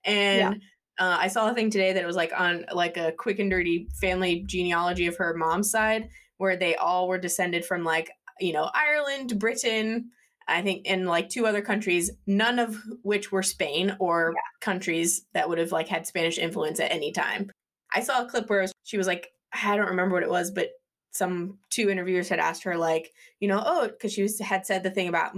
And 0.03 0.61
yeah. 0.99 1.05
uh, 1.05 1.17
I 1.17 1.29
saw 1.29 1.49
a 1.49 1.53
thing 1.53 1.69
today 1.69 1.93
that 1.93 2.03
it 2.03 2.07
was 2.07 2.17
like 2.17 2.33
on 2.37 2.65
like 2.73 2.97
a 2.97 3.13
quick 3.13 3.39
and 3.39 3.49
dirty 3.49 3.87
family 4.01 4.43
genealogy 4.45 5.07
of 5.07 5.15
her 5.15 5.33
mom's 5.33 5.71
side 5.71 6.09
where 6.39 6.57
they 6.57 6.75
all 6.75 7.07
were 7.07 7.19
descended 7.19 7.63
from 7.63 7.83
like, 7.83 8.09
you 8.39 8.53
know, 8.53 8.71
Ireland, 8.73 9.37
Britain, 9.37 10.09
I 10.47 10.61
think 10.61 10.85
in 10.85 11.05
like 11.05 11.29
two 11.29 11.45
other 11.45 11.61
countries, 11.61 12.09
none 12.25 12.57
of 12.57 12.81
which 13.03 13.31
were 13.31 13.43
Spain 13.43 13.95
or 13.99 14.33
yeah. 14.33 14.41
countries 14.61 15.25
that 15.33 15.47
would 15.47 15.59
have 15.59 15.71
like 15.71 15.87
had 15.87 16.07
Spanish 16.07 16.39
influence 16.39 16.79
at 16.79 16.91
any 16.91 17.11
time. 17.11 17.51
I 17.93 18.01
saw 18.01 18.23
a 18.23 18.29
clip 18.29 18.49
where 18.49 18.61
was, 18.61 18.71
she 18.83 18.97
was 18.97 19.05
like, 19.05 19.31
I 19.53 19.77
don't 19.77 19.89
remember 19.89 20.15
what 20.15 20.23
it 20.23 20.29
was, 20.29 20.49
but 20.49 20.69
some 21.11 21.57
two 21.69 21.89
interviewers 21.89 22.29
had 22.29 22.39
asked 22.39 22.63
her 22.63 22.77
like, 22.77 23.11
you 23.39 23.47
know, 23.47 23.61
oh, 23.63 23.87
because 23.87 24.13
she 24.13 24.21
was, 24.21 24.39
had 24.39 24.65
said 24.65 24.83
the 24.83 24.91
thing 24.91 25.09
about 25.09 25.35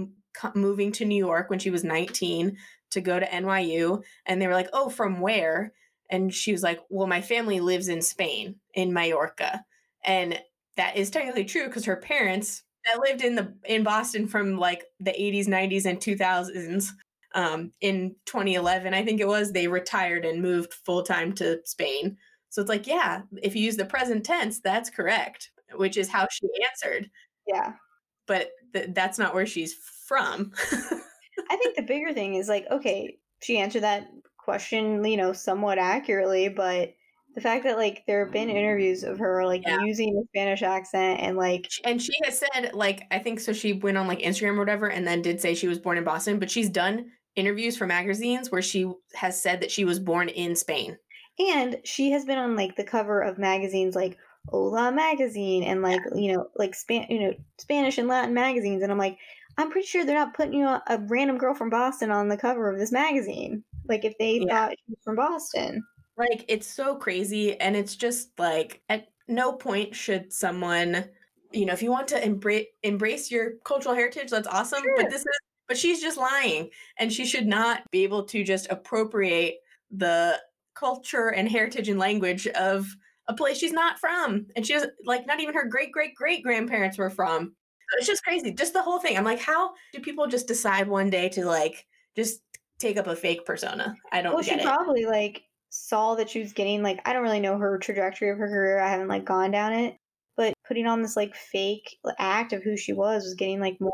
moving 0.54 0.92
to 0.92 1.04
New 1.04 1.16
York 1.16 1.50
when 1.50 1.58
she 1.58 1.70
was 1.70 1.84
19 1.84 2.56
to 2.90 3.00
go 3.00 3.18
to 3.18 3.26
NYU, 3.26 4.02
and 4.26 4.40
they 4.40 4.46
were 4.46 4.52
like, 4.52 4.68
oh, 4.72 4.88
from 4.88 5.20
where? 5.20 5.72
And 6.10 6.32
she 6.32 6.52
was 6.52 6.62
like, 6.62 6.80
well, 6.90 7.06
my 7.06 7.22
family 7.22 7.60
lives 7.60 7.88
in 7.88 8.02
Spain, 8.02 8.56
in 8.74 8.92
Mallorca, 8.92 9.64
and 10.04 10.38
that 10.76 10.96
is 10.96 11.10
technically 11.10 11.44
true 11.44 11.66
because 11.66 11.84
her 11.84 11.96
parents 11.96 12.62
that 12.84 13.00
lived 13.00 13.22
in 13.22 13.34
the 13.34 13.54
in 13.64 13.82
Boston 13.82 14.26
from 14.26 14.58
like 14.58 14.84
the 15.00 15.12
80s, 15.12 15.46
90s, 15.46 15.86
and 15.86 15.98
2000s. 15.98 16.90
Um, 17.34 17.72
in 17.80 18.14
2011, 18.26 18.92
I 18.92 19.02
think 19.04 19.20
it 19.20 19.26
was, 19.26 19.52
they 19.52 19.66
retired 19.66 20.26
and 20.26 20.42
moved 20.42 20.74
full 20.74 21.02
time 21.02 21.32
to 21.34 21.60
Spain. 21.64 22.18
So 22.50 22.60
it's 22.60 22.68
like, 22.68 22.86
yeah, 22.86 23.22
if 23.42 23.56
you 23.56 23.62
use 23.62 23.78
the 23.78 23.86
present 23.86 24.24
tense, 24.24 24.60
that's 24.60 24.90
correct, 24.90 25.50
which 25.76 25.96
is 25.96 26.10
how 26.10 26.26
she 26.30 26.46
answered. 26.68 27.10
Yeah. 27.46 27.72
But 28.26 28.50
th- 28.74 28.90
that's 28.92 29.18
not 29.18 29.34
where 29.34 29.46
she's 29.46 29.74
from. 30.06 30.52
I 31.50 31.56
think 31.56 31.76
the 31.76 31.82
bigger 31.82 32.12
thing 32.12 32.34
is 32.34 32.48
like, 32.48 32.66
okay, 32.70 33.16
she 33.40 33.56
answered 33.56 33.82
that 33.82 34.08
question, 34.36 35.02
you 35.04 35.16
know, 35.16 35.32
somewhat 35.32 35.78
accurately, 35.78 36.50
but 36.50 36.92
the 37.34 37.40
fact 37.40 37.64
that 37.64 37.78
like 37.78 38.04
there 38.06 38.24
have 38.24 38.32
been 38.32 38.50
interviews 38.50 39.02
of 39.02 39.18
her 39.18 39.44
like 39.46 39.62
yeah. 39.66 39.80
using 39.82 40.16
a 40.16 40.26
Spanish 40.28 40.62
accent 40.62 41.20
and 41.20 41.36
like 41.36 41.70
and 41.84 42.00
she 42.00 42.12
has 42.24 42.38
said 42.38 42.72
like 42.74 43.04
I 43.10 43.18
think 43.18 43.40
so 43.40 43.52
she 43.52 43.72
went 43.72 43.96
on 43.96 44.06
like 44.06 44.20
Instagram 44.20 44.56
or 44.56 44.60
whatever 44.60 44.88
and 44.90 45.06
then 45.06 45.22
did 45.22 45.40
say 45.40 45.54
she 45.54 45.68
was 45.68 45.78
born 45.78 45.98
in 45.98 46.04
Boston, 46.04 46.38
but 46.38 46.50
she's 46.50 46.68
done 46.68 47.10
interviews 47.36 47.76
for 47.76 47.86
magazines 47.86 48.50
where 48.50 48.62
she 48.62 48.90
has 49.14 49.40
said 49.40 49.60
that 49.60 49.70
she 49.70 49.84
was 49.84 49.98
born 49.98 50.28
in 50.28 50.54
Spain. 50.54 50.98
And 51.38 51.78
she 51.84 52.10
has 52.10 52.24
been 52.26 52.38
on 52.38 52.56
like 52.56 52.76
the 52.76 52.84
cover 52.84 53.22
of 53.22 53.38
magazines 53.38 53.94
like 53.94 54.18
Hola 54.48 54.90
magazine 54.90 55.62
and 55.62 55.82
like 55.82 56.00
yeah. 56.14 56.20
you 56.20 56.32
know 56.32 56.48
like 56.56 56.74
span 56.74 57.06
you 57.08 57.20
know 57.20 57.34
Spanish 57.58 57.98
and 57.98 58.08
Latin 58.08 58.34
magazines 58.34 58.82
and 58.82 58.90
I'm 58.90 58.98
like 58.98 59.16
I'm 59.58 59.70
pretty 59.70 59.86
sure 59.86 60.04
they're 60.04 60.14
not 60.14 60.34
putting 60.34 60.54
you 60.54 60.64
know, 60.64 60.80
a 60.86 60.98
random 60.98 61.38
girl 61.38 61.54
from 61.54 61.70
Boston 61.70 62.10
on 62.10 62.28
the 62.28 62.36
cover 62.36 62.70
of 62.70 62.78
this 62.78 62.92
magazine. 62.92 63.62
Like 63.88 64.04
if 64.04 64.16
they 64.18 64.40
yeah. 64.40 64.46
thought 64.48 64.70
she 64.70 64.92
was 64.92 64.98
from 65.04 65.16
Boston. 65.16 65.84
Like 66.16 66.44
it's 66.48 66.66
so 66.66 66.96
crazy 66.96 67.58
and 67.58 67.74
it's 67.74 67.96
just 67.96 68.38
like 68.38 68.82
at 68.88 69.08
no 69.28 69.52
point 69.52 69.94
should 69.94 70.32
someone 70.32 71.04
you 71.52 71.66
know 71.66 71.72
if 71.72 71.82
you 71.82 71.90
want 71.90 72.08
to 72.08 72.24
embrace 72.24 72.66
embrace 72.82 73.30
your 73.30 73.52
cultural 73.64 73.94
heritage 73.94 74.30
that's 74.30 74.48
awesome 74.48 74.82
sure. 74.82 74.96
but 74.96 75.10
this 75.10 75.20
is 75.20 75.38
but 75.68 75.78
she's 75.78 76.00
just 76.00 76.18
lying 76.18 76.68
and 76.98 77.12
she 77.12 77.24
should 77.24 77.46
not 77.46 77.82
be 77.90 78.02
able 78.02 78.24
to 78.24 78.44
just 78.44 78.70
appropriate 78.70 79.56
the 79.90 80.38
culture 80.74 81.28
and 81.28 81.48
heritage 81.48 81.88
and 81.88 81.98
language 81.98 82.46
of 82.48 82.86
a 83.28 83.34
place 83.34 83.58
she's 83.58 83.72
not 83.72 83.98
from 83.98 84.46
and 84.56 84.66
she's 84.66 84.84
like 85.04 85.26
not 85.26 85.40
even 85.40 85.54
her 85.54 85.66
great 85.66 85.92
great 85.92 86.14
great 86.14 86.42
grandparents 86.42 86.98
were 86.98 87.10
from 87.10 87.54
it's 87.98 88.06
just 88.06 88.24
crazy 88.24 88.52
just 88.52 88.72
the 88.72 88.82
whole 88.82 88.98
thing 88.98 89.16
i'm 89.16 89.24
like 89.24 89.40
how 89.40 89.70
do 89.92 90.00
people 90.00 90.26
just 90.26 90.48
decide 90.48 90.88
one 90.88 91.10
day 91.10 91.28
to 91.28 91.44
like 91.44 91.86
just 92.16 92.40
take 92.78 92.96
up 92.96 93.06
a 93.06 93.14
fake 93.14 93.44
persona 93.44 93.94
i 94.10 94.20
don't 94.20 94.34
well 94.34 94.42
she 94.42 94.52
it. 94.52 94.62
probably 94.62 95.04
like 95.04 95.42
saw 95.74 96.14
that 96.16 96.28
she 96.28 96.40
was 96.40 96.52
getting 96.52 96.82
like 96.82 97.00
I 97.06 97.14
don't 97.14 97.22
really 97.22 97.40
know 97.40 97.56
her 97.56 97.78
trajectory 97.78 98.30
of 98.30 98.36
her 98.36 98.48
career. 98.48 98.78
I 98.78 98.90
haven't 98.90 99.08
like 99.08 99.24
gone 99.24 99.50
down 99.50 99.72
it, 99.72 99.96
but 100.36 100.52
putting 100.68 100.86
on 100.86 101.00
this 101.00 101.16
like 101.16 101.34
fake 101.34 101.96
act 102.18 102.52
of 102.52 102.62
who 102.62 102.76
she 102.76 102.92
was 102.92 103.24
was 103.24 103.34
getting 103.34 103.58
like 103.58 103.80
more 103.80 103.92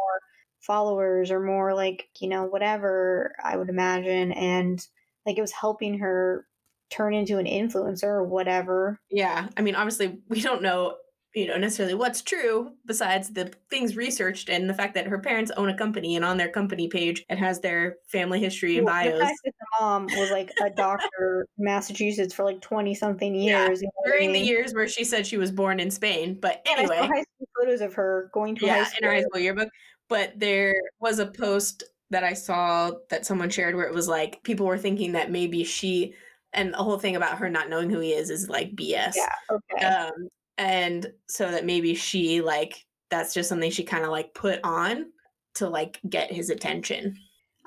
followers 0.61 1.31
or 1.31 1.41
more 1.41 1.75
like, 1.75 2.09
you 2.19 2.29
know, 2.29 2.45
whatever 2.45 3.33
I 3.43 3.57
would 3.57 3.69
imagine 3.69 4.33
and 4.33 4.85
like 5.25 5.39
it 5.39 5.41
was 5.41 5.53
helping 5.53 6.01
her 6.01 6.47
turn 6.91 7.15
into 7.15 7.39
an 7.39 7.47
influencer 7.47 8.05
or 8.05 8.25
whatever. 8.25 8.99
Yeah. 9.09 9.49
I 9.57 9.63
mean, 9.63 9.77
obviously 9.77 10.19
we 10.29 10.41
don't 10.41 10.63
know 10.63 10.97
you 11.39 11.47
know 11.47 11.57
necessarily 11.57 11.95
what's 11.95 12.23
true 12.23 12.73
besides 12.87 13.31
the 13.33 13.53
things 13.71 13.97
researched 13.97 14.49
and 14.49 14.69
the 14.69 14.75
fact 14.75 14.95
that 14.95 15.07
her 15.07 15.19
parents 15.19 15.51
own 15.57 15.69
a 15.69 15.77
company 15.77 16.17
and 16.17 16.25
on 16.25 16.37
their 16.37 16.49
company 16.51 16.89
page 16.89 17.25
it 17.31 17.39
has 17.39 17.61
their 17.61 17.97
family 18.09 18.41
history 18.41 18.77
and 18.77 18.87
Well, 18.87 19.05
the 19.05 19.11
bios. 19.11 19.21
fact 19.23 19.39
that 19.45 19.53
the 19.61 19.67
mom 19.81 20.07
was 20.07 20.31
like 20.31 20.51
a 20.65 20.71
doctor 20.71 21.47
in 21.59 21.65
Massachusetts 21.65 22.35
for 22.35 22.45
like 22.45 22.61
twenty 22.61 22.95
something 22.95 23.35
years. 23.35 23.81
you 23.81 23.87
know 23.87 23.93
what 23.97 24.09
I 24.09 24.11
During 24.19 24.33
the 24.33 24.41
years 24.41 24.75
where 24.75 24.89
she 24.89 25.05
said 25.05 25.27
she 25.27 25.37
was 25.37 25.53
born 25.53 25.79
in 25.81 25.91
Spain, 25.91 26.39
but 26.41 26.67
And 26.71 26.81
I 26.81 26.85
saw 26.87 26.93
anyway, 26.95 27.09
high 27.09 27.23
school 27.23 27.49
photos 27.61 27.81
of 27.81 27.95
her 27.95 28.31
going 28.35 28.57
to 28.57 28.67
yeah, 28.67 28.85
high 28.85 28.91
in 28.99 29.05
her 29.05 29.11
high 29.13 29.21
school. 29.21 29.31
school 29.31 29.41
yearbook. 29.43 29.69
But 30.09 30.39
there 30.39 30.75
was 31.01 31.19
a 31.19 31.27
post 31.27 31.85
that 32.11 32.25
I 32.25 32.33
saw 32.33 32.91
that 33.11 33.27
someone 33.27 33.51
shared 33.51 33.75
where 33.77 33.87
it 33.87 33.95
was 33.95 34.09
like 34.09 34.43
people 34.43 34.67
were 34.67 34.79
thinking 34.79 35.13
that 35.13 35.31
maybe 35.31 35.63
she 35.65 36.15
and 36.55 36.73
the 36.73 36.79
whole 36.79 36.99
thing 36.99 37.15
about 37.15 37.37
her 37.39 37.51
not 37.51 37.69
knowing 37.69 37.91
who 37.91 38.01
he 38.01 38.13
is 38.13 38.31
is 38.31 38.49
like 38.49 38.75
BS. 38.75 39.13
Yeah, 39.17 39.29
okay. 39.51 39.85
Um, 39.85 40.29
and 40.59 41.13
so 41.29 41.51
that 41.51 41.65
maybe 41.65 41.95
she 41.95 42.43
like 42.43 42.85
that's 43.11 43.33
just 43.33 43.49
something 43.49 43.71
she 43.71 43.85
kind 43.85 44.05
of 44.05 44.11
like 44.11 44.35
put 44.35 44.61
on 44.65 45.07
to 45.55 45.69
like 45.69 46.01
get 46.09 46.33
his 46.33 46.51
attention. 46.51 47.17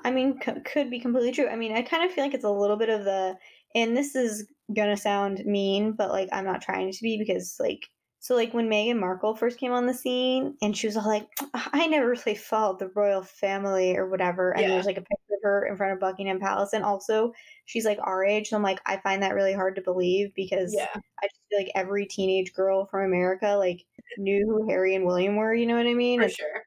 I 0.04 0.10
mean, 0.10 0.38
c- 0.44 0.60
could 0.64 0.90
be 0.90 1.00
completely 1.00 1.32
true. 1.32 1.48
I 1.48 1.56
mean, 1.56 1.72
I 1.72 1.82
kind 1.82 2.04
of 2.04 2.12
feel 2.12 2.24
like 2.24 2.34
it's 2.34 2.44
a 2.44 2.50
little 2.50 2.76
bit 2.76 2.88
of 2.88 3.04
the, 3.04 3.36
and 3.74 3.96
this 3.96 4.14
is 4.14 4.46
gonna 4.74 4.96
sound 4.96 5.44
mean, 5.44 5.92
but 5.92 6.10
like 6.10 6.28
I'm 6.32 6.44
not 6.44 6.62
trying 6.62 6.92
to 6.92 7.02
be 7.02 7.18
because 7.18 7.56
like, 7.60 7.88
so 8.24 8.36
like 8.36 8.54
when 8.54 8.70
Meghan 8.70 9.00
Markle 9.00 9.34
first 9.34 9.58
came 9.58 9.72
on 9.72 9.84
the 9.86 9.92
scene 9.92 10.56
and 10.62 10.76
she 10.76 10.86
was 10.86 10.96
all 10.96 11.04
like, 11.06 11.26
I 11.54 11.88
never 11.88 12.08
really 12.08 12.36
followed 12.36 12.78
the 12.78 12.88
royal 12.94 13.22
family 13.22 13.96
or 13.96 14.08
whatever, 14.08 14.52
and 14.52 14.62
Yeah. 14.62 14.68
there's 14.68 14.86
like 14.86 14.96
a 14.96 15.00
picture 15.00 15.34
of 15.34 15.42
her 15.42 15.66
in 15.66 15.76
front 15.76 15.92
of 15.92 15.98
Buckingham 16.00 16.38
Palace, 16.38 16.72
and 16.72 16.84
also 16.84 17.32
she's 17.64 17.84
like 17.84 17.98
our 18.02 18.24
age, 18.24 18.48
so 18.50 18.56
I'm 18.56 18.62
like, 18.62 18.80
I 18.86 18.98
find 18.98 19.22
that 19.24 19.34
really 19.34 19.52
hard 19.52 19.74
to 19.76 19.82
believe 19.82 20.32
because 20.36 20.72
I 20.78 20.86
just 21.26 21.40
feel 21.50 21.58
like 21.58 21.72
every 21.74 22.06
teenage 22.06 22.52
girl 22.54 22.86
from 22.86 23.04
America 23.06 23.48
like 23.56 23.84
knew 24.18 24.46
who 24.46 24.68
Harry 24.70 24.94
and 24.94 25.04
William 25.04 25.34
were. 25.36 25.52
You 25.52 25.66
know 25.66 25.76
what 25.76 25.86
I 25.88 25.94
mean? 25.94 26.20
for 26.20 26.26
It's- 26.26 26.36
sure. 26.36 26.62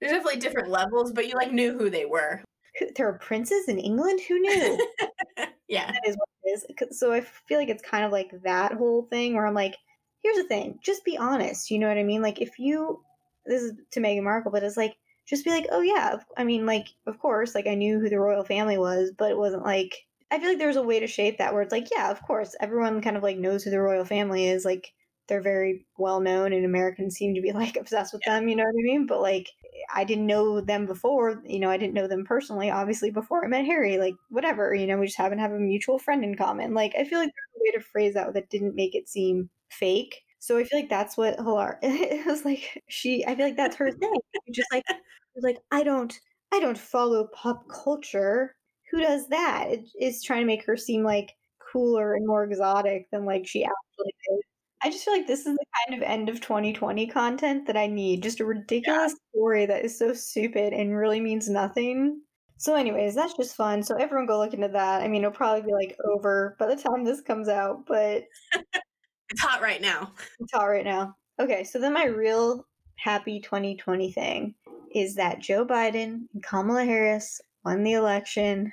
There's 0.00 0.12
definitely 0.12 0.40
different 0.40 0.70
levels, 0.70 1.12
but 1.12 1.26
you 1.28 1.34
like 1.34 1.52
knew 1.52 1.76
who 1.76 1.90
they 1.90 2.06
were. 2.06 2.42
There 2.96 3.06
are 3.08 3.18
princes 3.18 3.68
in 3.68 3.78
England. 3.78 4.20
Who 4.28 4.38
knew? 4.38 4.88
yeah. 5.68 5.90
that 5.92 6.00
is 6.06 6.16
what 6.16 6.28
it 6.44 6.64
is. 6.88 6.98
So 6.98 7.12
I 7.12 7.20
feel 7.20 7.58
like 7.58 7.68
it's 7.68 7.82
kind 7.82 8.04
of 8.04 8.12
like 8.12 8.30
that 8.44 8.72
whole 8.72 9.02
thing 9.10 9.34
where 9.34 9.44
I'm 9.46 9.52
like, 9.54 9.76
here's 10.22 10.36
the 10.36 10.44
thing, 10.44 10.78
just 10.82 11.04
be 11.04 11.16
honest. 11.16 11.70
You 11.70 11.78
know 11.78 11.88
what 11.88 11.98
I 11.98 12.04
mean? 12.04 12.22
Like 12.22 12.40
if 12.40 12.58
you, 12.58 13.02
this 13.46 13.62
is 13.62 13.72
to 13.92 14.00
Meghan 14.00 14.22
Markle, 14.22 14.52
but 14.52 14.62
it's 14.62 14.76
like, 14.76 14.96
just 15.26 15.44
be 15.44 15.50
like, 15.50 15.66
oh 15.70 15.80
yeah, 15.80 16.16
I 16.36 16.44
mean, 16.44 16.66
like 16.66 16.88
of 17.06 17.18
course, 17.20 17.54
like 17.54 17.68
I 17.68 17.76
knew 17.76 18.00
who 18.00 18.08
the 18.08 18.18
royal 18.18 18.44
family 18.44 18.78
was, 18.78 19.12
but 19.16 19.30
it 19.30 19.38
wasn't 19.38 19.64
like. 19.64 19.94
I 20.32 20.38
feel 20.38 20.48
like 20.48 20.58
there's 20.58 20.76
a 20.76 20.82
way 20.82 21.00
to 21.00 21.08
shape 21.08 21.38
that 21.38 21.52
where 21.52 21.62
it's 21.62 21.72
like, 21.72 21.88
yeah, 21.90 22.08
of 22.08 22.22
course, 22.22 22.54
everyone 22.60 23.02
kind 23.02 23.16
of 23.16 23.22
like 23.24 23.36
knows 23.36 23.64
who 23.64 23.70
the 23.70 23.80
royal 23.80 24.04
family 24.04 24.46
is. 24.46 24.64
Like 24.64 24.92
they're 25.28 25.40
very 25.40 25.86
well 25.96 26.20
known, 26.20 26.52
and 26.52 26.64
Americans 26.64 27.16
seem 27.16 27.34
to 27.34 27.40
be 27.40 27.52
like 27.54 27.76
obsessed 27.76 28.12
with 28.12 28.22
them. 28.26 28.48
You 28.48 28.56
know 28.56 28.64
what 28.64 28.78
I 28.78 28.82
mean? 28.82 29.06
But 29.06 29.22
like, 29.22 29.48
I 29.94 30.04
didn't 30.04 30.26
know 30.26 30.60
them 30.60 30.86
before. 30.86 31.42
You 31.46 31.60
know, 31.60 31.70
I 31.70 31.78
didn't 31.78 31.94
know 31.94 32.08
them 32.08 32.24
personally, 32.24 32.70
obviously, 32.70 33.10
before 33.10 33.44
I 33.44 33.48
met 33.48 33.64
Harry. 33.64 33.98
Like, 33.98 34.14
whatever. 34.28 34.74
You 34.74 34.86
know, 34.86 34.98
we 34.98 35.06
just 35.06 35.18
happen 35.18 35.38
to 35.38 35.42
have 35.42 35.52
a 35.52 35.58
mutual 35.58 35.98
friend 35.98 36.24
in 36.24 36.36
common. 36.36 36.74
Like, 36.74 36.94
I 36.98 37.04
feel 37.04 37.18
like 37.20 37.30
there's 37.30 37.56
a 37.56 37.60
way 37.60 37.70
to 37.72 37.90
phrase 37.90 38.14
that 38.14 38.34
that 38.34 38.50
didn't 38.50 38.74
make 38.74 38.94
it 38.94 39.08
seem 39.08 39.48
fake. 39.70 40.22
So 40.38 40.56
I 40.58 40.64
feel 40.64 40.80
like 40.80 40.88
that's 40.90 41.16
what 41.16 41.38
Hilar. 41.38 41.78
It 41.82 42.26
was 42.26 42.44
like 42.44 42.82
she. 42.88 43.24
I 43.26 43.34
feel 43.34 43.46
like 43.46 43.56
that's 43.56 43.76
her 43.76 43.90
thing. 43.92 44.12
Just 44.52 44.68
like, 44.72 44.84
was 45.34 45.44
like, 45.44 45.58
I 45.70 45.82
don't, 45.82 46.18
I 46.52 46.60
don't 46.60 46.78
follow 46.78 47.28
pop 47.34 47.68
culture. 47.68 48.56
Who 48.90 49.00
does 49.00 49.28
that? 49.28 49.66
It, 49.70 49.88
it's 49.94 50.22
trying 50.22 50.40
to 50.40 50.46
make 50.46 50.64
her 50.66 50.76
seem 50.76 51.04
like 51.04 51.32
cooler 51.72 52.14
and 52.14 52.26
more 52.26 52.44
exotic 52.44 53.08
than 53.12 53.24
like 53.24 53.46
she 53.46 53.64
actually 53.64 54.14
is. 54.32 54.40
I 54.82 54.90
just 54.90 55.04
feel 55.04 55.14
like 55.14 55.26
this 55.26 55.40
is 55.46 55.54
the 55.56 55.66
kind 55.88 56.02
of 56.02 56.08
end 56.08 56.28
of 56.28 56.40
2020 56.40 57.06
content 57.06 57.66
that 57.66 57.76
I 57.76 57.86
need. 57.86 58.22
Just 58.22 58.40
a 58.40 58.44
ridiculous 58.46 59.14
story 59.34 59.66
that 59.66 59.84
is 59.84 59.98
so 59.98 60.14
stupid 60.14 60.72
and 60.72 60.96
really 60.96 61.20
means 61.20 61.48
nothing. 61.50 62.22
So, 62.56 62.74
anyways, 62.74 63.14
that's 63.14 63.34
just 63.36 63.56
fun. 63.56 63.82
So, 63.82 63.96
everyone 63.96 64.26
go 64.26 64.38
look 64.38 64.54
into 64.54 64.68
that. 64.68 65.02
I 65.02 65.08
mean, 65.08 65.22
it'll 65.22 65.32
probably 65.32 65.62
be 65.62 65.72
like 65.72 65.96
over 66.04 66.56
by 66.58 66.66
the 66.74 66.80
time 66.80 67.04
this 67.04 67.20
comes 67.20 67.48
out, 67.48 67.84
but 67.86 68.24
It's 69.30 69.40
hot 69.40 69.62
right 69.62 69.80
now. 69.80 70.12
it's 70.38 70.52
hot 70.52 70.66
right 70.66 70.84
now. 70.84 71.16
Okay, 71.38 71.64
so 71.64 71.78
then 71.78 71.92
my 71.92 72.04
real 72.04 72.66
happy 72.96 73.40
2020 73.40 74.12
thing 74.12 74.54
is 74.94 75.14
that 75.14 75.38
Joe 75.38 75.64
Biden 75.64 76.26
and 76.34 76.42
Kamala 76.42 76.84
Harris 76.84 77.40
won 77.64 77.82
the 77.82 77.94
election. 77.94 78.72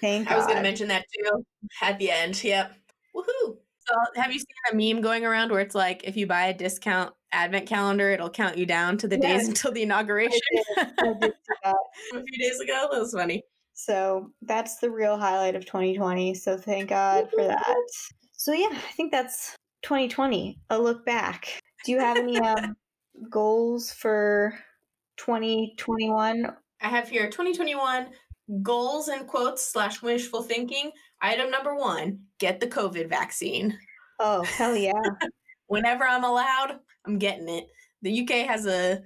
Thank 0.00 0.30
I 0.30 0.36
was 0.36 0.46
going 0.46 0.56
to 0.56 0.62
mention 0.62 0.88
that 0.88 1.04
too 1.14 1.44
at 1.82 1.98
the 1.98 2.10
end. 2.10 2.42
Yep. 2.42 2.72
Woohoo. 3.14 3.56
So, 3.86 3.94
have 4.16 4.32
you 4.32 4.38
seen 4.38 4.46
a 4.72 4.74
meme 4.74 5.02
going 5.02 5.24
around 5.24 5.50
where 5.50 5.60
it's 5.60 5.74
like 5.74 6.04
if 6.04 6.16
you 6.16 6.26
buy 6.26 6.46
a 6.46 6.54
discount 6.54 7.14
advent 7.32 7.66
calendar, 7.66 8.10
it'll 8.10 8.30
count 8.30 8.58
you 8.58 8.66
down 8.66 8.98
to 8.98 9.08
the 9.08 9.16
days 9.16 9.48
until 9.48 9.72
the 9.72 9.82
inauguration? 9.82 10.40
I 10.76 11.14
did 11.20 11.32
see 11.32 11.54
that. 11.64 11.74
a 12.14 12.22
few 12.22 12.38
days 12.38 12.60
ago. 12.60 12.88
That 12.90 13.00
was 13.00 13.12
funny. 13.12 13.42
So 13.74 14.32
that's 14.42 14.78
the 14.78 14.90
real 14.90 15.16
highlight 15.16 15.54
of 15.54 15.64
2020. 15.64 16.34
So 16.34 16.56
thank 16.56 16.90
God 16.90 17.28
for 17.30 17.44
that. 17.44 17.64
So 18.38 18.52
yeah, 18.52 18.68
I 18.70 18.92
think 18.92 19.10
that's 19.10 19.56
2020. 19.82 20.60
A 20.70 20.78
look 20.78 21.04
back. 21.04 21.60
Do 21.84 21.92
you 21.92 21.98
have 21.98 22.16
any 22.16 22.38
um, 22.40 22.76
goals 23.28 23.92
for 23.92 24.54
2021? 25.16 26.46
I 26.80 26.88
have 26.88 27.08
here 27.08 27.26
2021 27.26 28.06
goals 28.62 29.08
and 29.08 29.26
quotes 29.26 29.66
slash 29.66 30.00
wishful 30.02 30.42
thinking. 30.42 30.92
Item 31.20 31.50
number 31.50 31.74
one 31.74 32.20
get 32.38 32.60
the 32.60 32.68
COVID 32.68 33.08
vaccine. 33.08 33.76
Oh 34.20 34.44
hell 34.44 34.76
yeah! 34.76 34.92
Whenever 35.66 36.04
I'm 36.04 36.24
allowed, 36.24 36.78
I'm 37.06 37.18
getting 37.18 37.48
it. 37.48 37.66
The 38.02 38.22
UK 38.22 38.46
has 38.46 38.66
a 38.66 39.02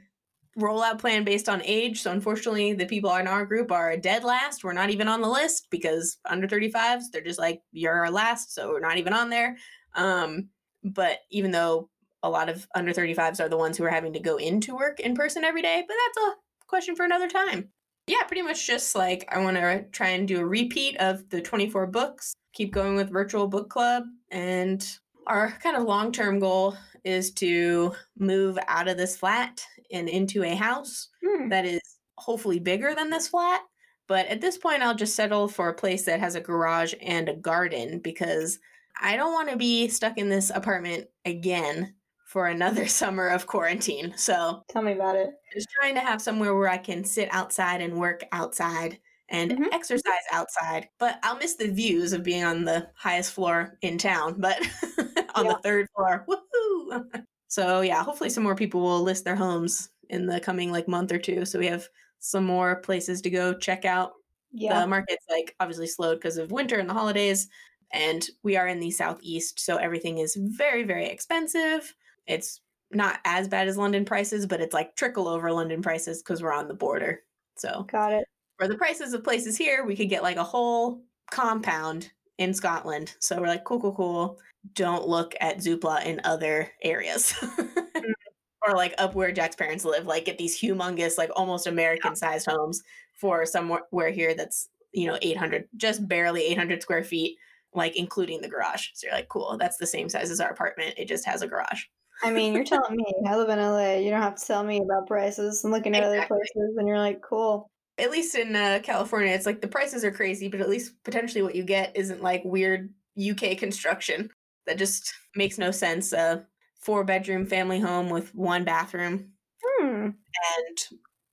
rollout 0.59 0.99
plan 0.99 1.25
based 1.25 1.49
on 1.49 1.63
age. 1.65 2.03
So 2.03 2.11
unfortunately, 2.11 2.75
the 2.75 2.87
people 2.87 3.15
in 3.17 3.27
our 3.27 3.47
group 3.47 3.73
are 3.73 3.97
dead 3.97 4.25
last. 4.25 4.65
We're 4.65 4.73
not 4.73 4.91
even 4.91 5.09
on 5.09 5.21
the 5.21 5.29
list 5.29 5.69
because 5.71 6.19
under 6.29 6.47
35s, 6.47 7.05
they're 7.13 7.23
just 7.23 7.39
like, 7.39 7.61
you're 7.73 7.95
our 7.95 8.11
last. 8.11 8.55
So 8.55 8.69
we're 8.69 8.81
not 8.81 8.99
even 8.99 9.13
on 9.13 9.31
there. 9.31 9.57
Um, 9.95 10.49
but 10.85 11.19
even 11.31 11.51
though 11.51 11.89
a 12.23 12.31
lot 12.31 12.49
of 12.49 12.67
under 12.75 12.93
35s 12.93 13.41
are 13.41 13.49
the 13.49 13.57
ones 13.57 13.77
who 13.77 13.85
are 13.85 13.91
having 13.91 14.13
to 14.13 14.21
go 14.21 14.37
into 14.37 14.75
work 14.75 15.01
in 15.01 15.15
person 15.15 15.45
every 15.45 15.63
day, 15.63 15.83
but 15.87 15.95
that's 15.95 16.27
a 16.27 16.37
question 16.67 16.95
for 16.95 17.05
another 17.05 17.29
time. 17.29 17.71
Yeah, 18.07 18.23
pretty 18.27 18.43
much 18.43 18.67
just 18.67 18.95
like 18.95 19.25
I 19.29 19.39
want 19.39 19.57
to 19.57 19.85
try 19.93 20.09
and 20.09 20.27
do 20.27 20.41
a 20.41 20.47
repeat 20.47 20.97
of 20.99 21.29
the 21.31 21.41
24 21.41 21.87
books, 21.87 22.35
keep 22.53 22.73
going 22.73 22.97
with 22.97 23.11
virtual 23.11 23.47
book 23.47 23.71
club. 23.71 24.05
And 24.31 24.85
our 25.27 25.53
kind 25.63 25.77
of 25.77 25.85
long 25.85 26.11
term 26.11 26.41
goal 26.41 26.77
is 27.05 27.33
to 27.35 27.95
move 28.19 28.59
out 28.69 28.89
of 28.89 28.97
this 28.97 29.17
flat 29.17 29.65
and 29.93 30.09
into 30.09 30.43
a 30.45 30.55
house 30.55 31.09
Hmm. 31.25 31.49
that 31.49 31.65
is 31.65 31.81
hopefully 32.19 32.59
bigger 32.59 32.95
than 32.95 33.11
this 33.11 33.29
flat. 33.29 33.63
But 34.09 34.27
at 34.27 34.41
this 34.41 34.59
point, 34.59 34.83
I'll 34.83 34.95
just 34.95 35.17
settle 35.17 35.49
for 35.49 35.69
a 35.69 35.75
place 35.75 36.05
that 36.05 36.21
has 36.21 36.35
a 36.35 36.41
garage 36.41 36.95
and 37.01 37.29
a 37.29 37.35
garden 37.37 37.99
because 38.01 38.59
I 39.01 39.17
don't 39.17 39.33
want 39.33 39.49
to 39.51 39.57
be 39.57 39.89
stuck 39.89 40.19
in 40.19 40.29
this 40.29 40.51
apartment 40.51 41.09
again 41.25 41.95
for 42.27 42.47
another 42.47 42.87
summer 42.89 43.29
of 43.29 43.47
quarantine. 43.47 44.15
So, 44.17 44.63
Tell 44.69 44.83
me 44.83 44.93
about 44.93 45.17
it. 45.17 45.31
just 45.53 45.69
trying 45.81 45.95
to 45.95 46.01
have 46.01 46.21
somewhere 46.23 46.55
where 46.55 46.69
I 46.69 46.79
can 46.79 47.05
sit 47.05 47.29
outside 47.33 47.81
and 47.81 47.99
work 47.99 48.23
outside 48.33 48.99
and 49.29 49.53
Mhm. 49.53 49.73
exercise 49.73 50.03
outside. 50.31 50.89
But 50.99 51.19
I'll 51.23 51.37
miss 51.37 51.55
the 51.57 51.69
views 51.71 52.13
of 52.13 52.23
being 52.23 52.45
on 52.45 52.65
the 52.65 52.91
highest 52.97 53.33
floor 53.33 53.79
in 53.81 53.97
town, 53.99 54.37
but 54.41 54.61
on 55.35 55.45
Yeah. 55.47 55.53
the 55.53 55.59
third 55.59 55.89
floor. 55.95 56.25
Woohoo! 56.29 57.25
So 57.49 57.83
yeah, 57.83 58.03
hopefully 58.03 58.31
some 58.31 58.45
more 58.45 58.55
people 58.55 58.81
will 58.81 59.03
list 59.03 59.25
their 59.27 59.37
homes 59.37 59.91
in 60.09 60.25
the 60.25 60.41
coming 60.41 60.73
like 60.73 60.89
month 60.89 61.13
or 61.13 61.19
two. 61.19 61.45
So 61.45 61.59
we 61.59 61.67
have 61.67 61.87
some 62.19 62.47
more 62.47 62.77
places 62.77 63.21
to 63.21 63.29
go 63.31 63.53
check 63.53 63.85
out. 63.85 64.13
Yeah. 64.53 64.81
The 64.81 64.87
market's 64.87 65.27
like 65.29 65.55
obviously 65.61 65.87
slowed 65.87 66.17
because 66.19 66.39
of 66.39 66.51
winter 66.51 66.79
and 66.79 66.89
the 66.89 66.95
holidays. 66.95 67.49
And 67.93 68.27
we 68.43 68.57
are 68.57 68.67
in 68.69 68.81
the 68.81 68.91
southeast, 68.91 69.61
so 69.61 69.77
everything 69.77 70.17
is 70.17 70.35
very, 70.35 70.83
very 70.83 71.05
expensive. 71.05 71.95
It's 72.27 72.63
not 72.91 73.21
as 73.27 73.49
bad 73.49 73.69
as 73.69 73.77
London 73.77 74.07
prices, 74.07 74.47
but 74.47 74.63
it's 74.63 74.73
like 74.73 74.97
trickle 74.97 75.29
over 75.29 75.53
London 75.53 75.83
prices 75.83 76.23
because 76.23 76.43
we're 76.43 76.55
on 76.55 76.69
the 76.69 76.75
border. 76.75 77.21
So 77.59 77.85
Got 77.93 78.15
it. 78.15 78.25
for 78.57 78.67
the 78.67 78.77
prices 78.79 79.13
of 79.13 79.25
places 79.25 79.59
here, 79.59 79.85
we 79.85 79.95
could 79.95 80.09
get 80.09 80.23
like 80.23 80.39
a 80.39 80.43
whole 80.45 81.03
compound 81.31 82.11
in 82.39 82.55
Scotland. 82.55 83.15
So 83.21 83.41
we're 83.41 83.49
like, 83.49 83.65
cool, 83.65 83.81
cool, 83.81 83.95
cool. 83.95 84.39
Don't 84.75 85.09
look 85.09 85.35
at 85.41 85.59
Zoopla 85.59 86.05
in 86.05 86.21
other 86.25 86.71
areas. 86.83 87.33
Mm. 87.33 88.13
or 88.67 88.75
like 88.75 88.95
up 88.99 89.15
where 89.15 89.33
Jack's 89.33 89.57
parents 89.57 89.85
live, 89.85 90.07
like 90.07 90.25
get 90.25 90.39
these 90.39 90.61
humongous, 90.61 91.19
like 91.19 91.31
almost 91.35 91.67
American 91.67 92.15
sized 92.15 92.47
homes 92.47 92.83
for 93.21 93.45
somewhere 93.45 94.11
here 94.11 94.35
that's, 94.35 94.69
you 94.93 95.07
know, 95.07 95.19
800, 95.21 95.69
just 95.77 96.07
barely 96.07 96.45
800 96.47 96.83
square 96.83 97.03
feet, 97.03 97.39
like 97.75 97.97
including 97.97 98.41
the 98.41 98.49
garage. 98.49 98.89
So 98.95 99.07
you're 99.07 99.17
like, 99.17 99.29
cool, 99.29 99.57
that's 99.59 99.79
the 99.79 99.87
same 99.87 100.09
size 100.09 100.31
as 100.31 100.41
our 100.41 100.51
apartment. 100.51 100.95
It 100.97 101.09
just 101.09 101.27
has 101.27 101.43
a 101.43 101.49
garage. 101.49 101.83
I 102.23 102.31
mean, 102.31 102.55
you're 102.55 102.65
telling 102.65 102.95
me 102.95 103.05
I 103.27 103.37
live 103.37 103.49
in 103.49 103.59
LA. 103.59 103.95
You 103.95 104.11
don't 104.11 104.23
have 104.23 104.37
to 104.37 104.47
tell 104.47 104.63
me 104.63 104.81
about 104.81 105.09
prices 105.09 105.65
and 105.65 105.73
looking 105.73 105.97
at 105.97 106.05
other 106.05 106.25
places, 106.27 106.77
and 106.77 106.87
you're 106.87 106.99
like, 106.99 107.21
cool. 107.21 107.69
At 107.99 108.11
least 108.11 108.35
in 108.35 108.57
uh, 108.57 108.81
California, 108.83 109.33
it's 109.33 109.47
like 109.47 109.61
the 109.61 109.69
prices 109.69 110.05
are 110.05 110.11
crazy, 110.13 110.49
but 110.49 110.61
at 110.61 110.69
least 110.69 111.03
potentially 111.05 111.43
what 111.43 111.55
you 111.55 111.63
get 111.65 111.97
isn't 111.97 112.23
like 112.23 112.43
weird 112.45 112.93
UK 113.17 113.59
construction 113.59 114.31
that 114.67 114.79
just 114.79 115.13
makes 115.35 115.59
no 115.59 115.71
sense. 115.71 116.13
Uh, 116.13 116.43
four 116.81 117.05
bedroom 117.05 117.47
family 117.47 117.79
home 117.79 118.11
with 118.11 118.35
one 118.35 118.65
bathroom. 118.65 119.33
Hmm. 119.63 120.11
And, 120.59 120.79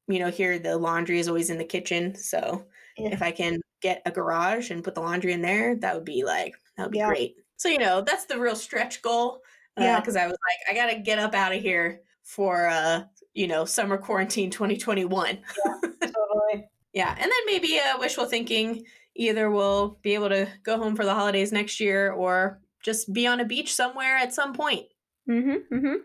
you 0.07 0.19
know, 0.19 0.30
here 0.30 0.60
the 0.60 0.77
laundry 0.77 1.19
is 1.19 1.27
always 1.27 1.49
in 1.49 1.57
the 1.57 1.65
kitchen. 1.65 2.14
So 2.15 2.68
Yeah. 2.98 3.10
if 3.14 3.22
I 3.22 3.31
can 3.31 3.61
get 3.81 4.02
a 4.06 4.11
garage 4.11 4.69
and 4.69 4.84
put 4.84 4.94
the 4.95 5.02
laundry 5.02 5.34
in 5.34 5.41
there, 5.41 5.76
that 5.77 5.95
would 5.95 6.06
be 6.06 6.23
like, 6.23 6.56
that 6.77 6.84
would 6.84 6.91
be 6.91 6.99
Yeah. 6.99 7.07
great. 7.07 7.36
So, 7.57 7.68
you 7.69 7.80
know, 7.80 8.02
that's 8.02 8.26
the 8.26 8.40
real 8.40 8.56
stretch 8.56 9.02
goal. 9.02 9.41
Yeah. 9.77 9.99
Because 9.99 10.15
I 10.15 10.26
was 10.26 10.34
like, 10.34 10.69
I 10.69 10.80
got 10.80 10.94
to 10.94 10.99
get 10.99 11.19
up 11.19 11.34
out 11.34 11.53
of 11.56 11.61
here 11.61 12.02
for, 12.23 12.68
uh, 12.68 13.03
you 13.39 13.47
know, 13.47 13.63
summer 13.63 13.97
quarantine 13.97 14.49
2021. 14.51 15.39
Yeah, 15.65 15.75
Totally. 16.01 16.67
Yeah, 16.93 17.11
and 17.11 17.21
then 17.21 17.45
maybe 17.45 17.79
uh, 17.79 17.97
wishful 17.99 18.25
thinking. 18.25 18.83
Either 19.15 19.49
we'll 19.49 19.97
be 20.01 20.13
able 20.13 20.29
to 20.29 20.47
go 20.63 20.77
home 20.77 20.95
for 20.95 21.05
the 21.05 21.13
holidays 21.13 21.51
next 21.51 21.79
year, 21.79 22.11
or 22.11 22.59
just 22.83 23.13
be 23.13 23.27
on 23.27 23.39
a 23.39 23.45
beach 23.45 23.73
somewhere 23.73 24.17
at 24.17 24.33
some 24.33 24.53
point. 24.53 24.85
Mm-hmm. 25.29 25.73
Mm-hmm. 25.73 25.95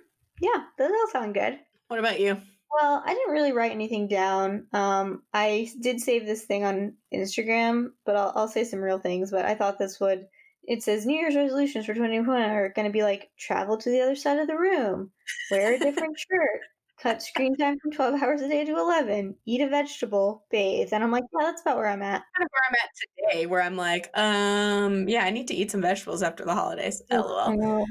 Yeah, 0.41 0.63
those 0.79 0.91
all 0.91 1.11
sound 1.11 1.35
good. 1.35 1.59
What 1.89 1.99
about 1.99 2.21
you? 2.21 2.37
Well, 2.73 3.03
I 3.05 3.15
didn't 3.15 3.33
really 3.33 3.53
write 3.53 3.73
anything 3.73 4.07
down. 4.07 4.67
Um, 4.73 5.23
I 5.33 5.69
did 5.81 6.01
save 6.01 6.27
this 6.27 6.45
thing 6.45 6.65
on 6.65 6.95
Instagram, 7.13 7.89
but 8.07 8.17
I'll, 8.17 8.33
I'll 8.37 8.49
say 8.49 8.63
some 8.65 8.81
real 8.81 8.99
things. 8.99 9.33
But 9.33 9.45
I 9.45 9.55
thought 9.55 9.79
this 9.79 9.99
would. 10.01 10.27
It 10.65 10.83
says 10.83 11.05
New 11.05 11.19
Year's 11.19 11.37
resolutions 11.37 11.87
for 11.87 11.95
2021 11.95 12.43
are 12.43 12.73
going 12.75 12.87
to 12.87 12.93
be 12.93 13.03
like 13.03 13.31
travel 13.39 13.77
to 13.79 13.91
the 13.91 14.01
other 14.01 14.17
side 14.17 14.39
of 14.39 14.47
the 14.47 14.57
room, 14.57 15.11
wear 15.51 15.75
a 15.75 15.79
different 15.79 16.19
shirt, 16.31 16.61
cut 17.05 17.23
screen 17.23 17.55
time 17.57 17.79
from 17.79 17.93
12 17.93 18.23
hours 18.23 18.41
a 18.41 18.49
day 18.49 18.65
to 18.65 18.73
11, 18.73 19.37
eat 19.45 19.61
a 19.61 19.69
vegetable, 19.69 20.47
bathe. 20.51 20.89
And 20.93 21.05
I'm 21.05 21.13
like, 21.13 21.25
yeah, 21.39 21.47
that's 21.47 21.61
about 21.61 21.77
where 21.77 21.89
I'm 21.89 22.03
at. 22.03 22.23
Kind 22.37 22.45
of 22.45 22.49
where 22.51 22.63
I'm 22.69 22.77
at 22.83 23.33
today, 23.37 23.47
where 23.47 23.63
I'm 23.63 23.77
like, 23.77 24.11
um, 24.15 25.07
yeah, 25.07 25.25
I 25.25 25.31
need 25.31 25.47
to 25.49 25.55
eat 25.55 25.71
some 25.71 25.83
vegetables 25.83 26.23
after 26.23 26.45
the 26.45 26.55
holidays. 26.55 27.03
LOL. 27.11 27.39
Um, 27.39 27.85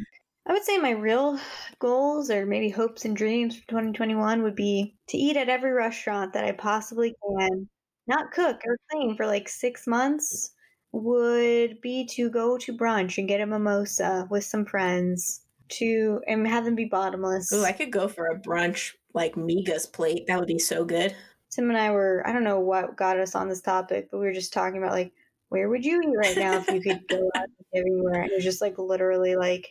I 0.48 0.52
would 0.52 0.64
say 0.64 0.78
my 0.80 0.90
real 0.90 1.40
goals 1.80 2.32
or 2.32 2.46
maybe 2.46 2.70
hopes 2.70 3.06
and 3.06 3.16
dreams 3.16 3.56
for 3.56 3.68
2021 3.68 4.42
would 4.42 4.56
be 4.56 4.96
to 5.10 5.18
eat 5.18 5.38
at 5.38 5.48
every 5.48 5.72
restaurant 5.72 6.34
that 6.34 6.44
I 6.44 6.52
possibly 6.52 7.16
can, 7.40 7.70
not 8.08 8.32
cook 8.32 8.60
or 8.66 8.78
clean 8.92 9.16
for 9.16 9.28
like 9.28 9.48
six 9.48 9.86
months, 9.86 10.52
would 10.92 11.80
be 11.82 12.06
to 12.16 12.30
go 12.32 12.58
to 12.58 12.76
brunch 12.76 13.20
and 13.20 13.28
get 13.28 13.42
a 13.42 13.46
mimosa 13.46 14.28
with 14.30 14.44
some 14.44 14.66
friends 14.66 15.42
to 15.70 16.20
and 16.28 16.48
have 16.48 16.66
them 16.66 16.76
be 16.76 16.86
bottomless. 16.86 17.52
Oh, 17.54 17.64
I 17.64 17.72
could 17.72 17.92
go 17.92 18.08
for 18.08 18.28
a 18.28 18.40
brunch 18.40 18.92
like 19.14 19.36
migas 19.36 19.92
plate. 19.92 20.26
That 20.28 20.40
would 20.40 20.48
be 20.48 20.60
so 20.60 20.86
good. 20.86 21.16
Tim 21.52 21.70
and 21.70 21.78
I 21.78 21.92
were, 21.92 22.24
I 22.26 22.34
don't 22.34 22.44
know 22.44 22.60
what 22.60 22.98
got 22.98 23.20
us 23.20 23.36
on 23.36 23.48
this 23.48 23.62
topic, 23.62 24.10
but 24.12 24.20
we 24.20 24.26
were 24.26 24.34
just 24.34 24.54
talking 24.54 24.78
about 24.78 24.94
like, 24.94 25.14
where 25.50 25.70
would 25.70 25.86
you 25.86 26.02
eat 26.02 26.18
right 26.18 26.38
now 26.38 26.58
if 26.58 26.68
you 26.68 26.82
could 26.82 27.08
go 27.08 27.30
out 27.36 27.48
everywhere? 27.76 28.22
And 28.24 28.32
it 28.32 28.36
was 28.36 28.44
just 28.44 28.62
like 28.62 28.80
literally 28.80 29.36
like, 29.36 29.70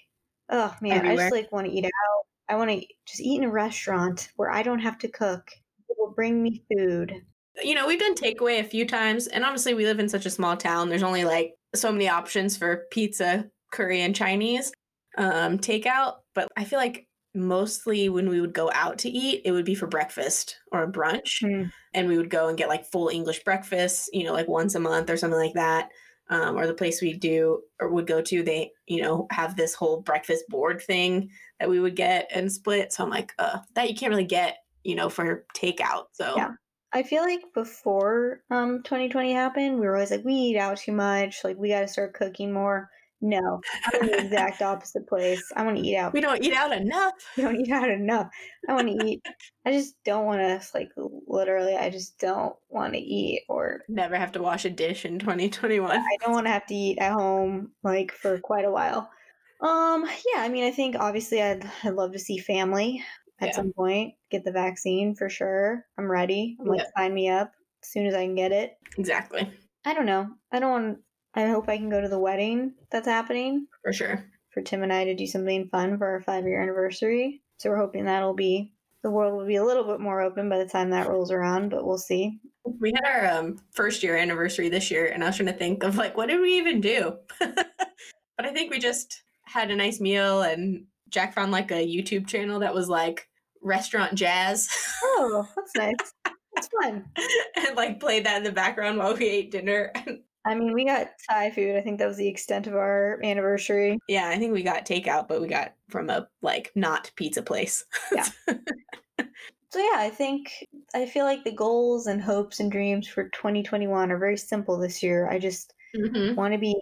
oh 0.49 0.73
man, 0.81 1.07
I 1.07 1.17
just 1.17 1.33
like 1.33 1.51
want 1.51 1.67
to 1.67 1.73
eat 1.73 1.85
out. 1.85 2.27
I 2.49 2.57
want 2.57 2.71
to 2.71 2.87
just 3.07 3.21
eat 3.21 3.39
in 3.39 3.49
a 3.49 3.51
restaurant 3.51 4.31
where 4.37 4.51
I 4.51 4.63
don't 4.63 4.79
have 4.79 4.99
to 4.99 5.09
cook. 5.09 5.51
It 5.89 5.97
will 5.99 6.13
bring 6.13 6.43
me 6.43 6.63
food. 6.71 7.15
You 7.63 7.75
know, 7.75 7.87
we've 7.87 7.99
done 7.99 8.15
takeaway 8.15 8.61
a 8.61 8.65
few 8.65 8.87
times, 8.87 9.27
and 9.27 9.45
honestly, 9.45 9.75
we 9.75 9.85
live 9.85 9.99
in 9.99 10.09
such 10.09 10.25
a 10.25 10.31
small 10.31 10.57
town. 10.57 10.89
There's 10.89 11.03
only 11.03 11.25
like 11.25 11.55
so 11.75 11.91
many 11.91 12.09
options 12.09 12.57
for 12.57 12.85
pizza, 12.91 13.51
curry, 13.73 14.03
and 14.03 14.15
Chinese 14.15 14.73
um, 15.19 15.59
takeout. 15.59 16.17
But 16.35 16.49
I 16.57 16.65
feel 16.65 16.79
like 16.79 17.07
mostly 17.35 18.09
when 18.09 18.29
we 18.29 18.41
would 18.41 18.53
go 18.55 18.71
out 18.73 18.99
to 18.99 19.09
eat, 19.11 19.43
it 19.45 19.53
would 19.53 19.65
be 19.65 19.75
for 19.75 19.87
breakfast 19.87 20.59
or 20.71 20.91
brunch. 20.91 21.41
Hmm. 21.41 21.65
and 21.95 22.09
we 22.09 22.17
would 22.17 22.31
go 22.31 22.49
and 22.49 22.57
get 22.57 22.69
like 22.69 22.85
full 22.87 23.09
English 23.09 23.45
breakfast, 23.45 24.09
you 24.13 24.25
know, 24.25 24.33
like 24.33 24.49
once 24.49 24.75
a 24.75 24.81
month 24.81 25.11
or 25.11 25.17
something 25.17 25.39
like 25.39 25.55
that. 25.55 25.91
Um, 26.29 26.57
or 26.57 26.67
the 26.67 26.73
place 26.75 27.03
we 27.03 27.13
do 27.13 27.63
or 27.79 27.91
would 27.91 28.07
go 28.07 28.23
to, 28.23 28.43
they, 28.43 28.73
you 28.87 29.03
know, 29.03 29.27
have 29.31 29.57
this 29.57 29.75
whole 29.75 30.01
breakfast 30.01 30.45
board 30.49 30.81
thing 30.81 31.31
that 31.59 31.69
we 31.69 31.79
would 31.79 31.97
get 31.97 32.31
and 32.33 32.51
split. 32.51 32.93
So 32.93 33.05
I'm 33.05 33.11
like, 33.11 33.35
uh, 33.39 33.59
that 33.75 33.91
you 33.91 33.95
can't 33.97 34.11
really 34.11 34.25
get, 34.25 34.59
you 34.83 34.95
know, 34.95 35.11
for 35.11 35.45
takeout. 35.55 36.07
So 36.13 36.35
Yeah. 36.37 36.53
I 36.93 37.03
feel 37.03 37.23
like 37.23 37.53
before 37.55 38.43
um 38.51 38.83
2020 38.83 39.33
happened, 39.33 39.79
we 39.81 39.87
were 39.87 39.95
always 39.95 40.11
like, 40.11 40.25
we 40.25 40.35
eat 40.35 40.57
out 40.57 40.79
too 40.79 40.93
much. 40.93 41.45
Like 41.45 41.57
we 41.59 41.69
got 41.69 41.81
to 41.83 41.89
start 41.89 42.15
cooking 42.15 42.53
more. 42.53 42.91
No, 43.25 43.61
I'm 43.87 44.03
in 44.03 44.07
the 44.09 44.19
exact 44.25 44.61
opposite 44.63 45.07
place. 45.09 45.41
I 45.55 45.63
want 45.63 45.77
to 45.79 45.83
eat 45.87 45.97
out 45.97 46.13
we 46.13 46.21
don't 46.21 46.43
eat 46.45 46.53
out 46.55 46.73
enough. 46.73 47.13
We 47.37 47.43
don't 47.45 47.57
eat 47.61 47.71
out 47.71 47.89
enough. 47.89 48.29
I 48.69 48.75
want 48.75 48.89
to 48.89 49.07
eat. 49.07 49.25
I 49.65 49.71
just 49.71 49.95
don't 50.05 50.27
want 50.27 50.41
to 50.41 50.61
like 50.75 50.91
literally. 51.29 51.77
I 51.77 51.89
just 51.89 52.19
don't 52.19 52.57
want 52.69 52.95
to 52.95 52.99
eat, 52.99 53.45
or 53.49 53.83
Never 53.89 54.17
have 54.17 54.33
to 54.33 54.43
wash 54.43 54.65
a 54.65 54.71
dish 54.71 55.05
in 55.05 55.21
2021. 55.21 55.91
I 55.91 56.03
don't 56.21 56.33
want 56.33 56.47
to 56.47 56.51
have 56.53 56.67
to 56.67 56.75
eat 56.75 56.99
at 56.99 57.13
home 57.13 57.71
like 57.85 58.11
for 58.11 58.39
quite 58.41 58.65
a 58.65 58.71
while. 58.73 59.09
Um, 59.61 60.03
yeah. 60.35 60.43
I 60.43 60.49
mean, 60.49 60.65
I 60.65 60.73
think 60.73 60.97
obviously 60.99 61.41
I'd 61.41 61.65
I'd 61.85 61.95
love 61.95 62.11
to 62.13 62.19
see 62.19 62.39
family 62.39 63.05
at 63.41 63.49
Yeah. 63.51 63.55
some 63.55 63.73
point. 63.73 64.15
Get 64.33 64.45
the 64.45 64.51
vaccine 64.51 65.15
for 65.15 65.29
sure. 65.29 65.87
I'm 65.97 66.11
ready. 66.11 66.57
I'm 66.61 66.67
like 66.67 66.81
Yeah. 66.81 66.87
sign 66.97 67.15
me 67.15 67.29
up 67.29 67.53
as 67.85 67.91
soon 67.91 68.07
as 68.07 68.15
I 68.15 68.25
can 68.25 68.35
get 68.35 68.51
it. 68.51 68.73
Exactly. 68.99 69.49
I 69.85 69.95
don't 69.95 70.07
know. 70.07 70.29
I 70.51 70.59
don't 70.59 70.71
want. 70.71 70.99
I 71.35 71.47
hope 71.49 71.69
I 71.69 71.77
can 71.79 71.89
go 71.89 72.01
to 72.01 72.09
the 72.09 72.19
wedding 72.19 72.75
that's 72.91 73.07
happening 73.09 73.67
For 73.83 73.93
sure. 73.93 74.25
for 74.51 74.63
Tim 74.63 74.83
and 74.83 74.93
I 74.93 75.05
to 75.05 75.15
do 75.15 75.27
something 75.27 75.69
fun 75.69 75.97
for 75.99 76.07
our 76.07 76.21
five 76.21 76.45
year 76.45 76.61
anniversary. 76.63 77.43
So 77.59 77.71
we're 77.71 77.77
hoping 77.79 78.05
that'll 78.05 78.35
be 78.35 78.73
the 79.03 79.11
world 79.11 79.37
will 79.37 79.47
be 79.47 79.57
a 79.57 79.65
little 79.65 79.85
bit 79.85 79.99
more 80.01 80.21
open 80.21 80.49
by 80.49 80.59
the 80.59 80.67
time 80.69 80.91
that 80.91 81.09
rolls 81.09 81.31
around, 81.33 81.71
but 81.71 81.85
we'll 81.87 81.99
see. 81.99 82.39
We 82.65 82.93
had 82.95 83.05
our 83.05 83.39
um, 83.39 83.57
first 83.73 84.03
year 84.03 84.17
anniversary 84.17 84.69
this 84.69 84.91
year, 84.91 85.07
and 85.07 85.25
I 85.25 85.27
was 85.29 85.37
trying 85.37 85.49
to 85.49 85.53
think 85.53 85.83
of 85.83 85.97
like, 85.97 86.17
what 86.17 86.29
did 86.29 86.41
we 86.41 86.57
even 86.59 86.81
do? 86.81 87.17
but 87.41 87.67
I 88.39 88.53
think 88.53 88.71
we 88.71 88.79
just 88.79 89.23
had 89.45 89.71
a 89.73 89.77
nice 89.77 90.01
meal, 90.01 90.43
and 90.43 90.85
Jack 91.09 91.35
found 91.35 91.51
like 91.51 91.73
a 91.73 91.85
YouTube 91.87 92.29
channel 92.29 92.61
that 92.61 92.75
was 92.75 92.89
like 92.89 93.29
restaurant 93.61 94.15
jazz, 94.15 94.69
Oh, 95.03 95.49
that's 95.57 95.73
nice. 95.77 96.35
That's 96.55 96.69
fun. 96.81 97.05
and 97.57 97.77
like 97.77 97.99
played 97.99 98.27
that 98.27 98.37
in 98.39 98.45
the 98.45 98.53
background 98.53 98.99
while 98.99 99.15
we 99.17 99.29
ate 99.29 99.51
dinner. 99.51 99.93
I 100.45 100.55
mean, 100.55 100.73
we 100.73 100.85
got 100.85 101.09
Thai 101.29 101.51
food. 101.51 101.77
I 101.77 101.81
think 101.83 101.99
that 101.99 102.07
was 102.09 102.17
the 102.17 102.29
extent 102.29 102.67
of 102.67 102.75
our 102.75 103.21
anniversary. 103.23 103.99
yeah, 104.09 104.29
I 104.29 104.39
think 104.39 104.53
we 104.53 104.63
got 104.63 104.85
takeout, 104.87 105.29
but 105.29 105.41
we 105.41 105.47
got 105.49 105.75
from 105.89 106.11
a 106.11 106.29
like 106.43 106.73
not 106.75 107.11
pizza 107.17 107.43
place. 107.43 107.85
Yeah. 108.11 108.29
so 109.71 109.79
yeah, 109.79 109.97
I 109.99 110.11
think 110.11 110.67
I 110.95 111.07
feel 111.07 111.25
like 111.25 111.45
the 111.45 111.53
goals 111.53 112.07
and 112.07 112.21
hopes 112.21 112.61
and 112.61 112.71
dreams 112.71 113.09
for 113.09 113.29
2021 113.31 114.13
are 114.13 114.19
very 114.19 114.37
simple 114.37 114.79
this 114.79 115.03
year. 115.03 115.29
I 115.31 115.39
just 115.39 115.75
hmm 115.95 116.35
want 116.37 116.55
to 116.55 116.59
be 116.61 116.77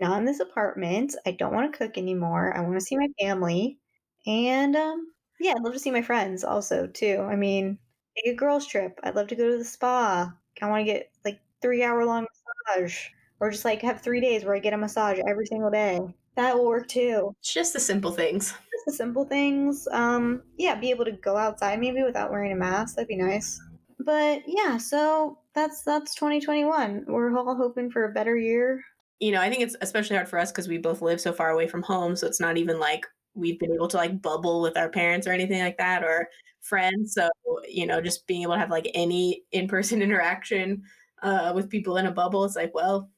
not 0.00 0.18
in 0.18 0.26
this 0.26 0.40
apartment. 0.40 1.16
I 1.26 1.32
don't 1.32 1.54
want 1.54 1.72
to 1.72 1.78
cook 1.78 1.98
anymore. 1.98 2.56
I 2.56 2.62
want 2.62 2.74
to 2.76 2.82
see 2.82 2.96
my 2.98 3.08
family. 3.20 3.80
And 4.26 4.76
um, 4.76 5.14
yeah, 5.40 5.52
I'd 5.56 5.62
love 5.64 5.74
to 5.74 5.80
see 5.80 5.92
my 5.92 6.02
friends 6.02 6.44
also 6.44 6.86
too. 6.88 7.20
I 7.28 7.36
mean, 7.36 7.78
take 8.16 8.34
a 8.34 8.36
girls 8.36 8.66
trip. 8.66 9.00
I'd 9.04 9.16
love 9.16 9.28
to 9.28 9.36
go 9.36 9.50
to 9.50 9.58
the 9.58 9.64
spa. 9.64 10.36
I 10.62 10.70
want 10.70 10.82
to 10.86 10.92
get 10.92 11.12
like 11.24 11.40
three 11.64 11.82
hour 11.82 12.04
long 12.04 12.26
massage, 12.68 13.08
or 13.40 13.50
just 13.50 13.64
like 13.64 13.80
have 13.80 14.02
three 14.02 14.20
days 14.20 14.44
where 14.44 14.54
I 14.54 14.58
get 14.58 14.74
a 14.74 14.76
massage 14.76 15.18
every 15.26 15.46
single 15.46 15.70
day. 15.70 15.98
That 16.36 16.54
will 16.54 16.66
work 16.66 16.88
too. 16.88 17.34
It's 17.40 17.54
just 17.54 17.72
the 17.72 17.80
simple 17.80 18.10
things. 18.12 18.50
Just 18.50 18.84
the 18.86 18.92
simple 18.92 19.24
things. 19.24 19.88
Um, 19.90 20.42
yeah, 20.58 20.74
be 20.74 20.90
able 20.90 21.06
to 21.06 21.12
go 21.12 21.38
outside 21.38 21.80
maybe 21.80 22.02
without 22.02 22.30
wearing 22.30 22.52
a 22.52 22.56
mask. 22.56 22.96
That'd 22.96 23.08
be 23.08 23.16
nice. 23.16 23.58
But 23.98 24.42
yeah, 24.46 24.76
so 24.76 25.38
that's 25.54 25.82
that's 25.82 26.14
2021. 26.16 27.06
We're 27.08 27.34
all 27.34 27.56
hoping 27.56 27.90
for 27.90 28.04
a 28.04 28.12
better 28.12 28.36
year. 28.36 28.84
You 29.20 29.32
know, 29.32 29.40
I 29.40 29.48
think 29.48 29.62
it's 29.62 29.76
especially 29.80 30.16
hard 30.16 30.28
for 30.28 30.38
us 30.38 30.52
because 30.52 30.68
we 30.68 30.76
both 30.76 31.00
live 31.00 31.18
so 31.18 31.32
far 31.32 31.50
away 31.50 31.66
from 31.66 31.82
home, 31.82 32.14
so 32.14 32.26
it's 32.26 32.40
not 32.40 32.58
even 32.58 32.78
like 32.78 33.06
we've 33.34 33.58
been 33.58 33.72
able 33.72 33.88
to 33.88 33.96
like 33.96 34.20
bubble 34.20 34.60
with 34.60 34.76
our 34.76 34.90
parents 34.90 35.26
or 35.26 35.32
anything 35.32 35.62
like 35.62 35.78
that 35.78 36.04
or 36.04 36.28
friends. 36.60 37.14
So, 37.14 37.30
you 37.66 37.86
know, 37.86 38.02
just 38.02 38.26
being 38.26 38.42
able 38.42 38.52
to 38.52 38.58
have 38.58 38.70
like 38.70 38.90
any 38.92 39.44
in-person 39.52 40.02
interaction 40.02 40.82
uh, 41.24 41.52
with 41.54 41.70
people 41.70 41.96
in 41.96 42.06
a 42.06 42.12
bubble, 42.12 42.44
it's 42.44 42.56
like, 42.56 42.74
well, 42.74 43.10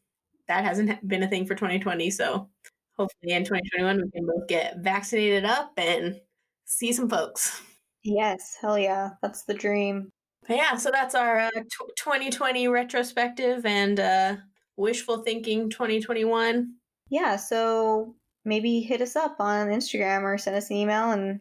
that 0.48 0.64
hasn't 0.64 1.06
been 1.06 1.22
a 1.22 1.28
thing 1.28 1.44
for 1.44 1.54
2020. 1.54 2.10
So 2.10 2.48
hopefully 2.96 3.32
in 3.32 3.44
2021 3.44 3.96
we 3.96 4.10
can 4.10 4.26
both 4.26 4.48
get 4.48 4.78
vaccinated 4.78 5.44
up 5.44 5.72
and 5.76 6.18
see 6.64 6.92
some 6.92 7.08
folks. 7.08 7.60
Yes, 8.02 8.56
hell 8.60 8.78
yeah. 8.78 9.10
That's 9.22 9.44
the 9.44 9.54
dream. 9.54 10.10
But 10.46 10.56
yeah, 10.56 10.76
so 10.76 10.90
that's 10.92 11.14
our 11.14 11.40
uh, 11.40 11.50
tw 11.50 11.96
2020 11.98 12.68
retrospective 12.68 13.66
and 13.66 13.98
uh, 13.98 14.36
wishful 14.76 15.18
thinking 15.18 15.68
2021. 15.68 16.72
Yeah, 17.10 17.36
so 17.36 18.14
maybe 18.44 18.80
hit 18.80 19.00
us 19.00 19.16
up 19.16 19.36
on 19.40 19.68
Instagram 19.68 20.22
or 20.22 20.38
send 20.38 20.56
us 20.56 20.70
an 20.70 20.76
email 20.76 21.10
and 21.10 21.40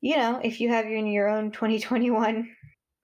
you 0.00 0.18
know, 0.18 0.38
if 0.44 0.60
you 0.60 0.68
have 0.68 0.86
your 0.86 0.98
your 1.00 1.28
own 1.28 1.50
2021 1.50 2.48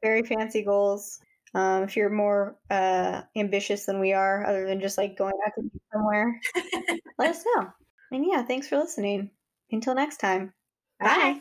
very 0.03 0.23
fancy 0.23 0.62
goals, 0.62 1.19
um, 1.55 1.83
if 1.83 1.97
you're 1.97 2.11
more 2.11 2.57
uh, 2.71 3.23
ambitious 3.37 3.87
than 3.87 4.01
we 4.01 4.13
are, 4.13 4.47
other 4.47 4.67
than 4.67 4.81
just 4.81 4.99
like 4.99 5.17
going 5.17 5.35
out 5.47 5.53
to 5.57 5.65
eat 5.65 5.83
somewhere, 5.93 6.41
let 7.19 7.31
us 7.31 7.45
know. 7.57 7.69
And 8.13 8.25
yeah, 8.25 8.43
thanks 8.43 8.69
for 8.69 8.77
listening. 8.77 9.31
Until 9.73 9.95
next 9.95 10.19
time. 10.19 10.53
Bye. 10.99 11.41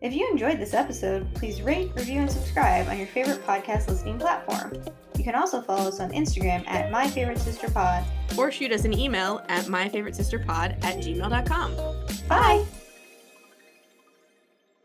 If 0.00 0.12
you 0.12 0.28
enjoyed 0.30 0.58
this 0.58 0.74
episode, 0.74 1.32
please 1.34 1.62
rate, 1.62 1.92
review, 1.94 2.20
and 2.20 2.30
subscribe 2.30 2.88
on 2.88 2.98
your 2.98 3.06
favorite 3.06 3.46
podcast 3.46 3.88
listening 3.88 4.18
platform. 4.18 4.72
You 5.16 5.22
can 5.22 5.36
also 5.36 5.62
follow 5.62 5.88
us 5.88 6.00
on 6.00 6.10
Instagram 6.10 6.66
at 6.66 6.90
My 6.90 7.08
Favorite 7.08 7.38
Sister 7.38 7.70
Pod. 7.70 8.04
Or 8.36 8.50
shoot 8.50 8.72
us 8.72 8.84
an 8.84 8.98
email 8.98 9.44
at 9.48 9.66
myfavoritesisterpod 9.66 10.84
at 10.84 10.98
gmail.com. 10.98 11.76
Bye! 12.28 12.81